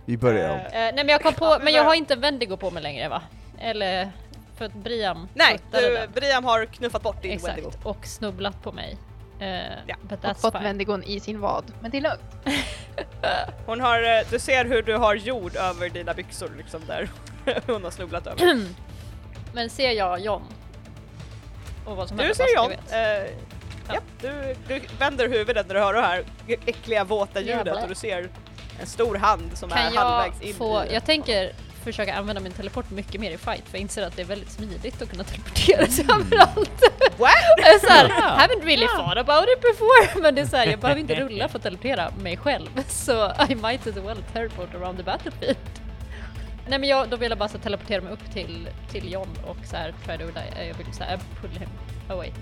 Vi 0.06 0.16
börjar 0.16 0.50
om. 0.50 0.56
Eh, 0.58 0.64
Eh, 0.66 0.70
nej 0.72 0.92
men 0.94 1.08
jag 1.08 1.22
kom 1.22 1.34
på, 1.34 1.58
men 1.62 1.72
jag 1.72 1.84
har 1.84 1.94
inte 1.94 2.16
Wendigo 2.16 2.56
på 2.56 2.70
mig 2.70 2.82
längre 2.82 3.08
va? 3.08 3.22
Eller 3.58 4.10
för 4.58 4.64
att 4.64 4.74
Briam 4.74 5.28
Nej, 5.34 5.58
du. 5.72 6.06
Briam 6.14 6.44
har 6.44 6.64
knuffat 6.64 7.02
bort 7.02 7.22
din 7.22 7.38
Wendigo. 7.38 7.68
Exakt, 7.68 7.86
och 7.86 8.06
snubblat 8.06 8.62
på 8.62 8.72
mig. 8.72 8.96
Eh, 9.40 9.48
Ja, 9.86 9.96
but 10.02 10.24
Och 10.24 10.36
fått 10.40 10.52
fine. 10.54 10.62
Wendigon 10.62 11.02
i 11.04 11.20
sin 11.20 11.40
vad. 11.40 11.64
Men 11.80 11.90
det 11.90 11.96
är 11.96 12.00
lugnt. 12.02 12.20
Hon 13.66 13.80
har, 13.80 14.30
du 14.30 14.38
ser 14.38 14.64
hur 14.64 14.82
du 14.82 14.96
har 14.96 15.14
jord 15.14 15.56
över 15.56 15.88
dina 15.88 16.14
byxor 16.14 16.50
liksom 16.56 16.80
där. 16.86 17.08
Hon 17.66 17.84
har 17.84 17.90
snubblat 17.90 18.26
över. 18.26 18.64
Men 19.54 19.70
ser 19.70 19.90
jag 19.90 20.20
John? 20.20 20.42
Och 21.86 21.96
vad 21.96 22.08
som 22.08 22.16
Du 22.16 22.22
händer, 22.22 22.34
ser 22.46 22.56
John. 22.56 22.68
vet. 22.68 22.92
Eh, 22.92 23.34
ja, 23.88 24.00
du, 24.20 24.56
du 24.68 24.80
vänder 24.98 25.28
huvudet 25.28 25.66
när 25.68 25.74
du 25.74 25.80
hör 25.80 25.94
det 25.94 26.00
här 26.00 26.24
äckliga 26.66 27.04
våta 27.04 27.40
ljudet 27.40 27.56
Jävlar. 27.66 27.82
och 27.82 27.88
du 27.88 27.94
ser 27.94 28.28
en 28.80 28.86
stor 28.86 29.14
hand 29.14 29.50
som 29.54 29.68
Kan 29.68 29.78
är 29.78 29.96
halvvägs 29.96 30.40
in 30.40 30.48
jag 30.48 30.56
få, 30.56 30.84
i... 30.84 30.94
jag 30.94 31.04
tänker 31.04 31.52
försöka 31.84 32.14
använda 32.14 32.40
min 32.40 32.52
teleport 32.52 32.90
mycket 32.90 33.20
mer 33.20 33.30
i 33.30 33.38
fight 33.38 33.64
för 33.68 33.78
jag 33.78 33.80
inser 33.80 34.02
att 34.02 34.16
det 34.16 34.22
är 34.22 34.26
väldigt 34.26 34.50
smidigt 34.50 35.02
att 35.02 35.10
kunna 35.10 35.24
teleportera 35.24 35.86
sig 35.86 36.04
överallt. 36.04 36.82
What? 37.16 37.32
Jag 37.56 37.74
är 37.74 37.78
såhär, 37.78 38.08
haven't 38.08 38.64
really 38.64 38.86
thought 38.86 39.16
about 39.16 39.48
it 39.48 39.60
before 39.60 40.20
men 40.22 40.34
det 40.34 40.40
är 40.40 40.46
såhär, 40.46 40.66
jag 40.66 40.80
behöver 40.80 41.00
inte 41.00 41.14
rulla 41.24 41.48
för 41.48 41.58
att 41.58 41.62
teleportera 41.62 42.10
mig 42.10 42.36
själv 42.36 42.82
så 42.88 43.32
I 43.48 43.54
might 43.54 43.86
as 43.86 43.96
well 43.96 44.22
teleport 44.32 44.74
around 44.74 44.98
the 44.98 45.04
battlefield. 45.04 45.56
Nej 46.68 46.78
men 46.78 46.88
jag, 46.88 47.08
då 47.08 47.16
vill 47.16 47.30
jag 47.30 47.38
bara 47.38 47.48
så 47.48 47.58
teleportera 47.58 48.00
mig 48.02 48.12
upp 48.12 48.32
till, 48.32 48.68
till 48.90 49.12
John 49.12 49.28
och 49.46 49.66
så 49.66 49.76
här 49.76 49.94
try 50.04 50.18
to 50.18 50.24
die. 50.24 50.66
Jag 50.66 50.74
vill 50.74 50.94
såhär 50.94 51.18
pull 51.40 51.50
him 51.50 51.68
away. 52.08 52.32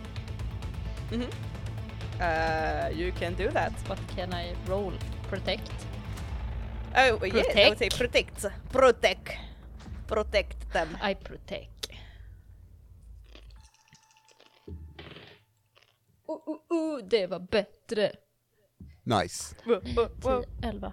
Uh, 2.20 3.00
you 3.00 3.12
can 3.12 3.34
do 3.34 3.50
that. 3.50 3.72
What 3.88 3.98
can 4.16 4.32
I 4.32 4.54
roll? 4.68 4.92
Protect? 5.30 5.86
Oh, 6.96 7.00
yeah, 7.00 7.06
I 7.06 7.12
would 7.12 7.32
Protect. 7.32 7.78
say 7.78 7.90
protect. 7.90 8.46
Protect. 8.72 9.30
Protect 10.06 10.72
them. 10.72 10.96
I 11.02 11.14
protect. 11.14 11.88
Uh, 16.28 16.32
uh, 16.46 16.76
uh, 16.76 17.04
det 17.04 17.26
var 17.26 17.38
bättre. 17.38 18.12
Nice. 19.02 19.54
Wow, 19.66 19.80
wow, 19.96 20.08
wow. 20.22 20.42
10, 20.60 20.68
11, 20.68 20.92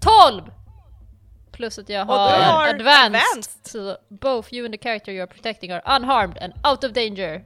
12! 0.00 0.42
Plus 1.52 1.78
att 1.78 1.88
jag 1.88 2.04
har, 2.04 2.42
har 2.42 2.68
advanced, 2.68 3.04
advanced. 3.04 3.66
så 3.66 3.96
both 4.08 4.54
you 4.54 4.64
and 4.64 4.74
the 4.74 4.78
character 4.82 5.12
you 5.12 5.22
are 5.22 5.26
protecting 5.34 5.70
are 5.72 5.82
unharmed 5.96 6.38
and 6.38 6.52
out 6.66 6.84
of 6.84 6.92
danger. 6.92 7.44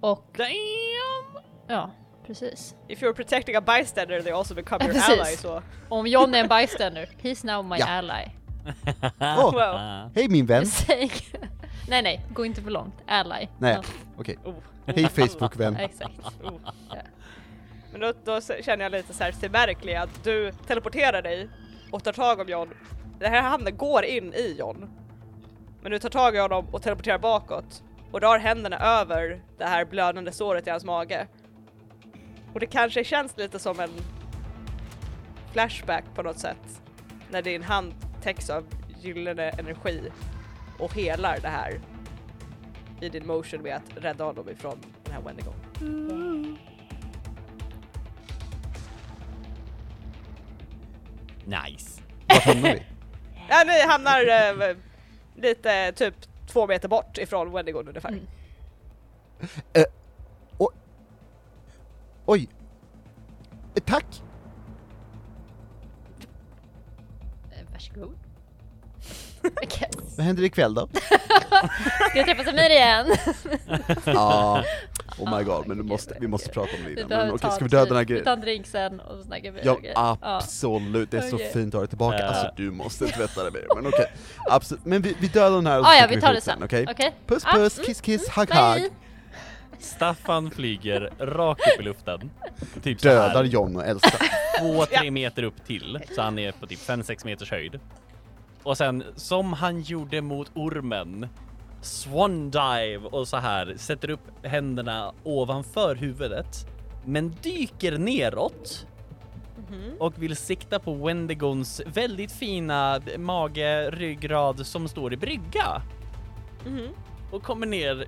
Och 0.00 0.34
Damn! 0.36 1.42
ja, 1.68 1.90
precis. 2.26 2.74
If 2.88 3.02
you're 3.02 3.12
protecting 3.14 3.56
a 3.56 3.60
bystander 3.60 4.20
they 4.22 4.32
also 4.32 4.54
become 4.54 4.84
your 4.84 4.94
precis. 4.94 5.20
ally 5.20 5.36
så... 5.36 5.62
Om 5.88 6.06
John 6.06 6.34
är 6.34 6.38
en 6.40 6.48
bystander, 6.48 7.08
he's 7.22 7.46
now 7.46 7.64
my 7.64 7.76
Ja. 7.78 7.86
ally. 7.86 8.24
Åh, 9.20 9.52
Wow. 9.52 10.10
hej 10.14 10.28
min 10.28 10.46
vän! 10.46 10.64
Nej 11.88 12.02
nej, 12.02 12.26
gå 12.34 12.44
inte 12.46 12.62
för 12.62 12.70
långt. 12.70 12.94
Ally. 13.06 13.46
Nej, 13.58 13.74
Ja, 13.74 13.82
okej. 14.16 14.38
Oh. 14.44 14.54
Hej 14.86 15.08
Facebook-vän. 15.08 15.76
exakt. 15.76 16.18
Oh. 16.42 16.52
Ja. 16.90 16.96
Men 17.92 18.00
då, 18.00 18.12
då 18.24 18.40
känner 18.40 18.84
jag 18.84 18.92
lite 18.92 19.14
så 19.14 19.24
här 19.24 19.48
märklig 19.48 19.94
att 19.94 20.24
du 20.24 20.52
teleporterar 20.66 21.22
dig 21.22 21.48
och 21.90 22.04
tar 22.04 22.12
tag 22.12 22.40
om 22.40 22.48
John. 22.48 22.68
Den 23.18 23.32
här 23.32 23.42
handen 23.42 23.76
går 23.76 24.04
in 24.04 24.34
i 24.34 24.56
John. 24.58 24.90
Men 25.82 25.92
du 25.92 25.98
tar 25.98 26.08
tag 26.08 26.36
i 26.36 26.38
honom 26.38 26.66
och 26.72 26.82
teleporterar 26.82 27.18
bakåt 27.18 27.82
och 28.12 28.20
drar 28.20 28.38
händerna 28.38 28.78
över 29.00 29.42
det 29.58 29.64
här 29.64 29.84
blödande 29.84 30.32
såret 30.32 30.66
i 30.66 30.70
hans 30.70 30.84
mage. 30.84 31.26
Och 32.54 32.60
det 32.60 32.66
kanske 32.66 33.04
känns 33.04 33.36
lite 33.36 33.58
som 33.58 33.80
en 33.80 33.90
flashback 35.52 36.04
på 36.14 36.22
något 36.22 36.38
sätt. 36.38 36.82
När 37.30 37.42
din 37.42 37.62
hand 37.62 37.94
täcks 38.22 38.50
av 38.50 38.66
gyllene 39.00 39.50
energi 39.50 40.12
och 40.78 40.94
helar 40.94 41.38
det 41.42 41.48
här 41.48 41.80
i 43.00 43.08
din 43.08 43.26
motion 43.26 43.62
med 43.62 43.76
att 43.76 44.04
rädda 44.04 44.24
honom 44.24 44.48
ifrån 44.48 44.78
den 45.04 45.14
här 45.14 45.22
Wendigo. 45.22 45.52
Mm. 45.80 46.56
Nice. 51.44 52.02
Vart 52.26 52.42
hamnar 52.42 52.74
vi? 52.74 52.82
ja, 53.48 53.64
ni 53.66 53.82
hamnar 53.82 54.26
eh, 54.26 54.76
lite 55.36 55.92
typ 55.92 56.14
två 56.46 56.66
meter 56.66 56.88
bort 56.88 57.18
ifrån 57.18 57.52
Wendigon 57.52 57.88
ungefär. 57.88 58.08
Mm. 58.08 58.26
Uh, 59.76 59.84
Oj! 62.26 62.48
Eh, 63.74 63.82
Tack! 63.86 64.22
Eh, 67.50 67.58
Varsågod. 67.72 68.16
Okej. 69.62 69.88
Vad 70.16 70.26
händer 70.26 70.42
ikväll 70.42 70.74
då? 70.74 70.88
Ska 72.10 72.14
vi 72.14 72.24
träffas 72.24 72.54
mer 72.54 72.70
igen? 72.70 73.06
Ja, 74.04 74.64
oh 75.18 75.38
my 75.38 75.44
god, 75.44 75.66
men 75.66 75.76
du 75.76 75.82
måste, 75.82 76.16
vi 76.20 76.26
måste 76.28 76.48
prata 76.48 76.76
om 76.76 76.82
det 76.82 76.88
Vi 76.88 77.00
innan. 77.00 77.08
Men 77.08 77.28
okej, 77.28 77.38
ta 77.40 77.50
ska 77.50 77.64
vi 77.64 77.68
döda 77.70 77.84
den 77.84 77.96
här 77.96 78.00
Vi 78.04 78.06
grejen? 78.06 78.24
tar 78.24 78.32
en 78.32 78.40
drink 78.40 78.66
sen 78.66 79.00
och 79.00 79.16
så 79.16 79.22
snackar 79.22 79.50
vi 79.52 79.60
Ja, 79.94 80.18
absolut, 80.20 81.10
det 81.10 81.16
är 81.18 81.20
så 81.30 81.38
fint 81.38 81.68
att 81.68 81.72
ha 81.74 81.80
dig 81.80 81.88
tillbaka. 81.88 82.26
Alltså 82.26 82.50
du 82.56 82.70
måste 82.70 83.06
tvätta 83.06 83.42
dig 83.42 83.52
mer, 83.52 83.66
men 83.76 83.86
okej. 83.86 84.12
Absolut, 84.50 84.84
men 84.84 85.02
vi, 85.02 85.16
vi 85.20 85.28
dödar 85.28 85.56
den 85.56 85.66
här 85.66 85.78
och 85.80 85.86
Ah, 85.86 85.88
så 85.90 85.94
ja, 85.96 86.00
sticker 86.02 86.14
vi 86.16 86.20
tar 86.20 86.32
det 86.34 86.40
sen. 86.40 86.62
okej? 86.62 86.86
Okej? 86.90 87.14
Puss 87.26 87.42
Ah, 87.46 87.52
puss, 87.54 87.78
mm. 87.78 87.86
kiss 87.86 88.00
kiss, 88.00 88.28
hugg 88.28 88.50
hugg. 88.50 88.90
Staffan 89.82 90.50
flyger 90.50 91.10
rakt 91.18 91.60
upp 91.74 91.80
i 91.80 91.82
luften. 91.82 92.30
Typ 92.82 93.00
så 93.00 93.08
här. 93.08 93.28
Dödar 93.28 93.44
John 93.44 93.76
och 93.76 93.86
Elsa. 93.86 94.18
två, 94.60 94.86
tre 94.98 95.10
meter 95.10 95.42
upp 95.42 95.64
till, 95.66 95.98
så 96.14 96.22
han 96.22 96.38
är 96.38 96.52
på 96.52 96.66
typ 96.66 96.78
5-6 96.78 97.24
meters 97.24 97.50
höjd. 97.50 97.80
Och 98.62 98.76
sen, 98.78 99.04
som 99.16 99.52
han 99.52 99.80
gjorde 99.80 100.20
mot 100.20 100.50
ormen, 100.54 101.28
swan 101.80 102.50
dive 102.50 102.98
och 103.10 103.28
så 103.28 103.36
här, 103.36 103.74
sätter 103.76 104.10
upp 104.10 104.46
händerna 104.46 105.12
ovanför 105.22 105.94
huvudet, 105.94 106.66
men 107.04 107.34
dyker 107.42 107.98
neråt 107.98 108.86
och 109.98 110.22
vill 110.22 110.36
sikta 110.36 110.78
på 110.78 110.94
Wendigons 110.94 111.82
väldigt 111.86 112.32
fina 112.32 113.00
mage, 113.18 113.90
ryggrad 113.90 114.66
som 114.66 114.88
står 114.88 115.12
i 115.12 115.16
brygga. 115.16 115.82
Mhm. 116.66 116.88
Och 117.30 117.42
kommer 117.42 117.66
ner, 117.66 118.06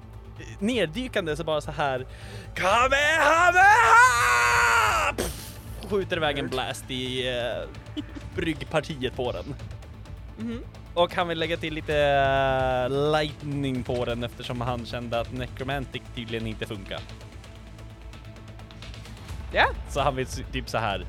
neddykande 0.58 1.36
så 1.36 1.44
bara 1.44 1.60
så 1.60 1.70
här 1.70 2.06
Kamehameha! 2.54 5.12
Pff, 5.16 5.58
Skjuter 5.90 6.16
iväg 6.16 6.38
en 6.38 6.48
blast 6.48 6.84
i 6.90 7.28
uh, 7.30 7.68
bryggpartiet 8.36 9.16
på 9.16 9.32
den. 9.32 9.54
Mhm. 10.38 10.60
Och 10.94 11.14
han 11.14 11.28
vill 11.28 11.38
lägga 11.38 11.56
till 11.56 11.74
lite 11.74 11.96
eh, 11.98 13.10
lightning 13.12 13.82
på 13.82 14.04
den 14.04 14.24
eftersom 14.24 14.60
han 14.60 14.86
kände 14.86 15.20
att 15.20 15.32
necromantic 15.32 16.02
tydligen 16.14 16.46
inte 16.46 16.66
funkar. 16.66 17.00
Ja, 19.52 19.66
Så 19.90 20.00
han 20.00 20.16
vill 20.16 20.26
typ 20.26 20.68
så 20.68 20.78
här 20.78 21.06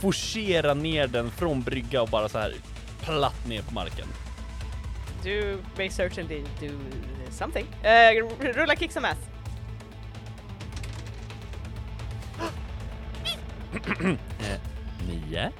forcera 0.00 0.74
ner 0.74 1.06
den 1.06 1.30
från 1.30 1.62
brygga 1.62 2.02
och 2.02 2.08
bara 2.08 2.28
så 2.28 2.38
här 2.38 2.52
platt 3.02 3.46
ner 3.48 3.62
på 3.62 3.74
marken. 3.74 4.06
Du 5.24 5.62
may 5.78 5.88
certainly 5.88 6.44
do 6.60 6.78
something. 7.30 7.66
Uh, 7.84 8.12
rulla 8.54 8.76
kick 8.76 8.92
some 8.92 9.04
ass. 9.04 9.16
Eh, 13.74 14.16
9, 15.06 15.52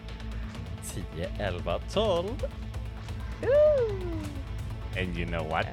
10, 0.82 1.05
11, 1.41 1.81
12. 1.91 2.45
And 4.97 5.16
you 5.16 5.27
know 5.27 5.43
what? 5.43 5.66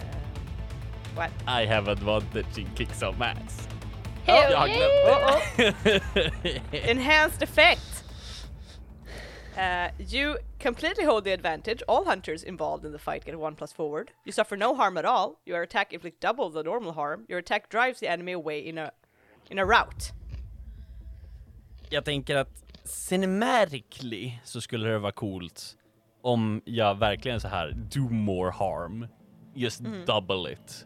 What? 1.13 1.31
I 1.45 1.65
have 1.65 1.87
advantage 1.87 2.57
in 2.57 2.67
kick 2.75 2.93
some 2.93 3.21
ass. 3.21 3.67
Hell 4.25 4.55
har 4.55 4.67
yeah! 4.67 5.41
Enhanced 6.89 7.41
effect. 7.41 8.00
Uh, 9.57 9.89
you 9.99 10.37
completely 10.59 11.03
hold 11.03 11.23
the 11.23 11.31
advantage. 11.31 11.83
All 11.87 12.05
hunters 12.05 12.43
involved 12.43 12.85
in 12.85 12.91
the 12.91 12.99
fight 12.99 13.25
get 13.25 13.39
one 13.39 13.55
plus 13.55 13.73
forward. 13.73 14.11
You 14.25 14.31
suffer 14.31 14.57
no 14.57 14.75
harm 14.75 14.97
at 14.97 15.05
all. 15.05 15.41
Your 15.45 15.61
attack 15.63 15.93
inflicts 15.93 16.19
double 16.19 16.49
the 16.49 16.63
normal 16.63 16.93
harm. 16.93 17.25
Your 17.27 17.39
attack 17.39 17.69
drives 17.69 17.99
the 17.99 18.07
enemy 18.07 18.31
away 18.31 18.59
in 18.59 18.77
a 18.77 18.91
in 19.49 19.59
a 19.59 19.65
route. 19.65 20.13
Jag 21.89 22.05
tänker 22.05 22.35
att 22.35 22.63
cinematically 22.83 24.39
så 24.43 24.61
skulle 24.61 24.89
det 24.89 24.99
vara 24.99 25.11
coolt 25.11 25.77
om 26.21 26.61
jag 26.65 26.95
verkligen 26.95 27.39
så 27.39 27.47
här 27.47 27.71
do 27.71 28.09
more 28.09 28.51
harm. 28.51 29.07
Just 29.53 29.81
double 30.05 30.53
it. 30.53 30.85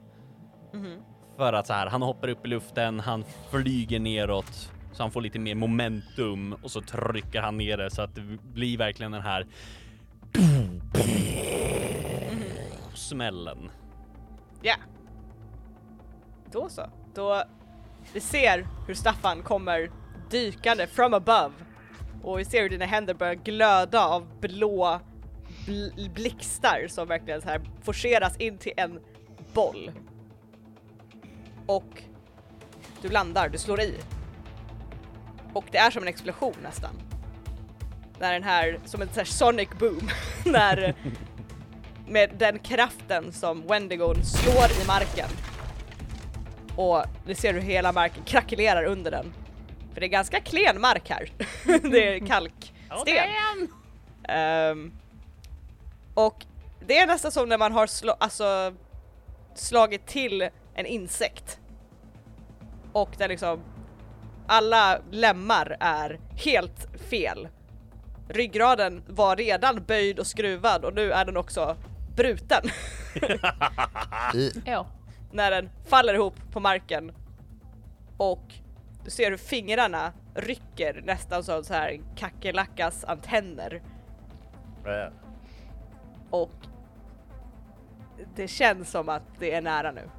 För 1.38 1.54
att 1.54 1.68
så 1.68 1.74
här, 1.74 1.88
han 1.88 2.02
hoppar 2.02 2.28
upp 2.28 2.46
i 2.46 2.50
luften, 2.50 3.00
han 3.00 3.24
flyger 3.52 4.00
neråt 4.00 4.72
så 4.96 5.04
han 5.04 5.12
får 5.12 5.22
lite 5.22 5.40
mer 5.40 5.56
momentum 5.56 6.54
och 6.54 6.72
så 6.72 6.82
trycker 6.82 7.42
han 7.42 7.58
ner 7.58 7.78
det 7.78 7.92
så 7.92 8.02
att 8.02 8.16
det 8.16 8.22
blir 8.54 8.78
verkligen 8.78 9.12
den 9.12 9.22
här 9.22 9.48
smällen. 12.94 13.70
Ja. 14.62 14.76
Då 16.52 16.70
så. 16.70 16.90
Då 17.14 17.44
vi 18.14 18.20
ser 18.20 18.68
hur 18.88 18.94
Staffan 18.94 19.44
kommer 19.44 19.92
dykande 20.30 20.88
from 20.88 21.14
above 21.14 21.54
och 22.24 22.40
vi 22.40 22.46
ser 22.46 22.62
hur 22.62 22.70
dina 22.70 22.86
händer 22.86 23.14
börjar 23.14 23.34
glöda 23.34 24.06
av 24.06 24.40
blå 24.40 25.00
bl- 25.66 26.14
blixtar 26.14 26.88
som 26.90 27.08
verkligen 27.08 27.42
så 27.42 27.48
här 27.48 27.62
forceras 27.84 28.38
in 28.38 28.58
till 28.58 28.74
en 28.78 29.00
boll. 29.54 29.92
Och 31.66 32.04
du 33.02 33.10
landar, 33.10 33.50
du 33.50 33.58
slår 33.58 33.82
i. 33.82 33.96
Och 35.56 35.66
det 35.72 35.78
är 35.78 35.92
som 35.92 36.02
en 36.02 36.08
explosion 36.08 36.56
nästan. 36.64 37.02
När 38.20 38.34
den 38.34 38.44
här, 38.44 38.80
som 38.86 39.02
en 39.02 39.10
här 39.16 39.24
sonic 39.24 39.70
boom, 39.80 40.10
när 40.46 40.96
med 42.08 42.30
den 42.38 42.60
kraften 42.60 43.34
som 43.34 43.68
Wendigon 43.68 44.26
slår 44.26 44.84
i 44.84 44.88
marken. 44.88 45.30
Och 46.76 47.04
ni 47.26 47.36
ser 47.36 47.54
hur 47.54 47.62
hela 47.62 47.92
marken 47.92 48.24
krackelerar 48.24 48.84
under 48.84 49.12
den. 49.12 49.34
För 49.94 50.00
det 50.02 50.06
är 50.06 50.10
ganska 50.10 50.40
klen 50.40 50.82
mark 50.82 51.10
här. 51.10 51.32
det 51.92 52.16
är 52.16 52.28
kalksten. 52.28 52.76
Ehm, 54.30 54.94
och 56.14 56.46
det 56.88 56.98
är 56.98 57.08
nästan 57.08 57.32
som 57.32 57.50
när 57.50 57.58
man 57.58 57.72
har 57.72 57.88
slå, 57.88 58.16
alltså, 58.20 58.74
slagit 59.54 60.08
till 60.08 60.50
en 60.76 60.86
insekt. 60.86 61.60
Och 62.94 63.10
där 63.18 63.28
liksom 63.28 63.64
alla 64.48 65.00
lemmar 65.12 65.78
är 65.80 66.20
helt 66.36 66.88
fel. 67.10 67.48
Ryggraden 68.30 69.04
var 69.08 69.36
redan 69.36 69.84
böjd 69.84 70.20
och 70.20 70.28
skruvad 70.28 70.86
och 70.86 70.94
nu 70.94 71.12
är 71.12 71.26
den 71.26 71.38
också 71.38 71.76
bruten. 72.16 72.62
Ja. 74.66 74.88
när 75.32 75.52
den 75.52 75.70
faller 75.86 76.14
ihop 76.14 76.36
på 76.52 76.60
marken 76.60 77.12
och 78.18 78.54
du 79.04 79.12
ser 79.12 79.32
hur 79.32 79.38
fingrarna 79.38 80.14
rycker 80.36 81.02
nästan 81.06 81.44
som 81.44 81.64
så 81.64 81.74
här 81.74 82.00
kackerlackas 82.16 83.04
antenner 83.04 83.82
och 86.30 86.52
det 88.36 88.48
känns 88.48 88.92
som 88.92 89.10
att 89.10 89.24
det 89.40 89.54
är 89.54 89.62
nära 89.62 89.92
nu. 89.92 90.10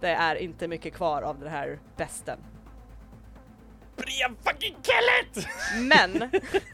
Det 0.00 0.10
är 0.10 0.36
inte 0.36 0.68
mycket 0.68 0.94
kvar 0.94 1.22
av 1.22 1.40
den 1.40 1.48
här 1.50 1.78
besten. 1.96 2.38
Bria 3.98 4.30
fucking 4.44 4.76
kill 4.82 5.08
it! 5.22 5.48
Men 5.80 6.30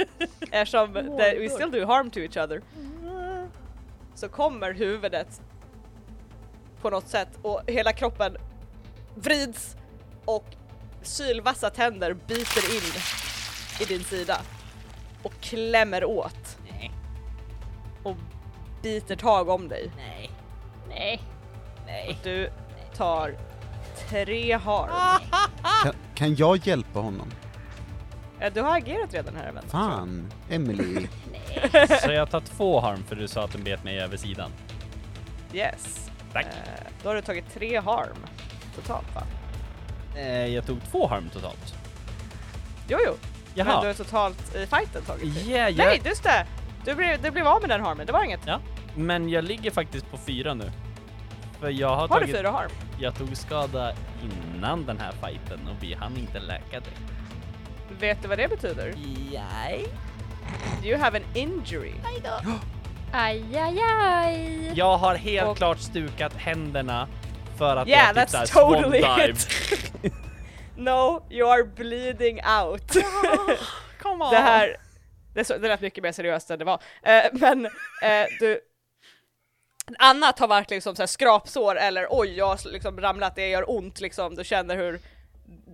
eftersom 0.51 0.93
det, 0.93 1.39
we 1.39 1.49
still 1.49 1.71
do 1.71 1.87
harm 1.87 2.11
to 2.11 2.19
each 2.21 2.37
other 2.37 2.63
så 4.15 4.29
kommer 4.29 4.73
huvudet 4.73 5.41
på 6.83 6.91
något 6.91 7.09
sätt 7.09 7.29
och 7.43 7.61
hela 7.67 7.93
kroppen 7.93 8.37
vrids 9.15 9.77
och 10.25 10.45
sylvassa 11.03 11.71
tänder 11.71 12.15
biter 12.15 12.75
in 12.77 12.93
i 13.81 13.85
din 13.85 14.05
sida 14.05 14.41
och 15.23 15.33
klämmer 15.41 16.05
åt 16.05 16.59
Nej, 16.71 16.91
och 18.03 18.17
biter 18.83 19.17
tag 19.17 19.49
om 19.49 19.69
dig. 19.69 19.91
nej, 19.97 20.31
Nej. 20.89 21.23
nej. 21.87 22.19
Du 22.23 22.51
tar 22.97 23.35
tre 24.09 24.53
harm. 24.59 24.91
Kan, 25.83 25.93
kan 26.15 26.35
jag 26.35 26.66
hjälpa 26.66 26.99
honom? 27.01 27.31
Eh, 28.41 28.53
Du 28.53 28.61
har 28.62 28.77
agerat 28.77 29.15
redan 29.15 29.37
här 29.37 29.53
men. 29.53 29.69
Fan, 29.69 30.33
Emily. 30.51 31.07
Så 32.03 32.12
jag 32.12 32.31
tar 32.31 32.41
två 32.41 32.81
harm 32.81 33.05
för 33.09 33.16
du 33.16 33.29
sa 33.29 33.45
att 33.45 33.53
den 33.53 33.65
bet 33.65 33.85
mig 33.85 34.01
över 34.01 34.16
sidan. 34.16 34.51
Yes. 35.53 36.11
Tack. 36.33 36.47
Eh, 36.47 36.51
Då 37.03 37.09
har 37.09 37.15
du 37.15 37.23
tagit 37.23 37.55
tre 37.55 37.81
harm 37.81 38.16
totalt 38.75 39.15
va? 39.15 39.23
Eh, 40.16 40.47
jag 40.47 40.66
tog 40.66 40.79
två 40.91 41.07
harm 41.09 41.29
totalt. 41.33 41.75
Jo 42.89 42.99
jo. 43.07 43.12
Men 43.57 43.66
du 43.66 43.71
Jaha. 43.73 43.87
har 43.87 43.95
totalt 43.95 44.55
i 44.55 44.66
fighten 44.66 45.03
tagit 45.07 45.35
tre. 45.45 45.53
Yeah, 45.53 45.77
Nej 45.77 45.87
jag, 45.97 46.07
just 46.07 46.23
det! 46.23 46.47
Du 46.85 46.95
blev, 46.95 47.23
du 47.23 47.31
blev 47.31 47.47
av 47.47 47.61
med 47.61 47.71
den 47.71 47.81
harmen, 47.81 48.07
det 48.07 48.12
var 48.12 48.25
inget. 48.25 48.41
ja, 48.47 48.61
men 48.97 49.29
jag 49.29 49.45
ligger 49.45 49.71
faktiskt 49.71 50.11
på 50.11 50.16
fyra 50.19 50.55
nu. 50.55 50.71
För 51.65 51.70
jag 51.70 51.89
har, 51.89 51.97
Har 51.97 52.20
du 52.20 52.27
tagit, 52.27 52.36
fyra 52.36 52.51
harm? 52.51 52.70
jag 52.99 53.15
tog 53.15 53.36
skada 53.36 53.93
innan 54.23 54.86
den 54.86 54.99
här 55.01 55.12
fighten 55.12 55.69
och 55.69 55.82
vi 55.82 55.95
hann 55.95 56.16
inte 56.16 56.39
läka 56.41 56.81
det. 56.81 56.91
Vet 58.01 58.23
du 58.23 58.28
vad 58.28 58.39
det 58.39 58.49
betyder? 58.49 58.95
Nej. 59.32 59.86
You 60.85 60.99
have 60.99 61.19
an 61.19 61.24
injury. 61.35 61.93
Aj, 63.12 63.43
aj, 63.59 63.81
aj. 63.81 64.73
Jag 64.74 64.97
har 64.97 65.15
helt 65.15 65.49
Och- 65.49 65.57
klart 65.57 65.78
stukat 65.78 66.32
händerna 66.36 67.09
för 67.59 67.77
att 67.77 67.89
Yeah, 67.89 68.16
jag 68.16 68.28
typ 68.28 68.36
that's 68.39 68.47
såhär 68.47 68.81
totally 68.82 69.31
it. 69.31 69.49
No, 70.77 71.23
you 71.31 71.51
are 71.53 71.65
bleeding 71.65 72.41
out. 72.62 72.93
Come 74.03 74.24
on. 74.24 74.31
det 74.31 74.41
här, 74.41 74.77
det, 75.35 75.45
så, 75.45 75.59
det 75.59 75.69
lät 75.69 75.81
mycket 75.81 76.03
mer 76.05 76.12
seriöst 76.12 76.51
än 76.51 76.59
det 76.59 76.65
var. 76.65 76.81
Eh, 77.03 77.23
men 77.32 77.66
eh, 77.66 77.70
du, 78.41 78.61
annat 79.98 80.39
har 80.39 80.48
varit 80.48 80.70
liksom 80.70 80.97
så 80.97 81.02
här 81.02 81.06
skrapsår 81.06 81.77
eller 81.77 82.06
oj, 82.11 82.35
jag 82.36 82.47
har 82.47 82.73
liksom 82.73 83.01
ramlat, 83.01 83.35
det 83.35 83.48
gör 83.48 83.70
ont 83.70 84.01
liksom. 84.01 84.35
Du 84.35 84.44
känner 84.44 84.77
hur 84.77 85.01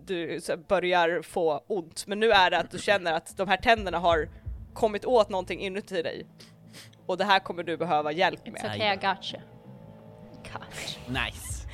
du 0.06 0.40
börjar 0.68 1.22
få 1.22 1.64
ont. 1.66 2.06
Men 2.06 2.20
nu 2.20 2.30
är 2.30 2.50
det 2.50 2.58
att 2.58 2.70
du 2.70 2.78
känner 2.78 3.12
att 3.12 3.36
de 3.36 3.48
här 3.48 3.56
tänderna 3.56 3.98
har 3.98 4.28
kommit 4.74 5.04
åt 5.04 5.28
någonting 5.28 5.60
inuti 5.60 6.02
dig. 6.02 6.26
Och 7.06 7.16
det 7.16 7.24
här 7.24 7.38
kommer 7.40 7.62
du 7.62 7.76
behöva 7.76 8.12
hjälp 8.12 8.46
It's 8.46 8.52
med. 8.52 8.76
okay, 8.76 8.92
I 8.92 8.96
got 8.96 9.32
you. 9.34 9.42
Gosh, 10.52 10.98
Nice. 11.24 11.66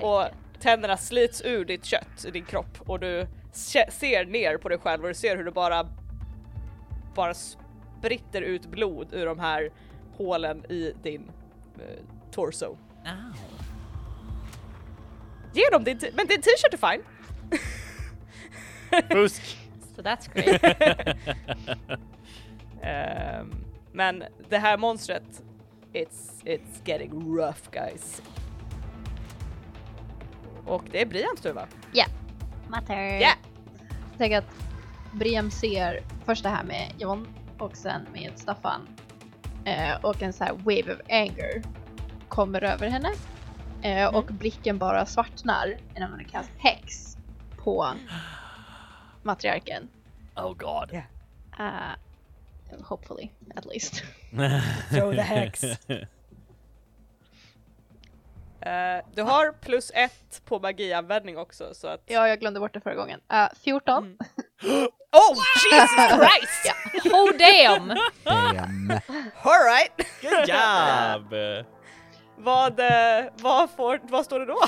Och 0.00 0.24
tänderna 0.60 0.96
slits 0.96 1.42
ur 1.44 1.64
ditt 1.64 1.84
kött 1.84 2.24
i 2.26 2.30
din 2.30 2.44
kropp 2.44 2.78
och 2.86 3.00
du 3.00 3.26
se- 3.52 3.90
ser 3.90 4.24
ner 4.24 4.56
på 4.56 4.68
dig 4.68 4.78
själv 4.78 5.02
och 5.02 5.08
du 5.08 5.14
ser 5.14 5.36
hur 5.36 5.44
det 5.44 5.50
bara 5.50 5.86
bara 7.14 7.34
spritter 7.34 8.42
ut 8.42 8.66
blod 8.66 9.08
ur 9.14 9.26
de 9.26 9.38
här 9.38 9.70
hålen 10.16 10.64
i 10.70 10.92
din 11.02 11.30
torso. 12.30 12.76
Ow. 13.06 13.34
Ge 15.52 15.62
dem 15.72 15.84
din 15.84 15.98
men 16.14 16.26
din 16.26 16.42
t-shirt 16.42 16.74
är 16.74 16.90
fine. 16.90 17.04
Fusk. 19.12 19.58
So 19.96 20.02
that's 20.02 20.28
great. 20.28 20.62
Ehm, 22.82 23.64
men 23.92 24.24
det 24.48 24.58
här 24.58 24.78
monstret, 24.78 25.42
it's, 25.92 26.44
it's 26.44 26.80
getting 26.84 27.36
rough 27.36 27.70
guys. 27.70 28.22
Och 30.66 30.84
det 30.92 31.02
är 31.02 31.06
Brians 31.06 31.40
tur 31.40 31.52
va? 31.52 31.66
Matter. 32.68 33.18
Ja! 33.20 33.32
Jag 34.10 34.18
tänker 34.18 34.38
att 34.38 34.54
Briam 35.12 35.50
ser 35.50 36.02
först 36.24 36.42
det 36.42 36.48
här 36.48 36.64
med 36.64 36.92
John 36.98 37.28
och 37.58 37.76
sen 37.76 38.06
med 38.12 38.32
Staffan. 38.36 38.88
Eh, 39.68 40.04
och 40.04 40.22
en 40.22 40.32
så 40.32 40.44
här 40.44 40.52
wave 40.52 40.94
of 40.94 41.00
anger 41.08 41.62
kommer 42.28 42.64
över 42.64 42.88
henne. 42.88 43.12
Eh, 43.82 44.14
Och 44.14 44.24
blicken 44.24 44.78
bara 44.78 45.06
svartnar 45.06 45.76
när 45.94 46.08
man 46.08 46.24
kastar 46.24 46.54
häx 46.58 47.16
på 47.56 47.92
matriarken. 49.22 49.88
Oh 50.36 50.54
god. 50.54 50.92
Yeah. 50.92 51.04
Uh, 51.60 52.82
hopefully, 52.82 53.30
at 53.56 53.64
least. 53.64 54.02
Throw 54.90 55.12
the 55.14 55.20
hex. 55.22 55.64
Eh, 58.60 59.04
du 59.14 59.22
har 59.22 59.52
plus 59.52 59.90
ett 59.94 60.42
på 60.44 60.58
magianvändning 60.58 61.38
också 61.38 61.74
så 61.74 61.88
att... 61.88 62.02
Ja, 62.06 62.28
jag 62.28 62.40
glömde 62.40 62.60
bort 62.60 62.74
det 62.74 62.80
förra 62.80 62.94
gången. 62.94 63.20
Uh, 63.32 63.48
14. 63.64 64.16
Mm. 64.64 64.88
Oh 65.12 65.34
Jesus 65.70 65.94
Christ! 65.94 66.74
oh 67.14 67.32
damn! 67.38 67.94
Damn. 68.24 69.00
Alright! 69.44 69.92
Good 70.20 70.48
job! 70.48 71.34
vad, 72.36 72.80
eh, 72.80 73.30
vad, 73.36 73.70
får, 73.70 74.00
vad 74.02 74.24
står 74.24 74.40
det 74.40 74.46
då? 74.46 74.60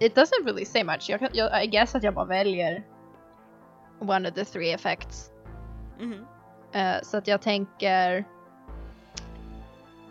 It 0.00 0.16
doesn't 0.16 0.44
really 0.44 0.64
say 0.64 0.84
much. 0.84 1.10
Jag, 1.10 1.28
jag, 1.32 1.64
I 1.64 1.66
guess 1.66 1.94
att 1.94 2.02
jag 2.02 2.14
bara 2.14 2.24
väljer 2.24 2.82
one 4.00 4.28
of 4.28 4.34
the 4.34 4.44
three 4.44 4.72
effects. 4.72 5.30
Mhm. 5.98 6.26
Eh, 6.72 7.02
så 7.02 7.16
att 7.16 7.26
jag 7.26 7.42
tänker 7.42 8.24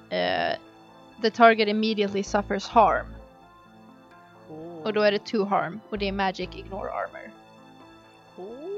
eh, 0.10 0.54
The 1.22 1.32
target 1.32 1.68
immediately 1.68 2.24
suffers 2.24 2.68
harm. 2.68 3.14
Och 4.84 4.94
då 4.94 5.02
är 5.02 5.12
det 5.12 5.20
two 5.20 5.46
harm 5.46 5.80
och 5.90 5.98
det 5.98 6.08
är 6.08 6.12
magic 6.12 6.50
ignore 6.56 6.92
armor. 6.92 7.32
Ja. 8.36 8.77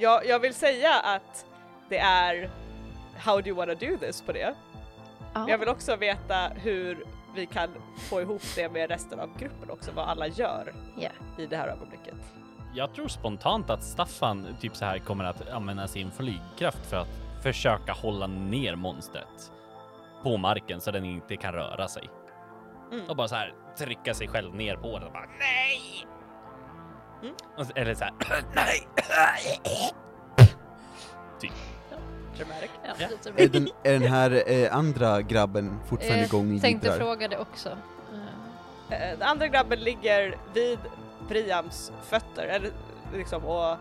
Jag, 0.00 0.26
jag 0.26 0.38
vill 0.38 0.54
säga 0.54 0.94
att 1.00 1.46
det 1.88 1.98
är 1.98 2.50
How 3.16 3.40
do 3.40 3.46
you 3.48 3.56
wanna 3.56 3.74
do 3.74 3.96
this 4.00 4.22
på 4.22 4.32
det. 4.32 4.54
Men 5.34 5.48
jag 5.48 5.58
vill 5.58 5.68
också 5.68 5.96
veta 5.96 6.48
hur 6.48 7.04
vi 7.34 7.46
kan 7.46 7.70
få 8.08 8.20
ihop 8.20 8.42
det 8.56 8.68
med 8.68 8.90
resten 8.90 9.20
av 9.20 9.38
gruppen 9.38 9.70
också, 9.70 9.90
vad 9.94 10.08
alla 10.08 10.26
gör 10.26 10.72
Ja. 10.96 11.10
i 11.38 11.46
det 11.46 11.56
här 11.56 11.68
ögonblicket. 11.68 12.14
Jag 12.74 12.94
tror 12.94 13.08
spontant 13.08 13.70
att 13.70 13.84
Staffan 13.84 14.46
typ 14.60 14.76
så 14.76 14.84
här 14.84 14.98
kommer 14.98 15.24
att 15.24 15.48
använda 15.50 15.88
sin 15.88 16.10
flygkraft 16.10 16.86
för 16.90 16.96
att 16.96 17.08
försöka 17.42 17.92
hålla 17.92 18.26
ner 18.26 18.74
monstret 18.76 19.52
på 20.22 20.36
marken 20.36 20.80
så 20.80 20.90
den 20.90 21.04
inte 21.04 21.36
kan 21.36 21.52
röra 21.52 21.88
sig. 21.88 22.10
Mm. 22.92 23.08
Och 23.08 23.16
bara 23.16 23.28
så 23.28 23.34
här 23.34 23.54
trycka 23.78 24.14
sig 24.14 24.28
själv 24.28 24.54
ner 24.54 24.76
på 24.76 24.98
den 24.98 25.06
och 25.06 25.12
bara 25.12 25.26
nej. 25.38 26.06
Mm. 27.22 27.34
Och 27.56 27.66
så- 27.66 27.72
Eller 27.74 27.94
så 27.94 28.04
här 28.04 28.12
nej. 28.54 28.88
Dramatic. 32.36 32.70
Ja, 32.84 32.94
Ja. 32.98 33.30
Är 33.36 33.48
den, 33.48 33.68
är 33.82 33.92
den 33.92 34.02
här 34.02 34.42
eh, 34.52 34.76
andra 34.76 35.22
grabben 35.22 35.80
fortfarande 35.86 36.18
Eh, 36.20 36.24
igång 36.26 36.54
i 36.54 36.60
Tänkte 36.60 36.86
jiddrar? 36.86 36.98
fråga 36.98 37.28
det 37.28 37.38
också. 37.38 37.68
Eh, 37.70 37.76
Eh, 38.90 39.18
Den 39.18 39.22
andra 39.28 39.48
grabben 39.48 39.78
ligger 39.80 40.36
vid 40.54 40.78
Priams 41.28 41.92
fötter, 42.02 42.46
eller 42.46 42.70
liksom 43.14 43.44
och 43.44 43.76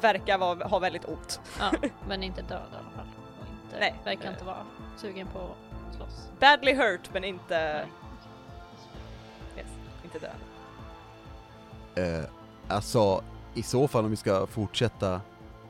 verkar 0.00 0.38
vara, 0.38 0.66
ha 0.68 0.78
väldigt 0.78 1.04
ont. 1.04 1.40
ja, 1.58 1.72
men 2.08 2.22
inte 2.22 2.42
död 2.42 2.62
i 2.72 2.76
alla 2.76 2.90
fall. 2.96 3.06
Och 3.40 3.46
inte, 3.64 3.78
Nej. 3.80 3.94
verkar 4.04 4.30
inte 4.30 4.44
vara 4.44 4.66
sugen 4.96 5.26
på 5.26 5.38
att 5.38 5.96
slåss. 5.96 6.28
Badly 6.40 6.74
hurt 6.74 7.10
men 7.12 7.24
inte, 7.24 7.74
Nej. 7.74 7.86
yes, 9.56 9.66
inte 10.04 10.18
död. 10.18 10.30
Eh, 11.94 12.24
alltså, 12.68 13.24
i 13.54 13.62
så 13.62 13.88
fall 13.88 14.04
om 14.04 14.10
vi 14.10 14.16
ska 14.16 14.46
fortsätta 14.46 15.20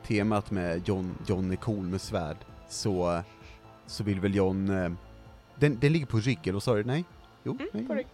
temat 0.03 0.51
med 0.51 0.87
John, 0.87 1.17
John 1.27 1.51
är 1.51 1.55
cool 1.55 1.83
med 1.85 2.01
svärd, 2.01 2.37
så, 2.69 3.21
så 3.87 4.03
vill 4.03 4.19
väl 4.19 4.35
John... 4.35 4.69
Eh, 4.69 4.91
den, 5.55 5.79
den 5.79 5.93
ligger 5.93 6.05
på 6.05 6.17
rygg, 6.17 6.39
eller 6.43 6.53
vad 6.53 6.63
sa 6.63 6.75
du? 6.75 6.83
Nej? 6.83 7.05
Jo? 7.43 7.51
Mm, 7.59 7.67
nej. 7.73 7.85
på 7.87 7.93
rygg. 7.93 8.07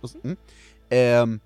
Och 0.00 0.04
s- 0.10 0.16
Mm. 0.24 0.36
Ehm, 0.88 1.40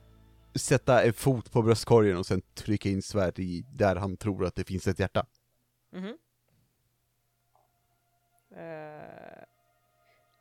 sätta 0.55 1.03
en 1.05 1.13
fot 1.13 1.53
på 1.53 1.63
bröstkorgen 1.63 2.17
och 2.17 2.27
sen 2.27 2.43
trycka 2.55 2.89
in 2.89 3.03
svärd 3.03 3.39
i 3.39 3.65
där 3.73 3.97
han 3.97 4.17
tror 4.17 4.45
att 4.47 4.55
det 4.55 4.65
finns 4.65 4.87
ett 4.87 4.99
hjärta. 4.99 5.27
Mhm. 5.93 6.17
Eh, 8.57 9.43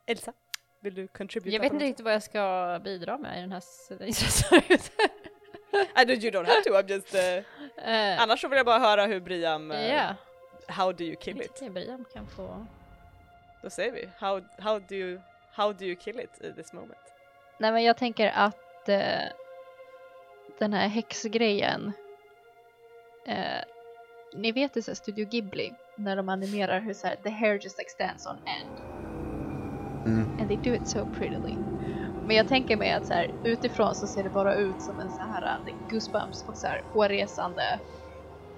Elsa, 0.08 0.34
vill 0.82 0.94
du 0.96 1.08
contribute? 1.08 1.50
Jag 1.56 1.62
vet 1.62 1.74
inte 1.74 1.86
riktigt 1.86 2.04
vad 2.06 2.14
jag 2.14 2.24
ska 2.24 2.80
bidra 2.84 3.18
med 3.18 3.38
i 3.38 3.42
den 3.42 3.52
här 3.52 3.60
I, 5.96 6.12
you 6.12 6.32
don't 6.32 6.46
have 6.48 6.64
to, 6.64 6.70
I'm 6.74 6.88
just... 6.88 7.16
Uh, 7.16 7.44
Eh, 7.78 8.22
annars 8.22 8.42
så 8.42 8.48
vill 8.48 8.58
jag 8.58 8.66
bara 8.66 8.80
höra 8.80 9.06
hur 9.06 9.20
Briam... 9.20 9.72
eh, 9.72 9.88
Ja, 9.96 10.16
How 10.68 10.92
do 10.92 11.04
you 11.04 11.16
kill 11.16 11.42
it? 11.42 11.62
Brian 11.72 12.06
kan 12.14 12.28
få... 12.28 12.66
Då 13.62 13.70
säger 13.70 13.92
vi. 13.92 14.10
How, 14.20 14.42
how, 14.60 14.80
do 14.80 14.96
you, 14.96 15.20
how 15.52 15.74
do 15.74 15.86
you 15.86 15.96
kill 15.96 16.20
it 16.20 16.42
in 16.42 16.54
this 16.56 16.74
moment? 16.74 17.00
Nej 17.58 17.72
men 17.72 17.84
jag 17.84 17.98
tänker 17.98 18.32
att 18.36 18.86
den 20.60 20.74
här 20.74 20.88
häxgrejen 20.88 21.92
eh, 23.26 23.64
Ni 24.34 24.52
vet 24.52 24.78
i 24.78 24.82
så 24.82 24.96
Studio 24.96 25.26
Ghibli 25.26 25.74
när 25.96 26.16
de 26.16 26.30
animerar 26.30 26.80
hur 26.80 26.94
så 26.94 27.08
här, 27.08 27.16
the 27.16 27.30
hair 27.30 27.60
just 27.64 27.80
extends 27.80 28.28
on 28.28 28.38
end 28.38 28.80
Mm. 30.06 30.38
and 30.40 30.48
they 30.48 30.58
do 30.58 30.74
it 30.74 30.88
so 30.88 31.06
prettily. 31.18 31.56
Men 32.26 32.36
jag 32.36 32.48
tänker 32.48 32.78
mig 32.78 32.92
att 32.92 33.06
så 33.06 33.14
här, 33.14 33.32
utifrån 33.44 33.96
så 33.96 34.08
ser 34.08 34.24
det 34.24 34.30
bara 34.30 34.56
ut 34.56 34.82
som 34.82 35.00
en 35.00 35.12
så 35.12 35.22
här 35.24 35.44
uh, 35.44 35.74
goosebumps 35.90 36.46
och 36.48 36.58
så 36.58 36.68
här 36.68 36.82
hårresande 36.94 37.80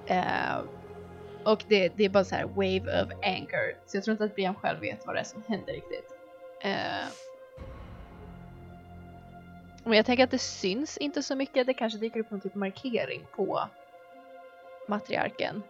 eh, 0.06 0.60
och 1.46 1.64
det, 1.68 1.90
det 1.96 2.06
är 2.06 2.10
bara 2.10 2.24
så 2.24 2.36
här 2.36 2.46
wave 2.46 3.04
of 3.04 3.10
anger. 3.24 3.78
Så 3.86 3.98
jag 3.98 4.04
tror 4.04 4.12
inte 4.12 4.24
att 4.24 4.36
Brian 4.36 4.56
själv 4.56 4.80
vet 4.80 5.06
vad 5.06 5.16
det 5.16 5.20
är 5.20 5.24
som 5.24 5.44
händer 5.48 5.74
riktigt. 5.74 6.14
Eh, 6.62 7.06
men 9.84 9.94
jag 9.94 10.06
tänker 10.06 10.24
att 10.24 10.32
det 10.32 10.40
syns 10.40 10.98
inte 10.98 11.24
så 11.24 11.36
mycket. 11.36 11.68
Det 11.68 11.74
kanske 11.74 12.00
dyker 12.00 12.20
upp 12.20 12.32
någon 12.32 12.42
typ 12.42 12.54
av 12.54 12.58
markering 12.58 13.26
på 13.36 13.70
matriarken. 14.88 15.64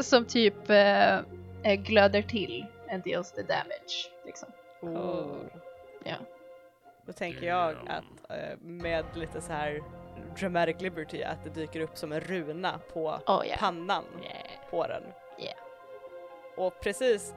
Som 0.00 0.24
typ 0.24 0.70
eh, 0.70 1.20
glöder 1.78 2.22
till 2.22 2.66
and 2.90 3.02
deals 3.02 3.32
the 3.32 3.42
damage. 3.42 4.10
Liksom. 4.24 4.48
Oh. 4.82 5.36
Ja. 6.04 6.16
Då 7.08 7.12
tänker 7.12 7.46
jag 7.46 7.76
att 7.86 8.30
eh, 8.30 8.58
med 8.60 9.04
lite 9.14 9.40
så 9.40 9.52
här 9.52 9.82
dramatic 10.38 10.80
liberty 10.80 11.22
att 11.22 11.44
det 11.44 11.50
dyker 11.50 11.80
upp 11.80 11.96
som 11.96 12.12
en 12.12 12.20
runa 12.20 12.80
på 12.92 13.20
Oh 13.26 13.46
yeah. 13.46 13.58
pannan 13.58 14.04
yeah. 14.22 14.70
på 14.70 14.86
den. 14.86 15.02
Yeah. 15.38 15.56
Och 16.56 16.80
precis 16.80 17.34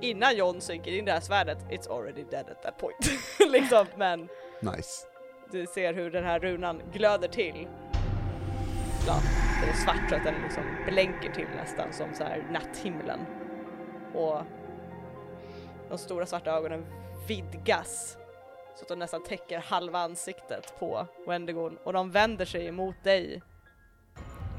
innan 0.00 0.36
John 0.36 0.60
synker 0.60 0.90
in 0.90 1.04
det 1.04 1.12
här 1.12 1.20
svärdet, 1.20 1.58
it's 1.70 1.96
already 1.96 2.24
dead 2.30 2.46
at 2.50 2.62
that 2.62 2.78
point. 2.78 3.10
liksom, 3.52 3.86
men 3.96 4.28
Nice. 4.60 5.06
du 5.50 5.66
ser 5.66 5.94
hur 5.94 6.10
den 6.10 6.24
här 6.24 6.40
runan 6.40 6.82
glöder 6.92 7.28
till. 7.28 7.68
Ja, 9.06 9.20
den 9.60 9.68
är 9.70 9.74
svart 9.74 10.08
så 10.08 10.14
att 10.14 10.24
den 10.24 10.34
liksom 10.42 10.62
blänker 10.86 11.32
till 11.32 11.48
nästan 11.56 11.92
som 11.92 12.14
så 12.14 12.24
här 12.24 12.46
natthimlen. 12.52 13.20
Och 14.14 14.40
de 15.88 15.98
stora 15.98 16.26
svarta 16.26 16.50
ögonen 16.50 16.86
vidgas 17.28 18.18
så 18.76 18.82
att 18.82 18.88
de 18.88 18.98
nästan 18.98 19.22
täcker 19.22 19.58
halva 19.58 19.98
ansiktet 19.98 20.74
på 20.78 21.06
Wendigon 21.26 21.78
och 21.84 21.92
de 21.92 22.10
vänder 22.10 22.44
sig 22.44 22.66
emot 22.66 22.94
dig, 23.04 23.42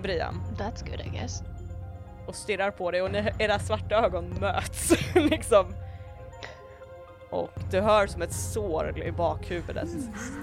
Brian, 0.01 0.41
That's 0.57 0.89
good 0.89 0.99
I 1.01 1.09
guess. 1.17 1.41
och 2.27 2.35
stirrar 2.35 2.71
på 2.71 2.91
dig 2.91 3.01
och 3.01 3.11
ni, 3.11 3.31
era 3.39 3.59
svarta 3.59 3.95
ögon 3.95 4.29
möts 4.39 4.93
liksom. 5.15 5.73
Och 7.29 7.49
du 7.71 7.81
hör 7.81 8.07
som 8.07 8.21
ett 8.21 8.33
sår 8.33 8.99
i 9.03 9.11
bakhuvudet, 9.11 9.89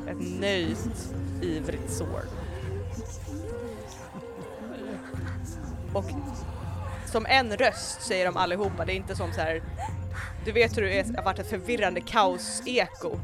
ett 0.08 0.40
nöjt, 0.40 1.14
ivrigt 1.42 1.90
sår. 1.92 2.22
Och 5.94 6.04
som 7.06 7.26
en 7.26 7.56
röst 7.56 8.02
säger 8.02 8.26
de 8.26 8.36
allihopa, 8.36 8.84
det 8.84 8.92
är 8.92 8.96
inte 8.96 9.16
som 9.16 9.32
så 9.32 9.40
här. 9.40 9.62
du 10.44 10.52
vet 10.52 10.76
hur 10.76 10.82
det 10.82 10.98
är- 10.98 11.16
har 11.16 11.22
varit 11.24 11.38
ett 11.38 11.50
förvirrande 11.50 12.00
kaos-eko 12.00 13.18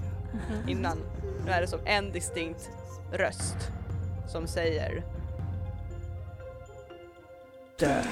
innan. 0.68 0.98
Nu 1.44 1.50
är 1.50 1.60
det 1.60 1.66
som 1.66 1.80
en 1.84 2.12
distinkt 2.12 2.70
röst 3.12 3.56
som 4.28 4.46
säger 4.46 5.04
Dö. 7.78 8.02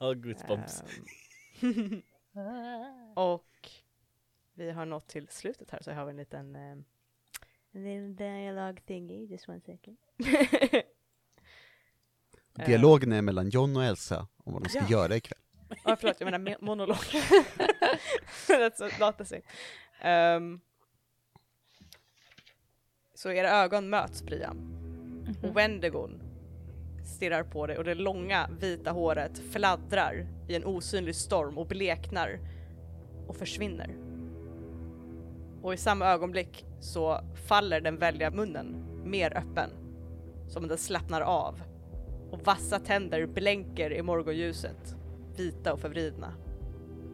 Goosebumps. 0.14 0.82
Ehm. 1.62 2.02
och 3.14 3.68
vi 4.54 4.70
har 4.70 4.84
nått 4.86 5.08
till 5.08 5.28
slutet 5.28 5.70
här 5.70 5.82
så 5.82 5.92
har 5.92 6.04
vi 6.04 6.10
en 6.10 6.16
liten 6.16 6.56
um, 6.56 6.84
en 7.72 7.84
liten 7.84 8.16
dialog 8.16 8.84
thingy, 8.86 9.24
just 9.26 9.48
one 9.48 9.60
second. 9.60 9.96
Dialogen 12.66 13.12
är 13.12 13.22
mellan 13.22 13.48
John 13.50 13.76
och 13.76 13.84
Elsa 13.84 14.28
om 14.36 14.52
vad 14.52 14.62
de 14.62 14.68
ska 14.68 14.78
Ja. 14.78 14.86
göra 14.90 15.16
ikväll. 15.16 15.38
Ja 15.84 15.96
förlåt, 15.96 16.16
jag 16.20 16.30
menar 16.30 16.38
me- 16.38 16.56
monolog. 16.60 16.96
That's 18.46 19.12
the 19.18 19.24
same. 19.24 19.42
Ehm, 20.00 20.60
så 23.14 23.32
era 23.32 23.50
ögon 23.50 23.90
möts 23.90 24.22
Brian. 24.22 24.76
Och 25.42 25.56
Wendigon 25.56 26.22
stirrar 27.16 27.42
på 27.42 27.66
dig 27.66 27.78
och 27.78 27.84
det 27.84 27.94
långa 27.94 28.48
vita 28.60 28.90
håret 28.90 29.38
fladdrar 29.52 30.26
i 30.48 30.54
en 30.56 30.64
osynlig 30.64 31.16
storm 31.16 31.58
och 31.58 31.66
bleknar 31.66 32.38
och 33.28 33.36
försvinner. 33.36 33.96
Och 35.62 35.74
i 35.74 35.76
samma 35.76 36.06
ögonblick 36.06 36.64
så 36.80 37.20
faller 37.48 37.80
den 37.80 37.96
välja 37.98 38.30
munnen 38.30 38.86
mer 39.04 39.36
öppen, 39.36 39.70
som 40.48 40.68
den 40.68 40.78
slappnar 40.78 41.20
av. 41.20 41.62
Och 42.30 42.40
vassa 42.44 42.78
tänder 42.78 43.26
blänker 43.26 43.92
i 43.92 44.02
morgonljuset, 44.02 44.96
vita 45.40 45.72
och 45.72 45.80
förvridna. 45.80 46.34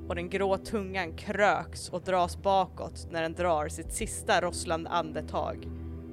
Och 0.09 0.15
den 0.15 0.29
grå 0.29 0.57
tungan 0.57 1.17
kröks 1.17 1.89
och 1.89 2.03
dras 2.03 2.43
bakåt 2.43 3.09
när 3.11 3.23
den 3.23 3.35
drar 3.35 3.69
sitt 3.69 3.93
sista 3.93 4.41
rosslande 4.41 4.91
andetag, 4.91 5.69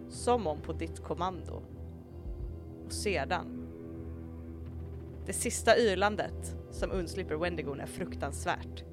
som 0.09 0.47
om 0.47 0.61
på 0.61 0.73
ditt 0.73 1.03
kommando. 1.03 1.63
Och 2.85 2.93
sedan 2.93 3.67
det 5.25 5.33
sista 5.33 5.77
ylandet 5.77 6.55
som 6.71 6.91
undslipper 6.91 7.35
Wendigon 7.35 7.79
är 7.79 7.85
fruktansvärt. 7.85 8.83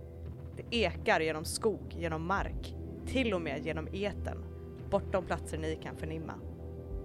Det 0.57 0.77
ekar 0.77 1.21
genom 1.21 1.45
skog, 1.45 1.95
genom 1.99 2.27
mark, 2.27 2.75
till 3.07 3.35
och 3.35 3.41
med 3.41 3.67
genom 3.67 3.89
eten, 3.95 4.45
bortom 4.91 5.27
platser 5.27 5.59
ni 5.59 5.79
kan 5.83 5.97
förnimma. 5.97 6.35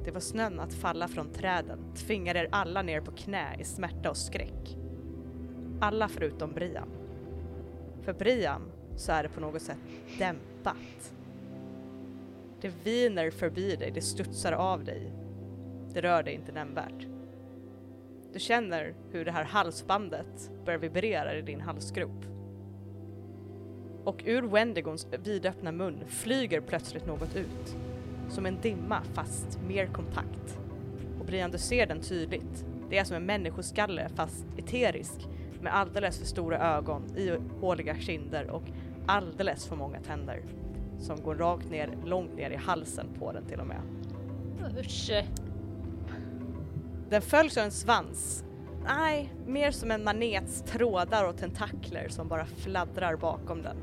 Det 0.04 0.12
var 0.12 0.20
snön 0.20 0.60
att 0.60 0.74
falla 0.74 1.08
från 1.08 1.32
träden, 1.32 1.94
tvingar 1.94 2.36
er 2.36 2.50
alla 2.52 2.82
ner 2.82 3.02
på 3.02 3.12
knä 3.12 3.56
i 3.60 3.64
smärta 3.64 4.10
och 4.10 4.18
skräck. 4.18 4.78
Alla 5.86 6.07
förutom 6.07 6.53
Brian. 6.53 6.88
För 8.02 8.14
Brian 8.14 8.62
så 8.95 9.12
är 9.12 9.24
det 9.24 9.30
på 9.30 9.41
något 9.41 9.62
sätt 9.62 9.78
dämpat. 10.18 11.14
Det 12.62 12.72
viner 12.84 13.32
förbi 13.32 13.76
dig, 13.76 13.91
det 13.91 14.02
studsar 14.02 14.52
av 14.52 14.84
dig. 14.84 15.12
Det 15.94 16.02
rör 16.02 16.24
dig 16.24 16.34
inte 16.34 16.52
nämnvärt. 16.52 17.07
Du 18.34 18.40
känner 18.40 18.94
hur 19.12 19.26
det 19.26 19.32
här 19.32 19.44
halsbandet 19.44 20.52
börjar 20.66 20.80
vibrera 20.80 21.38
i 21.38 21.41
din 21.41 21.62
halsgrop. 21.62 22.26
Och 24.03 24.24
ur 24.26 24.41
Wendigons 24.41 25.07
vidöppna 25.24 25.72
mun 25.72 26.03
flyger 26.07 26.62
plötsligt 26.62 27.07
något 27.07 27.36
ut. 27.36 27.76
Som 28.30 28.45
en 28.45 28.62
dimma 28.62 29.02
fast 29.14 29.60
mer 29.68 29.86
kompakt. 29.86 30.60
Och 31.20 31.26
Brian, 31.26 31.52
du 31.52 31.57
ser 31.57 31.88
den 31.88 32.02
tydligt. 32.02 32.66
Det 32.90 32.98
är 32.98 33.03
som 33.03 33.16
en 33.16 33.26
människoskalle 33.26 34.10
fast 34.16 34.45
eterisk 34.57 35.28
med 35.61 35.76
alldeles 35.76 36.19
för 36.19 36.26
stora 36.26 36.76
ögon, 36.77 37.18
ihåliga 37.18 37.95
kinder 37.95 38.49
och 38.49 38.64
alldeles 39.06 39.68
för 39.68 39.76
många 39.76 39.99
tänder. 39.99 40.44
Som 40.99 41.22
går 41.22 41.36
rakt 41.36 41.69
ner, 41.69 41.98
långt 42.06 42.36
ner 42.36 42.49
i 42.49 42.56
halsen 42.56 43.07
på 43.19 43.32
den 43.32 43.45
till 43.45 43.60
och 43.60 43.68
med. 43.68 43.82
Usch. 44.80 45.11
Den 47.10 47.22
följs 47.22 47.57
av 47.57 47.64
en 47.64 47.72
svans. 47.72 48.44
Nej, 48.88 49.34
mer 49.45 49.72
som 49.72 49.91
en 49.91 50.03
manets 50.03 50.61
trådar 50.61 51.30
och 51.30 51.38
tentakler 51.38 52.10
som 52.10 52.27
bara 52.27 52.45
fladdrar 52.45 53.15
bakom 53.15 53.61
den. 53.61 53.77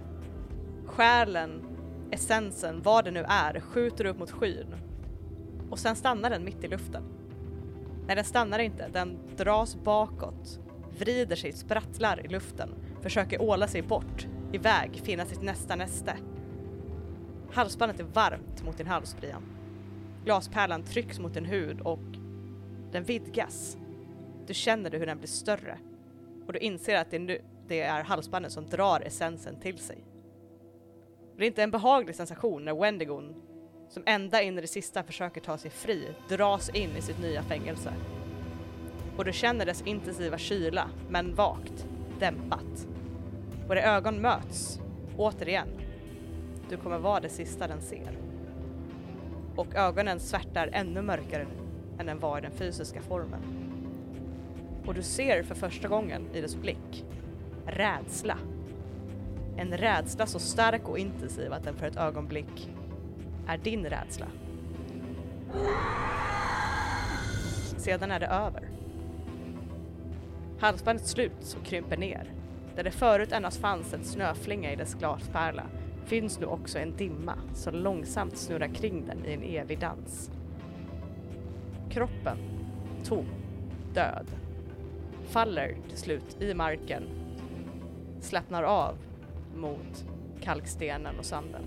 Själen, 0.87 1.63
essensen, 2.11 2.83
vad 2.83 3.05
det 3.05 3.11
nu 3.11 3.25
är, 3.29 3.61
skjuter 3.61 4.05
upp 4.05 4.19
mot 4.19 4.31
skyn. 4.31 4.75
Och 5.71 5.79
sen 5.79 5.97
stannar 5.97 6.31
den 6.31 6.45
mitt 6.45 6.65
i 6.65 6.69
luften. 6.69 7.03
Nej, 8.07 8.17
den 8.17 8.25
stannar 8.25 8.59
inte. 8.59 8.89
Den 8.89 9.19
dras 9.37 9.77
bakåt, 9.85 10.61
vrider 10.99 11.37
sig, 11.37 11.53
sprattlar 11.53 12.27
i 12.27 12.29
luften, 12.29 12.75
försöker 13.03 13.43
åla 13.43 13.69
sig 13.69 13.83
bort, 13.83 14.27
iväg, 14.53 15.01
finna 15.05 15.25
sitt 15.27 15.43
nästa 15.43 15.77
näste. 15.77 16.17
Halsbandet 17.53 18.01
är 18.01 18.05
varmt 18.05 18.65
mot 18.65 18.79
din 18.79 18.87
hals, 18.87 19.17
Brian. 19.21 19.43
Glaspärlan 20.25 20.83
trycks 20.83 21.19
mot 21.19 21.35
din 21.35 21.45
hud 21.45 21.81
och 21.81 22.13
den 22.93 23.05
vidgas. 23.05 23.79
Du 24.47 24.55
känner 24.55 24.91
hur 24.91 25.07
den 25.07 25.19
blir 25.19 25.29
större 25.29 25.79
och 26.47 26.53
du 26.53 26.59
inser 26.59 26.97
att 26.97 27.11
det, 27.11 27.19
nu, 27.19 27.41
det 27.69 27.81
är 27.81 28.05
halsbandet 28.05 28.53
som 28.53 28.67
drar 28.67 29.01
essensen 29.01 29.61
till 29.61 29.79
sig. 29.79 30.05
Det 31.37 31.45
är 31.45 31.47
inte 31.47 31.63
en 31.63 31.71
behaglig 31.71 32.17
sensation 32.17 32.65
när 32.65 32.75
Wendigon, 32.75 33.35
som 33.89 34.03
ända 34.07 34.43
in 34.43 34.59
i 34.59 34.61
det 34.61 34.67
sista 34.67 35.03
försöker 35.03 35.41
ta 35.41 35.59
sig 35.59 35.71
fri, 35.71 36.09
dras 36.29 36.69
in 36.69 36.97
i 36.97 37.03
sitt 37.03 37.21
nya 37.21 37.43
fängelse. 37.43 37.93
Och 39.17 39.25
du 39.25 39.33
känner 39.33 39.67
dess 39.67 39.83
intensiva 39.83 40.39
kyla, 40.39 40.91
men 41.09 41.35
vagt, 41.35 41.87
dämpat. 42.19 42.87
Våra 43.69 43.83
ögon 43.83 44.21
möts, 44.21 44.81
återigen. 45.17 45.69
Du 46.69 46.77
kommer 46.77 46.99
vara 46.99 47.21
det 47.21 47.29
sista 47.29 47.69
den 47.69 47.81
ser. 47.81 48.19
Och 49.57 49.75
ögonen 49.75 50.21
svärtar 50.21 50.71
ännu 50.73 51.03
mörkare 51.03 51.47
än 51.99 52.07
den 52.07 52.19
var 52.19 52.39
i 52.39 52.41
den 52.41 52.53
fysiska 52.53 53.03
formen. 53.03 53.41
Och 54.87 54.95
du 54.95 55.03
ser 55.03 55.43
för 55.43 55.55
första 55.55 55.89
gången 55.89 56.23
i 56.35 56.41
dess 56.41 56.57
blick 56.57 57.05
rädsla. 57.67 58.39
En 59.57 59.77
rädsla 59.77 60.27
så 60.27 60.39
stark 60.39 60.89
och 60.89 60.99
intensiv 60.99 61.53
att 61.53 61.65
den 61.65 61.77
för 61.77 61.87
ett 61.87 61.97
ögonblick 61.97 62.71
är 63.47 63.59
din 63.59 63.87
rädsla. 63.87 64.27
Sedan 67.77 68.11
är 68.11 68.21
det 68.21 68.27
över. 68.27 68.72
Halsbandet 70.63 71.07
sluts 71.07 71.55
och 71.55 71.65
krymper 71.65 71.97
ner. 71.97 72.33
Där 72.77 72.85
det 72.85 72.91
förut 72.91 73.33
endast 73.33 73.61
fanns 73.61 73.95
en 73.95 74.05
snöflinga 74.05 74.73
i 74.73 74.77
dess 74.77 74.95
glaspärla 74.95 75.67
finns 76.05 76.41
nu 76.41 76.47
också 76.47 76.79
en 76.79 76.97
dimma 76.97 77.35
som 77.55 77.75
långsamt 77.75 78.37
snurrar 78.37 78.69
kring 78.75 79.07
den 79.07 79.27
i 79.27 79.33
en 79.33 79.43
evig 79.43 79.79
dans. 79.79 80.31
Kroppen, 81.91 82.39
tom, 83.05 83.27
död, 83.95 84.27
faller 85.29 85.77
till 85.89 85.99
slut 85.99 86.43
i 86.43 86.55
marken, 86.55 87.03
slappnar 88.21 88.63
av 88.63 88.99
mot 89.57 90.05
kalkstenen 90.41 91.19
och 91.19 91.25
sanden 91.25 91.65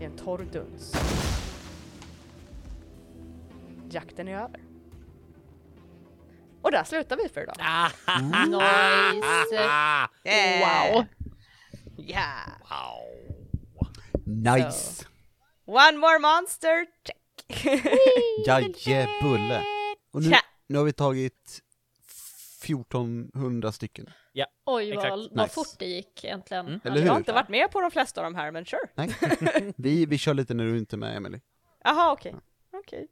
i 0.00 0.04
en 0.04 0.16
torr 0.16 0.46
duns. 0.52 0.94
Jakten 3.90 4.28
är 4.28 4.34
över. 4.34 4.67
Och 6.62 6.70
där 6.70 6.84
slutar 6.84 7.16
vi 7.16 7.28
för 7.28 7.42
idag. 7.42 7.56
Nice. 9.14 9.58
Wow! 10.60 11.04
Yeah! 11.98 12.48
Nice! 14.24 15.04
One 15.66 15.98
more 15.98 16.18
monster 16.18 16.86
check! 17.06 17.66
Jajebulle! 18.46 19.62
Och 20.12 20.22
nu, 20.22 20.36
nu 20.66 20.78
har 20.78 20.84
vi 20.84 20.92
tagit 20.92 21.62
1400 22.64 23.72
stycken. 23.72 24.10
Oj 24.70 24.92
Exakt. 24.92 25.10
vad, 25.10 25.18
vad 25.18 25.44
Nice. 25.44 25.54
fort 25.54 25.78
det 25.78 25.86
gick 25.86 26.24
egentligen. 26.24 26.66
Mm. 26.66 26.80
Eller 26.84 26.96
Jag 26.96 27.02
har 27.06 27.12
hur? 27.12 27.18
inte 27.18 27.32
varit 27.32 27.48
med 27.48 27.70
på 27.70 27.80
de 27.80 27.90
flesta 27.90 28.20
av 28.20 28.24
de 28.32 28.34
här 28.34 28.50
men 28.50 28.64
sure. 28.64 28.80
Nej. 28.94 29.10
vi, 29.76 30.06
vi 30.06 30.18
kör 30.18 30.34
lite 30.34 30.54
när 30.54 30.64
du 30.64 30.78
inte 30.78 30.96
är 30.96 30.98
med 30.98 31.16
Emily. 31.16 31.40
Jaha 31.84 32.12
okej. 32.12 32.34
Okay. 32.72 33.06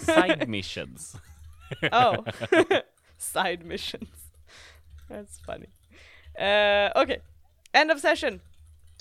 Side 0.00 0.48
missions. 0.48 1.16
Oh. 1.92 2.24
Side 3.18 3.64
missions. 3.64 4.08
That's 5.08 5.38
funny. 5.38 5.68
Uh, 6.38 6.90
okay. 6.96 7.18
End 7.74 7.90
of 7.90 8.00
session. 8.00 8.40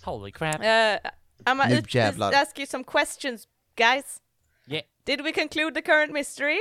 Holy 0.03 0.31
crap. 0.31 0.61
Uh, 0.61 0.99
I'm 1.45 1.57
gonna 1.57 2.35
ask 2.35 2.57
you 2.57 2.65
some 2.65 2.83
questions, 2.83 3.47
guys. 3.75 4.21
Yeah. 4.67 4.81
Did 5.05 5.23
we 5.23 5.31
conclude 5.31 5.73
the 5.73 5.81
current 5.81 6.11
mystery? 6.11 6.59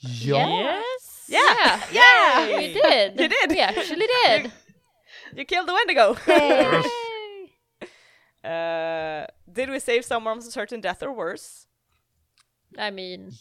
Ja, 0.00 0.38
Yes! 0.38 1.24
Yeah. 1.28 1.82
Yeah, 1.92 2.56
we 2.56 2.72
did. 2.72 3.20
You 3.20 3.28
did. 3.28 3.50
We 3.50 3.60
actually 3.60 4.06
did. 4.24 4.52
You 5.34 5.44
killed 5.44 5.68
the 5.68 5.74
Wendigo. 5.74 6.16
Yay. 6.26 6.82
uh, 8.50 9.26
did 9.52 9.68
we 9.68 9.78
save 9.78 10.04
someone 10.04 10.40
from 10.40 10.50
certain 10.50 10.80
death 10.80 11.02
or 11.02 11.12
worse? 11.12 11.66
I 12.78 12.90
mean, 12.90 13.32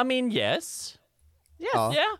I 0.00 0.04
mean, 0.04 0.30
yes. 0.32 0.98
Yes. 1.58 1.70
Ja. 1.74 1.92
Yeah. 1.92 2.16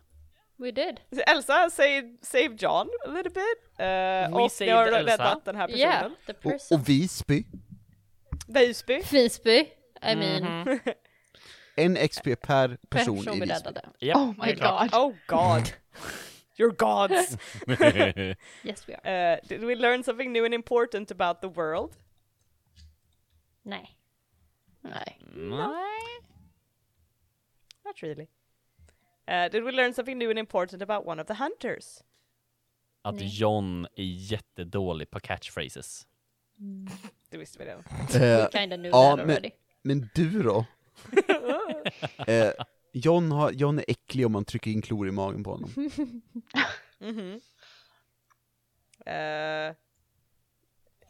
we 0.59 0.71
did. 0.71 0.99
Elsa 1.27 1.69
saved, 1.69 2.25
saved 2.25 2.57
John 2.63 2.89
a 3.05 3.09
little 3.09 3.31
bit. 3.31 3.57
Uh, 3.79 4.37
We 4.37 4.43
och 4.43 4.51
saved 4.51 4.67
ni 4.67 4.73
har 4.73 4.87
Elsa. 4.87 5.13
räddat 5.13 5.45
den 5.45 5.55
här 5.55 5.67
personen. 5.67 5.81
Yeah, 5.91 6.11
the 6.25 6.31
och, 6.33 6.41
person. 6.41 6.79
och 6.79 6.89
Visby, 6.89 7.43
Visby. 8.47 9.01
Visby. 9.11 9.59
I 10.01 10.15
mean, 10.15 10.43
Mhm. 10.43 10.79
en 11.75 11.95
XP 12.09 12.23
per 12.41 12.77
person 12.89 13.15
person 13.15 13.17
i 13.17 13.39
vi 13.39 13.39
Visby. 13.39 13.53
räddade. 13.53 13.81
Yep, 13.99 14.15
Oh 14.15 14.27
my 14.45 14.53
god. 14.53 14.93
Oh 14.95 15.13
god. 15.27 15.63
You're 16.57 16.75
gods. 16.75 17.37
Yes 18.63 18.87
we 18.87 18.95
are. 18.95 19.33
Uh, 19.35 19.47
did 19.47 19.63
we 19.63 19.75
learn 19.75 20.03
something 20.03 20.31
new 20.33 20.45
and 20.45 20.53
important 20.53 21.11
about 21.11 21.41
the 21.41 21.47
world? 21.61 21.95
Nej. 23.63 23.97
Nej. 24.81 25.19
Nej. 25.35 26.21
Not 27.87 28.03
really. 28.03 28.27
Uh, 29.29 29.49
did 29.51 29.63
we 29.63 29.71
learn 29.71 29.93
something 29.93 30.17
new 30.17 30.29
and 30.29 30.39
important 30.39 30.81
about 30.81 31.07
one 31.07 31.21
of 31.21 31.27
the 31.27 31.33
hunters? 31.33 32.03
Att 33.01 33.15
Nej. 33.15 33.27
John 33.39 33.85
är 33.95 34.03
jättedålig 34.03 35.09
på 35.11 35.19
catchphrases. 35.19 36.07
Det 37.29 37.37
visste 37.37 37.59
vi 37.59 37.65
redan. 37.65 37.83
Eh, 38.21 38.49
Kinda 38.49 38.75
knew 38.77 38.89
ja, 38.89 39.15
that 39.17 39.27
men- 39.27 39.29
already. 39.35 39.51
men 39.81 40.09
du 40.15 40.43
då? 40.43 40.65
Eh, 42.27 42.51
John, 42.93 43.31
har, 43.31 43.51
John 43.51 43.79
är 43.79 43.85
äcklig 43.87 44.25
om 44.25 44.31
man 44.31 44.45
trycker 44.45 44.71
in 44.71 44.81
klor 44.81 45.07
i 45.07 45.11
magen 45.11 45.43
på 45.43 45.49
honom. 45.51 45.69
Mhm. 46.99 47.41
Eh, 49.05 49.75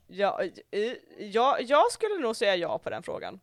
ja, 0.07 0.41
eh, 0.71 0.93
ja, 1.19 1.59
jag 1.59 1.91
skulle 1.91 2.17
nog 2.19 2.35
säga 2.35 2.55
ja 2.55 2.77
på 2.79 2.89
den 2.89 3.03
frågan. 3.03 3.39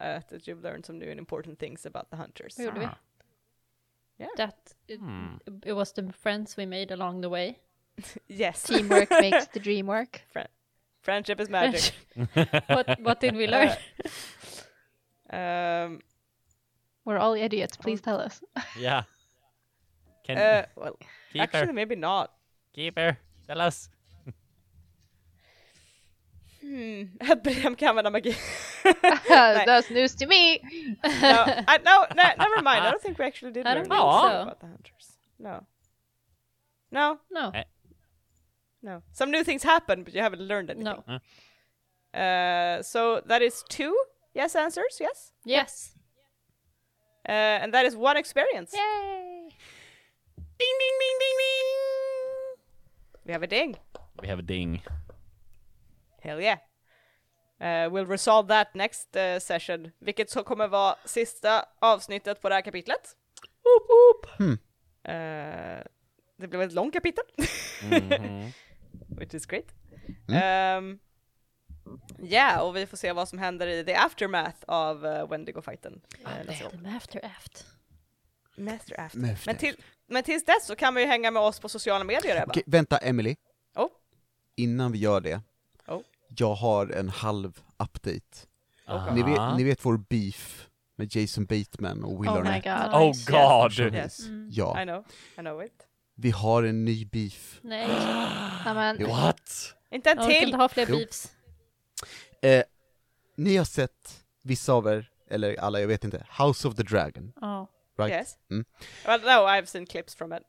Uh, 0.00 0.20
that 0.30 0.46
you've 0.46 0.62
learned 0.62 0.86
some 0.86 0.98
new 0.98 1.10
and 1.10 1.18
important 1.18 1.58
things 1.58 1.86
about 1.86 2.10
the 2.10 2.16
hunters. 2.16 2.56
Vad 2.58 2.64
gjorde 2.66 2.78
vi? 2.80 2.84
Ah. 2.86 2.98
Yeah. 4.18 4.28
That 4.36 4.74
it, 4.88 5.00
Hmm. 5.00 5.36
it 5.66 5.72
was 5.72 5.92
the 5.92 6.12
friends 6.12 6.56
we 6.56 6.66
made 6.66 6.92
along 6.94 7.20
the 7.22 7.28
way. 7.28 7.58
Yes. 8.28 8.62
Teamwork 8.62 9.10
makes 9.20 9.46
the 9.52 9.60
dream 9.60 9.86
work. 9.86 10.20
Friendship 11.02 11.40
is 11.40 11.48
magic. 11.48 11.92
what, 12.68 13.00
what 13.00 13.20
did 13.20 13.34
we 13.36 13.46
learn? 13.46 13.70
Um, 15.30 16.00
We're 17.04 17.18
all 17.18 17.34
idiots, 17.34 17.76
please 17.76 18.00
tell 18.02 18.20
us. 18.20 18.42
Yeah. 18.78 19.02
Can 20.24 20.38
uh, 20.38 20.66
well, 20.76 20.96
keep 21.32 21.42
actually, 21.42 21.66
her. 21.66 21.72
maybe 21.72 21.96
not. 21.96 22.30
Keep 22.74 22.98
her. 22.98 23.16
Tell 23.46 23.60
us. 23.60 23.88
Hmm. 26.60 27.08
Att 27.20 27.42
Brem 27.42 27.76
kan 27.76 27.88
använda 27.88 28.10
magi. 28.10 28.34
That's 29.28 29.90
news 29.90 30.14
to 30.16 30.26
me! 30.26 30.60
no, 31.04 31.44
I, 31.68 31.78
no, 31.84 32.06
no, 32.14 32.22
never 32.38 32.62
mind. 32.62 32.84
I 32.84 32.90
don't 32.90 33.02
think 33.02 33.18
we 33.18 33.24
actually 33.24 33.52
did 33.52 33.66
I 33.66 33.74
don't 33.74 33.84
think 33.84 33.94
anything 33.94 34.10
so. 34.20 34.42
about 34.42 34.60
the 34.60 34.66
hunters. 34.66 35.12
No. 35.38 35.64
No, 36.90 37.18
No. 37.30 37.50
Eh. 37.54 37.64
no. 38.82 39.02
Some 39.12 39.30
new 39.30 39.44
things 39.44 39.62
happen, 39.62 40.02
but 40.04 40.14
you 40.14 40.20
haven't 40.22 40.42
learned 40.42 40.70
anything. 40.70 41.02
No. 42.14 42.18
Uh, 42.18 42.82
so 42.82 43.20
that 43.26 43.42
is 43.42 43.62
two 43.68 43.94
yes 44.34 44.56
answers, 44.56 44.98
yes? 45.00 45.32
Yes. 45.44 45.92
Uh, 47.28 47.32
and 47.62 47.74
that 47.74 47.84
is 47.84 47.94
one 47.94 48.16
experience. 48.16 48.72
Yay! 48.72 49.48
Ding, 50.58 50.76
ding, 50.80 50.96
ding, 51.00 51.16
ding, 51.20 51.36
ding! 51.38 52.56
We 53.26 53.32
have 53.32 53.42
a 53.42 53.46
ding. 53.46 53.76
We 54.22 54.28
have 54.28 54.38
a 54.38 54.42
ding. 54.42 54.80
Hell 56.22 56.40
yeah. 56.40 56.56
Uh, 57.60 57.66
we'll 57.66 58.06
resolve 58.06 58.48
that 58.48 58.74
next 58.74 59.16
uh, 59.16 59.38
session, 59.40 59.90
vilket 59.98 60.30
så 60.30 60.42
kommer 60.42 60.68
vara 60.68 60.96
sista 61.04 61.64
avsnittet 61.78 62.40
på 62.42 62.48
det 62.48 62.54
här 62.54 62.62
kapitlet. 62.62 63.16
Woop, 63.64 63.88
woop. 63.90 64.38
Hmm. 64.38 64.52
Uh, 64.52 65.82
det 66.36 66.48
blev 66.48 66.62
ett 66.62 66.72
långt 66.72 66.92
kapitel, 66.94 67.24
Mhm. 67.82 68.52
which 69.18 69.34
is 69.34 69.46
great. 69.46 69.66
Um, 70.28 70.98
yeah, 72.22 72.60
och 72.60 72.76
vi 72.76 72.86
får 72.86 72.96
se 72.96 73.12
vad 73.12 73.28
som 73.28 73.38
händer 73.38 73.66
i 73.66 73.84
the 73.84 73.94
aftermath 73.94 74.56
av 74.66 75.04
uh, 75.06 75.28
Wendigo-fighten. 75.30 76.00
Uh, 76.24 76.96
after 76.96 77.24
aft. 77.24 77.64
Master 78.56 79.46
Men, 79.46 79.56
till, 79.56 79.76
men 80.06 80.22
tills 80.22 80.44
dess 80.44 80.66
så 80.66 80.76
kan 80.76 80.94
man 80.94 81.02
ju 81.02 81.08
hänga 81.08 81.30
med 81.30 81.42
oss 81.42 81.60
på 81.60 81.68
sociala 81.68 82.04
medier 82.04 82.42
Ebba. 82.42 82.50
Okej, 82.52 82.62
vänta 82.66 82.98
Emily. 82.98 83.36
Oh. 83.76 83.88
Innan 84.56 84.92
vi 84.92 84.98
gör 84.98 85.20
det. 85.20 85.40
Oh. 86.28 86.34
Jag 86.38 86.54
har 86.54 86.86
en 86.86 87.08
halv 87.08 87.60
update. 87.78 88.46
Ni 89.14 89.22
vet, 89.22 89.56
ni 89.56 89.64
vet 89.64 89.84
vår 89.84 89.96
beef 89.96 90.68
med 90.96 91.16
Jason 91.16 91.44
Bateman 91.46 92.04
och 92.04 92.22
Will 92.24 92.30
Oh 92.30 92.42
my 92.42 92.48
Arnett? 92.48 92.64
god. 92.64 93.02
Oh 93.02 93.12
god! 93.78 93.94
Yes, 93.94 94.20
Ja, 94.50 94.82
I 94.82 94.84
know, 94.84 95.04
I 95.36 95.40
know 95.40 95.62
it. 95.64 95.86
vi 96.14 96.30
har 96.30 96.62
en 96.62 96.84
ny 96.84 97.04
beef. 97.04 97.60
Nej, 97.62 97.86
Amen. 98.66 99.06
What? 99.08 99.74
Inte 99.90 100.10
en 100.10 100.16
jag 100.16 100.24
orkar 100.26 100.34
till! 100.38 100.44
inte 100.48 100.56
ha 100.56 100.68
fler 100.68 100.86
Jo. 100.88 100.96
beefs. 100.96 101.32
Eh, 102.42 102.62
ni 103.36 103.56
har 103.56 103.64
sett, 103.64 104.24
vissa 104.42 104.72
av 104.72 104.86
er, 104.86 105.10
eller 105.30 105.60
alla, 105.60 105.80
jag 105.80 105.88
vet 105.88 106.04
inte, 106.04 106.26
House 106.38 106.68
of 106.68 106.74
the 106.74 106.82
Dragon, 106.82 107.32
Ja. 107.40 107.66
right? 107.98 108.12
Yes. 108.12 108.38
Mm. 108.50 108.64
Well, 109.06 109.20
no, 109.20 109.28
I've 109.48 109.66
seen 109.66 109.86
clips 109.86 110.14
from 110.14 110.32
it. 110.32 110.42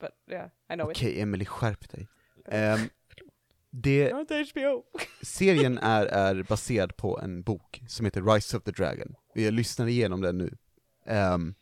But 0.00 0.10
yeah, 0.30 0.46
I 0.72 0.74
know 0.74 0.90
Okej, 0.90 1.20
Emily 1.20 1.44
skärp 1.44 1.88
dig. 1.90 2.08
Ehm, 2.48 2.88
det, 3.70 4.12
serien 5.22 5.78
är, 5.82 6.06
är 6.06 6.42
baserad 6.42 6.96
på 6.96 7.18
en 7.18 7.42
bok 7.42 7.82
som 7.88 8.04
heter 8.06 8.34
Rise 8.34 8.56
of 8.56 8.62
the 8.62 8.70
Dragon. 8.70 9.14
Vi 9.34 9.50
lyssnar 9.50 9.86
igenom 9.86 10.20
den 10.20 10.38
nu. 10.38 10.56
Ehm, 11.06 11.54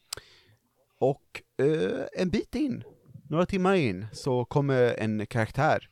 och 0.98 1.42
eh, 1.58 2.06
en 2.12 2.30
bit 2.30 2.54
in, 2.54 2.84
några 3.28 3.46
timmar 3.46 3.74
in, 3.74 4.06
så 4.12 4.44
kommer 4.44 4.94
en 4.98 5.26
karaktär. 5.26 5.88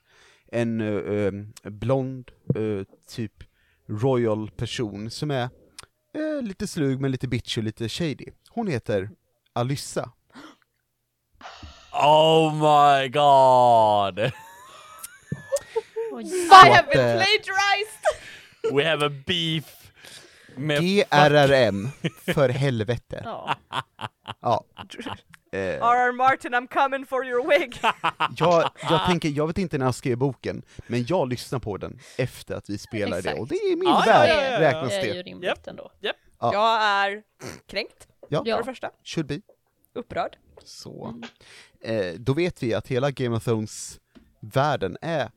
En 0.53 0.81
eh, 0.81 1.33
blond, 1.71 2.31
eh, 2.55 2.87
typ 3.09 3.33
royal 3.87 4.51
person 4.51 5.11
som 5.11 5.31
är 5.31 5.43
eh, 6.15 6.43
lite 6.43 6.67
slug 6.67 7.01
men 7.01 7.11
lite 7.11 7.29
bitchy 7.29 7.61
och 7.61 7.65
lite 7.65 7.89
shady. 7.89 8.27
Hon 8.51 8.69
heter 8.69 9.11
Alyssa. 9.53 10.13
Oh 11.97 12.53
my 12.55 13.09
god! 13.09 14.33
I 16.21 16.69
have 16.69 16.89
been 16.93 17.01
eh, 17.09 17.17
plagiarized! 17.17 18.05
We 18.73 18.85
have 18.85 19.07
a 19.07 19.11
beef! 19.27 19.65
Med 20.57 20.81
GRRM, 20.83 21.89
för 22.35 22.49
helvete. 22.49 23.21
Ja. 23.25 23.57
Ja. 24.41 24.65
Eh, 25.53 25.61
R.R. 25.61 26.13
Martin, 26.13 26.55
I'm 26.55 26.67
coming 26.69 27.07
for 27.07 27.27
your 27.27 27.49
wig! 27.49 27.81
jag, 28.37 28.71
jag 28.91 29.07
tänker, 29.07 29.29
jag 29.29 29.47
vet 29.47 29.59
inte 29.59 29.79
när 29.79 29.85
jag 29.87 29.95
skrev 29.95 30.19
boken, 30.19 30.63
men 30.87 31.05
jag 31.09 31.29
lyssnar 31.29 31.59
på 31.59 31.77
den 31.77 31.99
efter 32.19 32.55
att 32.55 32.71
vi 32.71 32.79
spelar 32.79 33.23
det, 33.23 33.35
och 33.35 33.49
det 33.49 33.55
är 33.55 33.77
min 33.77 33.89
Ja, 33.89 34.03
ja, 34.07 34.13
värld, 34.13 34.29
ja, 34.29 34.35
ja, 34.45 34.51
ja. 34.51 34.61
räknas 34.61 34.89
Det 34.89 35.01
är 35.01 35.05
ju 35.07 35.13
det. 35.13 35.23
rimligt 35.23 35.67
ändå. 35.67 35.91
Ja. 36.01 36.13
Jag 36.41 36.83
är 36.83 37.23
kränkt, 37.67 38.09
Ja, 38.29 38.45
för 38.45 38.59
det 38.59 38.65
första. 38.65 38.91
should 39.05 39.27
be. 39.27 39.41
Upprörd. 39.95 40.37
Så. 40.65 41.21
Eh, 41.85 42.13
då 42.19 42.33
vet 42.33 42.63
vi 42.63 42.75
att 42.75 42.89
hela 42.89 43.11
Game 43.11 43.37
of 43.37 43.45
Thrones-världen 43.45 44.97
är 45.01 45.21
eh, 45.21 45.29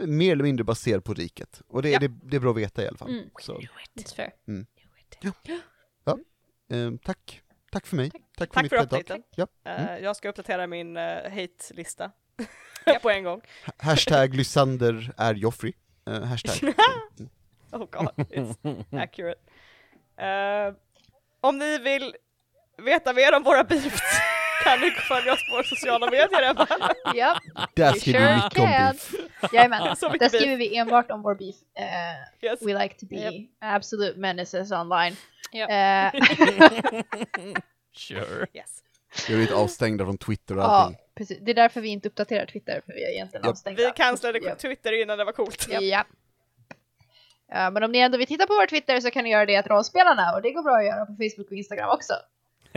mer 0.00 0.32
eller 0.32 0.42
mindre 0.44 0.64
baserad 0.64 1.04
på 1.04 1.14
riket, 1.14 1.62
och 1.68 1.82
det, 1.82 1.90
Ja. 1.90 1.98
det, 1.98 2.08
det 2.22 2.36
är 2.36 2.40
bra 2.40 2.50
att 2.50 2.56
veta 2.56 2.82
i 2.82 2.88
alla 2.88 2.96
fall. 2.96 3.10
Mm. 3.10 3.30
Så, 3.40 3.60
It's 3.94 4.14
fair. 4.16 4.32
eh, 6.70 6.90
tack. 7.04 7.42
Tack 7.70 7.86
för 7.86 7.96
mig. 7.96 8.10
Tack, 8.10 8.50
Tack 8.50 8.62
mitt 8.62 8.70
för 8.70 8.76
TED 8.78 8.90
Talk. 8.90 9.00
updaten. 9.00 9.22
Ja. 9.34 9.46
Eh, 9.64 9.98
jag 9.98 10.16
ska 10.16 10.28
uppdatera 10.28 10.66
min 10.66 10.96
uh, 10.96 11.02
hate-lista 11.30 12.10
på 13.02 13.10
en 13.10 13.24
gång. 13.24 13.40
Hashtag 13.76 14.34
Lysander 14.34 15.12
är 15.16 15.34
Joffrey. 15.34 15.72
Eh, 16.06 16.22
hashtag. 16.22 16.74
Oh 17.72 17.78
god, 17.90 18.08
it's 18.16 18.84
accurate. 19.02 19.40
Eh, 20.16 20.74
om 21.40 21.58
ni 21.58 21.78
vill 21.78 22.14
veta 22.78 23.12
mer 23.12 23.36
om 23.36 23.42
våra 23.42 23.64
beefs 23.64 24.00
kan 24.64 24.80
ni 24.80 24.90
följa 24.90 25.32
oss 25.32 25.46
på 25.48 25.52
våra 25.56 25.64
sociala 25.64 26.10
medier 26.10 26.50
Ebba. 26.50 26.66
Japp, 27.14 27.42
Där 27.74 27.92
Vi 27.92 28.00
skriver 28.00 28.28
vi 28.28 28.34
mycket 28.44 28.58
om 28.58 28.64
beef. 28.66 29.14
jajamän. 29.52 29.96
Så 29.96 30.10
mycket 30.10 30.32
Där 30.32 30.38
skriver 30.38 30.56
vi 30.56 30.76
enbart 30.76 31.10
om 31.10 31.22
vår 31.22 31.34
beef. 31.34 31.56
Eh, 31.74 32.44
Yes. 32.48 32.62
we 32.62 32.82
like 32.82 32.94
to 32.94 33.06
be 33.06 33.16
Japp. 33.16 33.34
absolute 33.60 34.18
menaces 34.18 34.72
online. 34.72 35.16
Ja. 35.52 35.68
Eh, 35.68 36.12
Sure. 37.92 38.46
Yes. 38.54 38.82
Vi 39.26 39.32
har 39.32 39.38
blivit 39.38 39.52
avstängda 39.54 40.04
från 40.04 40.18
Twitter 40.18 40.56
och 40.56 40.62
ja, 40.62 40.66
allting. 40.66 40.98
precis. 41.14 41.38
Det 41.42 41.50
är 41.50 41.54
därför 41.54 41.80
vi 41.80 41.88
inte 41.88 42.08
uppdaterar 42.08 42.46
Twitter, 42.46 42.82
för 42.86 42.92
vi 42.92 43.04
är 43.04 43.08
egentligen 43.14 43.42
Japp. 43.44 43.50
avstängda. 43.50 43.82
Vi 43.86 43.90
cancellade 43.96 44.38
Ja. 44.42 44.54
Twitter 44.54 45.02
innan 45.02 45.18
det 45.18 45.24
var 45.24 45.32
coolt. 45.32 45.66
Ja. 45.70 46.04
Ja, 47.50 47.70
men 47.70 47.82
om 47.82 47.92
ni 47.92 47.98
ändå 47.98 48.18
vill 48.18 48.26
titta 48.26 48.46
på 48.46 48.52
vår 48.54 48.66
Twitter 48.66 49.00
så 49.00 49.10
kan 49.10 49.24
ni 49.24 49.30
göra 49.30 49.46
det 49.46 49.56
att 49.56 49.66
rollspelarna 49.66 50.34
och 50.34 50.42
det 50.42 50.50
går 50.50 50.62
bra 50.62 50.76
att 50.78 50.84
göra 50.86 51.06
på 51.06 51.12
Facebook 51.12 51.46
och 51.50 51.56
Instagram 51.56 51.90
också. 51.90 52.12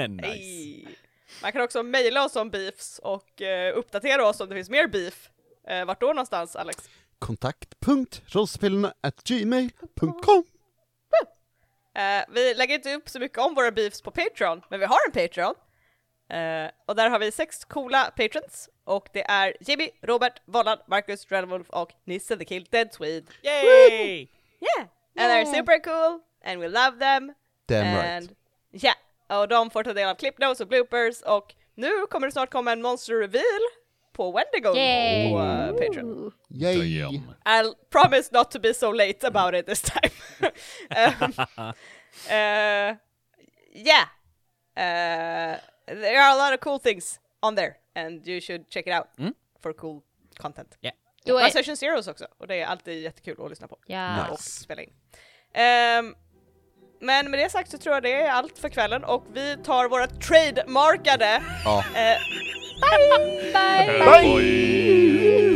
nice. 0.08 0.28
Hey. 0.28 0.86
Man 1.42 1.52
kan 1.52 1.62
också 1.62 1.84
mejla 1.84 2.26
oss 2.26 2.36
om 2.36 2.50
beefs 2.50 3.00
och 3.00 3.42
eh, 3.42 3.78
uppdatera 3.78 4.28
oss 4.28 4.40
om 4.40 4.50
det 4.50 4.56
finns 4.56 4.70
mer 4.70 4.88
beef. 4.88 5.30
Eh, 5.68 5.86
vart 5.86 6.02
då 6.02 6.08
någonstans 6.08 6.56
Alex? 6.56 6.90
Kontakt.rollspelarna 7.20 8.94
at 9.02 9.24
gmail.com 9.24 10.44
Eh, 11.96 12.24
vi 12.30 12.54
lägger 12.54 12.76
inte 12.76 12.94
upp 12.94 13.10
så 13.10 13.20
mycket 13.20 13.38
om 13.38 13.56
våra 13.56 13.72
beefs 13.72 14.02
på 14.02 14.12
Patreon, 14.12 14.62
men 14.70 14.80
vi 14.80 14.86
har 14.86 14.98
en 15.08 15.12
Patreon. 15.12 15.56
Eh, 16.30 16.72
och 16.86 16.96
där 16.96 17.10
har 17.10 17.20
vi 17.20 17.32
sex 17.32 17.66
coola 17.66 18.12
patrons. 18.18 18.70
Och 18.84 19.10
det 19.14 19.24
är 19.30 19.58
Jimmy, 19.60 19.90
Robert, 20.02 20.42
Vollan, 20.46 20.78
Marcus, 20.88 21.32
Redwolf 21.32 21.70
och 21.70 21.92
Nisse 22.06 22.38
the 22.38 22.46
Kill 22.46 22.68
Dead 22.70 22.94
Swede. 22.94 23.28
Yay! 23.44 24.28
Yeah! 24.60 24.88
And 25.18 25.32
they're 25.32 25.56
super 25.56 25.80
cool, 25.84 26.20
and 26.46 26.62
we 26.62 26.68
love 26.68 27.00
them. 27.00 27.34
Damn 27.68 27.86
and 27.86 28.28
right. 28.30 28.38
yeah, 28.84 28.96
och 29.40 29.48
de 29.48 29.70
får 29.70 29.84
ta 29.84 29.94
del 29.94 30.10
av 30.10 30.16
clip 30.16 30.38
notes 30.40 30.62
och 30.62 30.68
bloopers 30.68 31.22
och 31.22 31.56
nu 31.76 31.90
kommer 32.10 32.28
det 32.28 32.32
snart 32.32 32.50
komma 32.52 32.72
en 32.72 32.82
monster 32.82 33.14
reveal 33.14 33.62
på 34.14 34.32
Wendigo 34.32 34.76
Yay. 34.78 35.30
på 35.30 35.40
uh, 35.40 35.72
Patreon. 35.88 36.32
Yay! 36.50 37.22
I'll 37.46 37.74
promise 37.90 38.30
not 38.32 38.52
to 38.52 38.60
be 38.60 38.74
so 38.74 38.92
late 38.92 39.28
about 39.28 39.56
it 39.56 39.66
this 39.66 39.82
time. 39.82 40.12
um, 41.22 41.34
uh, 42.30 42.96
yeah, 43.74 44.08
uh, 44.78 45.58
there 45.86 46.20
are 46.22 46.32
a 46.32 46.36
lot 46.36 46.54
of 46.54 46.60
cool 46.60 46.80
things 46.80 47.20
on 47.42 47.56
there 47.56 47.76
and 47.96 48.28
you 48.28 48.42
should 48.42 48.70
check 48.70 48.88
it 48.88 48.94
out 48.94 49.08
Mm. 49.18 49.34
for 49.64 49.74
cool 49.74 50.02
content. 50.38 50.78
Då 51.26 51.38
är 51.38 51.46
är... 51.46 51.50
Session 51.50 51.78
Zeros 51.78 52.08
också 52.08 52.28
och 52.38 52.48
det 52.48 52.56
är 52.62 52.66
alltid 52.66 53.04
jättekul 53.04 53.38
att 53.44 53.50
lyssna 53.50 53.68
på 53.68 53.78
Ja. 53.86 54.26
och 54.26 54.32
Nice. 54.32 54.64
spela 54.64 54.82
in. 54.82 54.94
Ehm, 55.54 56.16
men 57.02 57.32
med 57.32 57.40
det 57.40 57.50
sagt 57.52 57.72
så 57.72 57.78
tror 57.78 57.96
jag 57.96 58.04
det 58.04 58.14
är 58.22 58.30
allt 58.32 58.60
för 58.60 58.70
kvällen 58.70 59.04
och 59.04 59.24
vi 59.34 59.58
tar 59.66 59.90
våra 59.90 60.08
trademarkade 60.08 61.42
Ja. 61.66 61.84
eh, 61.96 62.18
Bye! 62.82 64.32
Bye! 64.34 65.51